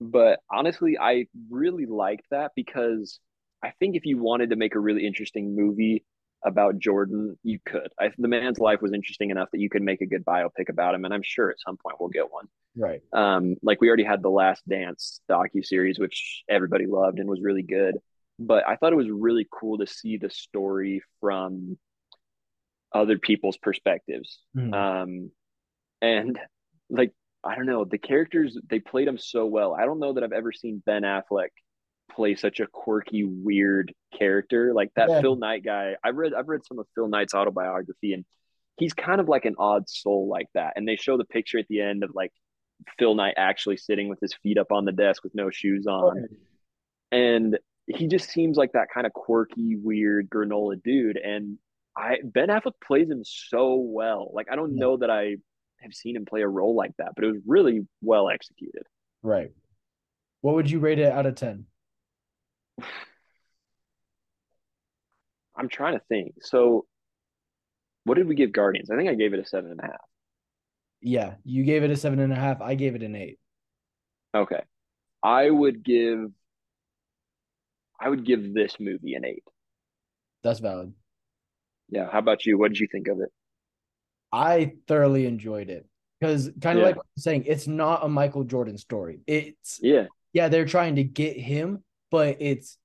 But 0.00 0.40
honestly, 0.50 0.98
I 0.98 1.26
really 1.50 1.86
liked 1.86 2.26
that 2.30 2.52
because 2.56 3.20
I 3.62 3.72
think 3.78 3.96
if 3.96 4.04
you 4.04 4.18
wanted 4.18 4.50
to 4.50 4.56
make 4.56 4.74
a 4.74 4.80
really 4.80 5.06
interesting 5.06 5.54
movie 5.54 6.04
about 6.46 6.78
Jordan, 6.78 7.36
you 7.42 7.58
could. 7.66 7.88
I, 8.00 8.12
the 8.16 8.28
man's 8.28 8.60
life 8.60 8.80
was 8.80 8.92
interesting 8.92 9.30
enough 9.30 9.48
that 9.52 9.60
you 9.60 9.68
could 9.68 9.82
make 9.82 10.00
a 10.00 10.06
good 10.06 10.24
biopic 10.24 10.68
about 10.70 10.94
him, 10.94 11.04
and 11.04 11.12
I'm 11.12 11.22
sure 11.22 11.50
at 11.50 11.58
some 11.58 11.76
point 11.76 11.96
we'll 11.98 12.08
get 12.08 12.32
one. 12.32 12.46
Right. 12.76 13.02
Um, 13.12 13.56
like 13.62 13.80
we 13.80 13.88
already 13.88 14.04
had 14.04 14.22
the 14.22 14.30
Last 14.30 14.66
Dance 14.68 15.20
docu 15.28 15.64
series, 15.64 15.98
which 15.98 16.44
everybody 16.48 16.86
loved 16.86 17.18
and 17.18 17.28
was 17.28 17.40
really 17.42 17.62
good. 17.62 17.96
But 18.38 18.66
I 18.68 18.76
thought 18.76 18.92
it 18.92 18.96
was 18.96 19.10
really 19.10 19.46
cool 19.50 19.78
to 19.78 19.86
see 19.86 20.18
the 20.18 20.30
story 20.30 21.02
from 21.20 21.78
other 22.94 23.18
people's 23.18 23.56
perspectives. 23.56 24.38
Mm-hmm. 24.56 24.72
Um, 24.72 25.30
and 26.00 26.38
like 26.88 27.12
I 27.42 27.56
don't 27.56 27.66
know, 27.66 27.84
the 27.84 27.98
characters 27.98 28.56
they 28.68 28.78
played 28.78 29.08
them 29.08 29.18
so 29.18 29.46
well. 29.46 29.74
I 29.74 29.84
don't 29.84 29.98
know 29.98 30.12
that 30.12 30.22
I've 30.22 30.32
ever 30.32 30.52
seen 30.52 30.82
Ben 30.86 31.02
Affleck 31.02 31.48
play 32.10 32.34
such 32.34 32.60
a 32.60 32.66
quirky, 32.66 33.24
weird 33.24 33.92
character. 34.16 34.72
Like 34.74 34.90
that 34.96 35.08
Yeah. 35.08 35.20
Phil 35.20 35.36
Knight 35.36 35.64
guy. 35.64 35.96
I've 36.02 36.16
read 36.16 36.34
I've 36.34 36.48
read 36.48 36.64
some 36.64 36.78
of 36.78 36.86
Phil 36.94 37.08
Knight's 37.08 37.34
autobiography 37.34 38.12
and 38.12 38.24
he's 38.78 38.92
kind 38.94 39.20
of 39.20 39.28
like 39.28 39.44
an 39.44 39.54
odd 39.58 39.88
soul 39.88 40.28
like 40.28 40.48
that. 40.54 40.74
And 40.76 40.86
they 40.86 40.96
show 40.96 41.16
the 41.16 41.24
picture 41.24 41.58
at 41.58 41.66
the 41.68 41.80
end 41.80 42.04
of 42.04 42.10
like 42.14 42.32
Phil 42.98 43.14
Knight 43.14 43.34
actually 43.36 43.76
sitting 43.78 44.08
with 44.08 44.20
his 44.20 44.34
feet 44.42 44.58
up 44.58 44.70
on 44.72 44.84
the 44.84 44.92
desk 44.92 45.24
with 45.24 45.34
no 45.34 45.50
shoes 45.50 45.86
on. 45.86 46.26
And 47.10 47.58
he 47.86 48.08
just 48.08 48.30
seems 48.30 48.56
like 48.56 48.72
that 48.72 48.88
kind 48.92 49.06
of 49.06 49.12
quirky, 49.12 49.76
weird 49.76 50.28
granola 50.28 50.82
dude. 50.82 51.16
And 51.16 51.58
I 51.96 52.18
Ben 52.24 52.48
Affleck 52.48 52.72
plays 52.86 53.08
him 53.10 53.22
so 53.24 53.74
well. 53.76 54.30
Like 54.34 54.48
I 54.50 54.56
don't 54.56 54.74
Yeah. 54.74 54.80
know 54.80 54.96
that 54.98 55.10
I 55.10 55.36
have 55.80 55.94
seen 55.94 56.16
him 56.16 56.24
play 56.24 56.42
a 56.42 56.48
role 56.48 56.74
like 56.74 56.92
that, 56.98 57.12
but 57.14 57.24
it 57.24 57.32
was 57.32 57.42
really 57.46 57.86
well 58.02 58.28
executed. 58.28 58.82
Right. 59.22 59.52
What 60.42 60.54
would 60.56 60.70
you 60.70 60.78
rate 60.78 60.98
it 60.98 61.10
out 61.10 61.26
of 61.26 61.34
10? 61.34 61.66
I'm 65.56 65.68
trying 65.68 65.94
to 65.94 66.02
think. 66.08 66.34
So 66.42 66.86
what 68.04 68.14
did 68.16 68.28
we 68.28 68.34
give 68.34 68.52
Guardians? 68.52 68.90
I 68.90 68.96
think 68.96 69.08
I 69.08 69.14
gave 69.14 69.32
it 69.32 69.40
a 69.40 69.46
seven 69.46 69.70
and 69.70 69.80
a 69.80 69.84
half. 69.86 70.00
Yeah, 71.00 71.34
you 71.44 71.64
gave 71.64 71.82
it 71.82 71.90
a 71.90 71.96
seven 71.96 72.18
and 72.18 72.32
a 72.32 72.36
half. 72.36 72.60
I 72.60 72.74
gave 72.74 72.94
it 72.94 73.02
an 73.02 73.14
eight. 73.16 73.38
Okay. 74.34 74.62
I 75.22 75.50
would 75.50 75.82
give 75.84 76.30
I 77.98 78.08
would 78.10 78.26
give 78.26 78.52
this 78.52 78.76
movie 78.78 79.14
an 79.14 79.24
eight. 79.24 79.44
That's 80.42 80.60
valid. 80.60 80.92
Yeah. 81.88 82.10
How 82.10 82.18
about 82.18 82.44
you? 82.44 82.58
What 82.58 82.68
did 82.68 82.78
you 82.78 82.88
think 82.92 83.08
of 83.08 83.20
it? 83.20 83.30
I 84.32 84.74
thoroughly 84.86 85.24
enjoyed 85.24 85.70
it 85.70 85.86
because 86.20 86.50
kind 86.60 86.78
of 86.78 86.82
Yeah. 86.82 86.88
like 86.88 86.96
saying, 87.16 87.44
it's 87.46 87.66
not 87.66 88.04
a 88.04 88.08
Michael 88.08 88.44
Jordan 88.44 88.76
story. 88.76 89.20
It's 89.26 89.80
Yeah. 89.82 90.06
yeah, 90.34 90.48
they're 90.48 90.66
trying 90.66 90.96
to 90.96 91.04
get 91.04 91.38
him, 91.38 91.82
but 92.10 92.36
it's 92.40 92.78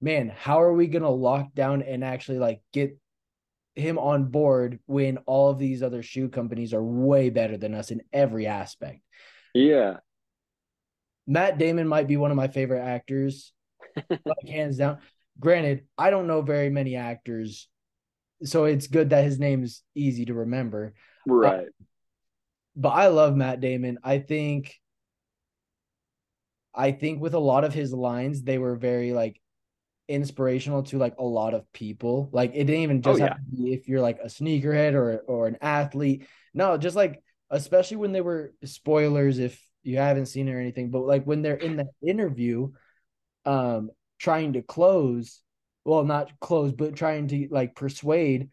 man, 0.00 0.32
how 0.36 0.60
are 0.62 0.72
we 0.72 0.86
gonna 0.86 1.10
lock 1.10 1.54
down 1.54 1.82
and 1.82 2.04
actually 2.04 2.38
like 2.38 2.60
get 2.72 2.98
him 3.74 3.98
on 3.98 4.24
board 4.24 4.80
when 4.86 5.16
all 5.18 5.50
of 5.50 5.58
these 5.58 5.82
other 5.82 6.02
shoe 6.02 6.28
companies 6.28 6.74
are 6.74 6.82
way 6.82 7.30
better 7.30 7.56
than 7.56 7.74
us 7.74 7.90
in 7.90 8.02
every 8.12 8.46
aspect? 8.46 9.00
Yeah. 9.54 9.98
Matt 11.26 11.58
Damon 11.58 11.86
might 11.86 12.08
be 12.08 12.16
one 12.16 12.30
of 12.30 12.36
my 12.36 12.48
favorite 12.48 12.82
actors, 12.82 13.52
like 14.10 14.46
hands 14.46 14.78
down. 14.78 14.98
Granted, 15.38 15.86
I 15.96 16.10
don't 16.10 16.26
know 16.26 16.42
very 16.42 16.68
many 16.68 16.96
actors, 16.96 17.68
so 18.42 18.64
it's 18.64 18.88
good 18.88 19.10
that 19.10 19.24
his 19.24 19.38
name's 19.38 19.82
easy 19.94 20.24
to 20.26 20.34
remember. 20.34 20.94
Right. 21.26 21.68
But 22.74 22.90
I 22.90 23.06
love 23.08 23.36
Matt 23.36 23.60
Damon. 23.60 23.98
I 24.02 24.18
think 24.18 24.74
I 26.74 26.92
think 26.92 27.20
with 27.20 27.34
a 27.34 27.38
lot 27.38 27.64
of 27.64 27.74
his 27.74 27.92
lines, 27.92 28.42
they 28.42 28.58
were 28.58 28.76
very 28.76 29.12
like 29.12 29.40
inspirational 30.08 30.82
to 30.84 30.98
like 30.98 31.16
a 31.18 31.24
lot 31.24 31.54
of 31.54 31.70
people. 31.72 32.28
Like 32.32 32.52
it 32.54 32.64
didn't 32.64 32.82
even 32.82 33.02
just 33.02 33.20
Oh, 33.20 33.20
have 33.20 33.34
to 33.34 33.40
be 33.56 33.72
if 33.74 33.88
you're 33.88 34.00
like 34.00 34.18
a 34.22 34.26
sneakerhead 34.26 34.94
or 34.94 35.18
or 35.28 35.46
an 35.48 35.58
athlete. 35.60 36.26
No, 36.54 36.76
just 36.76 36.96
like 36.96 37.22
especially 37.50 37.98
when 37.98 38.12
they 38.12 38.20
were 38.20 38.54
spoilers 38.64 39.38
if 39.38 39.60
you 39.82 39.98
haven't 39.98 40.26
seen 40.26 40.48
it 40.48 40.52
or 40.52 40.60
anything, 40.60 40.90
but 40.90 41.00
like 41.06 41.24
when 41.24 41.42
they're 41.42 41.56
in 41.56 41.76
the 41.76 41.88
interview, 42.06 42.72
um, 43.44 43.90
trying 44.18 44.54
to 44.54 44.62
close, 44.62 45.40
well, 45.84 46.04
not 46.04 46.38
close, 46.40 46.72
but 46.72 46.96
trying 46.96 47.28
to 47.28 47.48
like 47.50 47.74
persuade, 47.76 48.50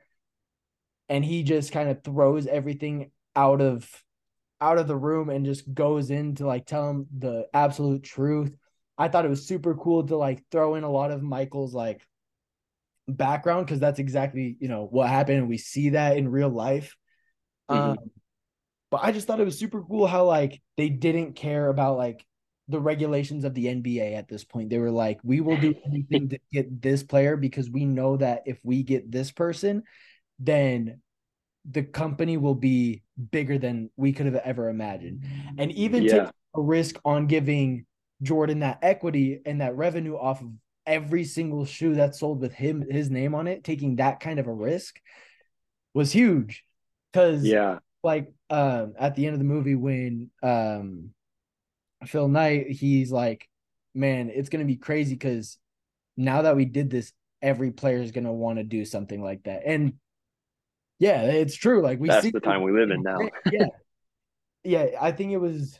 and 1.07 1.25
he 1.25 1.43
just 1.43 1.71
kind 1.71 1.89
of 1.89 2.03
throws 2.03 2.47
everything 2.47 3.11
out 3.35 3.61
of 3.61 3.89
out 4.61 4.77
of 4.77 4.88
the 4.88 4.95
room 4.95 5.30
and 5.30 5.45
just 5.45 5.73
goes 5.73 6.10
in 6.10 6.36
to 6.36 6.45
like 6.45 6.65
tell 6.65 6.90
him 6.90 7.07
the 7.18 7.48
absolute 7.53 8.03
truth. 8.03 8.53
I 8.98 9.07
thought 9.07 9.26
it 9.26 9.30
was 9.30 9.48
super 9.48 9.76
cool 9.76 10.06
to 10.07 10.18
like 10.18 10.44
throw 10.52 10.76
in 10.76 10.84
a 10.84 10.91
lot 10.91 11.11
of 11.11 11.22
Michael's 11.22 11.73
like 11.73 12.06
background 13.07 13.65
because 13.65 13.80
that's 13.80 13.99
exactly 13.99 14.56
you 14.60 14.68
know 14.68 14.86
what 14.86 15.10
happened 15.10 15.40
and 15.40 15.49
we 15.49 15.57
see 15.57 15.90
that 15.90 16.18
in 16.18 16.30
real 16.30 16.49
life. 16.49 16.95
Mhm. 17.69 17.91
Um, 17.91 17.98
but 18.91 19.02
I 19.03 19.11
just 19.11 19.27
thought 19.27 19.40
it 19.40 19.45
was 19.45 19.60
super 19.60 19.84
cool 19.84 20.07
how 20.07 20.26
like 20.26 20.61
they 20.77 20.90
didn't 20.90 21.34
care 21.34 21.68
about 21.68 21.98
like 21.98 22.26
the 22.68 22.80
regulations 22.80 23.44
of 23.45 23.53
the 23.53 23.68
NBA 23.68 24.15
at 24.15 24.27
this 24.27 24.44
point. 24.44 24.69
They 24.69 24.77
were 24.77 24.91
like, 24.91 25.19
we 25.23 25.41
will 25.41 25.57
do 25.57 25.73
anything 25.86 26.30
to 26.30 26.40
get 26.52 26.81
this 26.81 27.03
player 27.03 27.36
because 27.36 27.69
we 27.69 27.86
know 27.86 28.18
that 28.18 28.44
if 28.45 28.60
we 28.64 28.84
get 28.84 29.11
this 29.11 29.31
person, 29.31 29.84
then 30.38 31.02
the 31.71 31.83
company 31.83 32.37
will 32.37 32.55
be 32.55 33.03
bigger 33.31 33.57
than 33.57 33.89
we 33.95 34.13
could 34.13 34.25
have 34.25 34.35
ever 34.35 34.69
imagined. 34.69 35.23
And 35.57 35.71
even 35.73 36.05
Yeah. 36.05 36.23
take 36.23 36.31
a 36.55 36.61
risk 36.61 36.95
on 37.05 37.27
giving 37.27 37.85
Jordan 38.21 38.59
that 38.59 38.79
equity 38.81 39.41
and 39.45 39.61
that 39.61 39.75
revenue 39.75 40.15
off 40.15 40.41
of 40.41 40.49
every 40.85 41.23
single 41.23 41.65
shoe 41.65 41.93
that's 41.95 42.19
sold 42.19 42.41
with 42.41 42.53
him 42.53 42.83
his 42.89 43.09
name 43.09 43.35
on 43.35 43.47
it, 43.47 43.63
taking 43.63 43.97
that 43.97 44.19
kind 44.19 44.39
of 44.39 44.47
a 44.47 44.53
risk 44.53 44.99
was 45.93 46.11
huge. 46.11 46.63
Cause 47.13 47.43
Yeah. 47.43 47.79
like 48.03 48.31
um 48.49 48.93
at 48.97 49.15
the 49.15 49.25
end 49.25 49.33
of 49.33 49.39
the 49.39 49.45
movie 49.45 49.75
when 49.75 50.31
um 50.41 51.09
Phil 52.05 52.27
Knight 52.27 52.71
he's 52.71 53.11
like 53.11 53.47
man 53.93 54.29
it's 54.33 54.49
going 54.49 54.65
to 54.65 54.71
be 54.71 54.77
crazy 54.77 55.17
cuz 55.17 55.57
now 56.15 56.43
that 56.43 56.55
we 56.55 56.65
did 56.65 56.89
this 56.89 57.11
every 57.41 57.71
player 57.71 57.97
is 57.97 58.11
going 58.11 58.25
to 58.25 58.31
want 58.31 58.57
to 58.57 58.63
do 58.63 58.85
something 58.85 59.21
like 59.21 59.43
that 59.43 59.63
and 59.65 59.93
yeah 60.99 61.21
it's 61.23 61.55
true 61.55 61.81
like 61.81 61.99
we 61.99 62.07
That's 62.07 62.23
see 62.23 62.31
the 62.31 62.39
time 62.39 62.61
we 62.61 62.71
live 62.71 62.91
in 62.91 63.01
now. 63.01 63.17
yeah 63.51 63.67
yeah 64.63 64.85
I 64.99 65.11
think 65.11 65.31
it 65.31 65.38
was 65.38 65.80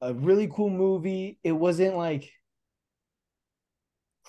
a 0.00 0.14
really 0.14 0.48
cool 0.48 0.70
movie 0.70 1.38
it 1.42 1.52
wasn't 1.52 1.96
like 1.96 2.30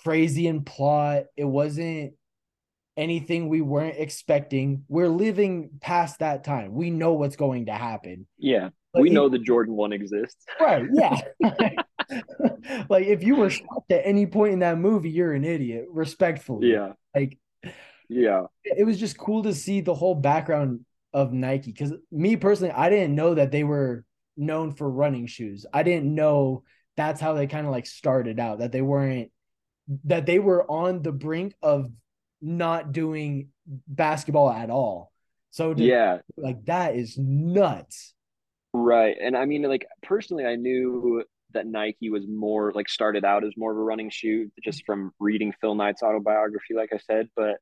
crazy 0.03 0.47
in 0.47 0.63
plot 0.63 1.25
it 1.37 1.45
wasn't 1.45 2.13
anything 2.97 3.49
we 3.49 3.61
weren't 3.61 3.97
expecting. 3.97 4.83
We're 4.87 5.09
living 5.09 5.71
past 5.81 6.19
that 6.19 6.43
time. 6.43 6.73
We 6.73 6.89
know 6.89 7.13
what's 7.13 7.35
going 7.35 7.67
to 7.67 7.73
happen. 7.73 8.27
Yeah. 8.37 8.69
We 8.93 9.09
know 9.09 9.29
the 9.29 9.39
Jordan 9.39 9.75
one 9.75 9.91
exists. 9.91 10.45
Right. 10.59 10.85
Yeah. 10.93 11.19
like 12.89 13.05
if 13.05 13.23
you 13.23 13.35
were 13.35 13.49
shocked 13.49 13.91
at 13.91 14.01
any 14.05 14.27
point 14.27 14.53
in 14.53 14.59
that 14.59 14.77
movie, 14.77 15.09
you're 15.09 15.33
an 15.33 15.43
idiot, 15.43 15.85
respectfully. 15.89 16.71
Yeah. 16.71 16.93
Like 17.15 17.39
Yeah. 18.13 18.45
it 18.63 18.85
was 18.85 18.99
just 18.99 19.17
cool 19.17 19.43
to 19.43 19.53
see 19.53 19.81
the 19.81 19.93
whole 19.93 20.15
background 20.15 20.85
of 21.13 21.31
Nike. 21.33 21.73
Cause 21.73 21.93
me 22.11 22.35
personally, 22.35 22.71
I 22.71 22.89
didn't 22.89 23.15
know 23.15 23.35
that 23.35 23.51
they 23.51 23.63
were 23.63 24.05
known 24.37 24.73
for 24.73 24.89
running 24.89 25.27
shoes. 25.27 25.65
I 25.73 25.83
didn't 25.83 26.13
know 26.13 26.63
that's 26.97 27.21
how 27.21 27.33
they 27.33 27.47
kind 27.47 27.65
of 27.65 27.71
like 27.71 27.85
started 27.85 28.39
out, 28.39 28.59
that 28.59 28.71
they 28.71 28.81
weren't 28.81 29.31
that 30.05 30.25
they 30.25 30.39
were 30.39 30.69
on 30.71 31.01
the 31.01 31.11
brink 31.11 31.53
of 31.61 31.91
not 32.41 32.91
doing 32.93 33.49
basketball 33.87 34.49
at 34.49 34.69
all. 34.69 35.11
So 35.51 35.73
to, 35.73 35.83
Yeah. 35.83 36.19
like 36.37 36.65
that 36.65 36.95
is 36.95 37.17
nuts. 37.17 38.13
Right. 38.73 39.15
And 39.21 39.37
I 39.37 39.45
mean, 39.45 39.63
like 39.63 39.85
personally, 40.01 40.45
I 40.45 40.55
knew 40.55 41.23
that 41.53 41.67
Nike 41.67 42.09
was 42.09 42.25
more 42.27 42.71
like 42.73 42.89
started 42.89 43.23
out 43.23 43.43
as 43.43 43.53
more 43.55 43.71
of 43.71 43.77
a 43.77 43.81
running 43.81 44.09
shoe 44.09 44.49
just 44.63 44.83
from 44.85 45.11
reading 45.19 45.53
Phil 45.61 45.75
Knight's 45.75 46.01
autobiography, 46.01 46.73
like 46.73 46.91
I 46.91 46.97
said. 46.97 47.29
But 47.35 47.57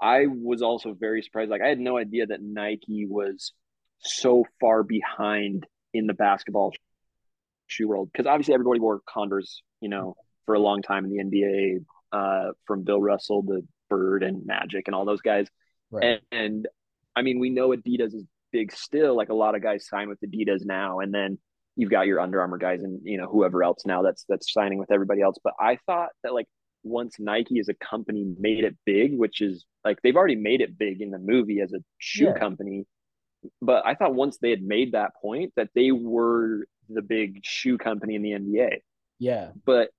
I 0.00 0.26
was 0.26 0.62
also 0.62 0.94
very 0.94 1.22
surprised. 1.22 1.50
Like 1.50 1.62
I 1.62 1.68
had 1.68 1.80
no 1.80 1.98
idea 1.98 2.26
that 2.26 2.42
Nike 2.42 3.06
was 3.08 3.52
so 4.00 4.44
far 4.60 4.82
behind 4.82 5.66
in 5.92 6.06
the 6.06 6.14
basketball 6.14 6.72
shoe 7.66 7.88
world 7.88 8.10
because 8.12 8.26
obviously 8.26 8.54
everybody 8.54 8.80
wore 8.80 9.00
Converse, 9.08 9.62
you 9.80 9.88
know, 9.88 10.14
for 10.46 10.54
a 10.54 10.60
long 10.60 10.82
time 10.82 11.04
in 11.04 11.10
the 11.10 11.24
NBA, 11.24 11.84
uh, 12.12 12.52
from 12.66 12.84
Bill 12.84 13.00
Russell 13.00 13.42
to 13.42 13.62
Bird 13.90 14.22
and 14.22 14.46
Magic 14.46 14.84
and 14.86 14.94
all 14.94 15.04
those 15.04 15.20
guys. 15.20 15.48
Right. 15.90 16.04
And, 16.04 16.20
and 16.30 16.68
I 17.16 17.22
mean, 17.22 17.38
we 17.38 17.50
know 17.50 17.70
Adidas 17.70 18.14
is 18.14 18.24
big 18.52 18.72
still. 18.72 19.16
Like 19.16 19.28
a 19.28 19.34
lot 19.34 19.54
of 19.54 19.62
guys 19.62 19.88
sign 19.88 20.08
with 20.08 20.20
Adidas 20.20 20.64
now, 20.64 21.00
and 21.00 21.12
then 21.12 21.38
you've 21.76 21.90
got 21.90 22.06
your 22.06 22.20
Under 22.20 22.40
Armour 22.40 22.58
guys 22.58 22.82
and 22.82 23.00
you 23.04 23.18
know 23.18 23.26
whoever 23.26 23.62
else 23.62 23.82
now 23.86 24.02
that's 24.02 24.24
that's 24.28 24.52
signing 24.52 24.78
with 24.78 24.90
everybody 24.90 25.22
else. 25.22 25.36
But 25.42 25.54
I 25.60 25.78
thought 25.86 26.10
that 26.22 26.34
like 26.34 26.46
once 26.88 27.18
Nike 27.20 27.58
as 27.60 27.68
a 27.68 27.74
company 27.74 28.34
made 28.38 28.64
it 28.64 28.76
big, 28.86 29.16
which 29.18 29.40
is 29.40 29.66
like 29.84 30.00
they've 30.02 30.16
already 30.16 30.36
made 30.36 30.60
it 30.60 30.78
big 30.78 31.00
in 31.02 31.10
the 31.10 31.18
movie 31.18 31.60
as 31.60 31.72
a 31.72 31.80
shoe 31.98 32.26
Yeah. 32.26 32.32
company. 32.32 32.86
But 33.62 33.86
I 33.86 33.94
thought 33.94 34.14
once 34.14 34.38
they 34.38 34.50
had 34.50 34.62
made 34.62 34.92
that 34.92 35.12
point 35.20 35.52
that 35.56 35.70
they 35.74 35.92
were 35.92 36.66
the 36.88 37.02
big 37.02 37.40
shoe 37.44 37.78
company 37.78 38.14
in 38.14 38.22
the 38.22 38.32
NBA 38.32 38.80
yeah. 39.18 39.52
but 39.64 39.90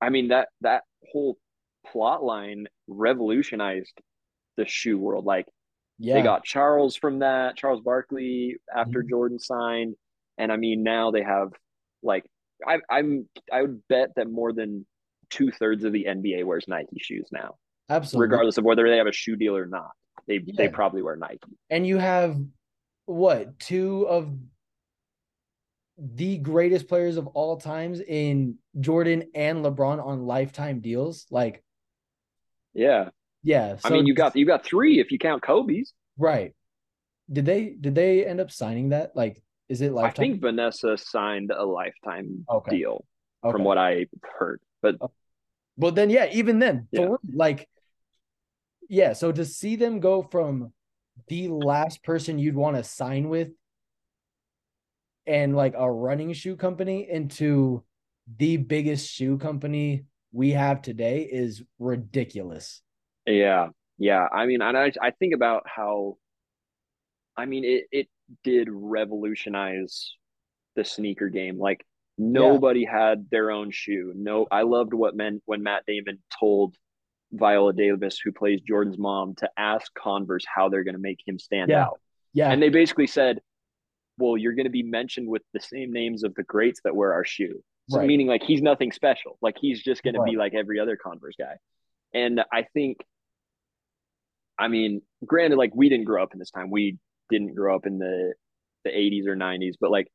I 0.00 0.10
mean 0.10 0.28
that 0.28 0.48
that 0.62 0.84
whole 1.12 1.38
plot 1.86 2.24
line 2.24 2.66
revolutionized 2.88 4.00
the 4.56 4.66
shoe 4.66 4.98
world. 4.98 5.24
Like 5.26 5.46
Yeah. 5.98 6.14
they 6.14 6.22
got 6.22 6.44
Charles 6.44 6.96
from 6.96 7.20
that, 7.20 7.56
Charles 7.56 7.80
Barkley 7.82 8.56
after 8.74 9.02
Mhm. 9.02 9.08
Jordan 9.08 9.38
signed, 9.38 9.96
and 10.38 10.52
I 10.52 10.56
mean 10.56 10.82
now 10.82 11.10
they 11.10 11.22
have 11.22 11.52
like 12.02 12.24
I, 12.66 12.80
I'm 12.90 13.28
I 13.52 13.62
would 13.62 13.86
bet 13.88 14.10
that 14.16 14.30
more 14.30 14.52
than 14.52 14.86
two 15.32 15.50
thirds 15.50 15.84
of 15.84 15.92
the 15.92 16.06
NBA 16.08 16.44
wears 16.44 16.64
Nike 16.68 16.98
shoes 17.00 17.28
now, 17.32 17.56
absolutely. 17.88 18.28
regardless 18.28 18.58
of 18.58 18.64
whether 18.64 18.88
they 18.88 18.96
have 18.96 19.06
a 19.06 19.12
shoe 19.12 19.36
deal 19.36 19.56
or 19.56 19.66
not. 19.66 19.90
They 20.28 20.38
they 20.38 20.68
probably 20.68 21.02
wear 21.02 21.16
Nike. 21.16 21.40
and 21.70 21.86
you 21.86 21.98
have 21.98 22.36
what 23.06 23.58
two 23.58 24.06
of 24.08 24.32
the 25.98 26.38
greatest 26.38 26.88
players 26.88 27.16
of 27.16 27.26
all 27.28 27.56
times 27.56 28.00
in 28.00 28.56
Jordan 28.80 29.24
and 29.34 29.64
LeBron 29.64 30.04
on 30.04 30.26
lifetime 30.26 30.80
deals. 30.80 31.26
Like, 31.30 31.62
yeah, 32.74 33.10
yeah. 33.42 33.76
So, 33.76 33.88
I 33.88 33.92
mean, 33.92 34.06
you 34.06 34.14
got 34.14 34.34
you 34.36 34.46
got 34.46 34.64
three 34.64 35.00
if 35.00 35.12
you 35.12 35.18
count 35.18 35.42
Kobe's. 35.42 35.92
Right. 36.18 36.54
Did 37.30 37.46
they 37.46 37.76
did 37.80 37.94
they 37.94 38.26
end 38.26 38.40
up 38.40 38.50
signing 38.50 38.90
that? 38.90 39.12
Like, 39.14 39.42
is 39.68 39.80
it 39.80 39.92
lifetime? 39.92 40.10
I 40.10 40.28
think 40.28 40.40
Vanessa 40.40 40.96
signed 40.96 41.50
a 41.50 41.64
lifetime 41.64 42.44
okay. 42.48 42.76
deal, 42.76 43.04
okay. 43.44 43.52
from 43.52 43.64
what 43.64 43.78
I 43.78 44.06
heard. 44.38 44.60
But 44.80 44.96
okay. 45.00 45.12
Well, 45.76 45.92
then 45.92 46.10
yeah, 46.10 46.28
even 46.32 46.58
then, 46.58 46.88
yeah. 46.90 47.06
For, 47.06 47.18
like, 47.34 47.68
yeah. 48.88 49.12
So 49.12 49.32
to 49.32 49.44
see 49.44 49.76
them 49.76 50.00
go 50.00 50.22
from 50.22 50.72
the 51.28 51.48
last 51.48 52.02
person 52.02 52.38
you'd 52.38 52.56
want 52.56 52.76
to 52.76 52.84
sign 52.84 53.28
with 53.28 53.48
and 55.26 55.54
like 55.56 55.74
a 55.76 55.90
running 55.90 56.32
shoe 56.32 56.56
company 56.56 57.08
into 57.10 57.84
the 58.38 58.56
biggest 58.56 59.10
shoe 59.10 59.38
company 59.38 60.04
we 60.32 60.50
have 60.50 60.82
today 60.82 61.28
is 61.30 61.62
ridiculous. 61.78 62.82
Yeah. 63.26 63.68
Yeah. 63.98 64.26
I 64.32 64.46
mean, 64.46 64.62
I 64.62 64.90
I 65.00 65.10
think 65.10 65.34
about 65.34 65.64
how 65.66 66.16
I 67.36 67.46
mean 67.46 67.64
it 67.64 67.84
it 67.92 68.08
did 68.42 68.68
revolutionize 68.70 70.16
the 70.74 70.84
sneaker 70.84 71.28
game. 71.28 71.58
Like 71.58 71.84
nobody 72.18 72.80
yeah. 72.80 73.08
had 73.08 73.30
their 73.30 73.50
own 73.50 73.70
shoe. 73.70 74.12
No, 74.14 74.46
I 74.50 74.62
loved 74.62 74.94
what 74.94 75.16
meant 75.16 75.42
when 75.46 75.62
Matt 75.62 75.84
Damon 75.86 76.18
told 76.38 76.76
Viola 77.32 77.72
Davis, 77.72 78.18
who 78.22 78.32
plays 78.32 78.60
Jordan's 78.60 78.98
mom, 78.98 79.34
to 79.36 79.50
ask 79.56 79.92
Converse 79.94 80.44
how 80.46 80.68
they're 80.68 80.84
going 80.84 80.94
to 80.94 81.00
make 81.00 81.20
him 81.26 81.38
stand 81.38 81.70
yeah. 81.70 81.84
out. 81.84 82.00
Yeah. 82.34 82.50
And 82.50 82.62
they 82.62 82.68
basically 82.68 83.06
said, 83.06 83.40
well, 84.18 84.36
you're 84.36 84.54
going 84.54 84.66
to 84.66 84.70
be 84.70 84.82
mentioned 84.82 85.28
with 85.28 85.42
the 85.52 85.60
same 85.60 85.92
names 85.92 86.24
of 86.24 86.34
the 86.34 86.42
greats 86.42 86.80
that 86.84 86.94
wear 86.94 87.12
our 87.12 87.24
shoe. 87.24 87.62
So 87.88 87.98
right. 87.98 88.06
meaning 88.06 88.26
like 88.26 88.42
he's 88.42 88.62
nothing 88.62 88.92
special. 88.92 89.38
Like 89.42 89.56
he's 89.60 89.82
just 89.82 90.02
going 90.02 90.14
right. 90.14 90.26
to 90.26 90.30
be 90.30 90.36
like 90.36 90.54
every 90.54 90.78
other 90.78 90.96
Converse 90.96 91.34
guy. 91.38 91.56
And 92.14 92.42
I 92.52 92.66
think, 92.74 92.98
I 94.58 94.68
mean, 94.68 95.02
granted, 95.26 95.56
like 95.56 95.72
we 95.74 95.88
didn't 95.88 96.04
grow 96.04 96.22
up 96.22 96.32
in 96.32 96.38
this 96.38 96.50
time. 96.50 96.70
We 96.70 96.98
didn't 97.30 97.54
grow 97.54 97.74
up 97.74 97.86
in 97.86 97.98
the 97.98 98.34
the 98.84 98.90
80s 98.90 99.26
or 99.26 99.36
90s, 99.36 99.74
but 99.80 99.90
like 99.90 100.08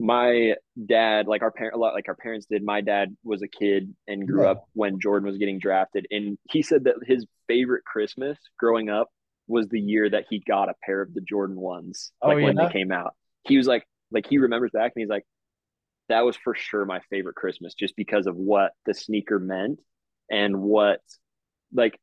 my 0.00 0.54
dad, 0.86 1.26
like 1.26 1.42
our 1.42 1.50
parent, 1.50 1.74
a 1.74 1.78
lot 1.78 1.94
like 1.94 2.08
our 2.08 2.16
parents 2.16 2.46
did. 2.50 2.64
My 2.64 2.80
dad 2.80 3.16
was 3.22 3.42
a 3.42 3.48
kid 3.48 3.94
and 4.08 4.26
grew 4.26 4.44
yeah. 4.44 4.52
up 4.52 4.64
when 4.72 5.00
Jordan 5.00 5.28
was 5.28 5.38
getting 5.38 5.58
drafted, 5.58 6.06
and 6.10 6.38
he 6.50 6.62
said 6.62 6.84
that 6.84 6.96
his 7.06 7.26
favorite 7.46 7.84
Christmas 7.84 8.38
growing 8.58 8.88
up 8.88 9.08
was 9.46 9.68
the 9.68 9.80
year 9.80 10.08
that 10.08 10.24
he 10.30 10.42
got 10.46 10.68
a 10.68 10.74
pair 10.84 11.02
of 11.02 11.12
the 11.12 11.20
Jordan 11.20 11.60
ones, 11.60 12.12
oh, 12.22 12.28
like 12.28 12.36
oh, 12.36 12.38
yeah? 12.38 12.46
when 12.46 12.56
they 12.56 12.72
came 12.72 12.92
out 12.92 13.14
he 13.44 13.56
was 13.56 13.66
like 13.66 13.86
like 14.10 14.26
he 14.28 14.38
remembers 14.38 14.70
back 14.72 14.92
and 14.94 15.02
he's 15.02 15.08
like 15.10 15.24
that 16.08 16.24
was 16.24 16.36
for 16.36 16.54
sure 16.54 16.84
my 16.84 17.00
favorite 17.10 17.36
christmas 17.36 17.74
just 17.74 17.94
because 17.96 18.26
of 18.26 18.36
what 18.36 18.72
the 18.86 18.94
sneaker 18.94 19.38
meant 19.38 19.80
and 20.30 20.60
what 20.60 21.00
like 21.72 21.98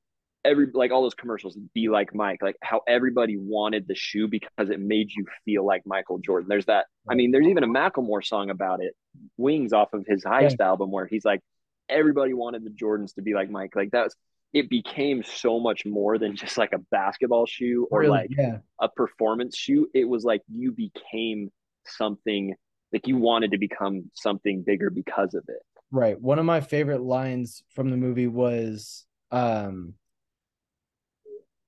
every 0.48 0.68
like 0.74 0.91
all 0.91 1.02
those 1.02 1.14
commercials 1.14 1.57
be 1.74 1.90
like 1.90 2.15
mike 2.15 2.41
like 2.41 2.56
how 2.61 2.82
everybody 2.88 3.38
wanted 3.38 3.88
the 3.88 3.95
shoe 3.95 4.28
because 4.28 4.69
it 4.69 4.80
made 4.80 5.10
you 5.11 5.26
feel 5.45 5.65
like 5.65 5.82
michael 5.86 6.19
jordan 6.19 6.48
there's 6.48 6.65
that 6.65 6.86
i 7.10 7.15
mean 7.15 7.32
there's 7.32 7.48
even 7.48 7.64
a 7.64 7.68
macklemore 7.68 8.26
song 8.26 8.49
about 8.49 8.82
it 8.82 8.95
wings 9.36 9.74
off 9.74 9.94
of 9.94 10.06
his 10.07 10.24
heist 10.24 10.56
yeah. 10.60 10.68
album 10.68 10.91
where 10.91 11.06
he's 11.06 11.26
like 11.26 11.41
everybody 11.90 12.34
wanted 12.34 12.64
the 12.64 12.69
jordans 12.69 13.14
to 13.14 13.22
be 13.22 13.34
like 13.34 13.49
mike 13.49 13.76
like 13.76 13.91
that 13.91 14.06
was 14.06 14.15
it 14.53 14.69
became 14.69 15.24
so 15.24 15.60
much 15.60 15.86
more 15.86 16.18
than 16.18 16.36
just 16.36 16.57
like 16.57 16.74
a 16.74 16.80
basketball 16.91 17.45
shoe 17.45 17.88
or 17.91 18.02
really? 18.02 18.11
like 18.11 18.30
yeah. 18.38 18.57
a 18.80 18.90
performance 18.90 19.57
shoe. 19.57 19.88
It 19.94 20.06
was 20.06 20.24
like 20.24 20.41
you 20.48 20.72
became 20.72 21.52
something 21.86 22.56
like 22.94 23.07
you 23.07 23.18
wanted 23.18 23.52
to 23.52 23.57
become 23.57 24.10
something 24.14 24.64
bigger 24.65 24.90
because 24.90 25.34
of 25.34 25.44
it. 25.48 25.61
Right. 25.91 26.19
One 26.19 26.40
of 26.40 26.45
my 26.45 26.61
favorite 26.61 27.02
lines 27.02 27.64
from 27.69 27.90
the 27.90 27.98
movie 27.98 28.28
was 28.28 29.06
um 29.32 29.94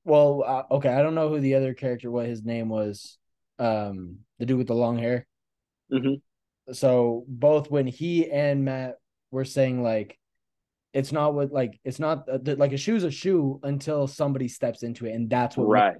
well, 0.10 0.44
uh, 0.45 0.73
okay, 0.76 0.90
I 0.90 1.02
don't 1.02 1.15
know 1.15 1.30
who 1.30 1.40
the 1.40 1.56
other 1.56 1.73
character 1.73 2.11
what 2.11 2.26
his 2.26 2.44
name 2.44 2.69
was. 2.69 3.18
Um 3.57 4.19
the 4.40 4.45
dude 4.45 4.57
with 4.57 4.68
the 4.68 4.76
long 4.76 4.98
hair. 4.98 5.27
Mm-hmm. 5.91 6.73
So 6.73 7.26
both 7.27 7.69
when 7.69 7.88
he 7.88 8.30
and 8.30 8.65
Matt 8.65 8.95
were 9.31 9.45
saying 9.45 9.84
like 9.84 10.18
it's 10.94 11.11
not 11.11 11.34
what 11.34 11.52
like 11.52 11.80
it's 11.84 11.99
not 11.99 12.27
uh, 12.30 12.40
like 12.57 12.73
a 12.73 12.77
shoe's 12.77 13.03
a 13.03 13.11
shoe 13.11 13.60
until 13.64 14.07
somebody 14.07 14.48
steps 14.48 14.84
into 14.84 15.06
it 15.06 15.14
and 15.14 15.30
that's 15.30 15.56
what 15.56 15.68
right 15.68 15.98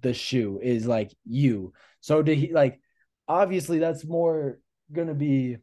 the 0.00 0.12
shoe 0.12 0.60
is 0.62 0.86
like 0.86 1.12
you 1.24 1.72
so 2.00 2.22
did 2.22 2.36
he 2.36 2.52
like 2.52 2.80
obviously 3.28 3.78
that's 3.78 4.04
more 4.04 4.58
gonna 4.92 5.14
be 5.14 5.56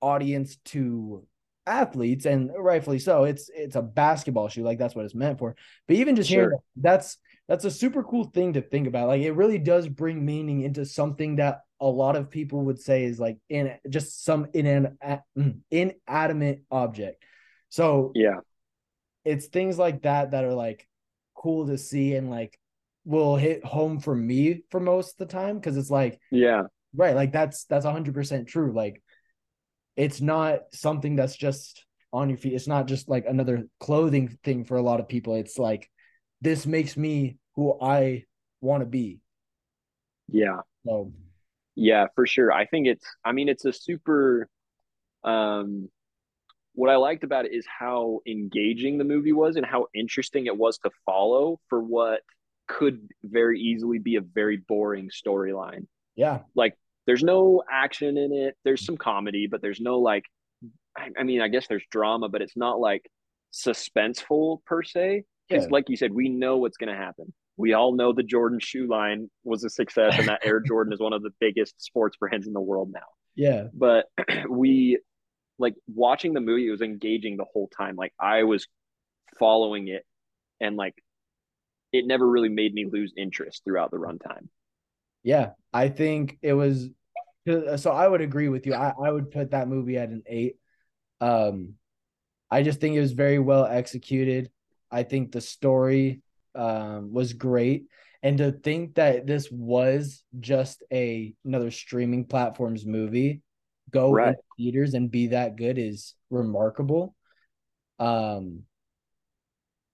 audience 0.00 0.56
to 0.64 1.26
athletes 1.70 2.26
and 2.26 2.50
rightfully 2.58 2.98
so 2.98 3.24
it's 3.24 3.48
it's 3.54 3.76
a 3.76 3.82
basketball 3.82 4.48
shoe 4.48 4.62
like 4.62 4.78
that's 4.78 4.94
what 4.94 5.04
it's 5.04 5.14
meant 5.14 5.38
for. 5.38 5.56
But 5.86 5.96
even 5.96 6.16
just 6.16 6.28
sure. 6.28 6.42
hearing 6.42 6.58
that's 6.76 7.18
that's 7.48 7.64
a 7.64 7.70
super 7.70 8.04
cool 8.04 8.24
thing 8.24 8.52
to 8.52 8.62
think 8.62 8.86
about. 8.86 9.08
Like 9.08 9.22
it 9.22 9.32
really 9.32 9.58
does 9.58 9.88
bring 9.88 10.24
meaning 10.24 10.60
into 10.62 10.84
something 10.84 11.36
that 11.36 11.62
a 11.80 11.86
lot 11.86 12.14
of 12.14 12.30
people 12.30 12.66
would 12.66 12.80
say 12.80 13.04
is 13.04 13.18
like 13.18 13.38
in 13.48 13.74
just 13.88 14.24
some 14.24 14.46
in 14.52 14.66
an 14.66 14.98
mm, 15.36 15.58
inanimate 15.70 16.62
object. 16.70 17.24
So 17.68 18.12
yeah, 18.14 18.36
it's 19.24 19.46
things 19.46 19.78
like 19.78 20.02
that 20.02 20.30
that 20.30 20.44
are 20.44 20.54
like 20.54 20.86
cool 21.34 21.66
to 21.66 21.78
see 21.78 22.14
and 22.14 22.30
like 22.30 22.58
will 23.04 23.36
hit 23.36 23.64
home 23.64 23.98
for 23.98 24.14
me 24.14 24.62
for 24.70 24.78
most 24.78 25.12
of 25.12 25.26
the 25.26 25.32
time 25.32 25.56
because 25.56 25.76
it's 25.76 25.90
like 25.90 26.20
yeah. 26.30 26.64
Right 26.94 27.14
like 27.14 27.32
that's 27.32 27.64
that's 27.64 27.86
100% 27.86 28.46
true. 28.48 28.72
Like 28.72 29.02
it's 30.00 30.20
not 30.20 30.60
something 30.72 31.16
that's 31.16 31.36
just 31.36 31.84
on 32.12 32.28
your 32.28 32.38
feet 32.38 32.54
it's 32.54 32.68
not 32.68 32.86
just 32.86 33.08
like 33.08 33.24
another 33.26 33.66
clothing 33.78 34.28
thing 34.42 34.64
for 34.64 34.76
a 34.76 34.82
lot 34.82 35.00
of 35.00 35.08
people 35.08 35.34
it's 35.36 35.58
like 35.58 35.88
this 36.40 36.66
makes 36.66 36.96
me 36.96 37.36
who 37.54 37.78
i 37.80 38.24
want 38.60 38.80
to 38.80 38.86
be 38.86 39.20
yeah 40.28 40.60
so 40.86 41.12
yeah, 41.80 42.08
for 42.14 42.26
sure. 42.26 42.52
I 42.52 42.66
think 42.66 42.86
it's 42.86 43.06
I 43.24 43.32
mean 43.32 43.48
it's 43.48 43.64
a 43.64 43.72
super 43.72 44.48
um 45.24 45.88
what 46.74 46.90
I 46.90 46.96
liked 46.96 47.24
about 47.24 47.46
it 47.46 47.52
is 47.52 47.66
how 47.66 48.20
engaging 48.26 48.98
the 48.98 49.04
movie 49.04 49.32
was 49.32 49.56
and 49.56 49.66
how 49.66 49.86
interesting 49.94 50.46
it 50.46 50.56
was 50.56 50.78
to 50.78 50.90
follow 51.04 51.58
for 51.68 51.82
what 51.82 52.20
could 52.68 53.08
very 53.24 53.60
easily 53.60 53.98
be 53.98 54.16
a 54.16 54.20
very 54.20 54.58
boring 54.58 55.10
storyline. 55.10 55.86
Yeah. 56.16 56.40
Like 56.54 56.76
there's 57.10 57.24
no 57.24 57.62
action 57.70 58.16
in 58.16 58.32
it. 58.32 58.56
There's 58.64 58.84
some 58.84 58.96
comedy, 58.96 59.48
but 59.50 59.60
there's 59.62 59.80
no 59.80 59.98
like 59.98 60.24
I, 60.96 61.08
I 61.18 61.22
mean, 61.22 61.40
I 61.40 61.48
guess 61.48 61.66
there's 61.68 61.84
drama, 61.90 62.28
but 62.28 62.42
it's 62.42 62.56
not 62.56 62.80
like 62.80 63.10
suspenseful 63.52 64.64
per 64.64 64.82
se. 64.82 65.24
Because 65.48 65.64
yeah. 65.64 65.70
like 65.72 65.88
you 65.88 65.96
said, 65.96 66.12
we 66.12 66.28
know 66.28 66.58
what's 66.58 66.76
gonna 66.76 66.96
happen 66.96 67.32
we 67.60 67.74
all 67.74 67.94
know 67.94 68.12
the 68.12 68.22
Jordan 68.22 68.58
shoe 68.58 68.88
line 68.88 69.30
was 69.44 69.64
a 69.64 69.70
success 69.70 70.14
and 70.18 70.28
that 70.28 70.40
Air 70.44 70.60
Jordan 70.66 70.92
is 70.94 70.98
one 70.98 71.12
of 71.12 71.22
the 71.22 71.30
biggest 71.40 71.80
sports 71.80 72.16
brands 72.16 72.46
in 72.46 72.54
the 72.54 72.60
world 72.60 72.90
now. 72.92 73.06
Yeah. 73.34 73.64
But 73.72 74.06
we 74.48 74.98
like 75.58 75.74
watching 75.86 76.32
the 76.32 76.40
movie, 76.40 76.66
it 76.66 76.70
was 76.70 76.80
engaging 76.80 77.36
the 77.36 77.44
whole 77.44 77.68
time. 77.76 77.96
Like 77.96 78.14
I 78.18 78.44
was 78.44 78.66
following 79.38 79.88
it 79.88 80.04
and 80.58 80.76
like 80.76 80.94
it 81.92 82.06
never 82.06 82.26
really 82.26 82.48
made 82.48 82.72
me 82.72 82.86
lose 82.90 83.12
interest 83.16 83.62
throughout 83.64 83.90
the 83.90 83.98
runtime. 83.98 84.48
Yeah. 85.22 85.50
I 85.72 85.88
think 85.88 86.38
it 86.40 86.54
was 86.54 86.88
so 87.76 87.90
I 87.90 88.06
would 88.06 88.20
agree 88.20 88.48
with 88.48 88.66
you. 88.66 88.74
I, 88.74 88.92
I 89.02 89.10
would 89.10 89.30
put 89.30 89.50
that 89.52 89.68
movie 89.68 89.98
at 89.98 90.10
an 90.10 90.22
eight. 90.26 90.56
Um 91.20 91.74
I 92.50 92.62
just 92.62 92.80
think 92.80 92.96
it 92.96 93.00
was 93.00 93.12
very 93.12 93.38
well 93.38 93.64
executed. 93.64 94.50
I 94.90 95.04
think 95.04 95.30
the 95.30 95.40
story 95.40 96.22
um, 96.54 97.12
was 97.12 97.32
great. 97.32 97.84
And 98.22 98.38
to 98.38 98.52
think 98.52 98.96
that 98.96 99.26
this 99.26 99.48
was 99.50 100.22
just 100.40 100.82
a 100.92 101.32
another 101.44 101.70
streaming 101.70 102.26
platform's 102.26 102.84
movie, 102.84 103.42
go 103.90 104.12
right. 104.12 104.28
in 104.28 104.34
theaters 104.56 104.94
and 104.94 105.10
be 105.10 105.28
that 105.28 105.56
good 105.56 105.78
is 105.78 106.14
remarkable. 106.28 107.14
Um, 107.98 108.64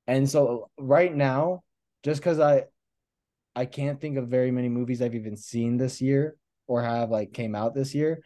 and 0.06 0.28
so 0.28 0.70
right 0.78 1.14
now, 1.14 1.62
just 2.02 2.20
because 2.20 2.40
I 2.40 2.64
I 3.54 3.66
can't 3.66 4.00
think 4.00 4.16
of 4.16 4.28
very 4.28 4.50
many 4.50 4.68
movies 4.68 5.02
I've 5.02 5.14
even 5.14 5.36
seen 5.36 5.76
this 5.76 6.00
year 6.00 6.36
or 6.66 6.82
have 6.82 7.10
like 7.10 7.32
came 7.32 7.54
out 7.54 7.74
this 7.74 7.94
year, 7.94 8.20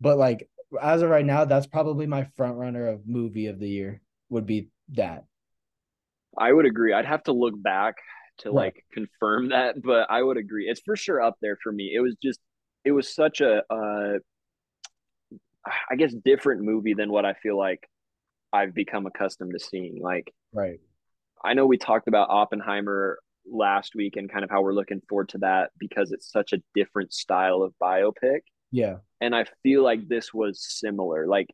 but 0.00 0.18
like 0.18 0.48
as 0.80 1.02
of 1.02 1.10
right 1.10 1.24
now, 1.24 1.44
that's 1.44 1.66
probably 1.66 2.06
my 2.06 2.24
front 2.36 2.56
runner 2.56 2.88
of 2.88 3.06
movie 3.06 3.46
of 3.46 3.58
the 3.58 3.68
year 3.68 4.00
would 4.28 4.46
be 4.46 4.68
that. 4.90 5.24
I 6.36 6.52
would 6.52 6.66
agree. 6.66 6.94
I'd 6.94 7.04
have 7.04 7.24
to 7.24 7.32
look 7.32 7.54
back 7.60 7.96
to 8.38 8.48
right. 8.48 8.54
like 8.54 8.84
confirm 8.92 9.50
that, 9.50 9.82
but 9.82 10.10
I 10.10 10.22
would 10.22 10.36
agree. 10.36 10.68
It's 10.68 10.80
for 10.80 10.96
sure 10.96 11.20
up 11.20 11.36
there 11.42 11.58
for 11.62 11.70
me. 11.70 11.92
It 11.94 12.00
was 12.00 12.16
just 12.22 12.40
it 12.84 12.92
was 12.92 13.14
such 13.14 13.40
a 13.40 13.62
uh 13.70 14.18
I 15.90 15.96
guess 15.96 16.12
different 16.24 16.62
movie 16.62 16.94
than 16.94 17.12
what 17.12 17.24
I 17.24 17.34
feel 17.34 17.56
like 17.56 17.88
I've 18.52 18.74
become 18.74 19.06
accustomed 19.06 19.52
to 19.52 19.60
seeing. 19.60 20.00
Like 20.00 20.32
right. 20.52 20.80
I 21.44 21.54
know 21.54 21.66
we 21.66 21.78
talked 21.78 22.08
about 22.08 22.30
Oppenheimer 22.30 23.18
last 23.50 23.94
week 23.94 24.16
and 24.16 24.30
kind 24.30 24.44
of 24.44 24.50
how 24.50 24.62
we're 24.62 24.74
looking 24.74 25.02
forward 25.08 25.28
to 25.30 25.38
that 25.38 25.70
because 25.78 26.12
it's 26.12 26.30
such 26.30 26.52
a 26.52 26.62
different 26.74 27.12
style 27.12 27.62
of 27.62 27.74
biopic. 27.82 28.40
Yeah. 28.70 28.96
And 29.20 29.34
I 29.34 29.46
feel 29.62 29.82
like 29.82 30.08
this 30.08 30.32
was 30.32 30.64
similar. 30.66 31.26
Like 31.26 31.48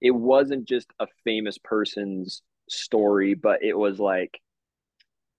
it 0.00 0.12
wasn't 0.12 0.68
just 0.68 0.86
a 1.00 1.06
famous 1.24 1.58
person's 1.58 2.42
story, 2.68 3.34
but 3.34 3.62
it 3.62 3.76
was 3.76 3.98
like 3.98 4.40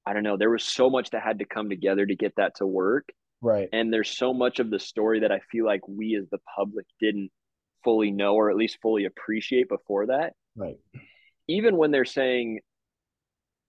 I 0.07 0.13
don't 0.13 0.23
know, 0.23 0.37
there 0.37 0.51
was 0.51 0.63
so 0.63 0.89
much 0.89 1.09
that 1.11 1.23
had 1.23 1.39
to 1.39 1.45
come 1.45 1.69
together 1.69 2.05
to 2.05 2.15
get 2.15 2.35
that 2.37 2.55
to 2.57 2.67
work. 2.67 3.09
Right. 3.41 3.67
And 3.73 3.91
there's 3.91 4.09
so 4.09 4.33
much 4.33 4.59
of 4.59 4.69
the 4.69 4.79
story 4.79 5.21
that 5.21 5.31
I 5.31 5.39
feel 5.51 5.65
like 5.65 5.87
we 5.87 6.15
as 6.15 6.29
the 6.29 6.39
public 6.55 6.85
didn't 6.99 7.31
fully 7.83 8.11
know 8.11 8.35
or 8.35 8.51
at 8.51 8.55
least 8.55 8.77
fully 8.81 9.05
appreciate 9.05 9.67
before 9.67 10.07
that. 10.07 10.33
Right. 10.55 10.77
Even 11.47 11.77
when 11.77 11.91
they're 11.91 12.05
saying 12.05 12.61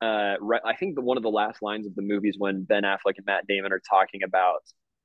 uh 0.02 0.34
right, 0.40 0.60
I 0.64 0.74
think 0.76 0.94
the 0.94 1.00
one 1.00 1.16
of 1.16 1.22
the 1.22 1.30
last 1.30 1.62
lines 1.62 1.86
of 1.86 1.94
the 1.94 2.02
movie 2.02 2.28
is 2.28 2.36
when 2.38 2.62
Ben 2.64 2.82
Affleck 2.82 3.16
and 3.16 3.26
Matt 3.26 3.46
Damon 3.46 3.72
are 3.72 3.80
talking 3.88 4.22
about 4.22 4.62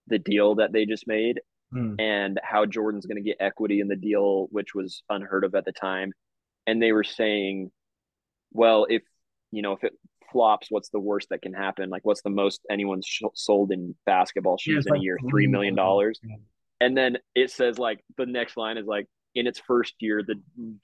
the 0.07 0.19
deal 0.19 0.55
that 0.55 0.72
they 0.72 0.85
just 0.85 1.07
made 1.07 1.39
Mm. 1.73 1.95
and 2.01 2.38
how 2.43 2.65
Jordan's 2.65 3.05
going 3.05 3.15
to 3.15 3.22
get 3.23 3.38
equity 3.39 3.80
in 3.80 3.88
the 3.88 3.95
deal, 3.95 4.47
which 4.51 4.76
was 4.76 5.03
unheard 5.09 5.45
of 5.45 5.55
at 5.55 5.63
the 5.63 5.72
time. 5.72 6.11
And 6.68 6.81
they 6.84 6.91
were 6.91 7.05
saying, 7.05 7.72
well, 8.51 8.85
if 8.89 9.03
you 9.53 9.61
know, 9.61 9.72
if 9.72 9.85
it 9.85 9.93
flops, 10.34 10.68
what's 10.69 10.89
the 10.89 10.99
worst 10.99 11.30
that 11.30 11.41
can 11.41 11.53
happen? 11.53 11.89
Like, 11.89 12.03
what's 12.03 12.23
the 12.23 12.30
most 12.30 12.59
anyone's 12.69 13.05
sh- 13.07 13.22
sold 13.35 13.72
in 13.72 13.95
basketball 14.05 14.57
shoes 14.57 14.80
it's 14.80 14.88
in 14.88 14.91
like 14.91 14.99
a 14.99 15.03
year? 15.03 15.18
Three 15.30 15.47
million 15.47 15.73
dollars. 15.73 16.19
Yeah. 16.22 16.35
And 16.81 16.97
then 16.97 17.18
it 17.35 17.51
says 17.51 17.80
like 17.80 18.03
the 18.18 18.26
next 18.26 18.57
line 18.57 18.77
is 18.77 18.85
like 18.85 19.07
in 19.35 19.47
its 19.47 19.61
first 19.65 19.93
year, 20.01 20.23
the 20.27 20.35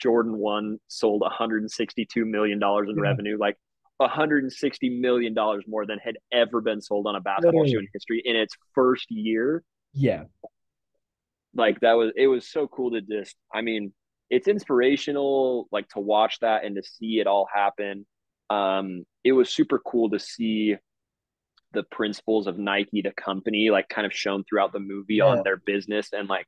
Jordan 0.01 0.37
one 0.37 0.77
sold 0.87 1.19
162 1.19 2.23
million 2.25 2.59
dollars 2.59 2.87
in 2.89 2.95
Yeah. 2.95 3.01
revenue, 3.01 3.37
like 3.37 3.57
160 3.97 4.89
million 4.99 5.33
dollars 5.33 5.63
more 5.67 5.85
than 5.85 5.99
had 5.99 6.17
ever 6.31 6.61
been 6.61 6.81
sold 6.81 7.07
on 7.07 7.15
a 7.15 7.21
basketball 7.21 7.65
shoe 7.65 7.79
in 7.79 7.87
history 7.93 8.21
in 8.23 8.35
its 8.35 8.55
first 8.75 9.09
year 9.09 9.63
Yeah. 9.93 10.23
like 11.53 11.79
that 11.81 11.93
was 11.93 12.11
it 12.15 12.27
was 12.27 12.47
so 12.47 12.67
cool 12.67 12.91
to 12.91 13.01
just 13.01 13.35
i 13.53 13.61
mean 13.61 13.93
it's 14.29 14.47
inspirational 14.47 15.67
like 15.71 15.87
to 15.89 15.99
watch 15.99 16.39
that 16.41 16.63
and 16.65 16.75
to 16.75 16.83
see 16.83 17.19
it 17.19 17.27
all 17.27 17.47
happen 17.53 18.05
um 18.49 19.03
it 19.23 19.31
was 19.31 19.49
super 19.49 19.79
cool 19.79 20.09
to 20.11 20.19
see 20.19 20.75
the 21.73 21.83
principles 21.83 22.47
of 22.47 22.57
nike 22.57 23.01
the 23.01 23.11
company 23.11 23.69
like 23.69 23.89
kind 23.89 24.05
of 24.05 24.13
shown 24.13 24.43
throughout 24.43 24.71
the 24.73 24.79
movie 24.79 25.15
Yeah. 25.15 25.25
on 25.25 25.43
their 25.43 25.57
business 25.57 26.09
and 26.13 26.27
like 26.29 26.45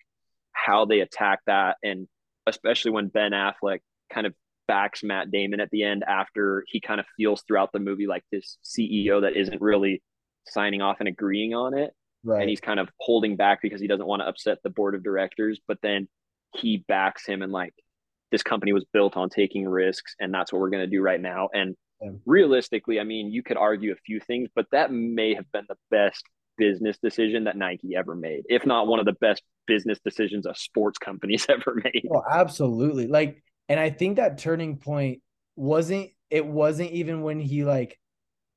how 0.51 0.85
they 0.85 0.99
attack 0.99 1.39
that 1.47 1.77
and 1.83 2.07
especially 2.45 2.91
when 2.91 3.07
ben 3.07 3.31
affleck 3.31 3.79
kind 4.13 4.27
of 4.27 4.33
backs 4.73 5.01
matt 5.03 5.31
damon 5.31 5.59
at 5.59 5.69
the 5.71 5.83
end 5.83 6.03
after 6.07 6.63
he 6.71 6.79
kind 6.79 6.99
of 6.99 7.05
feels 7.17 7.41
throughout 7.47 7.71
the 7.73 7.79
movie 7.79 8.07
like 8.07 8.23
this 8.31 8.57
ceo 8.63 9.21
that 9.21 9.35
isn't 9.35 9.59
really 9.61 10.01
signing 10.45 10.81
off 10.81 10.97
and 10.99 11.07
agreeing 11.09 11.53
on 11.53 11.77
it 11.77 11.91
Right. 12.23 12.41
and 12.41 12.49
he's 12.49 12.59
kind 12.59 12.79
of 12.81 12.89
holding 12.99 13.35
back 13.37 13.61
because 13.61 13.79
he 13.81 13.87
doesn't 13.87 14.05
want 14.05 14.21
to 14.21 14.27
upset 14.27 14.57
the 14.63 14.69
board 14.69 14.93
of 14.93 15.03
directors 15.03 15.59
but 15.67 15.77
then 15.81 16.07
he 16.55 16.83
backs 16.87 17.25
him 17.25 17.41
and 17.41 17.51
like 17.51 17.73
this 18.31 18.43
company 18.43 18.73
was 18.73 18.85
built 18.93 19.15
on 19.17 19.29
taking 19.29 19.65
risks 19.67 20.15
and 20.19 20.33
that's 20.33 20.51
what 20.51 20.59
we're 20.61 20.69
going 20.69 20.83
to 20.87 20.95
do 20.97 21.01
right 21.01 21.21
now 21.21 21.47
and 21.53 21.75
Yeah. 22.01 22.11
realistically 22.25 22.99
i 22.99 23.03
mean 23.05 23.31
you 23.31 23.41
could 23.41 23.57
argue 23.57 23.91
a 23.93 23.95
few 24.05 24.19
things 24.19 24.49
but 24.53 24.65
that 24.71 24.91
may 24.91 25.33
have 25.33 25.49
been 25.51 25.65
the 25.69 25.77
best 25.91 26.23
business 26.57 26.97
decision 27.01 27.45
that 27.45 27.55
nike 27.57 27.95
ever 27.95 28.15
made 28.15 28.43
if 28.49 28.65
not 28.65 28.87
one 28.87 28.99
of 28.99 29.05
the 29.05 29.17
best 29.27 29.41
business 29.65 29.99
decisions 30.03 30.45
a 30.45 30.53
sports 30.55 30.97
company's 30.97 31.45
ever 31.49 31.71
made 31.85 32.05
Oh, 32.13 32.23
absolutely. 32.29 33.07
Like, 33.07 33.41
and 33.69 33.79
I 33.79 33.89
think 33.91 34.17
that 34.17 34.37
turning 34.39 34.77
point 34.77 35.21
wasn't 35.55 36.09
it 36.29 36.45
wasn't 36.45 36.91
even 36.91 37.21
when 37.21 37.39
he 37.39 37.63
like 37.63 37.97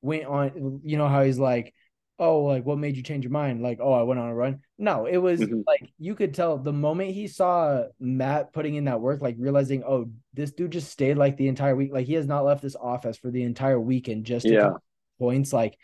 went 0.01 0.25
on, 0.25 0.81
you 0.83 0.97
know, 0.97 1.07
how 1.07 1.23
he's 1.23 1.39
like, 1.39 1.73
Oh, 2.19 2.43
like 2.43 2.63
what 2.65 2.77
made 2.77 2.95
you 2.95 3.01
change 3.03 3.23
your 3.23 3.31
mind? 3.31 3.63
Like, 3.63 3.79
oh, 3.81 3.91
I 3.91 4.03
went 4.03 4.19
on 4.19 4.29
a 4.29 4.35
run. 4.35 4.59
No, 4.77 5.05
it 5.07 5.17
was 5.17 5.41
Mhm. 5.41 5.63
like 5.65 5.91
you 5.97 6.13
could 6.13 6.33
tell 6.33 6.57
the 6.57 6.71
moment 6.71 7.11
he 7.11 7.27
saw 7.27 7.85
Matt 7.99 8.53
putting 8.53 8.75
in 8.75 8.85
that 8.85 9.01
work, 9.01 9.21
like 9.21 9.35
realizing, 9.39 9.83
oh, 9.83 10.11
this 10.33 10.51
dude 10.51 10.71
just 10.71 10.91
stayed 10.91 11.17
like 11.17 11.37
the 11.37 11.47
entire 11.47 11.75
week. 11.75 11.91
Like 11.91 12.05
he 12.05 12.13
has 12.13 12.27
not 12.27 12.45
left 12.45 12.61
this 12.61 12.75
office 12.75 13.17
for 13.17 13.31
the 13.31 13.43
entire 13.43 13.79
weekend 13.79 14.25
just 14.25 14.45
to 14.47 14.53
Yeah. 14.53 14.71
points, 15.19 15.51
like 15.53 15.77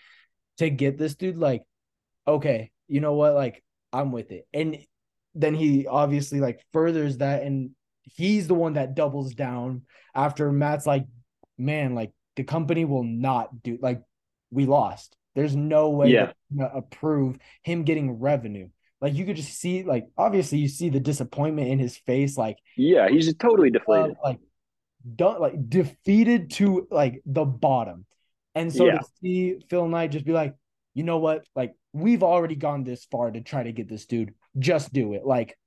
to 0.58 0.70
get 0.70 0.98
this 0.98 1.16
dude, 1.16 1.38
like, 1.38 1.64
okay, 2.28 2.72
you 2.88 3.02
know 3.02 3.14
what? 3.14 3.34
Like, 3.34 3.64
I'm 3.92 4.12
with 4.12 4.32
it. 4.32 4.48
And 4.54 4.78
then 5.34 5.56
he 5.56 5.88
obviously 5.88 6.40
like 6.40 6.64
furthers 6.74 7.18
that 7.18 7.44
and 7.44 7.72
he's 8.16 8.48
the 8.48 8.54
one 8.56 8.74
that 8.74 8.96
doubles 8.96 9.34
down 9.34 9.84
after 10.16 10.52
Matt's 10.52 10.86
like, 10.86 11.06
man, 11.58 11.96
like 11.96 12.12
the 12.36 12.44
company 12.44 12.86
will 12.86 13.04
not 13.04 13.62
do 13.64 13.78
like 13.82 14.02
we 14.52 14.66
lost. 14.66 15.16
There's 15.36 15.56
no 15.56 15.90
way 15.92 16.12
Yeah. 16.12 16.32
to 16.58 16.74
approve 16.76 17.38
him 17.64 17.84
getting 17.84 18.20
revenue. 18.20 18.70
Like 19.02 19.14
you 19.14 19.26
could 19.26 19.36
just 19.38 19.54
see, 19.60 19.84
like 19.84 20.08
obviously 20.18 20.58
you 20.58 20.68
see 20.68 20.90
the 20.90 21.00
disappointment 21.00 21.70
in 21.70 21.80
his 21.80 21.98
face, 21.98 22.38
like 22.38 22.58
yeah 22.76 23.08
he's 23.10 23.34
totally 23.36 23.70
uh, 23.70 23.74
deflated 23.74 24.16
like 24.24 24.40
done 25.16 25.40
like 25.40 25.70
defeated 25.70 26.52
to 26.52 26.88
like 26.92 27.22
the 27.26 27.46
bottom. 27.46 28.06
And 28.56 28.74
so 28.74 28.86
Yeah. 28.88 28.98
to 29.00 29.06
see 29.22 29.60
Phil 29.70 29.88
Knight 29.88 30.12
just 30.12 30.26
be 30.26 30.34
like, 30.34 30.56
you 30.94 31.04
know 31.04 31.20
what? 31.20 31.46
Like 31.56 31.76
we've 31.94 32.24
already 32.24 32.56
gone 32.56 32.84
this 32.84 33.06
far 33.06 33.32
to 33.32 33.42
try 33.42 33.64
to 33.64 33.72
get 33.72 33.88
this 33.88 34.06
dude. 34.06 34.34
Just 34.58 34.92
do 34.92 35.14
it. 35.14 35.26
Like 35.26 35.58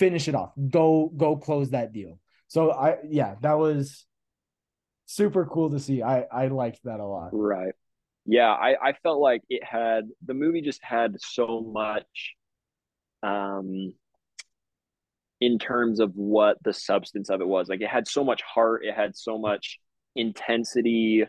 finish 0.00 0.28
it 0.28 0.36
off. 0.36 0.52
Go 0.70 1.12
go 1.16 1.36
close 1.38 1.70
that 1.70 1.94
deal. 1.94 2.20
So 2.48 2.72
I 2.72 2.98
yeah, 3.08 3.36
that 3.42 3.58
was 3.58 4.06
super 5.06 5.46
cool 5.46 5.70
to 5.70 5.80
see. 5.80 6.02
I 6.02 6.22
I 6.32 6.48
liked 6.48 6.80
that 6.84 7.00
a 7.00 7.06
lot. 7.06 7.32
Right. 7.32 7.74
Yeah, 8.26 8.50
I, 8.52 8.90
I 8.90 8.92
felt 9.02 9.20
like 9.20 9.42
it 9.48 9.64
had 9.64 10.08
the 10.24 10.34
movie 10.34 10.62
just 10.62 10.82
had 10.84 11.16
so 11.20 11.60
much 11.60 12.34
um 13.22 13.94
in 15.40 15.58
terms 15.58 16.00
of 16.00 16.12
what 16.14 16.62
the 16.62 16.72
substance 16.72 17.30
of 17.30 17.40
it 17.40 17.48
was. 17.48 17.68
Like 17.68 17.80
it 17.80 17.88
had 17.88 18.06
so 18.06 18.24
much 18.24 18.42
heart, 18.42 18.84
it 18.84 18.94
had 18.94 19.16
so 19.16 19.38
much 19.38 19.78
intensity 20.16 21.24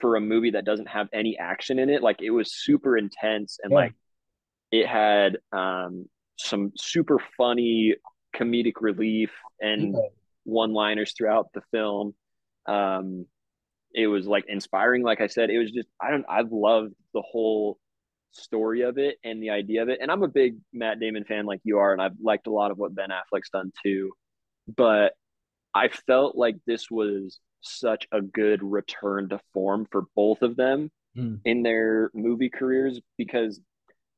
for 0.00 0.16
a 0.16 0.20
movie 0.20 0.50
that 0.50 0.66
doesn't 0.66 0.88
have 0.88 1.08
any 1.12 1.38
action 1.38 1.78
in 1.78 1.88
it. 1.88 2.02
Like 2.02 2.20
it 2.20 2.30
was 2.30 2.52
super 2.54 2.98
intense 2.98 3.58
and 3.62 3.72
Yeah. 3.72 3.76
like 3.76 3.94
it 4.72 4.86
had 4.88 5.38
um 5.52 6.06
some 6.38 6.72
super 6.76 7.20
funny 7.36 7.94
comedic 8.34 8.74
relief 8.80 9.30
and 9.60 9.92
Yeah. 9.94 10.00
one-liners 10.44 11.12
throughout 11.16 11.48
the 11.54 11.62
film. 11.72 12.14
Um 12.66 13.26
it 13.96 14.08
was 14.08 14.26
like 14.26 14.44
inspiring 14.48 15.02
like 15.04 15.20
i 15.20 15.28
said 15.28 15.50
it 15.50 15.58
was 15.58 15.70
just 15.70 15.86
i 16.00 16.10
don't 16.10 16.24
i've 16.28 16.50
loved 16.50 16.92
the 17.12 17.22
whole 17.22 17.78
story 18.32 18.80
of 18.80 18.98
it 18.98 19.18
and 19.22 19.40
the 19.40 19.50
idea 19.50 19.80
of 19.82 19.88
it 19.88 20.00
and 20.02 20.10
i'm 20.10 20.24
a 20.24 20.28
big 20.28 20.56
matt 20.72 20.98
damon 20.98 21.22
fan 21.24 21.46
like 21.46 21.60
you 21.62 21.78
are 21.78 21.92
and 21.92 22.02
i've 22.02 22.16
liked 22.20 22.48
a 22.48 22.50
lot 22.50 22.72
of 22.72 22.76
what 22.78 22.92
ben 22.92 23.10
affleck's 23.10 23.50
done 23.50 23.70
too 23.84 24.10
but 24.76 25.12
i 25.74 25.86
felt 26.08 26.34
like 26.34 26.56
this 26.66 26.90
was 26.90 27.38
such 27.60 28.08
a 28.10 28.20
good 28.20 28.64
return 28.64 29.28
to 29.28 29.38
form 29.52 29.86
for 29.92 30.02
both 30.16 30.42
of 30.42 30.56
them 30.56 30.90
Mm. 31.16 31.38
in 31.44 31.62
their 31.62 32.10
movie 32.12 32.50
careers 32.50 33.00
because 33.16 33.60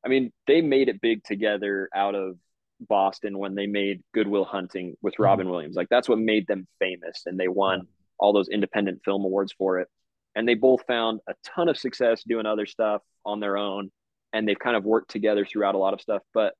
i 0.03 0.07
mean 0.07 0.31
they 0.47 0.61
made 0.61 0.89
it 0.89 0.99
big 0.99 1.23
together 1.23 1.87
out 1.93 2.15
of 2.15 2.37
boston 2.81 3.37
when 3.39 3.55
they 3.55 3.67
made 3.67 4.03
good 4.13 4.27
will 4.27 4.45
hunting 4.45 4.95
with 5.01 5.15
Mhm. 5.15 5.23
robin 5.23 5.49
williams 5.49 5.75
like 5.75 5.89
that's 5.89 6.07
what 6.07 6.19
made 6.19 6.45
them 6.47 6.67
famous 6.79 7.23
and 7.25 7.39
they 7.39 7.47
won 7.47 7.87
all 8.19 8.33
those 8.33 8.49
independent 8.49 8.99
film 9.05 9.23
awards 9.23 9.53
for 9.53 9.77
it. 9.79 9.87
And 10.33 10.47
they 10.49 10.55
both 10.55 10.83
found 10.87 11.19
a 11.29 11.35
ton 11.43 11.69
of 11.69 11.77
success 11.77 12.23
doing 12.23 12.47
other 12.47 12.65
stuff 12.65 13.03
on 13.23 13.39
their 13.39 13.57
own. 13.57 13.91
And 14.33 14.47
they've 14.47 14.57
kind 14.57 14.75
of 14.75 14.83
worked 14.85 15.11
together 15.11 15.45
throughout 15.45 15.75
a 15.75 15.77
lot 15.77 15.93
of 15.93 16.01
stuff. 16.01 16.23
But 16.33 16.55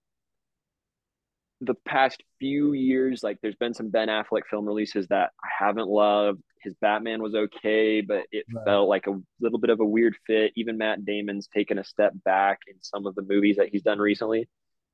the 1.61 1.73
past 1.73 2.22
few 2.39 2.73
years, 2.73 3.23
like 3.23 3.39
there's 3.41 3.56
been 3.56 3.73
some 3.73 3.89
Ben 3.89 4.07
Affleck 4.07 4.44
film 4.49 4.65
releases 4.68 5.07
that 5.07 5.31
I 5.44 5.48
haven't 5.65 5.88
loved. 5.88 6.41
His 6.61 6.76
Batman 6.76 7.23
was 7.23 7.34
okay, 7.34 8.02
but 8.02 8.26
it 8.31 8.45
Right. 8.53 8.65
felt 8.65 8.88
like 8.89 9.07
a 9.07 9.19
little 9.39 9.57
bit 9.60 9.72
of 9.72 9.80
a 9.80 9.85
weird 9.85 10.15
fit. 10.27 10.53
Even 10.56 10.77
Matt 10.77 11.06
Damon's 11.06 11.48
taken 11.48 11.80
a 11.80 11.84
step 11.84 12.14
back 12.23 12.60
in 12.68 12.76
some 12.81 13.07
of 13.07 13.15
the 13.15 13.23
movies 13.23 13.56
that 13.57 13.69
he's 13.69 13.81
done 13.84 13.98
recently. 13.99 14.48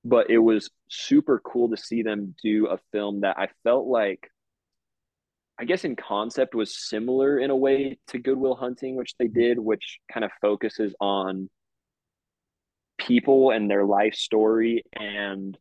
But 0.05 0.29
it 0.29 0.39
was 0.39 0.69
super 0.89 1.39
cool 1.39 1.69
to 1.69 1.77
see 1.77 2.03
them 2.03 2.35
do 2.43 2.67
a 2.67 2.77
film 2.91 3.21
that 3.21 3.37
I 3.37 3.47
felt 3.63 3.87
like 3.87 4.29
I 5.59 5.65
guess 5.65 5.85
in 5.85 5.95
concept 5.95 6.55
was 6.55 6.75
similar 6.75 7.37
in 7.37 7.51
a 7.51 7.55
way 7.55 7.99
to 8.07 8.17
Good 8.17 8.37
Will 8.37 8.55
Hunting, 8.55 8.95
which 8.95 9.13
they 9.19 9.27
did, 9.27 9.59
which 9.59 9.99
kind 10.11 10.23
of 10.23 10.31
focuses 10.41 10.95
on 10.99 11.49
people 12.97 13.51
and 13.51 13.69
their 13.69 13.85
life 13.85 14.15
story 14.15 14.83
and 14.93 15.57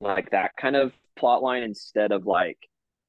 like 0.00 0.30
that 0.30 0.52
kind 0.60 0.76
of 0.76 0.92
plot 1.16 1.42
line 1.42 1.62
instead 1.62 2.12
of 2.12 2.26
like 2.26 2.58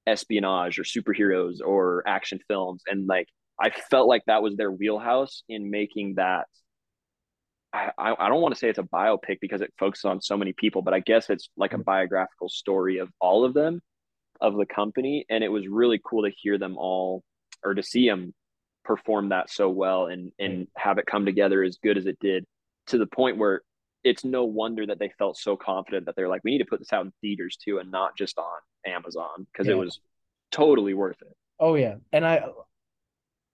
espionage 0.07 0.80
or 0.80 0.84
superheroes 0.84 1.57
or 1.64 2.03
action 2.07 2.40
films. 2.48 2.84
And 2.88 3.07
like 3.07 3.28
I 3.60 3.70
felt 3.70 4.07
like 4.07 4.24
that 4.28 4.44
was 4.44 4.56
their 4.56 4.72
wheelhouse 4.72 5.44
in 5.49 5.70
making 5.70 6.15
that. 6.15 6.48
I, 7.73 7.91
I 7.97 8.29
don't 8.29 8.41
want 8.41 8.53
to 8.53 8.59
say 8.59 8.69
it's 8.69 8.79
a 8.79 8.83
biopic 8.83 9.39
because 9.41 9.61
it 9.61 9.73
focuses 9.79 10.05
on 10.05 10.21
so 10.21 10.37
many 10.37 10.53
people, 10.53 10.83
but 10.83 10.93
I 10.93 10.99
guess 10.99 11.29
it's 11.29 11.49
like 11.57 11.73
a 11.73 11.77
mm. 11.77 11.83
biographical 11.83 12.49
story 12.49 12.99
of 12.99 13.09
all 13.19 13.43
of 13.43 13.53
them 13.53 13.81
of 14.41 14.57
the 14.57 14.65
company 14.65 15.25
and 15.29 15.43
it 15.43 15.49
was 15.49 15.67
really 15.67 15.99
cool 16.03 16.23
to 16.23 16.31
hear 16.35 16.57
them 16.57 16.77
all 16.77 17.23
or 17.63 17.73
to 17.73 17.83
see 17.83 18.07
them 18.07 18.33
perform 18.83 19.29
that 19.29 19.49
so 19.49 19.69
well 19.69 20.07
and 20.07 20.31
and 20.37 20.67
have 20.75 20.97
it 20.97 21.05
come 21.05 21.23
together 21.23 21.63
as 21.63 21.77
good 21.81 21.97
as 21.97 22.05
it 22.05 22.17
did 22.19 22.45
to 22.87 22.97
the 22.97 23.05
point 23.05 23.37
where 23.37 23.61
it's 24.03 24.25
no 24.25 24.43
wonder 24.43 24.85
that 24.85 24.99
they 24.99 25.11
felt 25.17 25.37
so 25.37 25.55
confident 25.55 26.05
that 26.05 26.15
they're 26.15 26.29
like, 26.29 26.41
we 26.43 26.51
need 26.51 26.57
to 26.59 26.65
put 26.65 26.79
this 26.79 26.91
out 26.91 27.05
in 27.05 27.13
theaters 27.21 27.57
too, 27.63 27.79
and 27.79 27.89
not 27.89 28.17
just 28.17 28.37
on 28.37 28.59
Amazon 28.85 29.47
because 29.51 29.67
yeah. 29.67 29.73
it 29.73 29.77
was 29.77 29.99
totally 30.51 30.93
worth 30.93 31.21
it. 31.21 31.35
Oh 31.59 31.75
yeah, 31.75 31.95
and 32.11 32.25
I, 32.25 32.45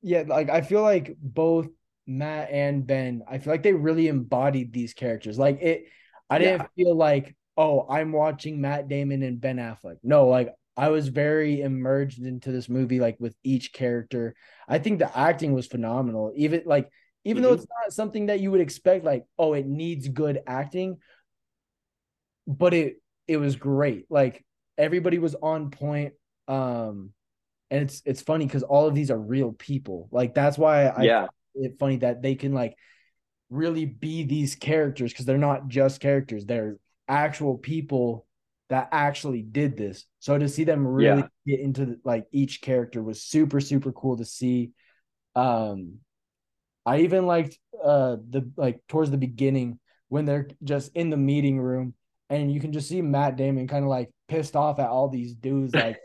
yeah, 0.02 0.24
like 0.28 0.50
I 0.50 0.62
feel 0.62 0.82
like 0.82 1.16
both 1.22 1.68
Matt 2.10 2.50
and 2.52 2.86
Ben, 2.86 3.24
I 3.30 3.38
feel 3.38 3.54
like 3.54 3.64
they 3.64 3.74
really 3.74 4.08
embodied 4.08 4.74
these 4.74 4.94
characters. 4.94 5.38
Like 5.38 5.62
it, 5.62 5.86
I 6.30 6.40
didn't 6.40 6.62
yeah. 6.62 6.68
feel 6.76 6.96
like, 6.96 7.36
oh, 7.56 7.86
I'm 7.90 8.12
watching 8.12 8.60
Matt 8.60 8.88
Damon 8.88 9.24
and 9.24 9.40
Ben 9.40 9.58
Affleck. 9.58 9.98
No, 10.04 10.28
like 10.28 10.54
I 10.76 10.90
was 10.90 11.08
very 11.08 11.62
immersed 11.62 12.20
into 12.20 12.52
this 12.52 12.68
movie, 12.68 13.00
like 13.00 13.18
with 13.20 13.36
each 13.44 13.72
character. 13.74 14.36
I 14.68 14.80
think 14.80 15.00
the 15.00 15.18
acting 15.18 15.54
was 15.54 15.68
phenomenal. 15.68 16.34
Even 16.36 16.64
like 16.66 16.90
even 17.24 17.44
mm-hmm. 17.44 17.50
though 17.50 17.56
it's 17.56 17.68
not 17.84 17.94
something 17.94 18.28
that 18.28 18.40
you 18.40 18.52
would 18.52 18.62
expect 18.62 19.06
like 19.06 19.26
oh 19.38 19.54
it 19.54 19.68
needs 19.68 20.08
good 20.08 20.42
acting 20.48 20.98
but 22.48 22.74
it 22.74 23.02
it 23.28 23.38
was 23.38 23.56
great 23.56 24.06
like 24.10 24.44
everybody 24.78 25.20
was 25.20 25.36
on 25.36 25.70
point 25.70 26.14
um 26.48 27.12
and 27.70 27.84
it's 27.84 28.02
it's 28.06 28.22
funny 28.22 28.46
because 28.46 28.64
all 28.64 28.88
of 28.88 28.96
these 28.96 29.12
are 29.12 29.20
real 29.20 29.52
people 29.52 30.08
like 30.12 30.34
that's 30.34 30.58
why 30.58 30.88
i 30.88 31.04
yeah 31.04 31.28
it 31.56 31.78
funny 31.80 31.98
that 31.98 32.22
they 32.22 32.36
can 32.36 32.54
like 32.54 32.76
really 33.50 33.86
be 33.86 34.24
these 34.24 34.56
characters 34.56 35.12
because 35.12 35.26
they're 35.26 35.38
not 35.38 35.68
just 35.68 36.00
characters 36.00 36.46
they're 36.46 36.78
actual 37.08 37.58
people 37.58 38.26
that 38.70 38.88
actually 38.92 39.42
did 39.42 39.76
this 39.76 40.06
so 40.20 40.38
to 40.38 40.48
see 40.48 40.64
them 40.64 40.88
really 40.88 41.24
yeah. 41.46 41.56
get 41.56 41.60
into 41.60 41.86
the, 41.86 42.00
like 42.04 42.26
each 42.32 42.62
character 42.62 43.02
was 43.02 43.24
super 43.24 43.60
super 43.60 43.92
cool 43.92 44.18
to 44.18 44.26
see 44.26 44.72
um 45.36 45.96
I 46.86 47.00
even 47.00 47.26
liked 47.26 47.58
uh 47.84 48.18
the 48.30 48.50
like 48.56 48.80
towards 48.88 49.10
the 49.10 49.18
beginning 49.18 49.80
when 50.10 50.26
they're 50.26 50.50
just 50.64 50.92
in 50.96 51.10
the 51.10 51.18
meeting 51.18 51.60
room 51.60 51.94
and 52.30 52.52
you 52.52 52.60
can 52.60 52.72
just 52.72 52.90
see 52.90 53.02
Matt 53.02 53.36
Damon 53.36 53.68
kind 53.68 53.84
of 53.84 53.90
like 53.90 54.12
pissed 54.28 54.56
off 54.56 54.80
at 54.80 54.90
all 54.90 55.10
these 55.10 55.34
dudes 55.34 55.74
like 55.76 56.00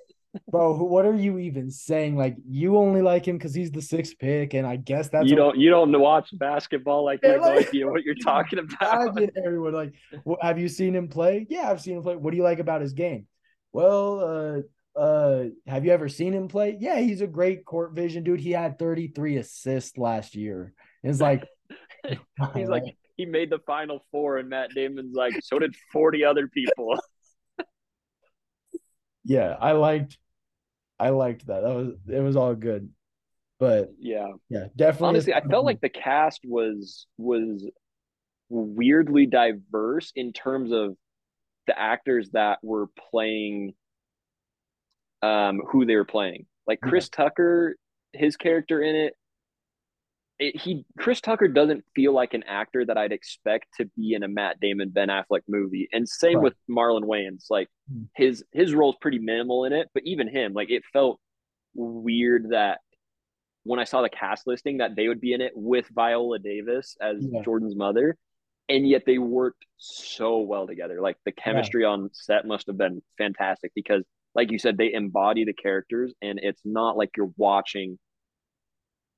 bro 0.49 0.77
what 0.77 1.05
are 1.05 1.15
you 1.15 1.39
even 1.39 1.71
saying 1.71 2.17
like 2.17 2.37
you 2.49 2.77
only 2.77 3.03
like 3.03 3.27
him 3.27 3.39
because 3.39 3.55
he's 3.55 3.71
the 3.71 3.83
sixth 3.83 4.19
pick 4.19 4.55
and 4.55 4.67
i 4.67 4.77
guess 4.77 5.09
that's 5.09 5.29
you 5.29 5.37
don't 5.37 5.59
you 5.59 5.71
don't 5.71 5.99
watch 6.01 6.31
basketball 6.39 7.05
like 7.05 7.21
yeah, 7.23 7.31
like, 7.37 7.41
no 7.41 7.69
idea 7.69 7.87
what 7.87 8.03
you're 8.03 8.15
talking 8.25 8.59
about 8.59 9.17
everyone 9.45 9.73
like 9.73 9.95
well, 10.25 10.39
have 10.41 10.59
you 10.59 10.69
seen 10.69 10.95
him 10.95 11.09
play 11.09 11.47
yeah 11.49 11.71
i've 11.71 11.81
seen 11.81 11.97
him 11.97 12.03
play 12.03 12.17
what 12.17 12.31
do 12.31 12.37
you 12.37 12.43
like 12.43 12.59
about 12.59 12.81
his 12.81 12.93
game 12.93 13.27
well 13.73 14.21
uh 14.21 14.61
uh 14.97 15.47
have 15.67 15.85
you 15.85 15.93
ever 15.93 16.09
seen 16.09 16.33
him 16.33 16.49
play? 16.49 16.77
Yeah, 16.79 17.01
he's 17.01 17.21
a 17.21 17.27
great 17.27 17.65
court 17.65 17.95
vision 17.95 18.23
dude. 18.23 18.41
He 18.41 18.53
had 18.53 18.79
33 18.79 19.39
assists 19.39 19.99
last 19.99 20.35
year. 20.37 20.73
It's 21.03 21.21
like 21.21 21.45
he's 22.55 22.69
like 22.69 22.85
he 23.17 23.27
made 23.27 23.51
the 23.51 23.59
final 23.67 24.05
four 24.11 24.39
and 24.39 24.49
Matt 24.49 24.71
Damon's 24.75 25.15
like 25.15 25.35
so 25.43 25.59
did 25.59 25.75
40 25.93 26.25
other 26.25 26.49
people. 26.49 26.97
yeah, 29.25 29.57
I 29.61 29.73
liked 29.73 30.19
I 31.05 31.11
liked 31.11 31.49
that. 31.49 31.61
That 31.61 31.75
was 31.75 31.89
it 32.09 32.21
was 32.21 32.35
all 32.35 32.55
good. 32.55 32.89
But 33.61 33.93
yeah. 33.99 34.29
Yeah, 34.49 34.69
definitely. 34.75 35.09
Honestly, 35.09 35.35
I 35.35 35.43
felt 35.43 35.67
like 35.67 35.83
the 35.83 35.91
cast 35.91 36.41
was 36.45 37.07
was 37.19 37.69
weirdly 38.49 39.27
diverse 39.27 40.13
in 40.17 40.33
terms 40.33 40.73
of 40.73 40.97
the 41.67 41.79
actors 41.79 42.31
that 42.31 42.59
were 42.63 42.89
playing 43.11 43.75
um, 45.23 45.61
who 45.71 45.85
they 45.85 45.97
were 45.97 46.07
playing. 46.07 46.47
Like 46.67 46.81
Chris 46.81 47.11
yeah. 47.13 47.25
Tucker, 47.25 47.77
his 48.15 48.39
character 48.39 48.81
in 48.81 48.97
it, 48.97 49.15
it, 50.45 50.61
he 50.61 50.85
Chris 50.99 51.21
Tucker 51.21 51.49
doesn't 51.49 51.85
feel 51.95 52.13
like 52.13 52.35
an 52.35 52.43
actor 52.45 52.85
that 52.85 52.99
I'd 52.99 53.13
expect 53.13 53.67
to 53.79 53.87
be 53.97 54.15
in 54.15 54.23
a 54.23 54.29
Matt 54.29 54.61
Damon 54.61 54.91
Ben 54.91 55.09
Affleck 55.09 55.43
movie. 55.49 55.89
And 55.93 56.09
same 56.09 56.37
right. 56.37 56.45
with 56.45 56.55
Marlon 56.71 57.05
Wayans. 57.05 57.47
Like 57.51 57.69
mm. 57.93 58.07
his 58.15 58.45
his 58.53 58.75
role's 58.75 58.97
pretty 59.01 59.19
minimal 59.19 59.65
in 59.65 59.73
it, 59.73 59.89
but 59.95 60.03
even 60.05 60.29
him, 60.29 60.53
like 60.53 60.71
it 60.71 60.83
felt 60.93 61.21
weird 61.75 62.51
that 62.51 62.81
when 63.65 63.81
I 63.81 63.85
saw 63.85 64.03
the 64.03 64.11
cast 64.11 64.47
listing 64.47 64.79
that 64.79 64.95
they 64.97 65.09
would 65.09 65.21
be 65.21 65.33
in 65.33 65.41
it 65.41 65.53
with 65.55 65.87
Viola 65.95 66.39
Davis 66.39 66.97
as 67.01 67.17
yeah. 67.21 67.43
Jordan's 67.43 67.77
mother. 67.77 68.17
And 68.69 68.89
yet 68.89 69.03
they 69.05 69.19
worked 69.19 69.67
so 69.77 70.39
well 70.39 70.67
together. 70.67 71.03
Like 71.03 71.17
the 71.27 71.33
chemistry 71.33 71.83
yeah. 71.83 71.89
on 71.89 72.11
set 72.15 72.47
must 72.47 72.67
have 72.67 72.79
been 72.79 73.03
fantastic 73.19 73.73
because 73.75 74.05
like 74.35 74.51
you 74.51 74.59
said, 74.59 74.77
they 74.77 74.93
embody 74.93 75.45
the 75.45 75.53
characters, 75.53 76.13
and 76.21 76.41
it's 76.43 76.63
not 76.65 76.97
like 76.97 77.11
you're 77.17 77.33
watching 77.37 77.99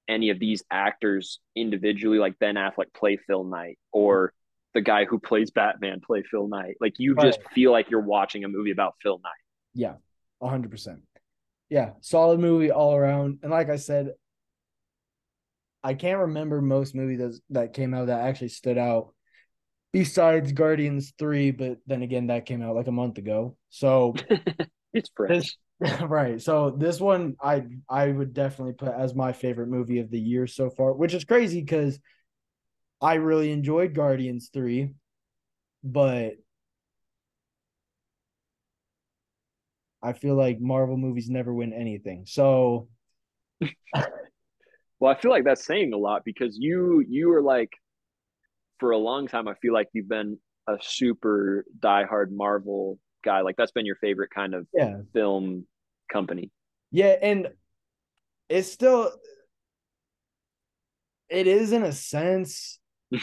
any 0.08 0.30
of 0.30 0.38
these 0.38 0.62
actors 0.70 1.40
individually, 1.54 2.18
like 2.18 2.38
Ben 2.38 2.54
Affleck 2.54 2.92
play 2.94 3.18
Phil 3.26 3.44
Knight 3.44 3.78
or 3.92 4.32
the 4.74 4.80
guy 4.80 5.04
who 5.04 5.18
plays 5.18 5.50
Batman 5.50 6.00
play 6.00 6.22
Phil 6.30 6.48
Knight. 6.48 6.76
Like 6.80 6.94
you 6.98 7.14
right. 7.14 7.26
just 7.26 7.40
feel 7.54 7.72
like 7.72 7.90
you're 7.90 8.00
watching 8.00 8.44
a 8.44 8.48
movie 8.48 8.70
about 8.70 8.94
Phil 9.02 9.20
Knight. 9.22 9.32
Yeah, 9.74 9.94
hundred 10.42 10.70
percent. 10.70 11.00
Yeah, 11.68 11.92
solid 12.00 12.40
movie 12.40 12.70
all 12.70 12.94
around. 12.94 13.40
And 13.42 13.50
like 13.50 13.70
I 13.70 13.76
said, 13.76 14.12
I 15.82 15.94
can't 15.94 16.20
remember 16.20 16.60
most 16.60 16.94
movies 16.94 17.18
that, 17.18 17.40
that 17.50 17.72
came 17.72 17.94
out 17.94 18.06
that 18.06 18.20
actually 18.20 18.48
stood 18.48 18.78
out 18.78 19.14
besides 19.92 20.52
Guardians 20.52 21.12
3, 21.18 21.50
but 21.52 21.78
then 21.86 22.02
again, 22.02 22.28
that 22.28 22.46
came 22.46 22.62
out 22.62 22.76
like 22.76 22.86
a 22.86 22.92
month 22.92 23.18
ago. 23.18 23.56
So 23.70 24.14
It's 24.96 25.10
fresh. 25.14 25.28
This, 25.28 25.56
right. 26.02 26.40
So 26.40 26.70
this 26.70 27.00
one 27.00 27.36
I 27.40 27.64
I 27.88 28.08
would 28.10 28.32
definitely 28.32 28.72
put 28.74 28.88
as 28.88 29.14
my 29.14 29.32
favorite 29.32 29.68
movie 29.68 29.98
of 29.98 30.10
the 30.10 30.18
year 30.18 30.46
so 30.46 30.70
far, 30.70 30.92
which 30.92 31.12
is 31.12 31.24
crazy 31.24 31.60
because 31.60 31.98
I 33.00 33.14
really 33.14 33.50
enjoyed 33.52 33.94
Guardians 33.94 34.50
3, 34.52 34.90
but 35.84 36.36
I 40.02 40.12
feel 40.12 40.34
like 40.36 40.60
Marvel 40.60 40.96
movies 40.96 41.28
never 41.28 41.52
win 41.52 41.72
anything. 41.72 42.24
So 42.26 42.88
well, 45.00 45.14
I 45.14 45.20
feel 45.20 45.30
like 45.30 45.44
that's 45.44 45.64
saying 45.64 45.92
a 45.92 45.96
lot 45.98 46.24
because 46.24 46.56
you 46.58 47.04
you 47.08 47.32
are 47.32 47.42
like 47.42 47.72
for 48.78 48.90
a 48.90 48.98
long 48.98 49.26
time 49.26 49.48
I 49.48 49.54
feel 49.54 49.72
like 49.72 49.88
you've 49.92 50.08
been 50.08 50.38
a 50.68 50.76
super 50.80 51.64
diehard 51.80 52.30
Marvel 52.30 52.98
guy. 53.26 53.42
Like 53.42 53.56
that's 53.56 53.72
been 53.72 53.84
your 53.84 53.96
favorite 53.96 54.30
kind 54.34 54.54
of 54.54 54.66
yeah. 54.72 55.00
film 55.12 55.66
company. 56.10 56.50
Yeah, 56.90 57.16
and 57.20 57.48
it's 58.48 58.72
still 58.72 59.12
it 61.28 61.46
is 61.46 61.72
in 61.72 61.82
a 61.82 61.92
sense. 61.92 62.78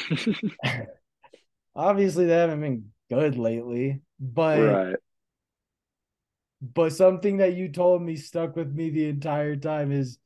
Obviously, 1.75 2.27
they 2.27 2.35
haven't 2.35 2.61
been 2.61 2.91
good 3.09 3.37
lately, 3.37 4.01
but 4.19 4.59
right. 4.59 4.95
but 6.61 6.93
something 6.93 7.37
that 7.37 7.55
you 7.55 7.69
told 7.69 8.01
me 8.01 8.15
stuck 8.15 8.55
with 8.55 8.71
me 8.71 8.89
the 8.91 9.09
entire 9.09 9.55
time 9.55 9.91
is 9.91 10.19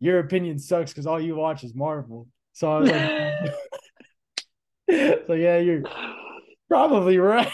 your 0.00 0.18
opinion 0.18 0.58
sucks 0.58 0.92
because 0.92 1.06
all 1.06 1.20
you 1.20 1.36
watch 1.36 1.64
is 1.64 1.74
Marvel. 1.74 2.26
So 2.52 2.70
I 2.70 2.78
was 2.78 2.90
like, 2.90 3.54
so 5.26 5.34
yeah, 5.34 5.58
you're 5.58 5.82
probably 6.68 7.18
right. 7.18 7.50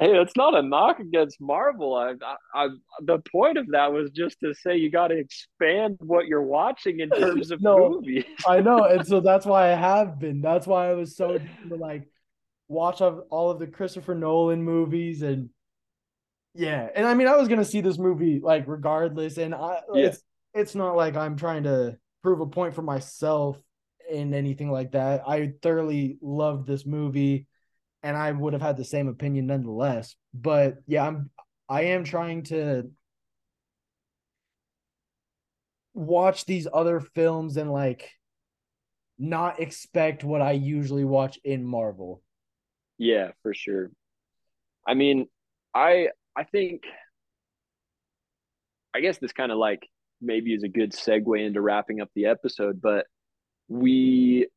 Hey, 0.00 0.18
it's 0.18 0.34
not 0.34 0.56
a 0.56 0.62
knock 0.62 0.98
against 0.98 1.42
Marvel. 1.42 1.94
I, 1.94 2.14
I, 2.24 2.64
I, 2.64 2.68
the 3.02 3.18
point 3.30 3.58
of 3.58 3.66
that 3.72 3.92
was 3.92 4.10
just 4.10 4.40
to 4.40 4.54
say 4.54 4.78
you 4.78 4.90
got 4.90 5.08
to 5.08 5.18
expand 5.18 5.98
what 6.00 6.26
you're 6.26 6.42
watching 6.42 7.00
in 7.00 7.10
terms 7.20 7.50
of 7.50 7.60
no, 7.60 7.90
movies. 7.90 8.24
I 8.48 8.60
know, 8.60 8.84
and 8.90 9.06
so 9.06 9.20
that's 9.20 9.44
why 9.44 9.70
I 9.70 9.76
have 9.76 10.18
been. 10.18 10.40
That's 10.40 10.66
why 10.66 10.88
I 10.88 10.94
was 10.94 11.16
so 11.16 11.38
like 11.68 12.08
watch 12.66 13.02
all 13.02 13.50
of 13.50 13.58
the 13.58 13.66
Christopher 13.66 14.14
Nolan 14.14 14.62
movies 14.62 15.20
and 15.20 15.50
yeah. 16.54 16.88
And 16.94 17.06
I 17.06 17.12
mean, 17.12 17.28
I 17.28 17.36
was 17.36 17.48
gonna 17.48 17.62
see 17.62 17.82
this 17.82 17.98
movie 17.98 18.40
like 18.42 18.64
regardless, 18.66 19.36
and 19.36 19.54
I 19.54 19.80
yeah. 19.92 20.06
it's 20.06 20.22
it's 20.54 20.74
not 20.74 20.96
like 20.96 21.14
I'm 21.14 21.36
trying 21.36 21.64
to 21.64 21.98
prove 22.22 22.40
a 22.40 22.46
point 22.46 22.74
for 22.74 22.82
myself 22.82 23.60
in 24.10 24.32
anything 24.32 24.70
like 24.70 24.92
that. 24.92 25.28
I 25.28 25.52
thoroughly 25.60 26.16
loved 26.22 26.66
this 26.66 26.86
movie 26.86 27.46
and 28.02 28.16
I 28.16 28.32
would 28.32 28.52
have 28.52 28.62
had 28.62 28.76
the 28.76 28.84
same 28.84 29.08
opinion 29.08 29.46
nonetheless. 29.46 30.16
But 30.32 30.78
yeah, 30.86 31.06
I'm 31.06 31.30
I 31.68 31.82
am 31.82 32.04
trying 32.04 32.44
to 32.44 32.90
watch 35.94 36.44
these 36.44 36.66
other 36.72 37.00
films 37.00 37.56
and 37.56 37.72
like 37.72 38.10
not 39.18 39.60
expect 39.60 40.24
what 40.24 40.40
I 40.40 40.52
usually 40.52 41.04
watch 41.04 41.38
in 41.44 41.64
Marvel. 41.64 42.22
Yeah, 42.98 43.32
for 43.42 43.54
sure. 43.54 43.90
I 44.86 44.94
mean, 44.94 45.26
I 45.74 46.08
I 46.36 46.44
think 46.44 46.84
I 48.94 49.00
guess 49.00 49.18
this 49.18 49.32
kind 49.32 49.52
of 49.52 49.58
like 49.58 49.86
maybe 50.20 50.54
is 50.54 50.62
a 50.62 50.68
good 50.68 50.92
segue 50.92 51.46
into 51.46 51.60
wrapping 51.60 52.00
up 52.00 52.10
the 52.14 52.26
episode, 52.26 52.80
but 52.80 53.06
we 53.68 54.48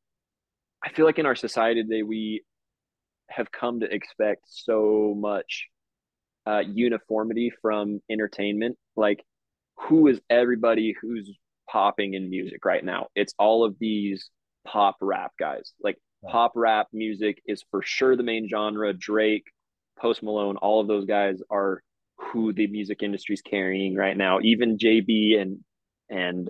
I 0.83 0.89
feel 0.89 1.05
like 1.05 1.19
in 1.19 1.25
our 1.25 1.35
society 1.35 1.83
today 1.83 2.03
we 2.03 2.43
have 3.35 3.51
come 3.51 3.79
to 3.79 3.93
expect 3.93 4.43
so 4.47 5.13
much 5.17 5.67
uh, 6.45 6.61
uniformity 6.65 7.51
from 7.61 8.01
entertainment. 8.09 8.77
Like, 8.95 9.23
who 9.77 10.07
is 10.07 10.19
everybody 10.29 10.95
who's 11.01 11.31
popping 11.69 12.13
in 12.13 12.29
music 12.29 12.65
right 12.65 12.83
now? 12.83 13.07
It's 13.15 13.33
all 13.39 13.65
of 13.65 13.75
these 13.79 14.29
pop 14.65 14.97
rap 15.01 15.31
guys. 15.39 15.73
Like, 15.81 15.97
pop 16.25 16.53
rap 16.55 16.87
music 16.93 17.41
is 17.45 17.63
for 17.71 17.81
sure 17.81 18.15
the 18.15 18.23
main 18.23 18.47
genre. 18.49 18.93
Drake, 18.93 19.45
Post 19.99 20.23
Malone, 20.23 20.57
all 20.57 20.79
of 20.79 20.87
those 20.87 21.05
guys 21.05 21.41
are 21.49 21.81
who 22.17 22.53
the 22.53 22.67
music 22.67 23.03
industry 23.03 23.33
is 23.33 23.41
carrying 23.41 23.95
right 23.95 24.15
now. 24.15 24.39
Even 24.41 24.77
JB 24.77 25.39
and 25.41 25.59
and 26.09 26.49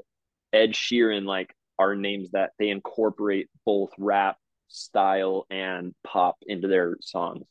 Ed 0.51 0.73
Sheeran 0.73 1.25
like 1.25 1.53
are 1.79 1.95
names 1.95 2.31
that 2.31 2.51
they 2.59 2.69
incorporate 2.69 3.47
both 3.65 3.89
rap 3.97 4.37
style 4.73 5.45
and 5.49 5.93
pop 6.03 6.37
into 6.45 6.67
their 6.67 6.97
songs. 7.01 7.45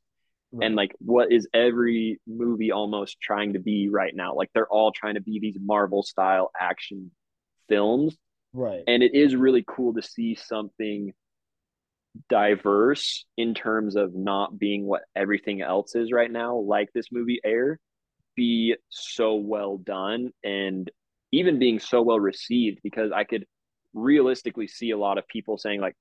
Right. 0.53 0.67
And 0.67 0.77
like 0.77 0.95
what 0.99 1.33
is 1.33 1.49
every 1.55 2.21
movie 2.27 2.73
almost 2.73 3.21
trying 3.21 3.55
to 3.55 3.59
be 3.59 3.89
right 3.89 4.15
now? 4.15 4.35
Like 4.35 4.51
they're 4.53 4.69
all 4.69 4.93
trying 4.93 5.15
to 5.15 5.23
be 5.23 5.39
these 5.41 5.57
Marvel 5.61 6.03
style 6.03 6.51
action 6.59 7.11
films. 7.69 8.17
Right. 8.53 8.83
And 8.87 9.03
it 9.03 9.15
is 9.15 9.35
really 9.35 9.65
cool 9.67 9.95
to 9.95 10.03
see 10.03 10.35
something 10.35 11.15
diverse 12.29 13.25
in 13.39 13.55
terms 13.55 13.97
of 13.97 14.15
not 14.15 14.59
being 14.59 14.85
what 14.85 15.03
everything 15.17 15.63
else 15.63 15.95
is 15.95 16.13
right 16.13 16.31
now, 16.31 16.57
like 16.57 16.93
this 16.93 17.07
movie 17.11 17.41
Air, 17.45 17.79
be 18.37 18.77
so 18.91 19.37
well 19.37 19.79
done 19.79 20.31
and 20.45 20.91
even 21.33 21.59
being 21.59 21.79
so 21.79 22.03
well 22.03 22.21
received 22.21 22.81
because 22.83 23.11
I 23.11 23.25
could 23.25 23.47
realistically 23.95 24.67
see 24.67 24.91
a 24.91 24.99
lot 24.99 25.19
of 25.19 25.27
people 25.29 25.59
saying 25.59 25.81
like 25.81 25.97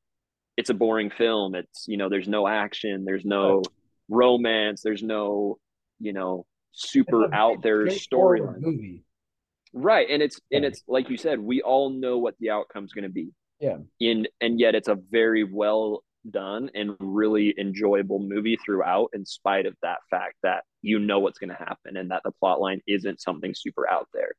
it's 0.57 0.69
a 0.69 0.73
boring 0.73 1.09
film. 1.09 1.55
It's 1.55 1.85
you 1.87 1.97
know 1.97 2.09
there's 2.09 2.27
no 2.27 2.47
action, 2.47 3.05
there's 3.05 3.25
no 3.25 3.61
romance, 4.09 4.81
there's 4.83 5.03
no 5.03 5.57
you 5.99 6.13
know 6.13 6.45
super 6.71 7.33
out 7.33 7.61
there 7.61 7.85
storyline. 7.87 9.01
Right, 9.73 10.07
and 10.09 10.21
it's 10.21 10.39
yeah. 10.49 10.57
and 10.57 10.65
it's 10.65 10.83
like 10.87 11.09
you 11.09 11.17
said, 11.17 11.39
we 11.39 11.61
all 11.61 11.89
know 11.89 12.17
what 12.17 12.35
the 12.39 12.49
outcome's 12.49 12.93
going 12.93 13.03
to 13.03 13.09
be. 13.09 13.29
Yeah. 13.59 13.77
In 13.99 14.27
and 14.41 14.59
yet 14.59 14.75
it's 14.75 14.87
a 14.87 14.97
very 15.09 15.43
well 15.43 16.03
done 16.29 16.69
and 16.75 16.95
really 16.99 17.53
enjoyable 17.57 18.19
movie 18.19 18.57
throughout 18.63 19.09
in 19.13 19.25
spite 19.25 19.65
of 19.65 19.75
that 19.81 19.99
fact 20.09 20.35
that 20.43 20.63
you 20.81 20.99
know 20.99 21.19
what's 21.19 21.39
going 21.39 21.49
to 21.49 21.55
happen 21.55 21.97
and 21.97 22.11
that 22.11 22.21
the 22.23 22.31
plot 22.31 22.59
line 22.59 22.81
isn't 22.87 23.21
something 23.21 23.53
super 23.55 23.89
out 23.89 24.07
there. 24.13 24.31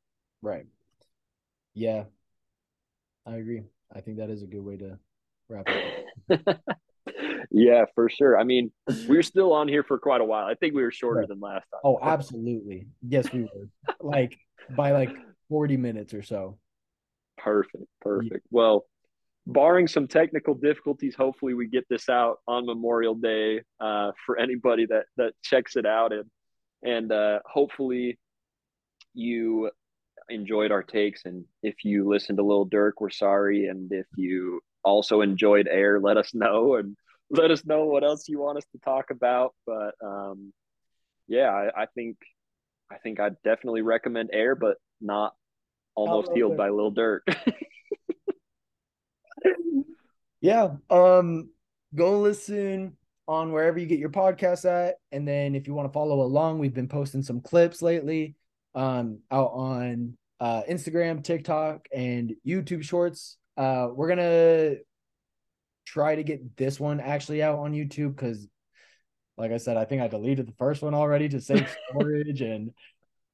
Right. 0.43 0.67
Yeah. 1.75 2.05
I 3.27 3.37
agree. 3.37 3.63
I 3.95 4.01
think 4.01 4.19
that 4.19 4.31
is 4.31 4.43
a 4.43 4.47
good 4.47 4.65
way 4.65 4.77
to 4.79 4.99
wrap 5.53 5.69
it 5.69 6.59
yeah, 7.51 7.85
for 7.95 8.09
sure. 8.09 8.39
I 8.39 8.45
mean, 8.45 8.71
we 9.09 9.17
are 9.17 9.23
still 9.23 9.53
on 9.53 9.69
here 9.69 9.83
for 9.83 9.99
quite 9.99 10.21
a 10.21 10.25
while. 10.25 10.47
I 10.47 10.55
think 10.55 10.75
we 10.75 10.83
were 10.83 10.91
shorter 10.91 11.21
right. 11.21 11.29
than 11.29 11.41
last 11.41 11.67
time. 11.71 11.81
Oh, 11.85 11.99
absolutely. 12.03 12.87
Yes, 13.07 13.33
we 13.33 13.43
were. 13.43 13.69
like 14.01 14.39
by 14.77 14.93
like 14.93 15.11
40 15.49 15.77
minutes 15.77 16.15
or 16.15 16.23
so. 16.23 16.59
Perfect. 17.39 17.85
Perfect. 18.01 18.33
Yeah. 18.33 18.49
Well, 18.51 18.87
barring 19.47 19.89
some 19.89 20.07
technical 20.07 20.55
difficulties, 20.55 21.15
hopefully 21.17 21.55
we 21.55 21.67
get 21.67 21.85
this 21.89 22.09
out 22.09 22.39
on 22.47 22.67
Memorial 22.67 23.15
Day 23.15 23.63
uh, 23.81 24.13
for 24.25 24.39
anybody 24.39 24.87
that 24.87 25.05
that 25.17 25.33
checks 25.43 25.77
it 25.77 25.87
out 25.87 26.13
and 26.13 26.31
and 26.85 27.13
uh, 27.13 27.41
hopefully 27.47 28.19
you 29.15 29.71
enjoyed 30.29 30.73
our 30.73 30.83
takes. 30.83 31.25
And 31.27 31.45
if 31.63 31.85
you 31.85 32.09
listened 32.09 32.39
to 32.39 32.45
Lil 32.45 32.67
Durk, 32.67 32.93
we're 32.99 33.11
sorry. 33.11 33.67
And 33.67 33.93
if 33.93 34.07
you 34.17 34.61
also 34.85 35.21
enjoyed 35.21 35.69
Air, 35.71 36.01
let 36.01 36.17
us 36.17 36.35
know 36.35 36.77
and 36.77 36.97
let 37.31 37.51
us 37.51 37.65
know 37.65 37.85
what 37.85 38.05
else 38.05 38.29
you 38.29 38.39
want 38.41 38.59
us 38.59 38.65
to 38.73 38.79
talk 38.79 39.11
about. 39.11 39.55
But 39.67 39.95
um, 40.03 40.53
yeah, 41.27 41.51
I, 41.51 41.83
I 41.83 41.87
think 41.87 42.17
I 42.91 42.99
think 42.99 43.21
I'd 43.21 43.37
definitely 43.43 43.83
recommend 43.83 44.31
Air, 44.33 44.55
but 44.55 44.77
not 45.01 45.35
almost 45.95 46.33
healed 46.35 46.57
by 46.57 46.71
Lil 46.71 46.93
Durk. 46.93 47.21
yeah. 50.41 50.69
Um, 50.91 51.51
go 51.95 52.21
listen 52.21 52.97
on 53.29 53.53
wherever 53.53 53.79
you 53.79 53.87
get 53.87 53.99
your 53.99 54.11
podcasts 54.11 54.65
at. 54.65 54.97
And 55.11 55.27
then 55.27 55.55
if 55.55 55.67
you 55.67 55.75
want 55.75 55.89
to 55.89 55.93
follow 55.93 56.23
along, 56.23 56.59
we've 56.59 56.75
been 56.75 56.89
posting 56.89 57.23
some 57.23 57.41
clips 57.41 57.83
lately 57.83 58.37
um 58.75 59.19
out 59.31 59.51
on 59.53 60.17
uh, 60.41 60.63
Instagram, 60.69 61.23
TikTok, 61.23 61.87
and 61.95 62.35
YouTube 62.45 62.83
Shorts. 62.83 63.37
Uh, 63.57 63.89
we're 63.95 64.09
gonna 64.09 64.77
try 65.85 66.15
to 66.17 66.23
get 66.23 66.57
this 66.57 66.81
one 66.81 67.01
actually 67.01 67.43
out 67.43 67.59
on 67.59 67.73
YouTube 67.73 68.17
because, 68.17 68.47
like 69.37 69.53
I 69.53 69.59
said, 69.59 69.77
I 69.77 69.85
think 69.85 70.03
I 70.03 70.09
deleted 70.09 70.47
the 70.47 70.55
first 70.59 70.83
one 70.83 70.95
already 70.95 71.29
to 71.31 71.41
save 71.41 71.69
storage, 71.91 72.41
and 72.41 72.71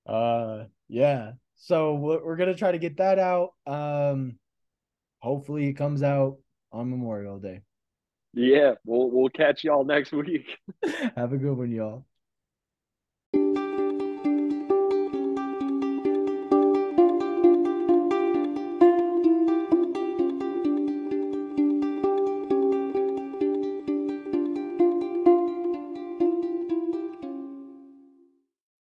uh, 0.06 0.64
yeah. 0.88 1.32
So 1.56 1.94
we're 1.94 2.36
gonna 2.36 2.54
try 2.54 2.72
to 2.72 2.78
get 2.78 2.98
that 2.98 3.18
out. 3.18 3.50
Um, 3.66 4.38
hopefully, 5.20 5.68
it 5.68 5.74
comes 5.74 6.02
out 6.02 6.38
on 6.72 6.90
Memorial 6.90 7.38
Day. 7.38 7.62
Yeah, 8.34 8.74
we'll 8.84 9.10
we'll 9.10 9.30
catch 9.30 9.64
y'all 9.64 9.84
next 9.84 10.12
week. 10.12 10.46
Have 11.16 11.32
a 11.32 11.38
good 11.38 11.56
one, 11.56 11.70
y'all. 11.70 12.07